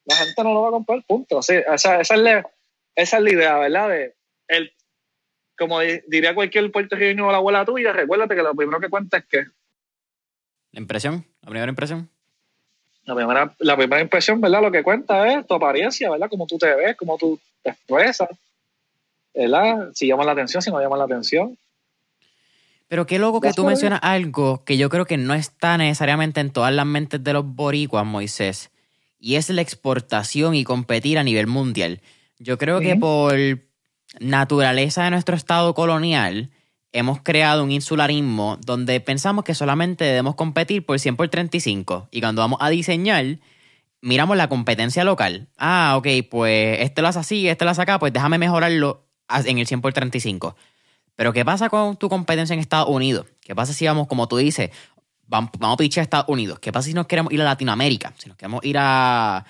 La 0.05 0.15
gente 0.15 0.43
no 0.43 0.53
lo 0.53 0.61
va 0.61 0.67
a 0.67 0.71
comprar, 0.71 1.03
punto. 1.07 1.39
esa, 1.39 1.73
esa, 1.73 1.99
es 2.01 2.11
la, 2.11 2.47
esa 2.95 3.17
es 3.17 3.23
la 3.23 3.31
idea, 3.31 3.57
¿verdad? 3.57 3.89
De, 3.89 4.15
el, 4.47 4.71
como 5.57 5.79
diría 5.79 6.35
cualquier 6.35 6.71
puertorriqueño 6.71 7.27
o 7.27 7.31
la 7.31 7.37
abuela 7.37 7.65
tuya, 7.65 7.91
recuérdate 7.93 8.35
que 8.35 8.43
lo 8.43 8.53
primero 8.53 8.79
que 8.79 8.89
cuenta 8.89 9.17
es 9.17 9.25
que. 9.25 9.45
La 10.71 10.79
impresión, 10.79 11.25
la 11.41 11.49
primera 11.49 11.71
impresión. 11.71 12.11
La 13.05 13.15
primera, 13.15 13.55
la 13.57 13.75
primera 13.75 14.01
impresión, 14.03 14.39
¿verdad? 14.39 14.61
Lo 14.61 14.71
que 14.71 14.83
cuenta 14.83 15.33
es 15.33 15.47
tu 15.47 15.55
apariencia, 15.55 16.11
¿verdad? 16.11 16.29
Cómo 16.29 16.45
tú 16.45 16.59
te 16.59 16.75
ves, 16.75 16.95
cómo 16.95 17.17
tú 17.17 17.39
te 17.63 17.71
expresas, 17.71 18.29
¿verdad? 19.33 19.89
Si 19.95 20.05
llama 20.05 20.25
la 20.25 20.33
atención, 20.33 20.61
si 20.61 20.69
no 20.69 20.79
llama 20.79 20.97
la 20.97 21.05
atención. 21.05 21.57
Pero 22.87 23.05
qué 23.05 23.19
loco 23.19 23.41
que 23.41 23.53
tú 23.53 23.65
mencionas 23.65 23.99
algo 24.01 24.63
que 24.63 24.77
yo 24.77 24.89
creo 24.89 25.05
que 25.05 25.17
no 25.17 25.33
está 25.33 25.77
necesariamente 25.77 26.39
en 26.39 26.51
todas 26.51 26.73
las 26.73 26.85
mentes 26.85 27.23
de 27.23 27.33
los 27.33 27.45
boricuas, 27.45 28.05
Moisés, 28.05 28.71
y 29.19 29.35
es 29.35 29.49
la 29.49 29.61
exportación 29.61 30.55
y 30.55 30.63
competir 30.63 31.17
a 31.17 31.23
nivel 31.23 31.47
mundial. 31.47 32.01
Yo 32.39 32.57
creo 32.57 32.79
que 32.79 32.95
por 32.95 33.35
naturaleza 34.19 35.03
de 35.03 35.11
nuestro 35.11 35.35
estado 35.35 35.73
colonial, 35.73 36.51
hemos 36.93 37.21
creado 37.21 37.63
un 37.63 37.71
insularismo 37.71 38.57
donde 38.65 38.99
pensamos 38.99 39.43
que 39.43 39.53
solamente 39.53 40.05
debemos 40.05 40.35
competir 40.35 40.85
por 40.85 40.99
100 40.99 41.15
por 41.15 41.27
35. 41.27 42.07
Y 42.11 42.21
cuando 42.21 42.41
vamos 42.41 42.59
a 42.61 42.69
diseñar, 42.69 43.39
miramos 44.01 44.37
la 44.37 44.49
competencia 44.49 45.03
local. 45.03 45.47
Ah, 45.57 45.95
ok, 45.97 46.07
pues 46.29 46.79
este 46.81 47.01
lo 47.01 47.07
hace 47.09 47.19
así, 47.19 47.47
este 47.47 47.65
lo 47.65 47.71
hace 47.71 47.81
acá, 47.81 47.99
pues 47.99 48.13
déjame 48.13 48.37
mejorarlo 48.37 49.05
en 49.45 49.57
el 49.57 49.67
100 49.67 49.81
por 49.81 49.93
35. 49.93 50.55
Pero 51.17 51.33
¿qué 51.33 51.43
pasa 51.43 51.67
con 51.67 51.97
tu 51.97 52.07
competencia 52.09 52.53
en 52.53 52.59
Estados 52.59 52.87
Unidos? 52.87 53.25
¿Qué 53.41 53.55
pasa 53.55 53.73
si 53.73 53.85
vamos, 53.87 54.07
como 54.07 54.27
tú 54.27 54.37
dices, 54.37 54.69
vamos, 55.25 55.49
vamos 55.57 55.73
a 55.73 55.77
pichar 55.77 56.01
a 56.01 56.03
Estados 56.03 56.29
Unidos? 56.29 56.59
¿Qué 56.59 56.71
pasa 56.71 56.87
si 56.87 56.93
nos 56.93 57.07
queremos 57.07 57.33
ir 57.33 57.41
a 57.41 57.43
Latinoamérica? 57.43 58.13
Si 58.17 58.29
nos 58.29 58.37
queremos 58.37 58.63
ir 58.63 58.77
a 58.79 59.43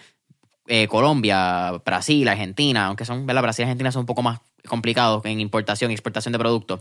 eh, 0.66 0.88
Colombia, 0.88 1.74
Brasil, 1.86 2.26
Argentina, 2.28 2.86
aunque 2.86 3.04
son, 3.04 3.26
¿verdad? 3.26 3.42
Brasil 3.42 3.64
y 3.64 3.66
Argentina 3.66 3.92
son 3.92 4.02
un 4.02 4.06
poco 4.06 4.24
más 4.24 4.40
complicados 4.66 5.26
en 5.26 5.42
importación 5.42 5.92
y 5.92 5.94
exportación 5.94 6.32
de 6.32 6.40
productos. 6.40 6.80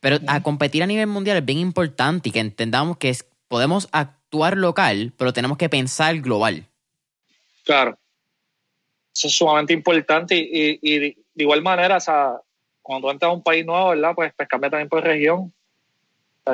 Pero 0.00 0.18
a 0.26 0.42
competir 0.42 0.82
a 0.82 0.86
nivel 0.86 1.06
mundial 1.06 1.36
es 1.36 1.44
bien 1.44 1.58
importante 1.58 2.28
y 2.28 2.32
que 2.32 2.40
entendamos 2.40 2.96
que 2.96 3.16
podemos 3.46 3.88
actuar 3.92 4.56
local, 4.56 5.12
pero 5.16 5.32
tenemos 5.32 5.58
que 5.58 5.68
pensar 5.68 6.20
global. 6.20 6.66
Claro. 7.64 7.96
Eso 9.14 9.28
es 9.28 9.34
sumamente 9.34 9.72
importante 9.72 10.36
y, 10.36 10.98
de 10.98 11.16
igual 11.36 11.62
manera, 11.62 11.96
o 11.96 12.00
sea, 12.00 12.40
cuando 12.88 13.10
entras 13.10 13.28
a 13.28 13.34
un 13.34 13.42
país 13.42 13.66
nuevo, 13.66 13.90
¿verdad? 13.90 14.14
Pues, 14.14 14.32
pues 14.34 14.48
cambia 14.48 14.70
también 14.70 14.88
por 14.88 15.04
región. 15.04 15.52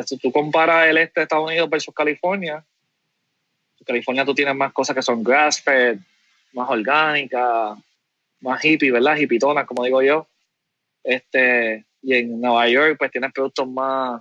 si 0.05 0.19
tú 0.19 0.33
comparas 0.33 0.89
el 0.89 0.99
este 0.99 1.21
de 1.21 1.23
Estados 1.23 1.47
Unidos 1.47 1.71
versus 1.71 1.95
California, 1.95 2.65
California 3.87 4.25
tú 4.25 4.35
tienes 4.35 4.57
más 4.57 4.73
cosas 4.73 4.97
que 4.97 5.03
son 5.03 5.23
grass-fed, 5.23 5.97
más 6.53 6.69
orgánica, 6.69 7.77
más 8.41 8.65
hippie, 8.65 8.91
¿verdad? 8.91 9.17
Hippitonas, 9.17 9.65
como 9.65 9.85
digo 9.85 10.03
yo. 10.03 10.27
Este, 11.05 11.85
y 12.03 12.15
en 12.15 12.41
Nueva 12.41 12.69
York, 12.69 12.97
pues 12.99 13.13
tienes 13.13 13.33
productos 13.33 13.69
más 13.69 14.21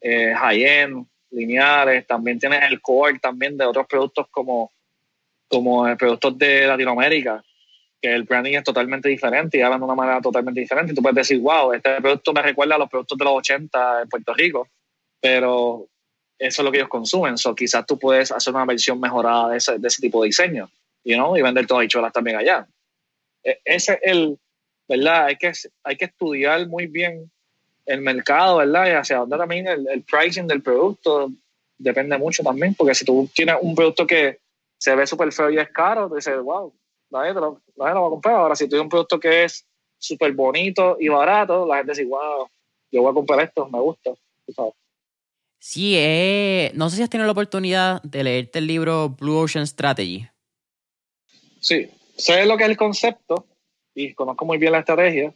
eh, 0.00 0.32
high-end, 0.34 1.06
lineales. 1.30 2.06
También 2.06 2.38
tienes 2.38 2.62
el 2.70 2.80
core 2.80 3.18
también 3.18 3.58
de 3.58 3.66
otros 3.66 3.86
productos 3.86 4.28
como, 4.30 4.72
como 5.46 5.94
productos 5.98 6.38
de 6.38 6.66
Latinoamérica, 6.66 7.44
que 8.04 8.14
el 8.14 8.24
branding 8.24 8.52
es 8.52 8.64
totalmente 8.64 9.08
diferente 9.08 9.56
y 9.56 9.62
hablan 9.62 9.80
de 9.80 9.86
una 9.86 9.94
manera 9.94 10.20
totalmente 10.20 10.60
diferente. 10.60 10.92
Y 10.92 10.94
tú 10.94 11.00
puedes 11.00 11.16
decir, 11.16 11.40
wow, 11.40 11.72
este 11.72 12.02
producto 12.02 12.34
me 12.34 12.42
recuerda 12.42 12.74
a 12.74 12.78
los 12.78 12.90
productos 12.90 13.16
de 13.16 13.24
los 13.24 13.32
80 13.32 14.02
en 14.02 14.08
Puerto 14.10 14.34
Rico, 14.34 14.68
pero 15.22 15.88
eso 16.38 16.60
es 16.60 16.64
lo 16.66 16.70
que 16.70 16.76
ellos 16.76 16.90
consumen. 16.90 17.38
So, 17.38 17.54
quizás 17.54 17.86
tú 17.86 17.98
puedes 17.98 18.30
hacer 18.30 18.54
una 18.54 18.66
versión 18.66 19.00
mejorada 19.00 19.48
de 19.48 19.56
ese, 19.56 19.78
de 19.78 19.88
ese 19.88 20.02
tipo 20.02 20.20
de 20.20 20.26
diseño, 20.26 20.68
you 21.02 21.14
know, 21.14 21.34
y 21.34 21.40
vender 21.40 21.66
todas 21.66 21.80
habichuelas 21.80 22.12
también 22.12 22.36
allá. 22.36 22.66
E, 23.42 23.58
ese 23.64 23.94
es 23.94 23.98
el, 24.02 24.38
¿verdad? 24.86 25.24
Hay 25.24 25.36
que, 25.36 25.52
hay 25.82 25.96
que 25.96 26.04
estudiar 26.04 26.68
muy 26.68 26.86
bien 26.86 27.30
el 27.86 28.02
mercado, 28.02 28.58
¿verdad? 28.58 28.86
Y 28.86 28.90
hacia 28.90 29.16
dónde 29.16 29.38
también 29.38 29.66
el, 29.66 29.88
el 29.88 30.02
pricing 30.02 30.46
del 30.46 30.60
producto 30.60 31.32
depende 31.78 32.18
mucho 32.18 32.42
también, 32.42 32.74
porque 32.74 32.94
si 32.94 33.06
tú 33.06 33.30
tienes 33.34 33.56
un 33.62 33.74
producto 33.74 34.06
que 34.06 34.40
se 34.76 34.94
ve 34.94 35.06
súper 35.06 35.32
feo 35.32 35.48
y 35.48 35.56
es 35.56 35.70
caro, 35.70 36.10
tú 36.10 36.16
dices, 36.16 36.38
wow, 36.42 36.70
nadie, 37.10 37.32
lo, 37.34 37.60
nadie 37.76 37.94
lo 37.94 38.00
va 38.02 38.06
a 38.06 38.10
comprar. 38.10 38.34
Ahora, 38.36 38.56
si 38.56 38.64
tú 38.64 38.70
tienes 38.70 38.84
un 38.84 38.88
producto 38.90 39.18
que 39.20 39.44
es 39.44 39.66
súper 39.98 40.32
bonito 40.32 40.96
y 41.00 41.08
barato, 41.08 41.66
la 41.66 41.78
gente 41.78 41.92
dice, 41.92 42.04
wow, 42.04 42.48
yo 42.90 43.02
voy 43.02 43.10
a 43.10 43.14
comprar 43.14 43.40
esto, 43.40 43.68
me 43.68 43.80
gusta. 43.80 44.10
Sí, 45.58 45.94
eh, 45.96 46.70
no 46.74 46.90
sé 46.90 46.96
si 46.96 47.02
has 47.02 47.08
tenido 47.10 47.26
la 47.26 47.32
oportunidad 47.32 48.02
de 48.02 48.22
leerte 48.22 48.58
el 48.58 48.66
libro 48.66 49.08
Blue 49.10 49.38
Ocean 49.38 49.66
Strategy. 49.66 50.26
Sí, 51.60 51.90
sé 52.16 52.44
lo 52.44 52.56
que 52.58 52.64
es 52.64 52.70
el 52.70 52.76
concepto 52.76 53.46
y 53.94 54.12
conozco 54.12 54.44
muy 54.44 54.58
bien 54.58 54.72
la 54.72 54.80
estrategia. 54.80 55.32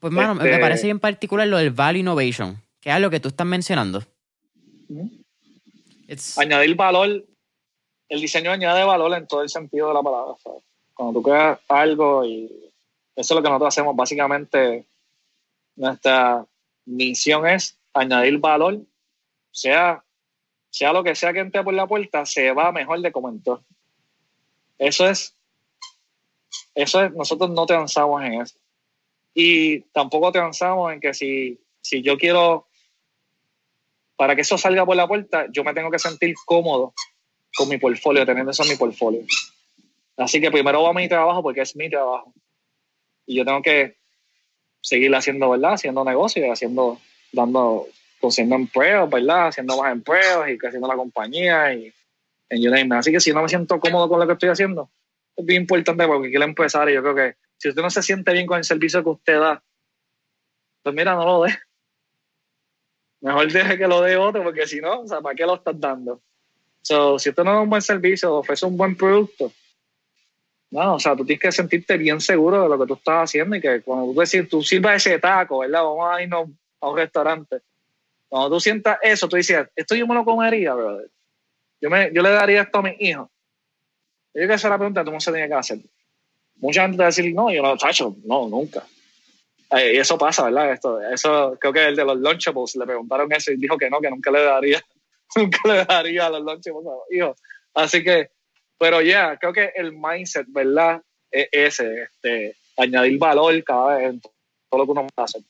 Pues, 0.00 0.12
mano, 0.12 0.34
me 0.34 0.44
Este- 0.48 0.60
parece 0.60 0.88
en 0.88 1.00
particular 1.00 1.46
lo 1.46 1.58
del 1.58 1.70
Value 1.70 1.98
Innovation, 2.00 2.62
que 2.80 2.90
es 2.90 3.00
lo 3.00 3.10
que 3.10 3.20
tú 3.20 3.28
estás 3.28 3.46
mencionando. 3.46 4.02
Añadir 6.38 6.74
valor, 6.74 7.26
el 8.08 8.20
diseño 8.20 8.50
añade 8.50 8.84
valor 8.84 9.12
en 9.14 9.26
todo 9.26 9.42
el 9.42 9.50
sentido 9.50 9.88
de 9.88 9.94
la 9.94 10.02
palabra. 10.02 10.34
¿sabes? 10.42 10.62
Cuando 10.98 11.20
tú 11.20 11.22
creas 11.22 11.60
algo 11.68 12.24
y 12.24 12.46
eso 13.14 13.34
es 13.34 13.36
lo 13.36 13.40
que 13.40 13.48
nosotros 13.48 13.68
hacemos, 13.68 13.94
básicamente 13.94 14.84
nuestra 15.76 16.44
misión 16.86 17.46
es 17.46 17.78
añadir 17.94 18.38
valor, 18.38 18.80
sea, 19.52 20.02
sea 20.70 20.92
lo 20.92 21.04
que 21.04 21.14
sea 21.14 21.32
que 21.32 21.38
entre 21.38 21.62
por 21.62 21.72
la 21.72 21.86
puerta, 21.86 22.26
se 22.26 22.50
va 22.50 22.72
mejor 22.72 23.00
de 23.00 23.12
como 23.12 23.28
entró. 23.28 23.62
Eso 24.76 25.08
es, 25.08 25.36
eso 26.74 27.04
es, 27.04 27.12
nosotros 27.12 27.48
no 27.50 27.64
transamos 27.64 28.20
en 28.24 28.42
eso. 28.42 28.58
Y 29.34 29.82
tampoco 29.92 30.32
transamos 30.32 30.92
en 30.92 30.98
que 30.98 31.14
si, 31.14 31.60
si 31.80 32.02
yo 32.02 32.18
quiero 32.18 32.66
para 34.16 34.34
que 34.34 34.40
eso 34.40 34.58
salga 34.58 34.84
por 34.84 34.96
la 34.96 35.06
puerta, 35.06 35.46
yo 35.52 35.62
me 35.62 35.74
tengo 35.74 35.92
que 35.92 36.00
sentir 36.00 36.34
cómodo 36.44 36.92
con 37.56 37.68
mi 37.68 37.78
portfolio, 37.78 38.26
teniendo 38.26 38.50
eso 38.50 38.64
en 38.64 38.70
mi 38.70 38.74
portfolio. 38.74 39.24
Así 40.18 40.40
que 40.40 40.50
primero 40.50 40.82
va 40.82 40.92
mi 40.92 41.08
trabajo 41.08 41.42
porque 41.42 41.60
es 41.60 41.76
mi 41.76 41.88
trabajo. 41.88 42.34
Y 43.24 43.36
yo 43.36 43.44
tengo 43.44 43.62
que 43.62 43.96
seguir 44.80 45.14
haciendo, 45.14 45.48
¿verdad? 45.50 45.74
Haciendo 45.74 46.04
negocios, 46.04 46.48
haciendo, 46.50 46.98
dando, 47.32 47.86
consiguiendo 48.20 48.56
empleos, 48.56 49.08
¿verdad? 49.08 49.48
Haciendo 49.48 49.80
más 49.80 49.92
empleos 49.92 50.48
y 50.48 50.58
creciendo 50.58 50.88
la 50.88 50.96
compañía 50.96 51.72
y 51.72 51.92
en 52.50 52.76
it. 52.86 52.92
Así 52.92 53.12
que 53.12 53.20
si 53.20 53.32
no 53.32 53.42
me 53.42 53.48
siento 53.48 53.78
cómodo 53.78 54.08
con 54.08 54.18
lo 54.18 54.26
que 54.26 54.32
estoy 54.32 54.48
haciendo, 54.48 54.90
es 55.36 55.46
bien 55.46 55.62
importante 55.62 56.06
porque 56.06 56.30
quiero 56.30 56.44
empezar 56.44 56.90
y 56.90 56.94
yo 56.94 57.02
creo 57.02 57.14
que 57.14 57.36
si 57.56 57.68
usted 57.68 57.82
no 57.82 57.90
se 57.90 58.02
siente 58.02 58.32
bien 58.32 58.46
con 58.46 58.58
el 58.58 58.64
servicio 58.64 59.04
que 59.04 59.10
usted 59.10 59.38
da, 59.38 59.62
pues 60.82 60.94
mira, 60.96 61.14
no 61.14 61.24
lo 61.24 61.42
dé. 61.44 61.56
Mejor 63.20 63.52
deje 63.52 63.78
que 63.78 63.86
lo 63.86 64.00
dé 64.00 64.16
otro, 64.16 64.42
porque 64.42 64.66
si 64.66 64.80
no, 64.80 65.02
o 65.02 65.06
sea, 65.06 65.20
¿para 65.20 65.36
qué 65.36 65.46
lo 65.46 65.54
estás 65.54 65.78
dando? 65.78 66.20
So, 66.82 67.18
si 67.18 67.28
usted 67.28 67.44
no 67.44 67.52
da 67.52 67.60
un 67.60 67.70
buen 67.70 67.82
servicio, 67.82 68.34
ofrece 68.34 68.64
un 68.64 68.76
buen 68.76 68.96
producto, 68.96 69.52
no, 70.70 70.94
o 70.94 71.00
sea, 71.00 71.16
tú 71.16 71.24
tienes 71.24 71.40
que 71.40 71.52
sentirte 71.52 71.96
bien 71.96 72.20
seguro 72.20 72.62
de 72.62 72.68
lo 72.68 72.78
que 72.78 72.86
tú 72.86 72.94
estás 72.94 73.24
haciendo 73.24 73.56
y 73.56 73.60
que 73.60 73.80
cuando 73.80 74.12
tú 74.12 74.20
decís, 74.20 74.48
tú 74.48 74.62
sirvas 74.62 74.96
ese 74.96 75.18
taco, 75.18 75.60
¿verdad? 75.60 75.82
Vamos 75.82 76.10
a 76.10 76.22
irnos 76.22 76.48
a 76.80 76.88
un 76.90 76.96
restaurante. 76.96 77.58
Cuando 78.28 78.50
tú 78.50 78.60
sientas 78.60 78.98
eso, 79.02 79.28
tú 79.28 79.36
dices, 79.36 79.66
esto 79.74 79.94
yo 79.94 80.06
me 80.06 80.14
lo 80.14 80.24
comería, 80.24 80.74
brother. 80.74 81.08
Yo, 81.80 81.88
me, 81.88 82.12
yo 82.12 82.22
le 82.22 82.30
daría 82.30 82.62
esto 82.62 82.78
a 82.78 82.82
mis 82.82 83.00
hijos. 83.00 83.28
Yo 83.28 84.40
creo 84.40 84.48
que 84.48 84.54
esa 84.54 84.68
es 84.68 84.70
la 84.70 84.78
pregunta 84.78 85.04
que 85.04 85.10
tú 85.10 85.20
se 85.20 85.32
tiene 85.32 85.48
que 85.48 85.54
hacer. 85.54 85.78
Mucha 86.56 86.82
gente 86.82 86.96
te 86.96 87.02
va 87.02 87.06
a 87.06 87.08
decir, 87.08 87.34
no, 87.34 87.50
yo 87.50 87.62
no, 87.62 87.76
chacho, 87.76 88.16
no, 88.24 88.48
nunca. 88.48 88.84
Eh, 89.70 89.94
y 89.94 89.96
eso 89.98 90.18
pasa, 90.18 90.44
¿verdad? 90.44 90.72
Esto, 90.72 91.00
eso 91.00 91.56
creo 91.58 91.72
que 91.72 91.86
el 91.86 91.96
de 91.96 92.04
los 92.04 92.18
Lunchables 92.18 92.76
le 92.76 92.84
preguntaron 92.84 93.32
eso 93.32 93.52
y 93.52 93.56
dijo 93.56 93.78
que 93.78 93.88
no, 93.88 94.00
que 94.00 94.10
nunca 94.10 94.30
le 94.30 94.42
daría, 94.42 94.82
nunca 95.36 95.58
le 95.64 95.84
daría 95.84 96.26
a 96.26 96.30
los 96.30 96.42
Lunchables 96.42 96.86
a 96.86 96.90
los 96.90 97.12
hijos. 97.12 97.40
Así 97.74 98.02
que, 98.02 98.30
pero 98.78 99.00
ya, 99.02 99.36
creo 99.38 99.52
que 99.52 99.72
el 99.74 99.92
mindset, 99.92 100.46
¿verdad? 100.48 101.02
Es 101.30 101.48
ese, 101.52 102.02
este, 102.02 102.56
añadir 102.76 103.18
valor 103.18 103.62
cada 103.64 103.96
vez 103.96 104.10
en 104.10 104.20
todo 104.20 104.32
lo 104.78 104.84
que 104.84 104.90
uno 104.92 105.06
hace. 105.16 105.40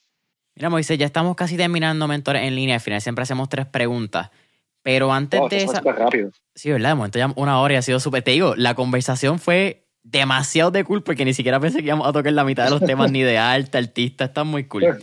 Mira, 0.57 0.71
Moisés, 0.71 0.99
ya 0.99 1.07
estamos 1.07 1.37
casi 1.37 1.57
terminando 1.57 2.09
Mentores 2.09 2.43
en 2.43 2.57
línea. 2.57 2.77
Al 2.77 2.81
final 2.81 3.01
siempre 3.01 3.23
hacemos 3.23 3.49
tres 3.49 3.67
preguntas. 3.67 4.31
Pero 4.83 5.13
antes 5.13 5.41
Oh, 5.41 5.49
de 5.49 5.59
eso 5.59 5.73
esa... 5.73 5.81
rápido. 5.83 6.31
Sí, 6.55 6.71
¿verdad? 6.71 6.91
De 6.91 6.95
momento 6.97 7.19
ya 7.19 7.33
una 7.37 7.61
hora 7.61 7.75
y 7.75 7.77
ha 7.77 7.83
sido 7.83 8.01
súper... 8.01 8.23
Te 8.23 8.33
digo, 8.33 8.57
la 8.57 8.75
conversación 8.75 9.39
fue 9.39 9.87
demasiado 10.03 10.71
de 10.71 10.83
cool 10.83 11.03
porque 11.03 11.25
ni 11.25 11.35
siquiera 11.35 11.61
pensé 11.61 11.79
que 11.79 11.87
íbamos 11.87 12.09
a 12.09 12.13
tocar 12.13 12.33
la 12.33 12.45
mitad 12.45 12.65
de 12.65 12.71
los 12.71 12.81
temas 12.81 13.13
ni 13.13 13.23
de 13.23 13.39
arte, 13.39 13.79
artista. 13.79 14.25
Está 14.25 14.43
muy 14.43 14.65
cool. 14.65 14.99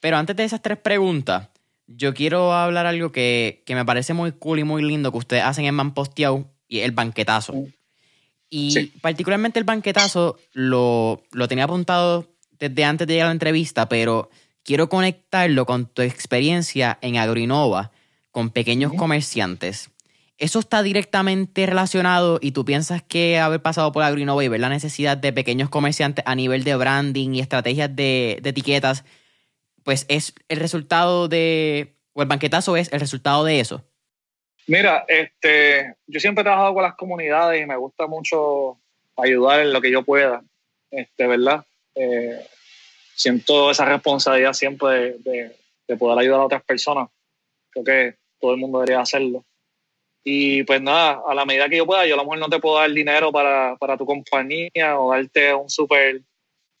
Pero 0.00 0.16
antes 0.18 0.36
de 0.36 0.44
esas 0.44 0.60
tres 0.60 0.76
preguntas, 0.76 1.48
yo 1.86 2.12
quiero 2.12 2.52
hablar 2.52 2.86
algo 2.86 3.12
que, 3.12 3.62
que 3.64 3.74
me 3.74 3.84
parece 3.86 4.12
muy 4.12 4.32
cool 4.32 4.58
y 4.58 4.64
muy 4.64 4.82
lindo 4.82 5.12
que 5.12 5.18
ustedes 5.18 5.44
hacen 5.44 5.64
en 5.64 5.74
Manposteado 5.74 6.50
y 6.74 6.80
el 6.80 6.92
banquetazo. 6.92 7.54
Y 8.50 8.70
Sí. 8.72 8.92
particularmente 9.00 9.58
el 9.58 9.64
banquetazo 9.64 10.38
lo, 10.52 11.22
lo 11.32 11.48
tenía 11.48 11.64
apuntado 11.64 12.26
desde 12.58 12.84
antes 12.84 13.06
de 13.06 13.14
llegar 13.14 13.26
a 13.26 13.30
la 13.30 13.32
entrevista, 13.32 13.88
pero 13.88 14.30
quiero 14.62 14.88
conectarlo 14.88 15.66
con 15.66 15.86
tu 15.86 16.02
experiencia 16.02 16.98
en 17.00 17.16
Agroinova 17.16 17.90
con 18.30 18.50
pequeños 18.50 18.92
comerciantes. 18.94 19.90
¿Eso 20.38 20.58
está 20.58 20.82
directamente 20.82 21.64
relacionado 21.64 22.38
y 22.42 22.50
tú 22.50 22.64
piensas 22.64 23.02
que 23.02 23.38
haber 23.38 23.62
pasado 23.62 23.92
por 23.92 24.02
Agroinova 24.02 24.42
y 24.44 24.48
ver 24.48 24.60
la 24.60 24.68
necesidad 24.68 25.16
de 25.16 25.32
pequeños 25.32 25.68
comerciantes 25.68 26.24
a 26.26 26.34
nivel 26.34 26.64
de 26.64 26.74
branding 26.74 27.34
y 27.34 27.40
estrategias 27.40 27.94
de, 27.94 28.40
de 28.42 28.50
etiquetas, 28.50 29.04
pues 29.84 30.06
es 30.08 30.34
el 30.48 30.58
resultado 30.58 31.28
de, 31.28 31.94
o 32.14 32.22
el 32.22 32.28
banquetazo 32.28 32.76
es 32.76 32.92
el 32.92 32.98
resultado 32.98 33.44
de 33.44 33.60
eso? 33.60 33.84
Mira, 34.66 35.04
este, 35.08 35.94
yo 36.06 36.20
siempre 36.20 36.40
he 36.42 36.44
trabajado 36.44 36.74
con 36.74 36.82
las 36.82 36.94
comunidades 36.94 37.62
y 37.62 37.66
me 37.66 37.76
gusta 37.76 38.06
mucho 38.06 38.78
ayudar 39.16 39.60
en 39.60 39.72
lo 39.72 39.80
que 39.80 39.90
yo 39.90 40.02
pueda, 40.02 40.42
este, 40.90 41.26
¿verdad? 41.26 41.64
Eh, 41.94 42.40
siento 43.14 43.70
esa 43.70 43.84
responsabilidad 43.84 44.52
siempre 44.54 44.88
de, 44.88 45.18
de- 45.18 45.56
de 45.86 45.96
poder 45.98 46.18
ayudar 46.18 46.40
a 46.40 46.44
otras 46.46 46.62
personas. 46.64 47.10
Creo 47.70 47.84
que 47.84 48.14
todo 48.40 48.52
el 48.54 48.56
mundo 48.58 48.78
debería 48.78 49.00
hacerlo. 49.02 49.44
Y 50.24 50.62
pues 50.62 50.80
nada, 50.80 51.20
a 51.28 51.34
la 51.34 51.44
medida 51.44 51.68
que 51.68 51.76
yo 51.76 51.84
pueda, 51.84 52.06
yo 52.06 52.14
a 52.14 52.16
lo 52.16 52.22
mejor 52.24 52.38
no 52.38 52.48
te 52.48 52.58
puedo 52.58 52.78
dar 52.78 52.90
dinero 52.90 53.30
para, 53.30 53.76
para 53.76 53.98
tu 53.98 54.06
compañía 54.06 54.98
o 54.98 55.10
darte 55.12 55.52
un 55.52 55.68
super, 55.68 56.22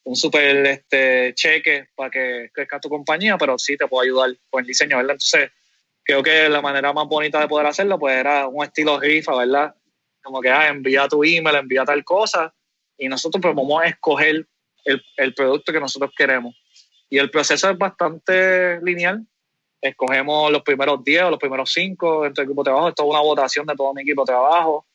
un 0.04 0.16
super 0.16 0.64
este, 0.66 1.34
cheque 1.34 1.88
para 1.94 2.08
que 2.10 2.48
crezca 2.54 2.80
tu 2.80 2.88
compañía, 2.88 3.36
pero 3.36 3.58
sí 3.58 3.76
te 3.76 3.86
puedo 3.86 4.02
ayudar 4.02 4.30
con 4.48 4.62
el 4.62 4.66
diseño, 4.66 4.96
¿verdad? 4.96 5.12
Entonces, 5.16 5.50
creo 6.04 6.22
que 6.22 6.48
la 6.48 6.60
manera 6.60 6.92
más 6.92 7.06
bonita 7.08 7.40
de 7.40 7.48
poder 7.48 7.66
hacerlo 7.66 7.98
pues 7.98 8.16
era 8.16 8.46
un 8.46 8.64
estilo 8.64 9.00
rifa, 9.00 9.34
¿verdad? 9.36 9.74
Como 10.22 10.40
que 10.40 10.50
ah, 10.50 10.68
envía 10.68 11.08
tu 11.08 11.24
email, 11.24 11.56
envía 11.56 11.84
tal 11.84 12.04
cosa 12.04 12.54
y 12.96 13.08
nosotros 13.08 13.40
pues 13.42 13.54
vamos 13.54 13.82
a 13.82 13.86
escoger 13.86 14.46
el, 14.84 15.02
el 15.16 15.34
producto 15.34 15.72
que 15.72 15.80
nosotros 15.80 16.12
queremos. 16.16 16.54
Y 17.10 17.18
el 17.18 17.30
proceso 17.30 17.70
es 17.70 17.78
bastante 17.78 18.80
lineal. 18.82 19.26
Escogemos 19.80 20.50
los 20.50 20.62
primeros 20.62 21.04
10 21.04 21.24
o 21.24 21.30
los 21.30 21.38
primeros 21.38 21.70
5 21.72 22.22
dentro 22.22 22.42
del 22.42 22.50
equipo 22.50 22.62
de 22.62 22.68
trabajo. 22.68 22.88
Esto 22.88 23.02
es 23.02 23.10
una 23.10 23.20
votación 23.20 23.66
de 23.66 23.74
todo 23.74 23.92
mi 23.92 24.02
equipo 24.02 24.22
de 24.22 24.32
trabajo. 24.32 24.86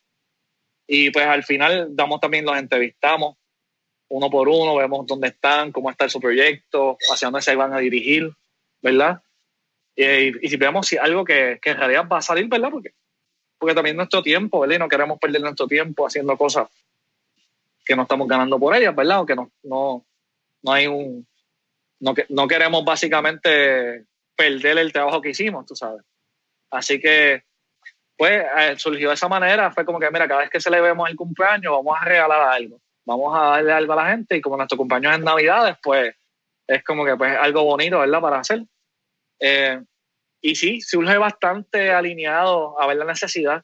Y 0.87 1.11
pues 1.11 1.25
al 1.25 1.43
final 1.43 1.89
damos 1.91 2.19
también, 2.19 2.45
los 2.45 2.57
entrevistamos 2.57 3.35
uno 4.09 4.29
por 4.29 4.49
uno, 4.49 4.75
vemos 4.75 5.05
dónde 5.05 5.29
están, 5.29 5.71
cómo 5.71 5.89
está 5.89 6.09
su 6.09 6.19
proyecto, 6.19 6.97
hacia 7.11 7.27
dónde 7.27 7.41
se 7.41 7.55
van 7.55 7.73
a 7.73 7.77
dirigir, 7.77 8.33
¿verdad? 8.81 9.21
Y, 10.01 10.45
y 10.45 10.49
si 10.49 10.55
vemos 10.55 10.87
si 10.87 10.97
algo 10.97 11.25
que, 11.25 11.59
que 11.61 11.71
en 11.71 11.77
realidad 11.77 12.07
va 12.09 12.19
a 12.19 12.21
salir, 12.21 12.47
¿verdad? 12.47 12.69
Porque, 12.71 12.93
porque 13.57 13.75
también 13.75 13.97
nuestro 13.97 14.23
tiempo, 14.23 14.61
¿verdad? 14.61 14.77
Y 14.77 14.79
no 14.79 14.87
queremos 14.87 15.19
perder 15.19 15.41
nuestro 15.41 15.67
tiempo 15.67 16.07
haciendo 16.07 16.37
cosas 16.37 16.69
que 17.83 17.97
no 17.97 18.03
estamos 18.03 18.25
ganando 18.25 18.57
por 18.57 18.73
ellas, 18.73 18.95
¿verdad? 18.95 19.19
O 19.19 19.25
que 19.25 19.35
no, 19.35 19.51
no, 19.63 20.05
no 20.63 20.71
hay 20.71 20.87
un... 20.87 21.27
No, 21.99 22.13
no 22.29 22.47
queremos 22.47 22.85
básicamente 22.85 24.05
perder 24.37 24.77
el 24.77 24.93
trabajo 24.93 25.19
que 25.19 25.31
hicimos, 25.31 25.65
tú 25.65 25.75
sabes. 25.75 26.01
Así 26.71 27.01
que, 27.01 27.43
pues, 28.15 28.45
eh, 28.57 28.75
surgió 28.77 29.09
de 29.09 29.15
esa 29.15 29.27
manera. 29.27 29.69
Fue 29.71 29.83
como 29.83 29.99
que, 29.99 30.09
mira, 30.11 30.29
cada 30.29 30.41
vez 30.41 30.49
que 30.49 30.61
celebremos 30.61 31.09
el 31.09 31.17
cumpleaños, 31.17 31.73
vamos 31.73 31.97
a 31.99 32.05
regalar 32.05 32.53
algo. 32.53 32.79
Vamos 33.05 33.37
a 33.37 33.47
darle 33.47 33.73
algo 33.73 33.91
a 33.91 33.95
la 33.97 34.11
gente 34.11 34.37
y 34.37 34.41
como 34.41 34.55
nuestro 34.55 34.77
cumpleaños 34.77 35.15
es 35.15 35.19
Navidades, 35.19 35.75
pues, 35.83 36.15
es 36.67 36.83
como 36.85 37.03
que, 37.03 37.17
pues, 37.17 37.37
algo 37.37 37.65
bonito, 37.65 37.99
¿verdad? 37.99 38.21
Para 38.21 38.39
hacer. 38.39 38.63
Eh, 39.39 39.81
y 40.41 40.55
sí, 40.55 40.81
surge 40.81 41.17
bastante 41.17 41.91
alineado 41.91 42.79
a 42.79 42.87
ver 42.87 42.97
la 42.97 43.05
necesidad 43.05 43.63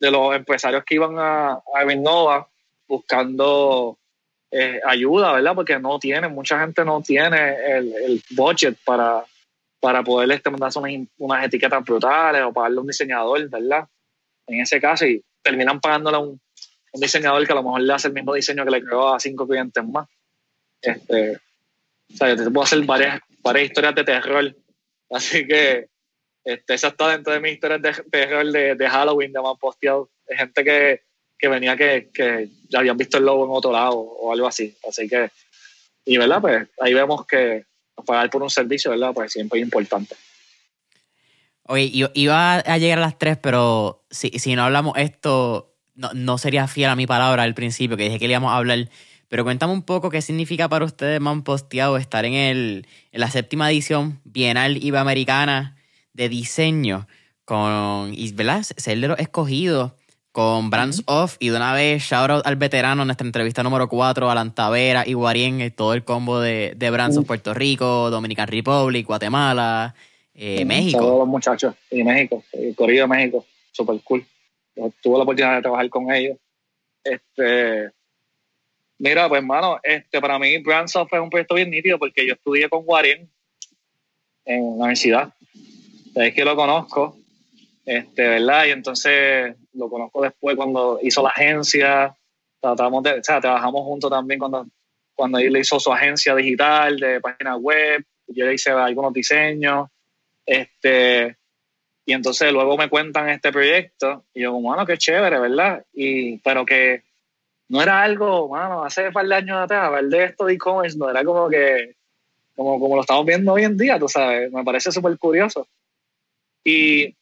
de 0.00 0.10
los 0.10 0.34
empresarios 0.34 0.84
que 0.84 0.96
iban 0.96 1.18
a, 1.18 1.62
a 1.74 1.92
Innova 1.92 2.48
buscando 2.86 3.98
eh, 4.50 4.80
ayuda, 4.86 5.32
¿verdad? 5.32 5.54
Porque 5.54 5.78
no 5.78 5.98
tienen, 5.98 6.32
mucha 6.32 6.58
gente 6.60 6.84
no 6.84 7.02
tiene 7.02 7.54
el, 7.66 7.94
el 7.94 8.22
budget 8.30 8.76
para 8.84 9.24
para 9.84 10.02
poder 10.02 10.32
este, 10.32 10.48
mandarse 10.48 10.78
unas, 10.78 11.06
unas 11.18 11.44
etiquetas 11.44 11.84
brutales 11.84 12.40
o 12.42 12.54
pagarle 12.54 12.78
a 12.78 12.80
un 12.80 12.86
diseñador, 12.86 13.50
¿verdad? 13.50 13.86
En 14.46 14.62
ese 14.62 14.80
caso, 14.80 15.04
y 15.04 15.22
terminan 15.42 15.78
pagándole 15.78 16.16
a 16.16 16.20
un, 16.20 16.40
un 16.92 17.00
diseñador 17.02 17.46
que 17.46 17.52
a 17.52 17.56
lo 17.56 17.62
mejor 17.62 17.82
le 17.82 17.92
hace 17.92 18.08
el 18.08 18.14
mismo 18.14 18.32
diseño 18.32 18.64
que 18.64 18.70
le 18.70 18.82
creó 18.82 19.12
a 19.12 19.20
cinco 19.20 19.46
clientes 19.46 19.84
más. 19.84 20.08
Este, 20.80 21.36
o 21.36 22.16
sea, 22.16 22.30
yo 22.30 22.36
te 22.36 22.50
puedo 22.50 22.62
hacer 22.62 22.82
varias, 22.84 23.20
varias 23.42 23.66
historias 23.66 23.94
de 23.94 24.04
terror. 24.04 24.56
Así 25.14 25.46
que 25.46 25.88
este, 26.44 26.74
esa 26.74 26.88
está 26.88 27.08
dentro 27.08 27.32
de 27.32 27.40
mis 27.40 27.52
historias 27.52 27.80
de 27.80 27.92
terror 28.10 28.44
de, 28.50 28.74
de 28.74 28.88
Halloween, 28.88 29.32
de 29.32 29.40
más 29.40 29.56
posteado. 29.60 30.10
De 30.26 30.36
gente 30.36 30.64
que, 30.64 31.02
que 31.38 31.48
venía 31.48 31.76
que, 31.76 32.10
que, 32.12 32.48
ya 32.68 32.80
habían 32.80 32.96
visto 32.96 33.18
el 33.18 33.24
logo 33.24 33.44
en 33.44 33.50
otro 33.52 33.70
lado 33.70 33.96
o 33.96 34.32
algo 34.32 34.48
así. 34.48 34.76
Así 34.88 35.08
que, 35.08 35.30
y 36.04 36.18
verdad, 36.18 36.40
pues 36.40 36.68
ahí 36.80 36.92
vemos 36.94 37.26
que 37.26 37.64
pagar 38.04 38.28
por 38.28 38.42
un 38.42 38.50
servicio, 38.50 38.90
¿verdad? 38.90 39.12
Pues 39.14 39.32
siempre 39.32 39.60
es 39.60 39.64
importante. 39.64 40.16
Oye, 41.66 41.90
iba 42.14 42.56
a 42.56 42.78
llegar 42.78 42.98
a 42.98 43.02
las 43.02 43.18
tres, 43.18 43.38
pero 43.38 44.04
si, 44.10 44.30
si 44.30 44.54
no 44.56 44.64
hablamos 44.64 44.98
esto, 44.98 45.76
no, 45.94 46.10
no 46.12 46.38
sería 46.38 46.66
fiel 46.66 46.90
a 46.90 46.96
mi 46.96 47.06
palabra 47.06 47.44
al 47.44 47.54
principio, 47.54 47.96
que 47.96 48.04
dije 48.04 48.18
que 48.18 48.26
le 48.26 48.32
íbamos 48.32 48.52
a 48.52 48.56
hablar. 48.56 48.88
Pero 49.34 49.42
cuéntame 49.42 49.72
un 49.72 49.82
poco 49.82 50.10
qué 50.10 50.22
significa 50.22 50.68
para 50.68 50.84
ustedes, 50.84 51.20
man 51.20 51.42
posteado, 51.42 51.96
estar 51.96 52.24
en, 52.24 52.34
el, 52.34 52.86
en 53.10 53.20
la 53.20 53.28
séptima 53.28 53.68
edición 53.68 54.20
Bienal 54.22 54.76
Iberoamericana 54.76 55.76
de 56.12 56.28
Diseño, 56.28 57.08
con, 57.44 58.14
y, 58.14 58.30
¿verdad? 58.30 58.62
Ser 58.62 59.00
de 59.00 59.08
los 59.08 59.18
escogidos 59.18 59.90
con 60.30 60.70
Brands 60.70 61.02
Off 61.06 61.34
y 61.40 61.48
de 61.48 61.56
una 61.56 61.72
vez 61.72 62.04
shout 62.04 62.30
out 62.30 62.46
al 62.46 62.54
veterano 62.54 63.02
en 63.02 63.08
nuestra 63.08 63.26
entrevista 63.26 63.64
número 63.64 63.88
4, 63.88 64.30
Alan 64.30 64.54
Tavera 64.54 65.02
y 65.04 65.14
Guarien, 65.14 65.68
todo 65.72 65.94
el 65.94 66.04
combo 66.04 66.38
de, 66.38 66.74
de 66.76 66.90
Brands 66.90 67.16
of 67.16 67.26
Puerto 67.26 67.54
Rico, 67.54 68.10
Dominican 68.10 68.46
Republic, 68.46 69.04
Guatemala, 69.04 69.96
eh, 70.36 70.64
México. 70.64 71.00
Todos 71.00 71.18
los 71.18 71.26
muchachos, 71.26 71.74
y 71.90 72.04
México, 72.04 72.44
el 72.52 72.76
Corrido 72.76 73.08
de 73.08 73.16
México, 73.16 73.44
super 73.72 74.00
cool. 74.04 74.24
tuve 75.02 75.16
la 75.16 75.24
oportunidad 75.24 75.56
de 75.56 75.62
trabajar 75.62 75.90
con 75.90 76.12
ellos. 76.12 76.38
Este, 77.02 77.90
mira, 79.04 79.28
pues 79.28 79.40
hermano, 79.40 79.78
este, 79.82 80.20
para 80.20 80.38
mí 80.38 80.58
Brands 80.58 80.96
Off 80.96 81.12
es 81.12 81.20
un 81.20 81.30
proyecto 81.30 81.54
bien 81.54 81.70
nítido 81.70 81.98
porque 81.98 82.26
yo 82.26 82.34
estudié 82.34 82.68
con 82.68 82.84
Guarien 82.84 83.30
en 84.44 84.60
la 84.60 84.84
universidad. 84.84 85.34
Es 86.14 86.34
que 86.34 86.44
lo 86.44 86.56
conozco 86.56 87.16
este, 87.84 88.26
¿verdad? 88.26 88.66
Y 88.66 88.70
entonces 88.70 89.56
lo 89.74 89.88
conozco 89.88 90.22
después 90.22 90.56
cuando 90.56 90.98
hizo 91.02 91.22
la 91.22 91.28
agencia, 91.30 92.16
tratamos 92.60 93.02
de, 93.02 93.18
o 93.20 93.24
sea, 93.24 93.40
trabajamos 93.40 93.82
juntos 93.82 94.10
también 94.10 94.38
cuando, 94.38 94.66
cuando 95.14 95.38
él 95.38 95.56
hizo 95.56 95.78
su 95.78 95.92
agencia 95.92 96.34
digital 96.34 96.98
de 96.98 97.20
página 97.20 97.56
web, 97.56 98.04
yo 98.28 98.46
le 98.46 98.54
hice 98.54 98.70
algunos 98.70 99.12
diseños, 99.12 99.88
este, 100.46 101.36
y 102.06 102.12
entonces 102.12 102.52
luego 102.52 102.76
me 102.76 102.88
cuentan 102.88 103.28
este 103.28 103.52
proyecto, 103.52 104.24
y 104.32 104.42
yo 104.42 104.52
como, 104.52 104.68
bueno, 104.68 104.86
qué 104.86 104.96
chévere, 104.96 105.38
¿verdad? 105.38 105.84
Y, 105.92 106.38
pero 106.38 106.64
que 106.64 107.02
no 107.68 107.82
era 107.82 108.02
algo, 108.02 108.48
mano, 108.48 108.84
hace 108.84 109.08
un 109.08 109.12
par 109.12 109.26
de 109.26 109.34
años 109.34 109.56
atrás, 109.58 109.84
hablar 109.84 110.04
de 110.04 110.24
esto 110.24 110.44
de 110.44 110.54
e-commerce 110.54 110.98
no 110.98 111.10
era 111.10 111.24
como 111.24 111.48
que, 111.48 111.96
como, 112.54 112.78
como 112.78 112.96
lo 112.96 113.00
estamos 113.00 113.24
viendo 113.24 113.52
hoy 113.52 113.64
en 113.64 113.76
día, 113.76 113.98
tú 113.98 114.08
sabes, 114.08 114.52
me 114.52 114.64
parece 114.64 114.92
súper 114.92 115.18
curioso. 115.18 115.66
Y 116.62 117.16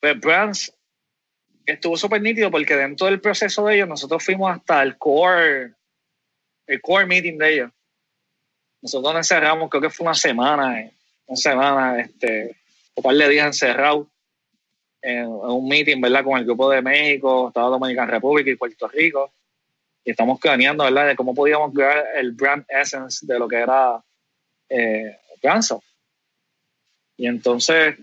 pues 0.00 0.20
Brands 0.20 0.72
estuvo 1.66 1.96
súper 1.96 2.20
nítido 2.22 2.50
porque 2.50 2.76
dentro 2.76 3.06
del 3.06 3.20
proceso 3.20 3.64
de 3.66 3.76
ellos 3.76 3.88
nosotros 3.88 4.22
fuimos 4.22 4.54
hasta 4.54 4.82
el 4.82 4.98
core, 4.98 5.72
el 6.66 6.80
core 6.80 7.06
meeting 7.06 7.38
de 7.38 7.54
ellos. 7.54 7.70
Nosotros 8.82 9.14
nos 9.14 9.20
encerramos, 9.20 9.70
creo 9.70 9.82
que 9.82 9.90
fue 9.90 10.04
una 10.04 10.14
semana, 10.14 10.90
una 11.26 11.36
semana, 11.36 12.00
este, 12.00 12.56
o 12.94 13.02
par 13.02 13.16
de 13.16 13.28
días 13.28 13.46
encerrados 13.46 14.06
en, 15.04 15.26
un 15.26 15.68
meeting, 15.68 16.00
¿verdad? 16.00 16.24
Con 16.24 16.38
el 16.38 16.44
grupo 16.44 16.70
de 16.70 16.82
México, 16.82 17.48
Estados 17.48 17.70
Dominicana 17.70 18.10
República 18.10 18.50
y 18.50 18.56
Puerto 18.56 18.88
Rico. 18.88 19.32
Y 20.04 20.10
estamos 20.10 20.40
planeando, 20.40 20.84
¿verdad? 20.84 21.08
De 21.08 21.16
cómo 21.16 21.34
podíamos 21.34 21.72
crear 21.72 22.04
el 22.16 22.32
brand 22.32 22.64
essence 22.68 23.24
de 23.26 23.38
lo 23.38 23.46
que 23.46 23.56
era 23.56 24.02
eh, 24.68 25.16
Y 27.16 27.26
entonces 27.26 27.96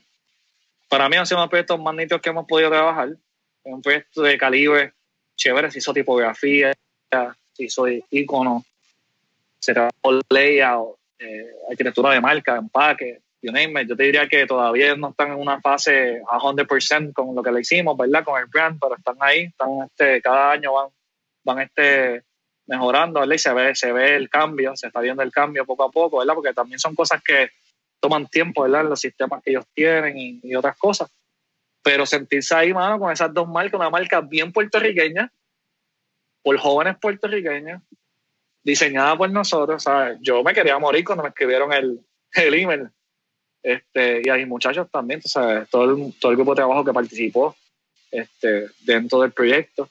para 0.88 1.10
mí 1.10 1.16
han 1.16 1.26
sido 1.26 1.40
unos 1.40 1.50
proyectos 1.50 1.80
más 1.80 1.96
nítidos 1.96 2.22
que 2.22 2.30
hemos 2.30 2.46
podido 2.46 2.70
trabajar. 2.70 3.10
Es 3.10 3.74
un 3.74 3.82
proyecto 3.82 4.22
de 4.22 4.38
calibre 4.38 4.94
chévere, 5.36 5.72
se 5.72 5.80
hizo 5.80 5.94
tipografía, 5.94 6.74
se 7.54 7.64
hizo 7.64 7.88
icono, 7.88 8.64
se 9.60 9.74
trabajó 9.74 10.20
layout, 10.30 10.98
eh, 11.18 11.52
arquitectura 11.70 12.12
de 12.12 12.22
marca, 12.22 12.58
empaque, 12.58 13.22
you 13.42 13.52
name 13.52 13.86
Yo 13.88 13.96
te 13.96 14.04
diría 14.04 14.28
que 14.28 14.46
todavía 14.46 14.96
no 14.96 15.10
están 15.10 15.32
en 15.32 15.40
una 15.40 15.60
fase 15.62 16.22
a 16.30 16.40
100% 16.40 17.14
con 17.14 17.36
lo 17.36 17.44
que 17.44 17.52
le 17.52 17.62
hicimos, 17.62 17.98
¿verdad? 17.98 18.24
Con 18.24 18.40
el 18.40 18.48
brand, 18.48 18.80
pero 18.80 18.96
están 18.96 19.16
ahí, 19.20 19.44
están 19.46 19.70
este, 19.86 20.22
cada 20.22 20.52
año 20.52 20.74
van, 20.74 20.90
van 21.44 21.60
este, 21.60 22.24
mejorando, 22.68 23.20
¿verdad? 23.20 23.36
Y 23.36 23.40
se 23.40 23.54
ve, 23.54 23.76
se 23.76 23.92
ve 23.92 24.16
el 24.16 24.30
cambio, 24.30 24.76
se 24.76 24.88
está 24.88 25.02
viendo 25.02 25.24
el 25.24 25.32
cambio 25.32 25.66
poco 25.66 25.84
a 25.84 25.92
poco, 25.92 26.20
¿verdad? 26.20 26.36
Porque 26.36 26.54
también 26.54 26.80
son 26.80 26.96
cosas 26.96 27.22
que 27.24 27.50
toman 28.00 28.28
tiempo, 28.28 28.64
¿verdad? 28.64 28.82
En 28.82 28.90
los 28.90 29.00
sistemas 29.00 29.42
que 29.44 29.52
ellos 29.52 29.66
tienen 29.74 30.18
y, 30.18 30.56
otras 30.56 30.78
cosas. 30.78 31.12
Pero 31.84 32.06
sentirse 32.06 32.54
ahí, 32.56 32.74
mano, 32.74 33.00
con 33.00 33.12
esas 33.12 33.34
dos 33.34 33.48
marcas, 33.48 33.80
una 33.80 33.90
marca 33.90 34.22
bien 34.22 34.52
puertorriqueña, 34.52 35.32
por 36.44 36.58
jóvenes 36.58 36.98
puertorriqueños, 37.00 37.82
diseñada 38.64 39.18
por 39.18 39.30
nosotros, 39.32 39.84
¿sabes? 39.84 40.18
Yo 40.22 40.44
me 40.44 40.54
quería 40.54 40.78
morir 40.78 41.04
cuando 41.04 41.24
me 41.24 41.30
escribieron 41.30 41.74
el, 41.74 42.00
el 42.34 42.54
email. 42.54 42.90
Este, 43.64 44.22
y 44.26 44.30
hay 44.30 44.46
muchachos 44.46 44.88
también, 44.92 45.22
¿sabes? 45.22 45.70
Todo 45.70 45.92
el, 45.92 46.14
todo 46.20 46.32
el 46.32 46.38
grupo 46.38 46.52
de 46.52 46.58
trabajo 46.58 46.84
que 46.84 46.94
participó 46.94 47.56
este, 48.10 48.68
dentro 48.82 49.22
del 49.22 49.32
proyecto. 49.32 49.90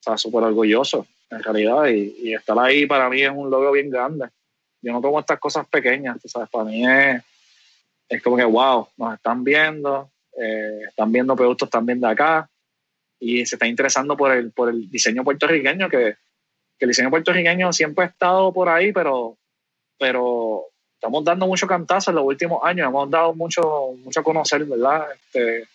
Sea, 0.00 0.16
súper 0.16 0.44
orgulloso, 0.44 1.06
en 1.30 1.42
realidad. 1.42 1.86
Y, 1.88 2.14
y 2.22 2.34
estar 2.34 2.58
ahí 2.58 2.86
para 2.86 3.08
mí 3.08 3.22
es 3.22 3.30
un 3.30 3.50
logro 3.50 3.72
bien 3.72 3.90
grande. 3.90 4.28
Yo 4.82 4.92
no 4.92 5.00
tomo 5.00 5.20
estas 5.20 5.38
cosas 5.38 5.66
pequeñas, 5.68 6.18
¿sabes? 6.24 6.48
Para 6.48 6.64
mí 6.64 6.86
es, 6.86 7.22
es 8.08 8.22
como 8.22 8.36
que, 8.36 8.44
wow, 8.44 8.88
nos 8.96 9.14
están 9.14 9.44
viendo, 9.44 10.10
eh, 10.38 10.80
están 10.88 11.12
viendo 11.12 11.36
productos 11.36 11.68
también 11.68 12.00
de 12.00 12.08
acá 12.08 12.48
y 13.18 13.44
se 13.44 13.56
está 13.56 13.66
interesando 13.66 14.16
por 14.16 14.32
el, 14.32 14.52
por 14.52 14.70
el 14.70 14.90
diseño 14.90 15.22
puertorriqueño, 15.22 15.88
que, 15.90 16.16
que 16.78 16.84
el 16.86 16.88
diseño 16.88 17.10
puertorriqueño 17.10 17.72
siempre 17.74 18.04
ha 18.04 18.08
estado 18.08 18.52
por 18.52 18.70
ahí, 18.70 18.92
pero, 18.92 19.36
pero 19.98 20.69
estamos 21.00 21.24
dando 21.24 21.46
mucho 21.46 21.66
cantazo 21.66 22.10
en 22.10 22.16
los 22.16 22.26
últimos 22.26 22.60
años, 22.62 22.86
hemos 22.86 23.10
dado 23.10 23.34
mucho, 23.34 23.94
mucho 24.04 24.20
a 24.20 24.22
conocer, 24.22 24.66
¿verdad? 24.66 25.06
Este, 25.14 25.66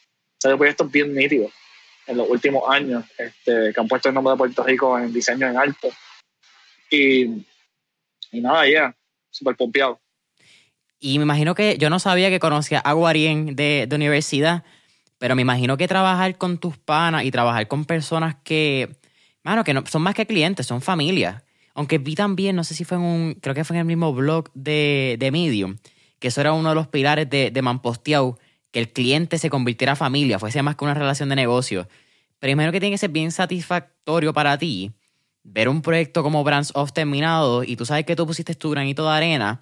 hay 0.43 0.56
proyectos 0.56 0.91
bien 0.91 1.15
nítidos 1.15 1.52
en 2.06 2.18
los 2.18 2.30
últimos 2.30 2.61
años 2.69 3.03
este, 3.18 3.73
que 3.73 3.80
han 3.80 3.88
puesto 3.88 4.10
el 4.10 4.14
nombre 4.14 4.34
de 4.34 4.38
Puerto 4.38 4.64
Rico 4.64 4.99
en 4.99 5.11
diseño 5.11 5.47
en 5.47 5.57
alto. 5.57 5.89
Y, 6.91 7.43
y 8.31 8.39
nada, 8.39 8.69
ya, 8.69 8.95
súper 9.31 9.56
pompeado. 9.56 9.99
Y 10.99 11.18
me 11.18 11.23
imagino 11.23 11.56
que 11.56 11.80
yo 11.80 11.89
no 11.89 11.97
sabía 11.97 12.30
que 12.30 12.39
conocía 12.39 12.77
a 12.77 12.93
Guarien 12.93 13.56
de, 13.56 13.88
de 13.89 13.95
universidad, 13.95 14.64
pero 15.18 15.35
me 15.35 15.41
imagino 15.41 15.76
que 15.76 15.88
trabajar 15.88 16.38
con 16.38 16.60
tus 16.60 16.77
panas 16.77 17.23
y 17.23 17.31
trabajar 17.31 17.68
con 17.68 17.85
personas 17.85 18.35
que, 18.43 18.95
mano, 19.41 19.64
que 19.64 19.73
no, 19.73 19.84
son 19.88 20.03
más 20.03 20.14
que 20.14 20.27
clientes, 20.27 20.68
son 20.68 20.84
familias. 20.84 21.44
Aunque 21.76 21.99
vi 21.99 22.15
también, 22.15 22.56
no 22.56 22.64
sé 22.64 22.73
si 22.73 22.85
fue 22.85 22.97
en 22.97 23.03
un, 23.03 23.34
creo 23.35 23.53
que 23.53 23.64
fue 23.64 23.76
en 23.76 23.81
el 23.81 23.85
mismo 23.85 24.14
blog 24.14 24.49
de, 24.53 25.18
de 25.19 25.30
Medium, 25.30 25.77
que 26.19 26.30
eso 26.30 26.41
era 26.41 26.53
uno 26.53 26.69
de 26.69 26.76
los 26.76 26.88
pilares 26.88 27.30
de, 27.30 27.52
de 27.52 27.61
Manposteado, 27.61 28.39
que 28.72 28.80
el 28.80 28.91
cliente 28.91 29.38
se 29.38 29.49
convirtiera 29.49 29.91
en 29.91 29.97
familia, 29.97 30.39
fuese 30.39 30.64
más 30.64 30.76
que 30.76 30.85
una 30.85 30.93
relación 30.93 31.30
de 31.30 31.35
negocio. 31.35 31.88
Pero 32.39 32.52
imagino 32.52 32.72
que 32.72 32.80
tiene 32.80 32.93
que 32.93 32.97
ser 32.97 33.11
bien 33.11 33.31
satisfactorio 33.31 34.34
para 34.34 34.57
ti 34.57 34.91
ver 35.43 35.69
un 35.69 35.81
proyecto 35.81 36.23
como 36.23 36.43
Brands 36.43 36.72
of 36.73 36.91
terminado 36.91 37.64
y 37.64 37.76
tú 37.76 37.85
sabes 37.85 38.06
que 38.06 38.15
tú 38.15 38.26
pusiste 38.26 38.56
tu 38.56 38.72
granito 38.72 39.06
de 39.06 39.15
arena 39.15 39.61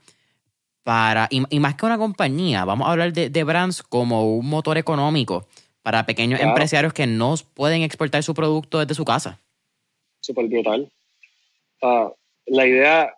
para, 0.84 1.28
y, 1.30 1.60
más 1.60 1.76
que 1.76 1.86
una 1.86 1.98
compañía, 1.98 2.66
vamos 2.66 2.88
a 2.88 2.92
hablar 2.92 3.14
de, 3.14 3.30
de 3.30 3.44
brands 3.44 3.84
como 3.84 4.36
un 4.36 4.48
motor 4.48 4.78
económico 4.78 5.48
para 5.82 6.06
pequeños 6.06 6.40
empresarios 6.40 6.94
que 6.94 7.08
no 7.08 7.36
pueden 7.54 7.82
exportar 7.84 8.24
su 8.24 8.34
producto 8.34 8.80
desde 8.80 8.94
su 8.94 9.06
casa. 9.06 9.40
Súper 10.22 10.48
brutal. 10.48 10.92
La 12.46 12.68
idea, 12.68 13.16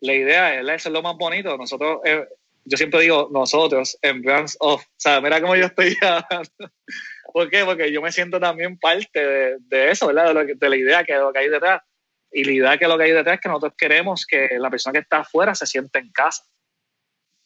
la 0.00 0.14
idea 0.14 0.60
es, 0.60 0.86
lo 0.86 1.02
más 1.02 1.16
bonito. 1.16 1.56
Nosotros, 1.56 2.00
eh, 2.04 2.26
yo 2.64 2.76
siempre 2.76 3.00
digo 3.02 3.28
nosotros 3.32 3.98
en 4.02 4.22
Brands 4.22 4.56
of, 4.60 4.82
o 4.82 4.86
sea, 4.96 5.20
mira 5.20 5.40
cómo 5.40 5.56
yo 5.56 5.66
estoy 5.66 5.96
¿Por 7.32 7.50
qué? 7.50 7.64
Porque 7.64 7.90
yo 7.90 8.00
me 8.00 8.12
siento 8.12 8.38
también 8.38 8.78
parte 8.78 9.58
de, 9.58 9.90
eso, 9.90 10.06
¿verdad? 10.08 10.34
De, 10.34 10.54
de, 10.54 10.68
la 10.68 10.76
idea 10.76 11.04
que 11.04 11.14
lo 11.14 11.32
que 11.32 11.40
hay 11.40 11.48
detrás. 11.48 11.82
Y 12.30 12.44
la 12.44 12.52
idea 12.52 12.78
que 12.78 12.88
lo 12.88 12.96
que 12.98 13.04
hay 13.04 13.12
detrás 13.12 13.36
es 13.36 13.40
que 13.40 13.48
nosotros 13.48 13.74
queremos 13.76 14.26
que 14.26 14.50
la 14.58 14.70
persona 14.70 14.92
que 14.92 15.00
está 15.00 15.18
afuera 15.18 15.54
se 15.54 15.66
sienta 15.66 15.98
en 15.98 16.10
casa 16.10 16.44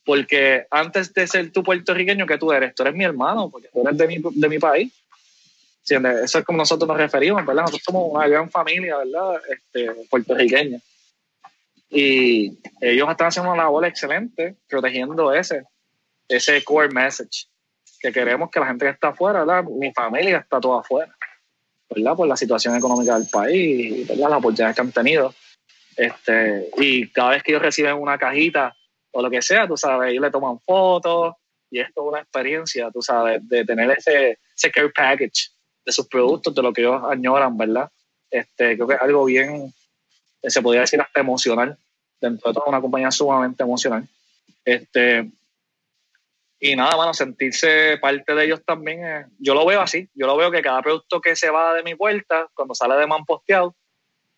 porque 0.08 0.66
antes 0.70 1.12
de 1.12 1.26
ser 1.26 1.52
tú 1.52 1.62
puertorriqueño, 1.62 2.26
que 2.26 2.38
tú 2.38 2.50
eres? 2.50 2.74
Tú 2.74 2.82
eres 2.82 2.94
mi 2.94 3.04
hermano, 3.04 3.50
porque 3.50 3.68
tú 3.70 3.82
eres 3.82 3.98
de 3.98 4.06
mi, 4.06 4.16
de 4.22 4.48
mi 4.48 4.58
país. 4.58 4.90
Eso 5.96 6.38
es 6.38 6.44
como 6.44 6.58
nosotros 6.58 6.88
nos 6.88 6.96
referimos, 6.96 7.44
¿verdad? 7.44 7.62
Nosotros 7.62 7.82
somos 7.84 8.10
una 8.10 8.26
gran 8.28 8.50
familia, 8.50 8.98
¿verdad? 8.98 9.40
Este, 9.48 9.90
puertorriqueña. 10.08 10.80
Y 11.90 12.58
ellos 12.80 13.08
están 13.10 13.28
haciendo 13.28 13.52
una 13.52 13.62
labor 13.62 13.86
excelente 13.86 14.56
protegiendo 14.68 15.32
ese, 15.32 15.64
ese 16.28 16.62
core 16.62 16.90
message 16.90 17.46
que 18.00 18.12
queremos 18.12 18.50
que 18.50 18.60
la 18.60 18.66
gente 18.66 18.84
que 18.84 18.92
está 18.92 19.08
afuera, 19.08 19.40
¿verdad? 19.40 19.64
mi 19.64 19.92
familia 19.92 20.38
está 20.38 20.60
toda 20.60 20.80
afuera, 20.80 21.14
¿verdad? 21.90 22.14
Por 22.14 22.28
la 22.28 22.36
situación 22.36 22.76
económica 22.76 23.18
del 23.18 23.28
país, 23.28 24.06
¿verdad? 24.06 24.28
Las 24.30 24.38
oportunidades 24.38 24.76
que 24.76 24.82
han 24.82 24.92
tenido. 24.92 25.34
Este, 25.96 26.70
y 26.76 27.08
cada 27.08 27.30
vez 27.30 27.42
que 27.42 27.52
ellos 27.52 27.62
reciben 27.62 27.94
una 27.94 28.18
cajita 28.18 28.76
o 29.10 29.22
lo 29.22 29.30
que 29.30 29.42
sea, 29.42 29.66
tú 29.66 29.76
sabes, 29.76 30.10
ellos 30.10 30.22
le 30.22 30.30
toman 30.30 30.60
fotos 30.60 31.34
y 31.70 31.80
esto 31.80 32.02
es 32.02 32.08
una 32.08 32.20
experiencia, 32.20 32.90
tú 32.92 33.02
sabes, 33.02 33.46
de 33.48 33.64
tener 33.64 33.90
ese, 33.90 34.38
ese 34.54 34.70
care 34.70 34.90
package 34.90 35.50
de 35.88 35.92
sus 35.92 36.06
productos, 36.06 36.54
de 36.54 36.60
lo 36.60 36.70
que 36.70 36.82
ellos 36.82 37.02
añoran, 37.08 37.56
¿verdad? 37.56 37.90
Este, 38.30 38.76
creo 38.76 38.86
que 38.86 38.94
es 38.94 39.00
algo 39.00 39.24
bien, 39.24 39.72
se 40.42 40.60
podría 40.60 40.82
decir 40.82 41.00
hasta 41.00 41.20
emocional, 41.20 41.78
dentro 42.20 42.50
de 42.50 42.54
toda 42.54 42.66
una 42.66 42.82
compañía 42.82 43.10
sumamente 43.10 43.62
emocional. 43.62 44.06
Este, 44.66 45.30
y 46.60 46.76
nada, 46.76 46.94
mano, 46.94 47.14
sentirse 47.14 47.96
parte 48.02 48.34
de 48.34 48.44
ellos 48.44 48.62
también, 48.66 49.32
yo 49.38 49.54
lo 49.54 49.64
veo 49.64 49.80
así, 49.80 50.10
yo 50.14 50.26
lo 50.26 50.36
veo 50.36 50.50
que 50.50 50.60
cada 50.60 50.82
producto 50.82 51.22
que 51.22 51.34
se 51.34 51.48
va 51.48 51.72
de 51.72 51.82
mi 51.82 51.94
puerta, 51.94 52.48
cuando 52.52 52.74
sale 52.74 52.96
de 52.96 53.06
man 53.06 53.24
posteado, 53.24 53.74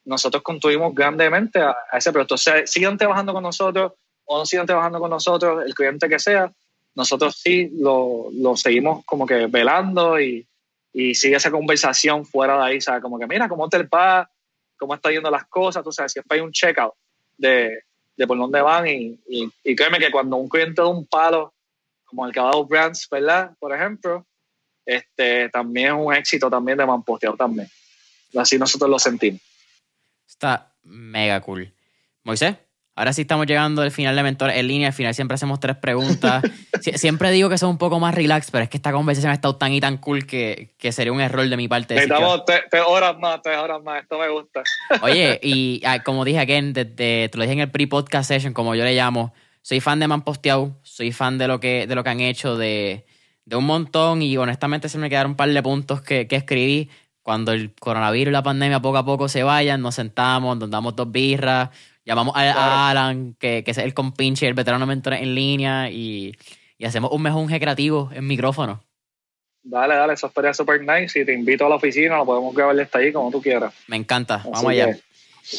nosotros 0.05 0.45
construimos 0.45 0.95
grandemente 0.95 1.59
a, 1.59 1.75
ese 1.95 2.13
producto. 2.13 2.37
O 2.37 2.39
sea, 2.39 2.65
sigan 2.65 2.97
trabajando 2.97 3.33
con 3.33 3.43
nosotros 3.43 3.95
o 4.25 4.39
no 4.39 4.47
sigan 4.47 4.67
trabajando 4.67 5.01
con 5.01 5.11
nosotros, 5.11 5.65
el 5.67 5.75
cliente 5.75 6.09
que 6.09 6.21
sea, 6.21 6.53
nosotros 6.95 7.41
sí 7.43 7.73
lo, 7.75 8.29
lo 8.33 8.57
seguimos 8.57 9.05
como 9.05 9.27
que 9.27 9.47
velando 9.47 10.21
y, 10.21 10.47
y, 10.93 11.15
sigue 11.15 11.37
esa 11.37 11.51
conversación 11.51 12.25
fuera 12.25 12.57
de 12.57 12.65
ahí, 12.65 12.81
¿sabes? 12.81 13.03
Como 13.03 13.19
que 13.19 13.27
mira 13.27 13.49
cómo 13.49 13.69
te 13.69 13.83
va, 13.85 14.31
cómo 14.77 14.95
está 14.95 15.11
yendo 15.11 15.31
las 15.31 15.47
cosas, 15.47 15.85
tú 15.85 15.93
sabes, 15.93 16.13
siempre 16.13 16.39
hay 16.39 16.45
un 16.45 16.53
checkout 16.53 16.95
de, 17.37 17.85
de 18.17 18.27
por 18.27 18.37
dónde 18.37 18.61
van 18.61 18.87
y, 18.87 19.19
y, 19.29 19.77
créeme 19.77 19.99
que 19.99 20.11
cuando 20.11 20.37
un 20.37 20.49
cliente 20.49 20.83
da 20.83 20.89
un 20.89 21.07
palo, 21.07 21.55
como 22.05 22.27
el 22.27 22.33
Cabado 22.33 22.65
Brands, 22.67 23.09
¿verdad? 23.11 23.53
Por 23.59 23.75
ejemplo, 23.75 24.27
este, 24.85 25.49
también 25.51 25.89
es 25.89 25.93
un 25.93 26.13
éxito 26.13 26.51
también 26.51 26.77
de 26.77 26.87
Manposteado 26.87 27.37
también. 27.37 27.69
Así 28.37 28.59
nosotros 28.59 28.91
lo 28.91 28.99
sentimos. 28.99 29.41
Está 30.27 30.75
mega 30.83 31.41
cool. 31.41 31.73
Moisés, 32.25 32.57
ahora 33.01 33.15
sí 33.15 33.23
estamos 33.23 33.47
llegando 33.47 33.81
al 33.81 33.91
final 33.91 34.15
de 34.15 34.23
Mentor 34.23 34.51
en 34.51 34.69
línea. 34.69 34.89
Al 34.89 34.93
final 34.93 35.15
siempre 35.15 35.35
hacemos 35.35 35.59
tres 35.59 35.75
preguntas. 35.77 36.43
siempre 36.97 37.31
digo 37.31 37.49
que 37.49 37.57
son 37.57 37.71
un 37.71 37.79
poco 37.79 37.99
más 37.99 38.15
relax, 38.15 38.51
pero 38.51 38.63
es 38.63 38.69
que 38.69 38.77
esta 38.77 38.93
conversación 38.93 39.31
ha 39.31 39.35
estado 39.35 39.57
tan 39.57 39.73
y 39.73 39.81
tan 39.81 39.97
cool 39.97 40.27
que, 40.27 40.75
que 40.77 40.93
sería 40.93 41.11
un 41.11 41.23
error 41.23 41.49
de 41.49 41.57
mi 41.57 41.67
parte. 41.67 41.95
Necesitamos 41.95 42.45
tres, 42.45 42.83
horas 42.87 43.19
más, 43.19 43.41
tres 43.41 43.57
horas 43.57 43.83
más. 43.83 44.03
Esto 44.03 44.19
me 44.19 44.29
gusta. 44.29 44.63
Oye, 45.01 45.41
y 45.43 45.81
ah, 45.87 46.03
como 46.03 46.27
dije 46.27 46.41
aquí, 46.41 46.53
desde, 46.61 47.31
te 47.31 47.31
lo 47.33 47.43
dije 47.43 47.55
en 47.55 47.61
el 47.61 47.71
pre-podcast 47.71 48.29
session, 48.29 48.53
como 48.53 48.75
yo 48.75 48.85
le 48.85 48.95
llamo, 48.95 49.33
soy 49.63 49.81
fan 49.81 49.99
de 49.99 50.07
Man 50.07 50.21
Posteado, 50.21 50.79
soy 50.83 51.11
fan 51.11 51.39
de 51.39 51.49
lo 51.49 51.59
que, 51.59 51.87
de 51.87 51.95
lo 51.95 52.05
que 52.05 52.11
han 52.11 52.21
hecho, 52.21 52.59
de, 52.59 53.07
de 53.47 53.57
un 53.57 53.65
montón 53.65 54.21
y 54.21 54.37
honestamente 54.37 54.91
se 54.91 54.99
me 54.99 55.09
quedaron 55.09 55.31
un 55.31 55.37
par 55.39 55.49
de 55.49 55.63
puntos 55.63 56.03
que, 56.03 56.29
que 56.29 56.37
escribí 56.37 56.91
cuando 57.23 57.53
el 57.53 57.73
coronavirus 57.75 58.31
y 58.31 58.33
la 58.33 58.43
pandemia 58.43 58.81
poco 58.81 58.99
a 58.99 59.05
poco 59.05 59.29
se 59.29 59.43
vayan, 59.43 59.81
nos 59.81 59.95
sentamos, 59.95 60.59
nos 60.59 60.71
damos 60.71 60.97
dos 60.97 61.11
birras, 61.11 61.71
llamamos 62.11 62.35
a, 62.37 62.91
Alan, 62.91 63.37
que, 63.39 63.63
que, 63.63 63.71
es 63.71 63.79
el 63.79 63.95
compinche, 63.95 64.49
el 64.49 64.55
veterano 64.55 64.85
mentor 64.85 65.15
en 65.15 65.35
línea, 65.35 65.91
y, 65.91 66.37
y 66.77 66.85
hacemos 66.85 67.13
un 67.13 67.23
mejunje 67.23 67.61
creativo 67.61 68.11
en 68.13 68.27
micrófono. 68.27 68.83
Dale, 69.63 69.95
dale, 69.95 70.15
eso 70.15 70.27
estaría 70.27 70.53
súper 70.55 70.81
nice. 70.81 71.21
Y 71.21 71.25
te 71.25 71.33
invito 71.33 71.67
a 71.67 71.69
la 71.69 71.77
oficina, 71.77 72.17
lo 72.17 72.27
podemos 72.27 72.55
grabar 72.55 72.75
desde 72.75 72.99
ahí 72.99 73.13
como 73.13 73.31
tú 73.31 73.41
quieras. 73.41 73.73
Me 73.87 73.97
encanta, 73.97 74.43
vamos 74.45 74.67
allá. 74.67 74.97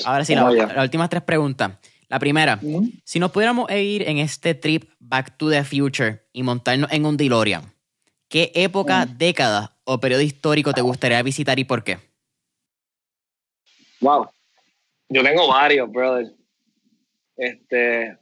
Ahora 0.06 0.26
sí, 0.26 0.36
las 0.36 0.84
últimas 0.84 1.10
tres 1.10 1.22
preguntas. 1.24 1.72
La 2.10 2.20
primera, 2.20 2.60
si 3.06 3.20
nos 3.20 3.32
pudiéramos 3.32 3.72
ir 3.72 4.08
en 4.10 4.18
este 4.18 4.54
trip 4.54 4.90
Back 5.00 5.38
to 5.38 5.50
the 5.50 5.64
Future 5.64 6.24
y 6.34 6.44
montarnos 6.44 6.92
en 6.92 7.06
un 7.06 7.16
DeLorean, 7.16 7.74
¿qué 8.28 8.52
época, 8.54 9.06
década 9.06 9.78
o 9.86 10.02
periodo 10.02 10.22
histórico 10.22 10.74
te 10.74 10.82
gustaría 10.82 11.24
visitar 11.24 11.58
y 11.58 11.64
por 11.64 11.86
qué? 11.86 12.00
Wow. 14.02 14.28
Yo 15.08 15.24
tengo 15.24 15.48
varios, 15.48 15.90
brother. 15.90 16.34
Este, 17.42 18.20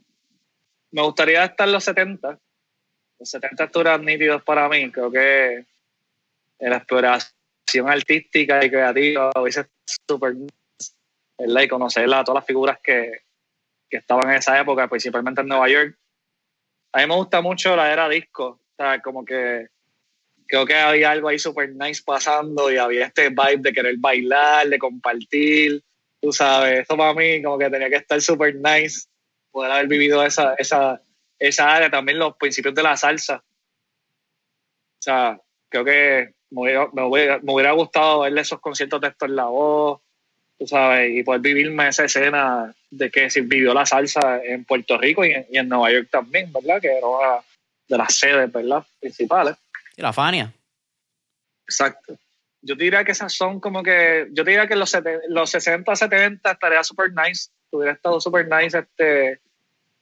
me 0.91 1.01
gustaría 1.01 1.43
estar 1.43 1.67
en 1.67 1.73
los 1.73 1.83
70. 1.83 2.39
Los 3.19 3.29
70 3.29 3.69
eran 3.81 4.05
nítidos 4.05 4.41
para 4.43 4.69
mí. 4.69 4.89
Creo 4.91 5.11
que 5.11 5.65
la 6.57 6.77
exploración 6.77 7.89
artística 7.89 8.63
y 8.63 8.69
creativa 8.69 9.29
hubiese 9.35 9.65
súper, 10.07 10.35
¿verdad? 11.37 11.61
Y 11.61 11.67
conocerla, 11.67 12.23
todas 12.23 12.41
las 12.41 12.47
figuras 12.47 12.79
que, 12.81 13.23
que 13.89 13.97
estaban 13.97 14.29
en 14.29 14.37
esa 14.37 14.57
época, 14.57 14.87
principalmente 14.87 15.41
en 15.41 15.47
Nueva 15.47 15.67
York. 15.67 15.97
A 16.93 17.01
mí 17.01 17.07
me 17.07 17.15
gusta 17.15 17.41
mucho 17.41 17.75
la 17.75 17.91
era 17.91 18.07
disco. 18.07 18.45
O 18.45 18.75
sea, 18.77 19.01
como 19.01 19.25
que 19.25 19.67
creo 20.47 20.65
que 20.65 20.75
había 20.75 21.11
algo 21.11 21.27
ahí 21.27 21.39
súper 21.39 21.75
nice 21.75 22.01
pasando 22.05 22.71
y 22.71 22.77
había 22.77 23.07
este 23.07 23.27
vibe 23.27 23.63
de 23.63 23.73
querer 23.73 23.97
bailar, 23.97 24.69
de 24.69 24.79
compartir, 24.79 25.83
tú 26.21 26.31
sabes, 26.31 26.81
eso 26.81 26.97
para 26.97 27.13
mí 27.13 27.41
como 27.41 27.57
que 27.57 27.69
tenía 27.69 27.89
que 27.89 27.97
estar 27.97 28.21
súper 28.21 28.55
nice, 28.55 29.07
poder 29.51 29.71
haber 29.71 29.87
vivido 29.87 30.23
esa, 30.25 30.55
esa, 30.55 31.01
esa 31.37 31.75
área, 31.75 31.89
también 31.89 32.19
los 32.19 32.35
principios 32.37 32.75
de 32.75 32.83
la 32.83 32.97
salsa. 32.97 33.43
O 34.97 35.01
sea, 35.01 35.39
creo 35.69 35.85
que 35.85 36.33
me 36.49 36.61
hubiera, 36.61 37.39
me 37.41 37.53
hubiera, 37.53 37.71
gustado 37.71 38.21
verle 38.21 38.41
esos 38.41 38.59
conciertos 38.59 39.01
de 39.01 39.13
en 39.21 39.35
La 39.35 39.45
Voz, 39.45 40.01
tú 40.57 40.67
sabes, 40.67 41.15
y 41.15 41.23
poder 41.23 41.41
vivirme 41.41 41.87
esa 41.87 42.05
escena 42.05 42.75
de 42.89 43.09
que 43.09 43.29
se 43.29 43.41
vivió 43.41 43.73
la 43.73 43.85
salsa 43.85 44.43
en 44.43 44.65
Puerto 44.65 44.97
Rico 44.97 45.23
y 45.23 45.31
en, 45.31 45.45
y 45.49 45.57
en 45.57 45.69
Nueva 45.69 45.91
York 45.91 46.09
también, 46.11 46.51
¿verdad? 46.51 46.81
Que 46.81 46.97
era 46.97 47.07
una 47.07 47.41
de 47.87 47.97
las 47.97 48.13
sedes, 48.15 48.51
¿verdad? 48.51 48.85
Principales 48.99 49.55
la 49.99 50.13
Fania. 50.13 50.53
Exacto. 51.65 52.17
Yo 52.61 52.75
diría 52.75 53.03
que 53.03 53.13
esas 53.13 53.33
son 53.33 53.59
como 53.59 53.83
que, 53.83 54.27
yo 54.31 54.43
diría 54.43 54.67
que 54.67 54.75
los, 54.75 54.95
los 55.29 55.49
60, 55.49 55.95
70 55.95 56.51
estaría 56.51 56.83
super 56.83 57.11
nice, 57.13 57.49
hubiera 57.71 57.93
estado 57.93 58.19
super 58.19 58.47
nice 58.47 58.77
este, 58.77 59.39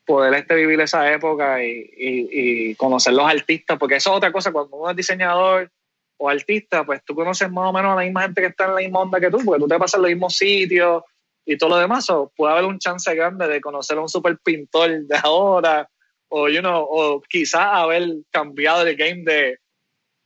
poder 0.06 0.34
este, 0.34 0.56
vivir 0.56 0.80
esa 0.82 1.12
época 1.12 1.64
y, 1.64 1.90
y, 1.98 2.76
conocer 2.76 3.14
los 3.14 3.30
artistas, 3.30 3.78
porque 3.78 3.96
eso 3.96 4.12
es 4.12 4.18
otra 4.18 4.32
cosa, 4.32 4.52
cuando 4.52 4.78
uno 4.78 4.90
es 4.90 4.96
diseñador 4.96 5.72
o 6.18 6.30
artista, 6.30 6.84
pues 6.84 7.04
tú 7.06 7.14
conoces 7.14 7.52
más 7.52 7.70
o 7.70 7.74
menos 7.74 7.92
a 7.92 7.96
la 7.96 8.02
misma 8.04 8.24
gente 8.24 8.42
que 8.42 8.48
está 8.48 8.66
en 8.66 8.76
la 8.76 8.82
misma 8.82 9.02
onda 9.02 9.20
que 9.20 9.30
tú, 9.30 9.40
porque 9.46 9.62
tú 9.62 9.68
te 9.68 9.78
pasas 9.78 10.00
en 10.00 10.02
los 10.02 10.12
mismos 10.12 10.36
sitios 10.36 11.04
y 11.46 11.58
todo 11.58 11.70
lo 11.72 11.78
demás, 11.78 12.10
o 12.10 12.32
puede 12.36 12.54
haber 12.54 12.66
un 12.66 12.80
chance 12.80 13.14
grande 13.14 13.48
de 13.48 13.62
conocer 13.62 13.98
a 13.98 14.02
un 14.02 14.10
super 14.10 14.38
pintor 14.44 14.90
de 15.02 15.18
ahora, 15.24 15.88
o, 16.30 16.50
you 16.50 16.60
know, 16.60 16.86
o 16.90 17.22
quizás 17.22 17.68
haber 17.72 18.04
cambiado 18.32 18.86
el 18.86 18.96
game 18.96 19.24
de 19.24 19.60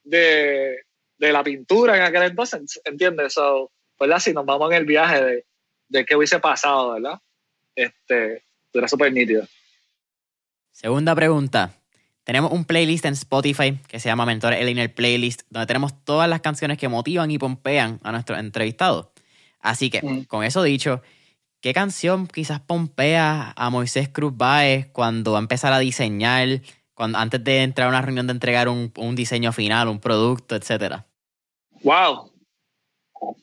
de, 0.04 0.80
de 1.22 1.32
la 1.32 1.44
pintura 1.44 1.96
en 1.96 2.02
aquel 2.02 2.24
entonces, 2.24 2.82
¿entiendes? 2.84 3.34
So, 3.34 3.72
¿verdad? 4.00 4.20
Si 4.20 4.34
nos 4.34 4.44
vamos 4.44 4.72
en 4.72 4.78
el 4.78 4.86
viaje 4.86 5.24
de, 5.24 5.46
de 5.88 6.06
qué 6.06 6.16
hubiese 6.16 6.40
pasado, 6.40 6.94
¿verdad? 6.94 7.20
Este, 7.76 8.44
era 8.74 8.88
súper 8.88 9.14
nítido. 9.14 9.48
Segunda 10.72 11.14
pregunta. 11.14 11.76
Tenemos 12.24 12.52
un 12.52 12.66
playlist 12.66 13.06
en 13.06 13.14
Spotify 13.14 13.78
que 13.88 14.00
se 14.00 14.10
llama 14.10 14.26
Mentor 14.26 14.54
el 14.54 14.92
Playlist, 14.92 15.44
donde 15.50 15.68
tenemos 15.68 16.04
todas 16.04 16.28
las 16.28 16.42
canciones 16.42 16.80
que 16.80 16.88
motivan 16.88 17.30
y 17.30 17.38
pompean 17.38 18.00
a 18.04 18.12
nuestros 18.12 18.40
entrevistados. 18.40 19.10
Así 19.60 19.92
que, 19.92 20.02
mm. 20.02 20.24
con 20.24 20.44
eso 20.44 20.64
dicho, 20.64 21.04
¿qué 21.62 21.74
canción 21.74 22.26
quizás 22.26 22.62
pompea 22.62 23.54
a 23.56 23.70
Moisés 23.70 24.10
Cruz 24.10 24.36
Baez 24.36 24.88
cuando 24.88 25.34
va 25.34 25.38
a 25.40 25.42
empezar 25.42 25.72
a 25.72 25.80
diseñar 25.80 26.62
antes 26.98 27.44
de 27.44 27.64
entrar 27.64 27.88
a 27.88 27.90
una 27.90 28.02
reunión 28.02 28.28
de 28.28 28.34
entregar 28.34 28.70
un, 28.70 29.16
diseño 29.16 29.52
final, 29.52 29.88
un 29.88 30.00
producto, 30.00 30.56
etcétera? 30.56 31.06
Wow. 31.84 32.32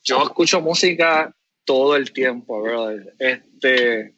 Yo 0.02 0.22
escucho 0.22 0.60
música 0.60 1.34
todo 1.64 1.96
el 1.96 2.12
tiempo, 2.12 2.62
brother. 2.62 3.14
Este, 3.18 4.14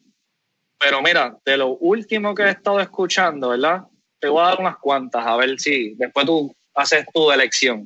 pero 0.78 1.02
mira, 1.02 1.38
de 1.44 1.56
lo 1.56 1.76
último 1.76 2.34
que 2.34 2.44
he 2.44 2.51
estado 2.51 2.80
escuchando, 2.80 3.51
¿verdad? 3.51 3.84
Te 4.18 4.28
voy 4.28 4.42
a 4.42 4.48
dar 4.48 4.60
unas 4.60 4.78
cuantas, 4.78 5.26
a 5.26 5.36
ver 5.36 5.59
si 5.59 5.94
después 5.94 6.26
tú 6.26 6.55
haces 6.74 7.05
tu 7.12 7.30
elección. 7.30 7.84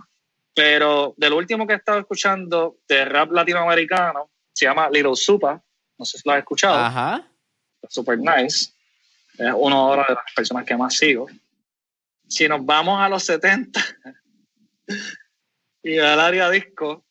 Pero 0.55 1.15
de 1.17 1.31
lo 1.31 1.37
último 1.37 1.67
que 1.67 1.73
he 1.73 1.77
estado 1.77 1.99
escuchando 1.99 2.77
de 2.89 3.05
rap 3.05 3.33
latinoamericano, 3.33 4.31
se 4.53 4.67
llama 4.67 4.89
Little 4.91 5.17
Supa. 5.17 5.63
No 5.99 6.05
sé 6.05 6.19
si 6.19 6.29
lo 6.29 6.33
has 6.33 6.39
escuchado. 6.39 6.77
Ajá. 6.77 7.29
Super 7.89 8.19
nice. 8.19 8.73
Es 9.39 9.53
uno 9.57 9.91
de 9.93 9.97
las 9.97 10.33
personas 10.35 10.65
que 10.65 10.77
más 10.77 10.97
sigo 10.97 11.27
si 12.29 12.49
nos 12.49 12.65
vamos 12.65 13.01
a 13.01 13.09
los 13.09 13.25
70 13.25 13.81
y 15.85 15.99
al 15.99 16.19
área 16.19 16.51
disco, 16.51 17.05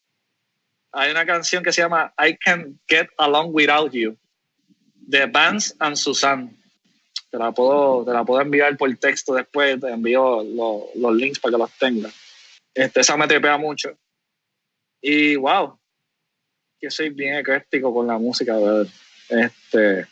hay 0.91 1.11
una 1.11 1.25
canción 1.25 1.63
que 1.63 1.71
se 1.71 1.81
llama 1.81 2.13
I 2.17 2.35
Can 2.37 2.79
Get 2.87 3.07
Along 3.17 3.51
Without 3.53 3.93
You, 3.93 4.17
de 4.95 5.27
Vance 5.27 5.75
and 5.79 5.95
Susan. 5.95 6.57
Te 7.29 7.37
la 7.37 7.51
puedo, 7.51 8.03
te 8.03 8.11
la 8.11 8.23
puedo 8.23 8.41
enviar 8.41 8.75
por 8.75 8.93
texto 8.97 9.33
después, 9.35 9.79
te 9.79 9.89
envío 9.89 10.43
los 10.43 11.15
links 11.15 11.39
para 11.39 11.53
que 11.53 11.57
los 11.59 11.71
tengas. 11.77 12.13
Este, 12.73 13.01
esa 13.01 13.15
me 13.15 13.27
trepea 13.27 13.57
mucho. 13.57 13.95
Y 15.01 15.35
wow, 15.35 15.79
que 16.79 16.89
soy 16.89 17.09
bien 17.09 17.35
ecléctico 17.35 17.93
con 17.93 18.07
la 18.07 18.17
música, 18.17 18.55
Este, 19.29 20.07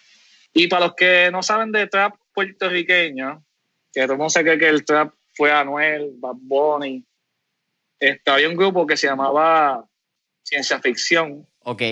y 0.53 0.67
para 0.67 0.85
los 0.85 0.95
que 0.95 1.29
no 1.31 1.41
saben 1.41 1.71
de 1.71 1.87
trap 1.87 2.15
puertorriqueño, 2.33 3.43
que 3.91 4.01
todo 4.03 4.13
el 4.13 4.17
mundo 4.19 4.29
se 4.29 4.41
cree 4.41 4.57
que 4.59 4.69
el 4.69 4.85
trap 4.85 5.13
fue 5.33 5.51
Anuel, 5.51 6.11
Bad 6.15 6.35
Bunny. 6.37 7.05
Este, 8.01 8.31
había 8.31 8.49
un 8.49 8.55
grupo 8.55 8.87
que 8.87 8.97
se 8.97 9.05
llamaba 9.05 9.85
Ciencia 10.43 10.79
Ficción. 10.79 11.47
Ok. 11.59 11.83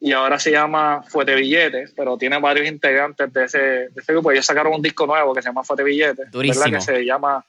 Y 0.00 0.12
ahora 0.12 0.38
se 0.38 0.50
llama 0.50 1.02
Fuete 1.06 1.34
Billetes, 1.34 1.92
pero 1.94 2.16
tiene 2.16 2.40
varios 2.40 2.66
integrantes 2.66 3.30
de 3.30 3.44
ese, 3.44 3.58
de 3.58 3.92
ese 3.94 4.12
grupo. 4.12 4.32
Ellos 4.32 4.46
sacaron 4.46 4.74
un 4.74 4.82
disco 4.82 5.06
nuevo 5.06 5.34
que 5.34 5.42
se 5.42 5.50
llama 5.50 5.62
Fuete 5.62 5.84
Billetes. 5.84 6.30
Durísimo. 6.30 6.64
¿Verdad? 6.64 6.78
Que 6.78 6.84
se 6.84 7.04
llama... 7.04 7.44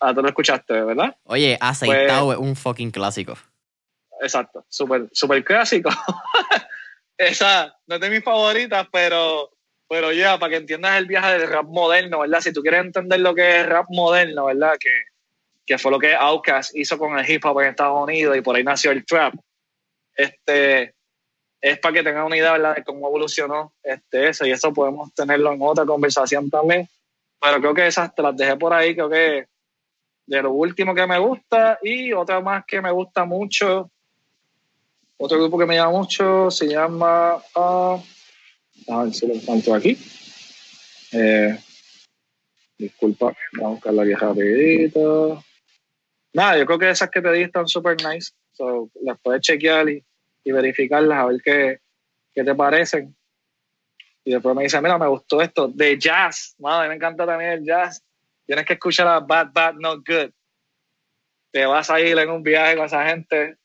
Ah, 0.00 0.14
tú 0.14 0.22
lo 0.22 0.28
escuchaste, 0.28 0.80
¿verdad? 0.80 1.16
Oye, 1.24 1.58
aceitado 1.60 2.32
es 2.32 2.38
un 2.38 2.54
fucking 2.54 2.92
clásico. 2.92 3.36
Exacto, 4.20 4.64
súper 4.68 5.08
super 5.12 5.44
clásico. 5.44 5.90
Esa 7.18 7.76
no 7.88 7.96
es 7.96 8.00
de 8.00 8.10
mis 8.10 8.22
favoritas, 8.22 8.86
pero, 8.92 9.50
pero 9.88 10.12
ya, 10.12 10.38
para 10.38 10.50
que 10.50 10.56
entiendas 10.56 10.98
el 10.98 11.06
viaje 11.06 11.36
del 11.36 11.48
rap 11.48 11.66
moderno, 11.66 12.20
¿verdad? 12.20 12.40
Si 12.40 12.52
tú 12.52 12.62
quieres 12.62 12.80
entender 12.80 13.18
lo 13.18 13.34
que 13.34 13.60
es 13.60 13.66
rap 13.66 13.86
moderno, 13.90 14.44
¿verdad? 14.46 14.74
Que, 14.78 14.90
que 15.68 15.78
fue 15.78 15.92
lo 15.92 15.98
que 15.98 16.14
Outkast 16.14 16.74
hizo 16.74 16.98
con 16.98 17.18
el 17.18 17.30
hip 17.30 17.44
hop 17.44 17.60
en 17.60 17.68
Estados 17.68 18.02
Unidos 18.02 18.36
y 18.36 18.40
por 18.40 18.56
ahí 18.56 18.64
nació 18.64 18.90
el 18.90 19.04
trap. 19.04 19.34
Este, 20.16 20.94
es 21.60 21.78
para 21.78 21.94
que 21.94 22.02
tengan 22.02 22.24
una 22.24 22.36
idea, 22.36 22.52
¿verdad? 22.52 22.76
De 22.76 22.82
cómo 22.82 23.06
evolucionó 23.06 23.74
este, 23.82 24.28
eso 24.28 24.46
y 24.46 24.50
eso 24.50 24.72
podemos 24.72 25.12
tenerlo 25.14 25.52
en 25.52 25.60
otra 25.62 25.84
conversación 25.84 26.50
también. 26.50 26.88
Pero 27.40 27.60
creo 27.60 27.74
que 27.74 27.86
esas 27.86 28.14
te 28.14 28.22
las 28.22 28.36
dejé 28.36 28.56
por 28.56 28.72
ahí, 28.72 28.94
creo 28.94 29.08
que 29.08 29.46
de 30.26 30.42
lo 30.42 30.52
último 30.52 30.94
que 30.94 31.06
me 31.06 31.18
gusta 31.18 31.78
y 31.82 32.12
otra 32.12 32.40
más 32.40 32.64
que 32.66 32.80
me 32.80 32.90
gusta 32.90 33.24
mucho 33.24 33.90
otro 35.20 35.38
grupo 35.38 35.58
que 35.58 35.66
me 35.66 35.74
llama 35.74 35.98
mucho 35.98 36.50
se 36.50 36.68
llama. 36.68 37.36
Uh, 37.54 38.00
a 38.88 39.02
ver 39.02 39.12
si 39.12 39.26
lo 39.26 39.34
encuentro 39.34 39.74
aquí. 39.74 39.98
Eh, 41.12 41.58
disculpa, 42.78 43.34
vamos 43.54 43.66
a 43.66 43.74
buscar 43.74 43.94
la 43.94 44.04
vieja 44.04 44.26
rapidito. 44.26 45.42
Nada, 46.32 46.58
yo 46.58 46.66
creo 46.66 46.78
que 46.78 46.90
esas 46.90 47.10
que 47.10 47.22
te 47.22 47.32
di 47.32 47.42
están 47.42 47.66
super 47.68 47.96
nice. 48.04 48.32
So, 48.52 48.90
las 49.02 49.18
puedes 49.20 49.40
chequear 49.42 49.88
y, 49.88 50.04
y 50.44 50.52
verificarlas 50.52 51.18
a 51.18 51.26
ver 51.26 51.40
qué, 51.42 51.80
qué, 52.34 52.44
te 52.44 52.54
parecen. 52.54 53.16
Y 54.24 54.32
después 54.32 54.54
me 54.54 54.64
dice, 54.64 54.80
mira, 54.80 54.98
me 54.98 55.06
gustó 55.06 55.40
esto. 55.40 55.68
De 55.68 55.98
jazz. 55.98 56.54
Madre, 56.58 56.88
me 56.88 56.96
encanta 56.96 57.24
también 57.24 57.52
el 57.52 57.64
jazz. 57.64 58.02
Tienes 58.46 58.64
que 58.66 58.74
escuchar 58.74 59.06
a 59.06 59.20
Bad 59.20 59.52
Bad 59.52 59.74
Not 59.74 60.06
Good. 60.06 60.30
Te 61.50 61.64
vas 61.66 61.88
a 61.90 62.00
ir 62.00 62.18
en 62.18 62.30
un 62.30 62.42
viaje 62.42 62.76
con 62.76 62.86
esa 62.86 63.06
gente 63.06 63.56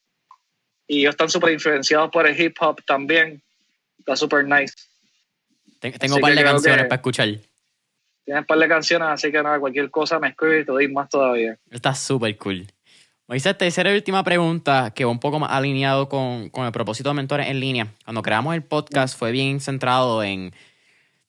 y 0.87 1.01
ellos 1.01 1.11
están 1.11 1.29
súper 1.29 1.53
influenciados 1.53 2.09
por 2.11 2.27
el 2.27 2.39
hip 2.39 2.55
hop 2.59 2.83
también. 2.85 3.41
Está 3.99 4.15
súper 4.15 4.45
nice. 4.45 4.73
Tengo 5.79 6.15
un 6.15 6.21
par 6.21 6.35
de 6.35 6.43
canciones 6.43 6.85
para 6.85 6.95
escuchar. 6.95 7.29
Tienes 8.25 8.41
un 8.41 8.47
par 8.47 8.57
de 8.57 8.67
canciones, 8.67 9.07
así 9.09 9.31
que 9.31 9.43
nada, 9.43 9.59
cualquier 9.59 9.89
cosa 9.89 10.19
me 10.19 10.29
escribe 10.29 10.61
y 10.61 10.65
te 10.65 10.71
doy 10.71 10.87
más 10.87 11.09
todavía. 11.09 11.57
Está 11.69 11.93
súper 11.93 12.37
cool. 12.37 12.67
Moisés, 13.27 13.57
tercera 13.57 13.91
y 13.91 13.95
última 13.95 14.23
pregunta, 14.23 14.91
que 14.93 15.05
va 15.05 15.11
un 15.11 15.19
poco 15.19 15.39
más 15.39 15.51
alineado 15.51 16.09
con, 16.09 16.49
con 16.49 16.65
el 16.65 16.71
propósito 16.71 17.09
de 17.09 17.15
Mentores 17.15 17.47
en 17.47 17.59
Línea. 17.59 17.87
Cuando 18.03 18.21
creamos 18.21 18.53
el 18.53 18.63
podcast 18.63 19.17
fue 19.17 19.31
bien 19.31 19.59
centrado 19.59 20.23
en 20.23 20.53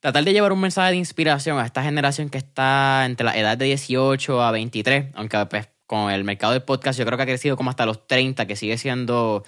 tratar 0.00 0.22
de 0.24 0.32
llevar 0.32 0.52
un 0.52 0.60
mensaje 0.60 0.90
de 0.90 0.96
inspiración 0.98 1.58
a 1.58 1.64
esta 1.64 1.82
generación 1.82 2.28
que 2.28 2.36
está 2.38 3.06
entre 3.06 3.24
la 3.24 3.38
edad 3.38 3.56
de 3.56 3.64
18 3.64 4.42
a 4.42 4.50
23, 4.50 5.06
aunque 5.14 5.46
pues, 5.46 5.68
con 5.86 6.10
el 6.10 6.24
mercado 6.24 6.52
del 6.52 6.62
podcast, 6.62 6.98
yo 6.98 7.06
creo 7.06 7.16
que 7.16 7.22
ha 7.22 7.26
crecido 7.26 7.56
como 7.56 7.70
hasta 7.70 7.86
los 7.86 8.06
30, 8.06 8.46
que 8.46 8.54
sigue 8.54 8.76
siendo 8.76 9.44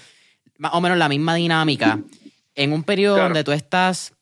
más 0.57 0.73
o 0.73 0.81
menos 0.81 0.97
la 0.99 1.09
misma 1.09 1.35
dinámica. 1.35 2.01
En 2.55 2.73
un 2.73 2.85
periodo 2.85 3.19
donde 3.19 3.45
tú 3.45 3.53
estás, 3.53 4.15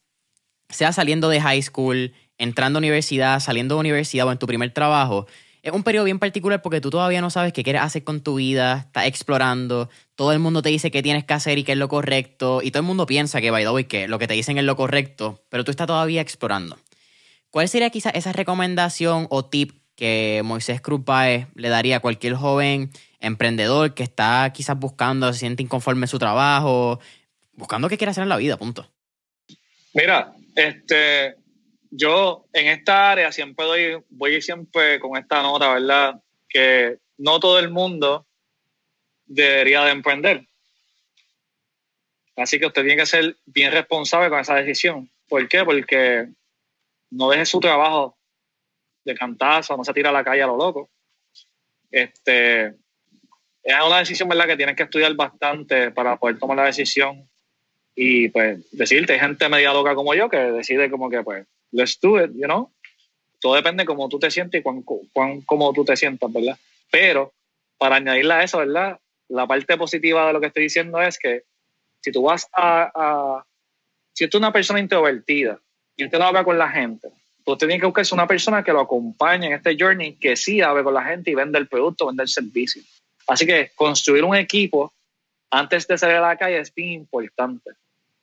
sea 0.68 0.92
saliendo 0.92 1.28
de 1.28 1.40
high 1.40 1.62
school, 1.62 2.12
entrando 2.38 2.78
a 2.78 2.80
universidad, 2.80 3.40
saliendo 3.40 3.76
de 3.76 3.80
universidad 3.80 4.26
o 4.26 4.32
en 4.32 4.38
tu 4.38 4.46
primer 4.46 4.70
trabajo, 4.72 5.26
es 5.64 5.72
un 5.72 5.82
periodo 5.82 6.04
bien 6.04 6.18
particular 6.18 6.60
porque 6.60 6.82
tú 6.82 6.90
todavía 6.90 7.22
no 7.22 7.30
sabes 7.30 7.54
qué 7.54 7.64
quieres 7.64 7.80
hacer 7.80 8.04
con 8.04 8.20
tu 8.20 8.34
vida, 8.34 8.84
estás 8.86 9.06
explorando, 9.06 9.88
todo 10.14 10.32
el 10.32 10.38
mundo 10.38 10.60
te 10.60 10.68
dice 10.68 10.90
qué 10.90 11.02
tienes 11.02 11.24
que 11.24 11.32
hacer 11.32 11.56
y 11.56 11.64
qué 11.64 11.72
es 11.72 11.78
lo 11.78 11.88
correcto, 11.88 12.60
y 12.62 12.70
todo 12.70 12.80
el 12.80 12.86
mundo 12.86 13.06
piensa 13.06 13.40
que, 13.40 13.50
by 13.50 13.64
the 13.64 13.86
que 13.86 14.06
lo 14.06 14.18
que 14.18 14.26
te 14.26 14.34
dicen 14.34 14.58
es 14.58 14.64
lo 14.64 14.76
correcto, 14.76 15.42
pero 15.48 15.64
tú 15.64 15.70
estás 15.70 15.86
todavía 15.86 16.20
explorando. 16.20 16.76
¿Cuál 17.48 17.68
sería 17.70 17.88
quizás 17.88 18.12
esa 18.14 18.32
recomendación 18.32 19.26
o 19.30 19.46
tip 19.46 19.72
que 19.96 20.42
Moisés 20.44 20.82
Cruz 20.82 21.00
le 21.54 21.68
daría 21.68 21.96
a 21.96 22.00
cualquier 22.00 22.34
joven 22.34 22.90
emprendedor 23.20 23.94
que 23.94 24.02
está 24.02 24.52
quizás 24.52 24.78
buscando, 24.78 25.32
se 25.32 25.38
siente 25.38 25.62
inconforme 25.62 26.04
en 26.04 26.08
su 26.08 26.18
trabajo, 26.18 27.00
buscando 27.54 27.88
qué 27.88 27.96
quiere 27.96 28.10
hacer 28.10 28.24
en 28.24 28.28
la 28.28 28.36
vida, 28.36 28.58
punto? 28.58 28.86
Mira, 29.94 30.34
este, 30.54 31.36
yo 31.96 32.46
en 32.52 32.66
esta 32.66 33.12
área 33.12 33.30
siempre 33.30 33.64
doy, 33.64 34.02
voy 34.10 34.42
siempre 34.42 34.98
con 34.98 35.16
esta 35.16 35.42
nota, 35.42 35.74
¿verdad? 35.74 36.20
Que 36.48 36.98
no 37.18 37.38
todo 37.38 37.60
el 37.60 37.70
mundo 37.70 38.26
debería 39.26 39.84
de 39.84 39.92
emprender. 39.92 40.48
Así 42.36 42.58
que 42.58 42.66
usted 42.66 42.82
tiene 42.82 42.96
que 42.96 43.06
ser 43.06 43.36
bien 43.46 43.70
responsable 43.70 44.28
con 44.28 44.40
esa 44.40 44.56
decisión. 44.56 45.08
¿Por 45.28 45.48
qué? 45.48 45.64
Porque 45.64 46.26
no 47.10 47.30
deje 47.30 47.46
su 47.46 47.60
trabajo 47.60 48.18
de 49.04 49.14
cantazo, 49.14 49.76
no 49.76 49.84
se 49.84 49.94
tira 49.94 50.10
a 50.10 50.12
la 50.12 50.24
calle 50.24 50.42
a 50.42 50.48
lo 50.48 50.56
loco. 50.56 50.90
Este, 51.92 52.74
es 53.62 53.74
una 53.86 54.00
decisión, 54.00 54.28
¿verdad?, 54.28 54.48
que 54.48 54.56
tienes 54.56 54.74
que 54.74 54.82
estudiar 54.82 55.14
bastante 55.14 55.92
para 55.92 56.16
poder 56.16 56.40
tomar 56.40 56.56
la 56.56 56.64
decisión 56.64 57.28
y, 57.94 58.30
pues, 58.30 58.68
decirte, 58.72 59.12
hay 59.12 59.20
gente 59.20 59.48
media 59.48 59.72
loca 59.72 59.94
como 59.94 60.12
yo 60.12 60.28
que 60.28 60.38
decide 60.38 60.90
como 60.90 61.08
que, 61.08 61.22
pues, 61.22 61.46
let's 61.74 61.98
do 62.00 62.22
it, 62.22 62.30
you 62.34 62.46
know. 62.46 62.70
Todo 63.40 63.54
depende 63.54 63.82
de 63.82 63.86
cómo 63.86 64.08
tú 64.08 64.18
te 64.18 64.30
sientes 64.30 64.60
y 64.60 64.62
cuán, 64.62 64.82
cuán 64.82 65.42
cómo 65.42 65.72
tú 65.72 65.84
te 65.84 65.96
sientas, 65.96 66.32
¿verdad? 66.32 66.58
Pero, 66.90 67.32
para 67.76 67.96
añadirle 67.96 68.34
a 68.34 68.42
eso, 68.42 68.58
¿verdad? 68.58 68.98
La 69.28 69.46
parte 69.46 69.76
positiva 69.76 70.26
de 70.26 70.32
lo 70.32 70.40
que 70.40 70.46
estoy 70.46 70.64
diciendo 70.64 71.00
es 71.02 71.18
que 71.18 71.42
si 72.00 72.12
tú 72.12 72.22
vas 72.22 72.48
a, 72.52 72.90
a 72.94 73.44
si 74.12 74.28
tú 74.28 74.38
eres 74.38 74.42
una 74.44 74.52
persona 74.52 74.80
introvertida 74.80 75.58
y 75.96 76.04
usted 76.04 76.18
no 76.18 76.24
habla 76.24 76.44
con 76.44 76.56
la 76.56 76.70
gente, 76.70 77.08
usted 77.44 77.66
tiene 77.66 77.80
que 77.80 77.86
buscarse 77.86 78.14
una 78.14 78.26
persona 78.26 78.62
que 78.62 78.72
lo 78.72 78.80
acompañe 78.80 79.48
en 79.48 79.52
este 79.54 79.76
journey, 79.78 80.14
que 80.14 80.36
sí 80.36 80.60
hable 80.60 80.84
con 80.84 80.94
la 80.94 81.04
gente 81.04 81.30
y 81.30 81.34
vende 81.34 81.58
el 81.58 81.68
producto, 81.68 82.06
vende 82.06 82.22
el 82.22 82.28
servicio. 82.28 82.82
Así 83.26 83.46
que 83.46 83.72
construir 83.74 84.24
un 84.24 84.36
equipo 84.36 84.92
antes 85.50 85.86
de 85.86 85.98
salir 85.98 86.16
a 86.16 86.28
la 86.28 86.36
calle 86.36 86.58
es 86.58 86.74
bien 86.74 86.92
importante. 86.92 87.70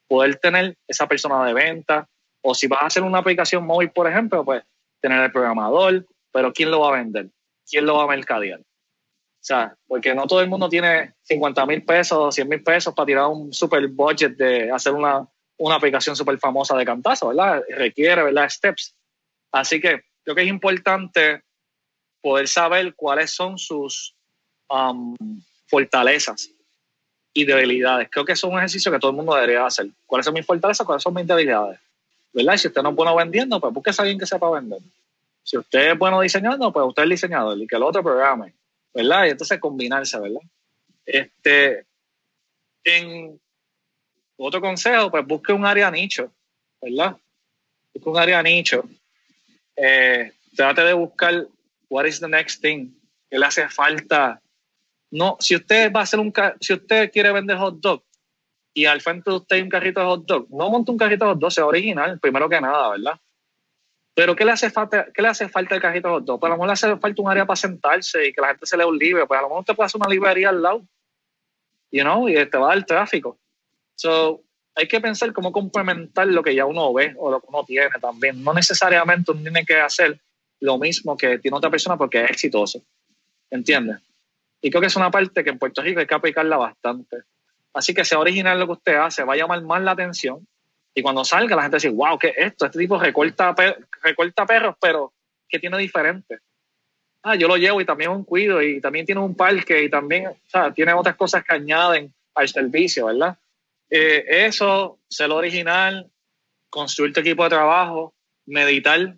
Poder 0.08 0.36
tener 0.38 0.76
esa 0.88 1.08
persona 1.08 1.46
de 1.46 1.54
venta, 1.54 2.08
o 2.42 2.54
si 2.54 2.68
vas 2.68 2.82
a 2.82 2.86
hacer 2.88 3.04
una 3.04 3.20
aplicación 3.20 3.66
móvil, 3.66 3.92
por 3.92 4.10
ejemplo, 4.10 4.44
pues 4.44 4.64
tener 5.00 5.22
el 5.22 5.32
programador, 5.32 6.06
pero 6.32 6.54
¿quién 6.54 6.72
lo 6.72 6.82
va 6.82 6.90
a 6.90 6.98
vender? 6.98 7.30
¿Quién 7.70 7.86
lo 7.86 7.96
va 7.96 8.04
a 8.04 8.08
mercadear? 8.08 8.60
O 8.60 9.44
sea, 9.44 9.76
porque 9.88 10.14
no 10.14 10.28
todo 10.28 10.42
el 10.42 10.50
mundo 10.50 10.70
tiene 10.70 11.16
50 11.24 11.66
mil 11.66 11.84
pesos, 11.84 12.36
100 12.36 12.48
mil 12.48 12.64
pesos 12.64 12.94
para 12.94 13.08
tirar 13.08 13.28
un 13.28 13.52
super 13.52 13.88
budget 13.88 14.38
de 14.38 14.72
hacer 14.72 14.94
una, 14.94 15.28
una 15.58 15.76
aplicación 15.76 16.16
súper 16.16 16.38
famosa 16.38 16.78
de 16.78 16.86
cantazo, 16.86 17.30
¿verdad? 17.30 17.64
Requiere, 17.70 18.24
¿verdad? 18.24 18.50
Steps. 18.50 18.96
Así 19.52 19.82
que 19.82 20.04
creo 20.24 20.36
que 20.36 20.44
es 20.44 20.48
importante 20.48 21.42
poder 22.22 22.48
saber 22.48 22.94
cuáles 22.96 23.32
son 23.32 23.58
sus 23.58 24.16
um, 24.70 25.16
fortalezas 25.68 26.52
y 27.34 27.46
debilidades. 27.46 28.10
Creo 28.12 28.26
que 28.26 28.34
es 28.34 28.44
un 28.44 28.58
ejercicio 28.58 28.92
que 28.92 29.00
todo 29.00 29.12
el 29.12 29.18
mundo 29.18 29.34
debería 29.34 29.66
hacer. 29.66 29.88
¿Cuáles 30.06 30.26
son 30.26 30.36
mis 30.36 30.46
fortalezas? 30.46 30.86
¿Cuáles 30.86 31.02
son 31.02 31.16
mis 31.16 31.26
debilidades? 31.26 31.80
¿Verdad? 32.34 32.58
Si 32.58 32.68
usted 32.68 32.82
no 32.82 32.90
es 32.90 32.96
bueno 32.96 33.16
vendiendo, 33.16 33.60
pues 33.60 33.74
busque 33.74 33.92
a 33.92 33.94
alguien 34.00 34.20
que 34.20 34.26
sepa 34.26 34.50
vender. 34.50 34.80
Si 35.44 35.58
usted 35.58 35.92
es 35.92 35.98
bueno 35.98 36.22
diseñando, 36.22 36.72
pues 36.72 36.86
usted 36.86 37.04
es 37.04 37.06
el 37.06 37.10
diseñador 37.10 37.58
y 37.58 37.68
que 37.68 37.76
el 37.76 37.84
otro 37.84 38.04
programe. 38.04 38.54
¿Verdad? 38.94 39.26
Y 39.26 39.30
entonces 39.30 39.60
combinarse, 39.60 40.20
¿verdad? 40.20 40.42
Este, 41.06 41.86
en 42.84 43.40
otro 44.38 44.62
consejo, 44.62 45.10
pues 45.12 45.26
busque 45.26 45.54
un 45.54 45.66
área 45.66 45.90
nicho, 45.90 46.32
¿verdad? 46.82 47.18
Busque 47.94 48.10
un 48.10 48.18
área 48.18 48.42
nicho 48.44 48.84
eh, 49.76 50.32
trate 50.56 50.84
de 50.84 50.94
buscar 50.94 51.48
what 51.90 52.06
is 52.06 52.20
the 52.20 52.28
next 52.28 52.62
thing 52.62 52.92
que 53.30 53.40
le 53.40 53.46
hace 53.46 53.68
falta. 53.70 54.42
No, 55.10 55.38
si 55.40 55.56
usted 55.56 55.92
va 55.92 56.02
a 56.02 56.04
hacer 56.04 56.20
un 56.20 56.34
si 56.60 56.74
usted 56.74 57.12
quiere 57.12 57.32
vender 57.32 57.58
hot 57.58 57.80
dog 57.80 58.04
y 58.74 58.86
al 58.86 59.02
frente 59.02 59.30
de 59.30 59.38
usted 59.38 59.56
hay 59.58 59.62
un 59.62 59.70
carrito 59.70 60.00
de 60.00 60.06
hot 60.06 60.26
dog, 60.26 60.48
no 60.50 60.70
monte 60.70 60.92
un 60.92 60.98
carrito 60.98 61.26
de 61.26 61.32
hot 61.32 61.40
dog, 61.40 61.52
sea 61.52 61.66
original, 61.66 62.20
primero 62.20 62.48
que 62.50 62.62
nada, 62.62 62.90
¿verdad? 62.92 63.20
Pero 64.14 64.36
¿qué 64.36 64.46
le 64.46 64.52
hace 64.52 64.70
falta, 64.70 65.08
qué 65.14 65.22
le 65.22 65.30
hace 65.30 65.50
falta 65.50 65.76
el 65.76 65.82
carrito 65.82 66.08
de 66.08 66.14
hot 66.16 66.26
dog? 66.26 66.40
Pues 66.40 66.50
a 66.50 66.54
lo 66.54 66.58
mejor 66.58 66.68
le 66.68 66.74
hace 66.74 66.98
falta 66.98 67.22
un 67.22 67.30
área 67.30 67.46
para 67.46 67.56
sentarse 67.56 68.28
y 68.28 68.34
que 68.34 68.42
la 68.42 68.50
gente 68.50 68.66
se 68.66 68.78
lea 68.78 68.88
un 68.88 68.98
libro, 68.98 69.28
pues 69.28 69.38
a 69.38 69.42
lo 69.42 69.50
mejor 69.50 69.62
usted 69.62 69.76
puede 69.76 69.86
hacer 69.88 70.00
una 70.00 70.10
librería 70.10 70.50
al 70.50 70.62
lado, 70.62 70.82
you 71.92 72.04
know, 72.04 72.28
y 72.28 72.34
te 72.34 72.58
va 72.58 72.72
a 72.72 72.76
dar 72.76 72.86
tráfico. 72.86 73.38
So, 73.96 74.44
hay 74.76 74.88
que 74.88 75.02
pensar 75.02 75.34
cómo 75.34 75.52
complementar 75.52 76.28
lo 76.28 76.44
que 76.44 76.56
ya 76.56 76.66
uno 76.66 76.94
ve 76.94 77.14
o 77.18 77.30
lo 77.30 77.42
que 77.42 77.48
uno 77.50 77.64
tiene 77.66 77.90
también. 78.02 78.44
No 78.44 78.54
necesariamente 78.54 79.32
uno 79.32 79.42
tiene 79.42 79.66
que 79.66 79.80
hacer 79.80 80.20
lo 80.60 80.78
mismo 80.78 81.18
que 81.18 81.40
tiene 81.40 81.58
otra 81.58 81.70
persona 81.70 81.98
porque 81.98 82.24
es 82.24 82.32
exitoso. 82.32 82.82
¿Entiendes? 83.50 83.98
Y 84.62 84.70
creo 84.70 84.82
que 84.82 84.88
es 84.88 84.96
una 84.96 85.12
parte 85.12 85.44
que 85.44 85.50
en 85.50 85.60
Puerto 85.60 85.82
Rico 85.82 86.00
hay 86.00 86.08
que 86.08 86.16
aplicarla 86.16 86.56
bastante. 86.58 87.18
Así 87.74 87.94
que 87.94 88.06
sea 88.06 88.20
original 88.20 88.60
lo 88.60 88.66
que 88.68 88.74
usted 88.74 88.96
hace, 88.96 89.24
va 89.24 89.34
a 89.34 89.38
llamar 89.38 89.62
más 89.62 89.82
la 89.82 89.92
atención. 89.92 90.48
Y 90.94 91.02
cuando 91.02 91.24
salga, 91.24 91.56
la 91.56 91.64
gente 91.64 91.78
dice, 91.78 91.90
wow, 91.90 92.18
¿qué 92.20 92.30
es 92.30 92.38
esto? 92.38 92.66
Este 92.66 92.80
tipo 92.80 93.00
recorta, 93.00 93.56
recorta 94.02 94.46
perros, 94.46 94.76
pero 94.82 95.14
¿qué 95.48 95.60
tiene 95.60 95.78
diferente? 95.78 96.40
Ah, 97.24 97.36
yo 97.36 97.48
lo 97.48 97.56
llevo 97.56 97.80
y 97.80 97.86
también 97.86 98.12
un 98.12 98.24
cuido 98.24 98.62
y 98.62 98.82
también 98.82 99.06
tiene 99.06 99.22
un 99.22 99.36
parque 99.36 99.84
y 99.84 99.90
también, 99.90 100.28
o 100.28 100.38
sea, 100.48 100.74
tiene 100.74 100.94
otras 100.94 101.16
cosas 101.16 101.44
que 101.44 101.54
añaden 101.54 102.14
al 102.36 102.50
servicio, 102.50 103.06
¿verdad? 103.06 103.38
Eh, 103.90 104.46
eso, 104.46 105.00
ser 105.08 105.30
original, 105.32 106.10
construir 106.70 107.14
tu 107.14 107.20
equipo 107.20 107.44
de 107.44 107.50
trabajo, 107.52 108.14
meditar 108.46 109.16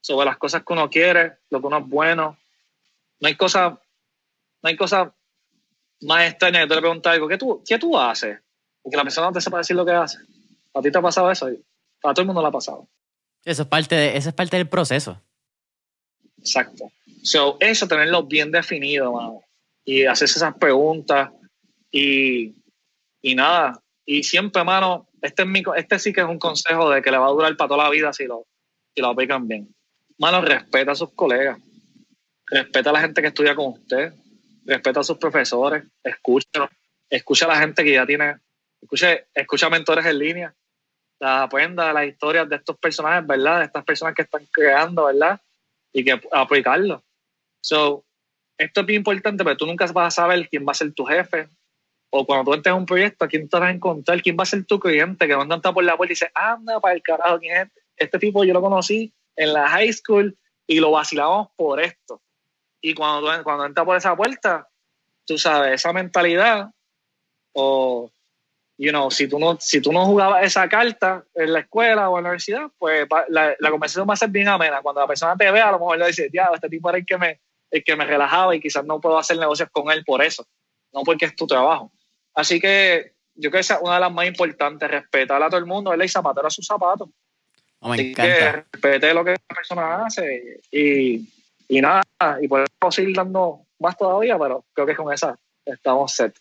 sobre 0.00 0.26
las 0.26 0.36
cosas 0.36 0.62
que 0.64 0.72
uno 0.72 0.88
quiere, 0.88 1.32
lo 1.50 1.60
que 1.60 1.66
uno 1.66 1.78
es 1.78 1.86
bueno. 1.88 2.38
No 3.20 3.28
hay 3.28 3.34
cosa, 3.34 3.80
no 4.62 4.68
hay 4.68 4.76
cosa 4.76 5.14
más 6.02 6.30
extraña 6.30 6.60
que 6.60 6.66
tú 6.66 6.74
le 6.74 6.80
preguntas 6.80 7.12
algo, 7.12 7.28
¿qué 7.28 7.38
tú, 7.38 7.62
¿qué 7.66 7.78
tú 7.78 7.98
haces? 7.98 8.38
Y 8.84 8.90
que 8.90 8.96
la 8.96 9.04
persona 9.04 9.28
no 9.28 9.32
te 9.32 9.40
sepa 9.40 9.58
decir 9.58 9.76
lo 9.76 9.84
que 9.84 9.92
hace. 9.92 10.18
¿A 10.74 10.80
ti 10.80 10.90
te 10.90 10.98
ha 10.98 11.02
pasado 11.02 11.30
eso? 11.30 11.46
A 12.02 12.14
todo 12.14 12.22
el 12.22 12.26
mundo 12.26 12.42
le 12.42 12.48
ha 12.48 12.52
pasado. 12.52 12.88
Eso 13.44 13.62
es 13.62 13.68
parte, 13.68 13.94
de, 13.94 14.16
eso 14.16 14.28
es 14.28 14.34
parte 14.34 14.56
del 14.56 14.68
proceso. 14.68 15.20
Exacto. 16.38 16.90
So, 17.22 17.56
eso, 17.60 17.86
tenerlo 17.86 18.24
bien 18.24 18.50
definido, 18.50 19.12
mano. 19.12 19.42
Y 19.84 20.04
hacerse 20.04 20.38
esas 20.38 20.56
preguntas. 20.56 21.30
Y, 21.90 22.54
y 23.20 23.34
nada. 23.34 23.80
Y 24.04 24.22
siempre, 24.24 24.64
mano, 24.64 25.08
este, 25.20 25.42
es 25.42 25.48
mi, 25.48 25.62
este 25.76 25.98
sí 25.98 26.12
que 26.12 26.20
es 26.20 26.26
un 26.26 26.38
consejo 26.38 26.90
de 26.90 27.02
que 27.02 27.10
le 27.10 27.18
va 27.18 27.26
a 27.26 27.30
durar 27.30 27.56
para 27.56 27.68
toda 27.68 27.84
la 27.84 27.90
vida 27.90 28.12
si 28.12 28.26
lo, 28.26 28.46
si 28.94 29.00
lo 29.00 29.08
aplican 29.08 29.46
bien. 29.46 29.74
Mano, 30.18 30.40
respeta 30.40 30.92
a 30.92 30.96
sus 30.96 31.12
colegas. 31.12 31.58
Respeta 32.46 32.90
a 32.90 32.92
la 32.92 33.00
gente 33.00 33.22
que 33.22 33.28
estudia 33.28 33.54
con 33.54 33.72
usted. 33.72 34.12
Respeta 34.64 35.00
a 35.00 35.04
sus 35.04 35.18
profesores. 35.18 35.84
Escucha. 36.02 36.70
Escucha 37.10 37.46
a 37.46 37.48
la 37.48 37.60
gente 37.60 37.84
que 37.84 37.92
ya 37.92 38.06
tiene. 38.06 38.36
Escucha, 38.80 39.18
escucha 39.34 39.70
mentores 39.70 40.06
en 40.06 40.18
línea 40.18 40.54
aprenda 41.22 41.92
las 41.92 42.06
historias 42.06 42.48
de 42.48 42.56
estos 42.56 42.76
personajes, 42.78 43.26
¿verdad? 43.26 43.60
De 43.60 43.66
estas 43.66 43.84
personas 43.84 44.14
que 44.14 44.22
están 44.22 44.46
creando, 44.50 45.04
¿verdad? 45.04 45.40
Y 45.92 46.04
que 46.04 46.20
aplicarlo. 46.32 47.02
So, 47.60 48.04
esto 48.58 48.80
es 48.80 48.86
bien 48.86 49.00
importante, 49.00 49.44
pero 49.44 49.56
tú 49.56 49.66
nunca 49.66 49.86
vas 49.86 50.18
a 50.18 50.22
saber 50.22 50.48
quién 50.48 50.66
va 50.66 50.72
a 50.72 50.74
ser 50.74 50.92
tu 50.92 51.04
jefe. 51.04 51.48
O 52.10 52.26
cuando 52.26 52.50
tú 52.50 52.54
entres 52.54 52.72
en 52.72 52.78
un 52.78 52.86
proyecto, 52.86 53.24
¿a 53.24 53.28
quién 53.28 53.48
te 53.48 53.58
vas 53.58 53.68
a 53.68 53.70
encontrar? 53.70 54.20
¿Quién 54.20 54.36
va 54.38 54.42
a 54.42 54.46
ser 54.46 54.64
tu 54.64 54.78
cliente? 54.78 55.26
Que 55.26 55.32
no 55.32 55.42
anda 55.42 55.72
por 55.72 55.84
la 55.84 55.96
puerta 55.96 56.12
y 56.12 56.14
dice, 56.14 56.30
anda 56.34 56.80
para 56.80 56.94
el 56.94 57.02
carajo, 57.02 57.38
¿quién 57.38 57.56
es 57.56 57.62
este? 57.66 57.80
Este 57.96 58.18
tipo 58.18 58.44
yo 58.44 58.52
lo 58.52 58.60
conocí 58.60 59.12
en 59.36 59.52
la 59.52 59.68
high 59.68 59.92
school 59.92 60.36
y 60.66 60.80
lo 60.80 60.90
vacilamos 60.90 61.48
por 61.56 61.80
esto. 61.80 62.20
Y 62.82 62.92
cuando, 62.92 63.42
cuando 63.42 63.64
entra 63.64 63.84
por 63.84 63.96
esa 63.96 64.14
puerta, 64.14 64.68
tú 65.24 65.38
sabes, 65.38 65.72
esa 65.74 65.92
mentalidad 65.94 66.68
o 67.54 68.10
you 68.78 68.90
know, 68.90 69.10
si 69.10 69.28
tú 69.28 69.38
no, 69.38 69.56
si 69.60 69.80
tú 69.80 69.92
no 69.92 70.04
jugabas 70.04 70.44
esa 70.44 70.68
carta 70.68 71.24
en 71.34 71.52
la 71.52 71.60
escuela 71.60 72.10
o 72.10 72.18
en 72.18 72.24
la 72.24 72.30
universidad, 72.30 72.68
pues 72.78 73.06
la, 73.28 73.54
la 73.58 73.70
conversación 73.70 74.08
va 74.08 74.14
a 74.14 74.16
ser 74.16 74.30
bien 74.30 74.48
amena. 74.48 74.82
Cuando 74.82 75.00
la 75.00 75.06
persona 75.06 75.36
te 75.36 75.50
vea, 75.52 75.68
a 75.68 75.72
lo 75.72 75.78
mejor 75.78 75.98
le 75.98 76.08
dice, 76.08 76.28
ya, 76.32 76.50
este 76.52 76.68
tipo 76.68 76.88
era 76.88 76.98
el 76.98 77.06
que 77.06 77.16
me, 77.16 77.40
el 77.70 77.84
que 77.84 77.94
me 77.94 78.04
relajaba 78.04 78.56
y 78.56 78.60
quizás 78.60 78.84
no 78.84 79.00
puedo 79.00 79.16
hacer 79.18 79.38
negocios 79.38 79.68
con 79.70 79.90
él 79.92 80.04
por 80.04 80.22
eso, 80.22 80.44
no 80.92 81.02
porque 81.02 81.26
es 81.26 81.36
tu 81.36 81.46
trabajo. 81.46 81.92
Así 82.34 82.58
que 82.58 83.12
yo 83.34 83.50
creo 83.50 83.52
que 83.52 83.60
esa 83.60 83.74
es 83.74 83.82
una 83.82 83.94
de 83.94 84.00
las 84.00 84.12
más 84.12 84.26
importantes, 84.26 84.90
respetar 84.90 85.40
a 85.40 85.48
todo 85.48 85.58
el 85.58 85.66
mundo, 85.66 85.90
¿verdad? 85.90 86.04
Y 86.04 86.08
zapatero 86.08 86.48
a 86.48 86.50
sus 86.50 86.66
zapatos. 86.66 87.08
Oh, 87.78 87.88
me 87.90 88.00
encanta. 88.00 88.22
Que 88.22 88.52
respete 88.52 89.14
lo 89.14 89.24
que 89.24 89.32
la 89.32 89.54
persona 89.54 90.06
hace 90.06 90.60
y, 90.70 91.28
y 91.68 91.80
nada, 91.80 92.02
y 92.40 92.48
seguir 92.90 93.14
dando 93.14 93.66
más 93.78 93.96
todavía, 93.96 94.38
pero 94.38 94.64
creo 94.72 94.86
que 94.86 94.96
con 94.96 95.12
esa 95.12 95.38
estamos 95.64 96.12
set. 96.12 96.36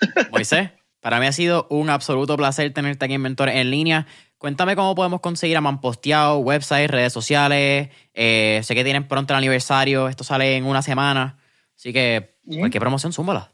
Moisés. 0.30 0.70
Para 1.00 1.20
mí 1.20 1.26
ha 1.26 1.32
sido 1.32 1.68
un 1.70 1.90
absoluto 1.90 2.36
placer 2.36 2.72
tenerte 2.72 3.04
aquí 3.04 3.14
en 3.14 3.24
en 3.24 3.70
línea. 3.70 4.06
Cuéntame 4.36 4.76
cómo 4.76 4.94
podemos 4.94 5.20
conseguir 5.20 5.56
a 5.56 5.60
Manposteado, 5.60 6.38
website, 6.38 6.90
redes 6.90 7.12
sociales. 7.12 7.88
Eh, 8.14 8.60
sé 8.64 8.74
que 8.74 8.84
tienen 8.84 9.06
pronto 9.06 9.32
el 9.32 9.38
aniversario, 9.38 10.08
esto 10.08 10.24
sale 10.24 10.56
en 10.56 10.64
una 10.64 10.82
semana. 10.82 11.38
Así 11.76 11.92
que, 11.92 12.36
¿qué 12.70 12.80
promoción, 12.80 13.12
súmala. 13.12 13.52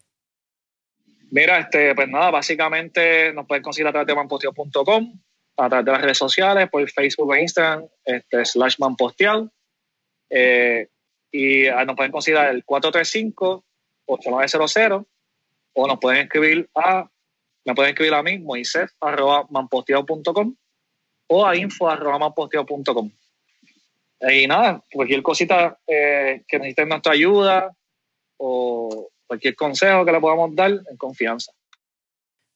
Mira, 1.30 1.58
este, 1.58 1.94
pues 1.94 2.08
nada, 2.08 2.30
básicamente 2.30 3.32
nos 3.32 3.46
pueden 3.46 3.62
conseguir 3.62 3.88
a 3.88 3.92
través 3.92 4.06
de 4.06 4.14
manposteado.com, 4.14 5.20
a 5.56 5.68
través 5.68 5.84
de 5.84 5.92
las 5.92 6.00
redes 6.00 6.18
sociales, 6.18 6.68
por 6.70 6.88
Facebook 6.90 7.34
e 7.34 7.42
Instagram, 7.42 7.86
este, 8.04 8.44
slash 8.44 8.76
manposteado. 8.78 9.50
Eh, 10.30 10.88
y 11.34 11.66
ah, 11.66 11.84
nos 11.84 11.96
pueden 11.96 12.12
conseguir 12.12 12.38
el 12.38 12.64
435-8900 12.64 15.04
o 15.72 15.88
nos 15.88 15.98
pueden 15.98 16.22
escribir 16.22 16.70
a 16.76 17.10
me 17.64 17.74
pueden 17.74 17.90
escribir 17.90 18.14
a 18.14 18.22
mí, 18.22 18.38
moisés, 18.38 18.94
arroba 19.00 19.48
o 21.26 21.46
a 21.46 21.56
info, 21.56 21.88
arroba 21.88 22.32
Y 24.30 24.46
nada, 24.46 24.84
cualquier 24.92 25.22
cosita 25.22 25.78
eh, 25.86 26.42
que 26.46 26.58
necesiten 26.58 26.90
nuestra 26.90 27.14
ayuda 27.14 27.74
o 28.36 29.08
cualquier 29.26 29.56
consejo 29.56 30.04
que 30.04 30.12
le 30.12 30.20
podamos 30.20 30.54
dar, 30.54 30.70
en 30.70 30.96
confianza. 30.98 31.52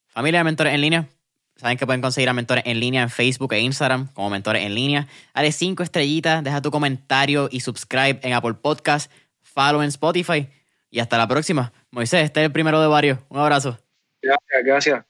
Familia 0.07 0.41
de 0.41 0.43
Mentores 0.43 0.75
en 0.75 0.81
Línea, 0.81 1.09
saben 1.59 1.77
que 1.77 1.85
pueden 1.85 2.01
conseguir 2.01 2.29
a 2.29 2.33
Mentores 2.33 2.63
en 2.65 2.79
Línea 2.79 3.01
en 3.03 3.09
Facebook 3.09 3.53
e 3.53 3.59
Instagram 3.59 4.07
como 4.13 4.29
Mentores 4.29 4.63
en 4.63 4.73
Línea. 4.73 5.07
Dale 5.35 5.51
cinco 5.51 5.83
estrellitas, 5.83 6.43
deja 6.43 6.61
tu 6.61 6.71
comentario 6.71 7.49
y 7.51 7.59
subscribe 7.59 8.19
en 8.23 8.33
Apple 8.33 8.53
Podcast, 8.53 9.11
follow 9.41 9.81
en 9.81 9.89
Spotify. 9.89 10.47
Y 10.89 10.99
hasta 10.99 11.17
la 11.17 11.27
próxima. 11.27 11.71
Moisés, 11.91 12.23
este 12.23 12.39
es 12.39 12.45
el 12.45 12.51
primero 12.51 12.81
de 12.81 12.87
varios. 12.87 13.19
Un 13.29 13.39
abrazo. 13.39 13.77
Gracias, 14.21 14.63
gracias. 14.63 15.08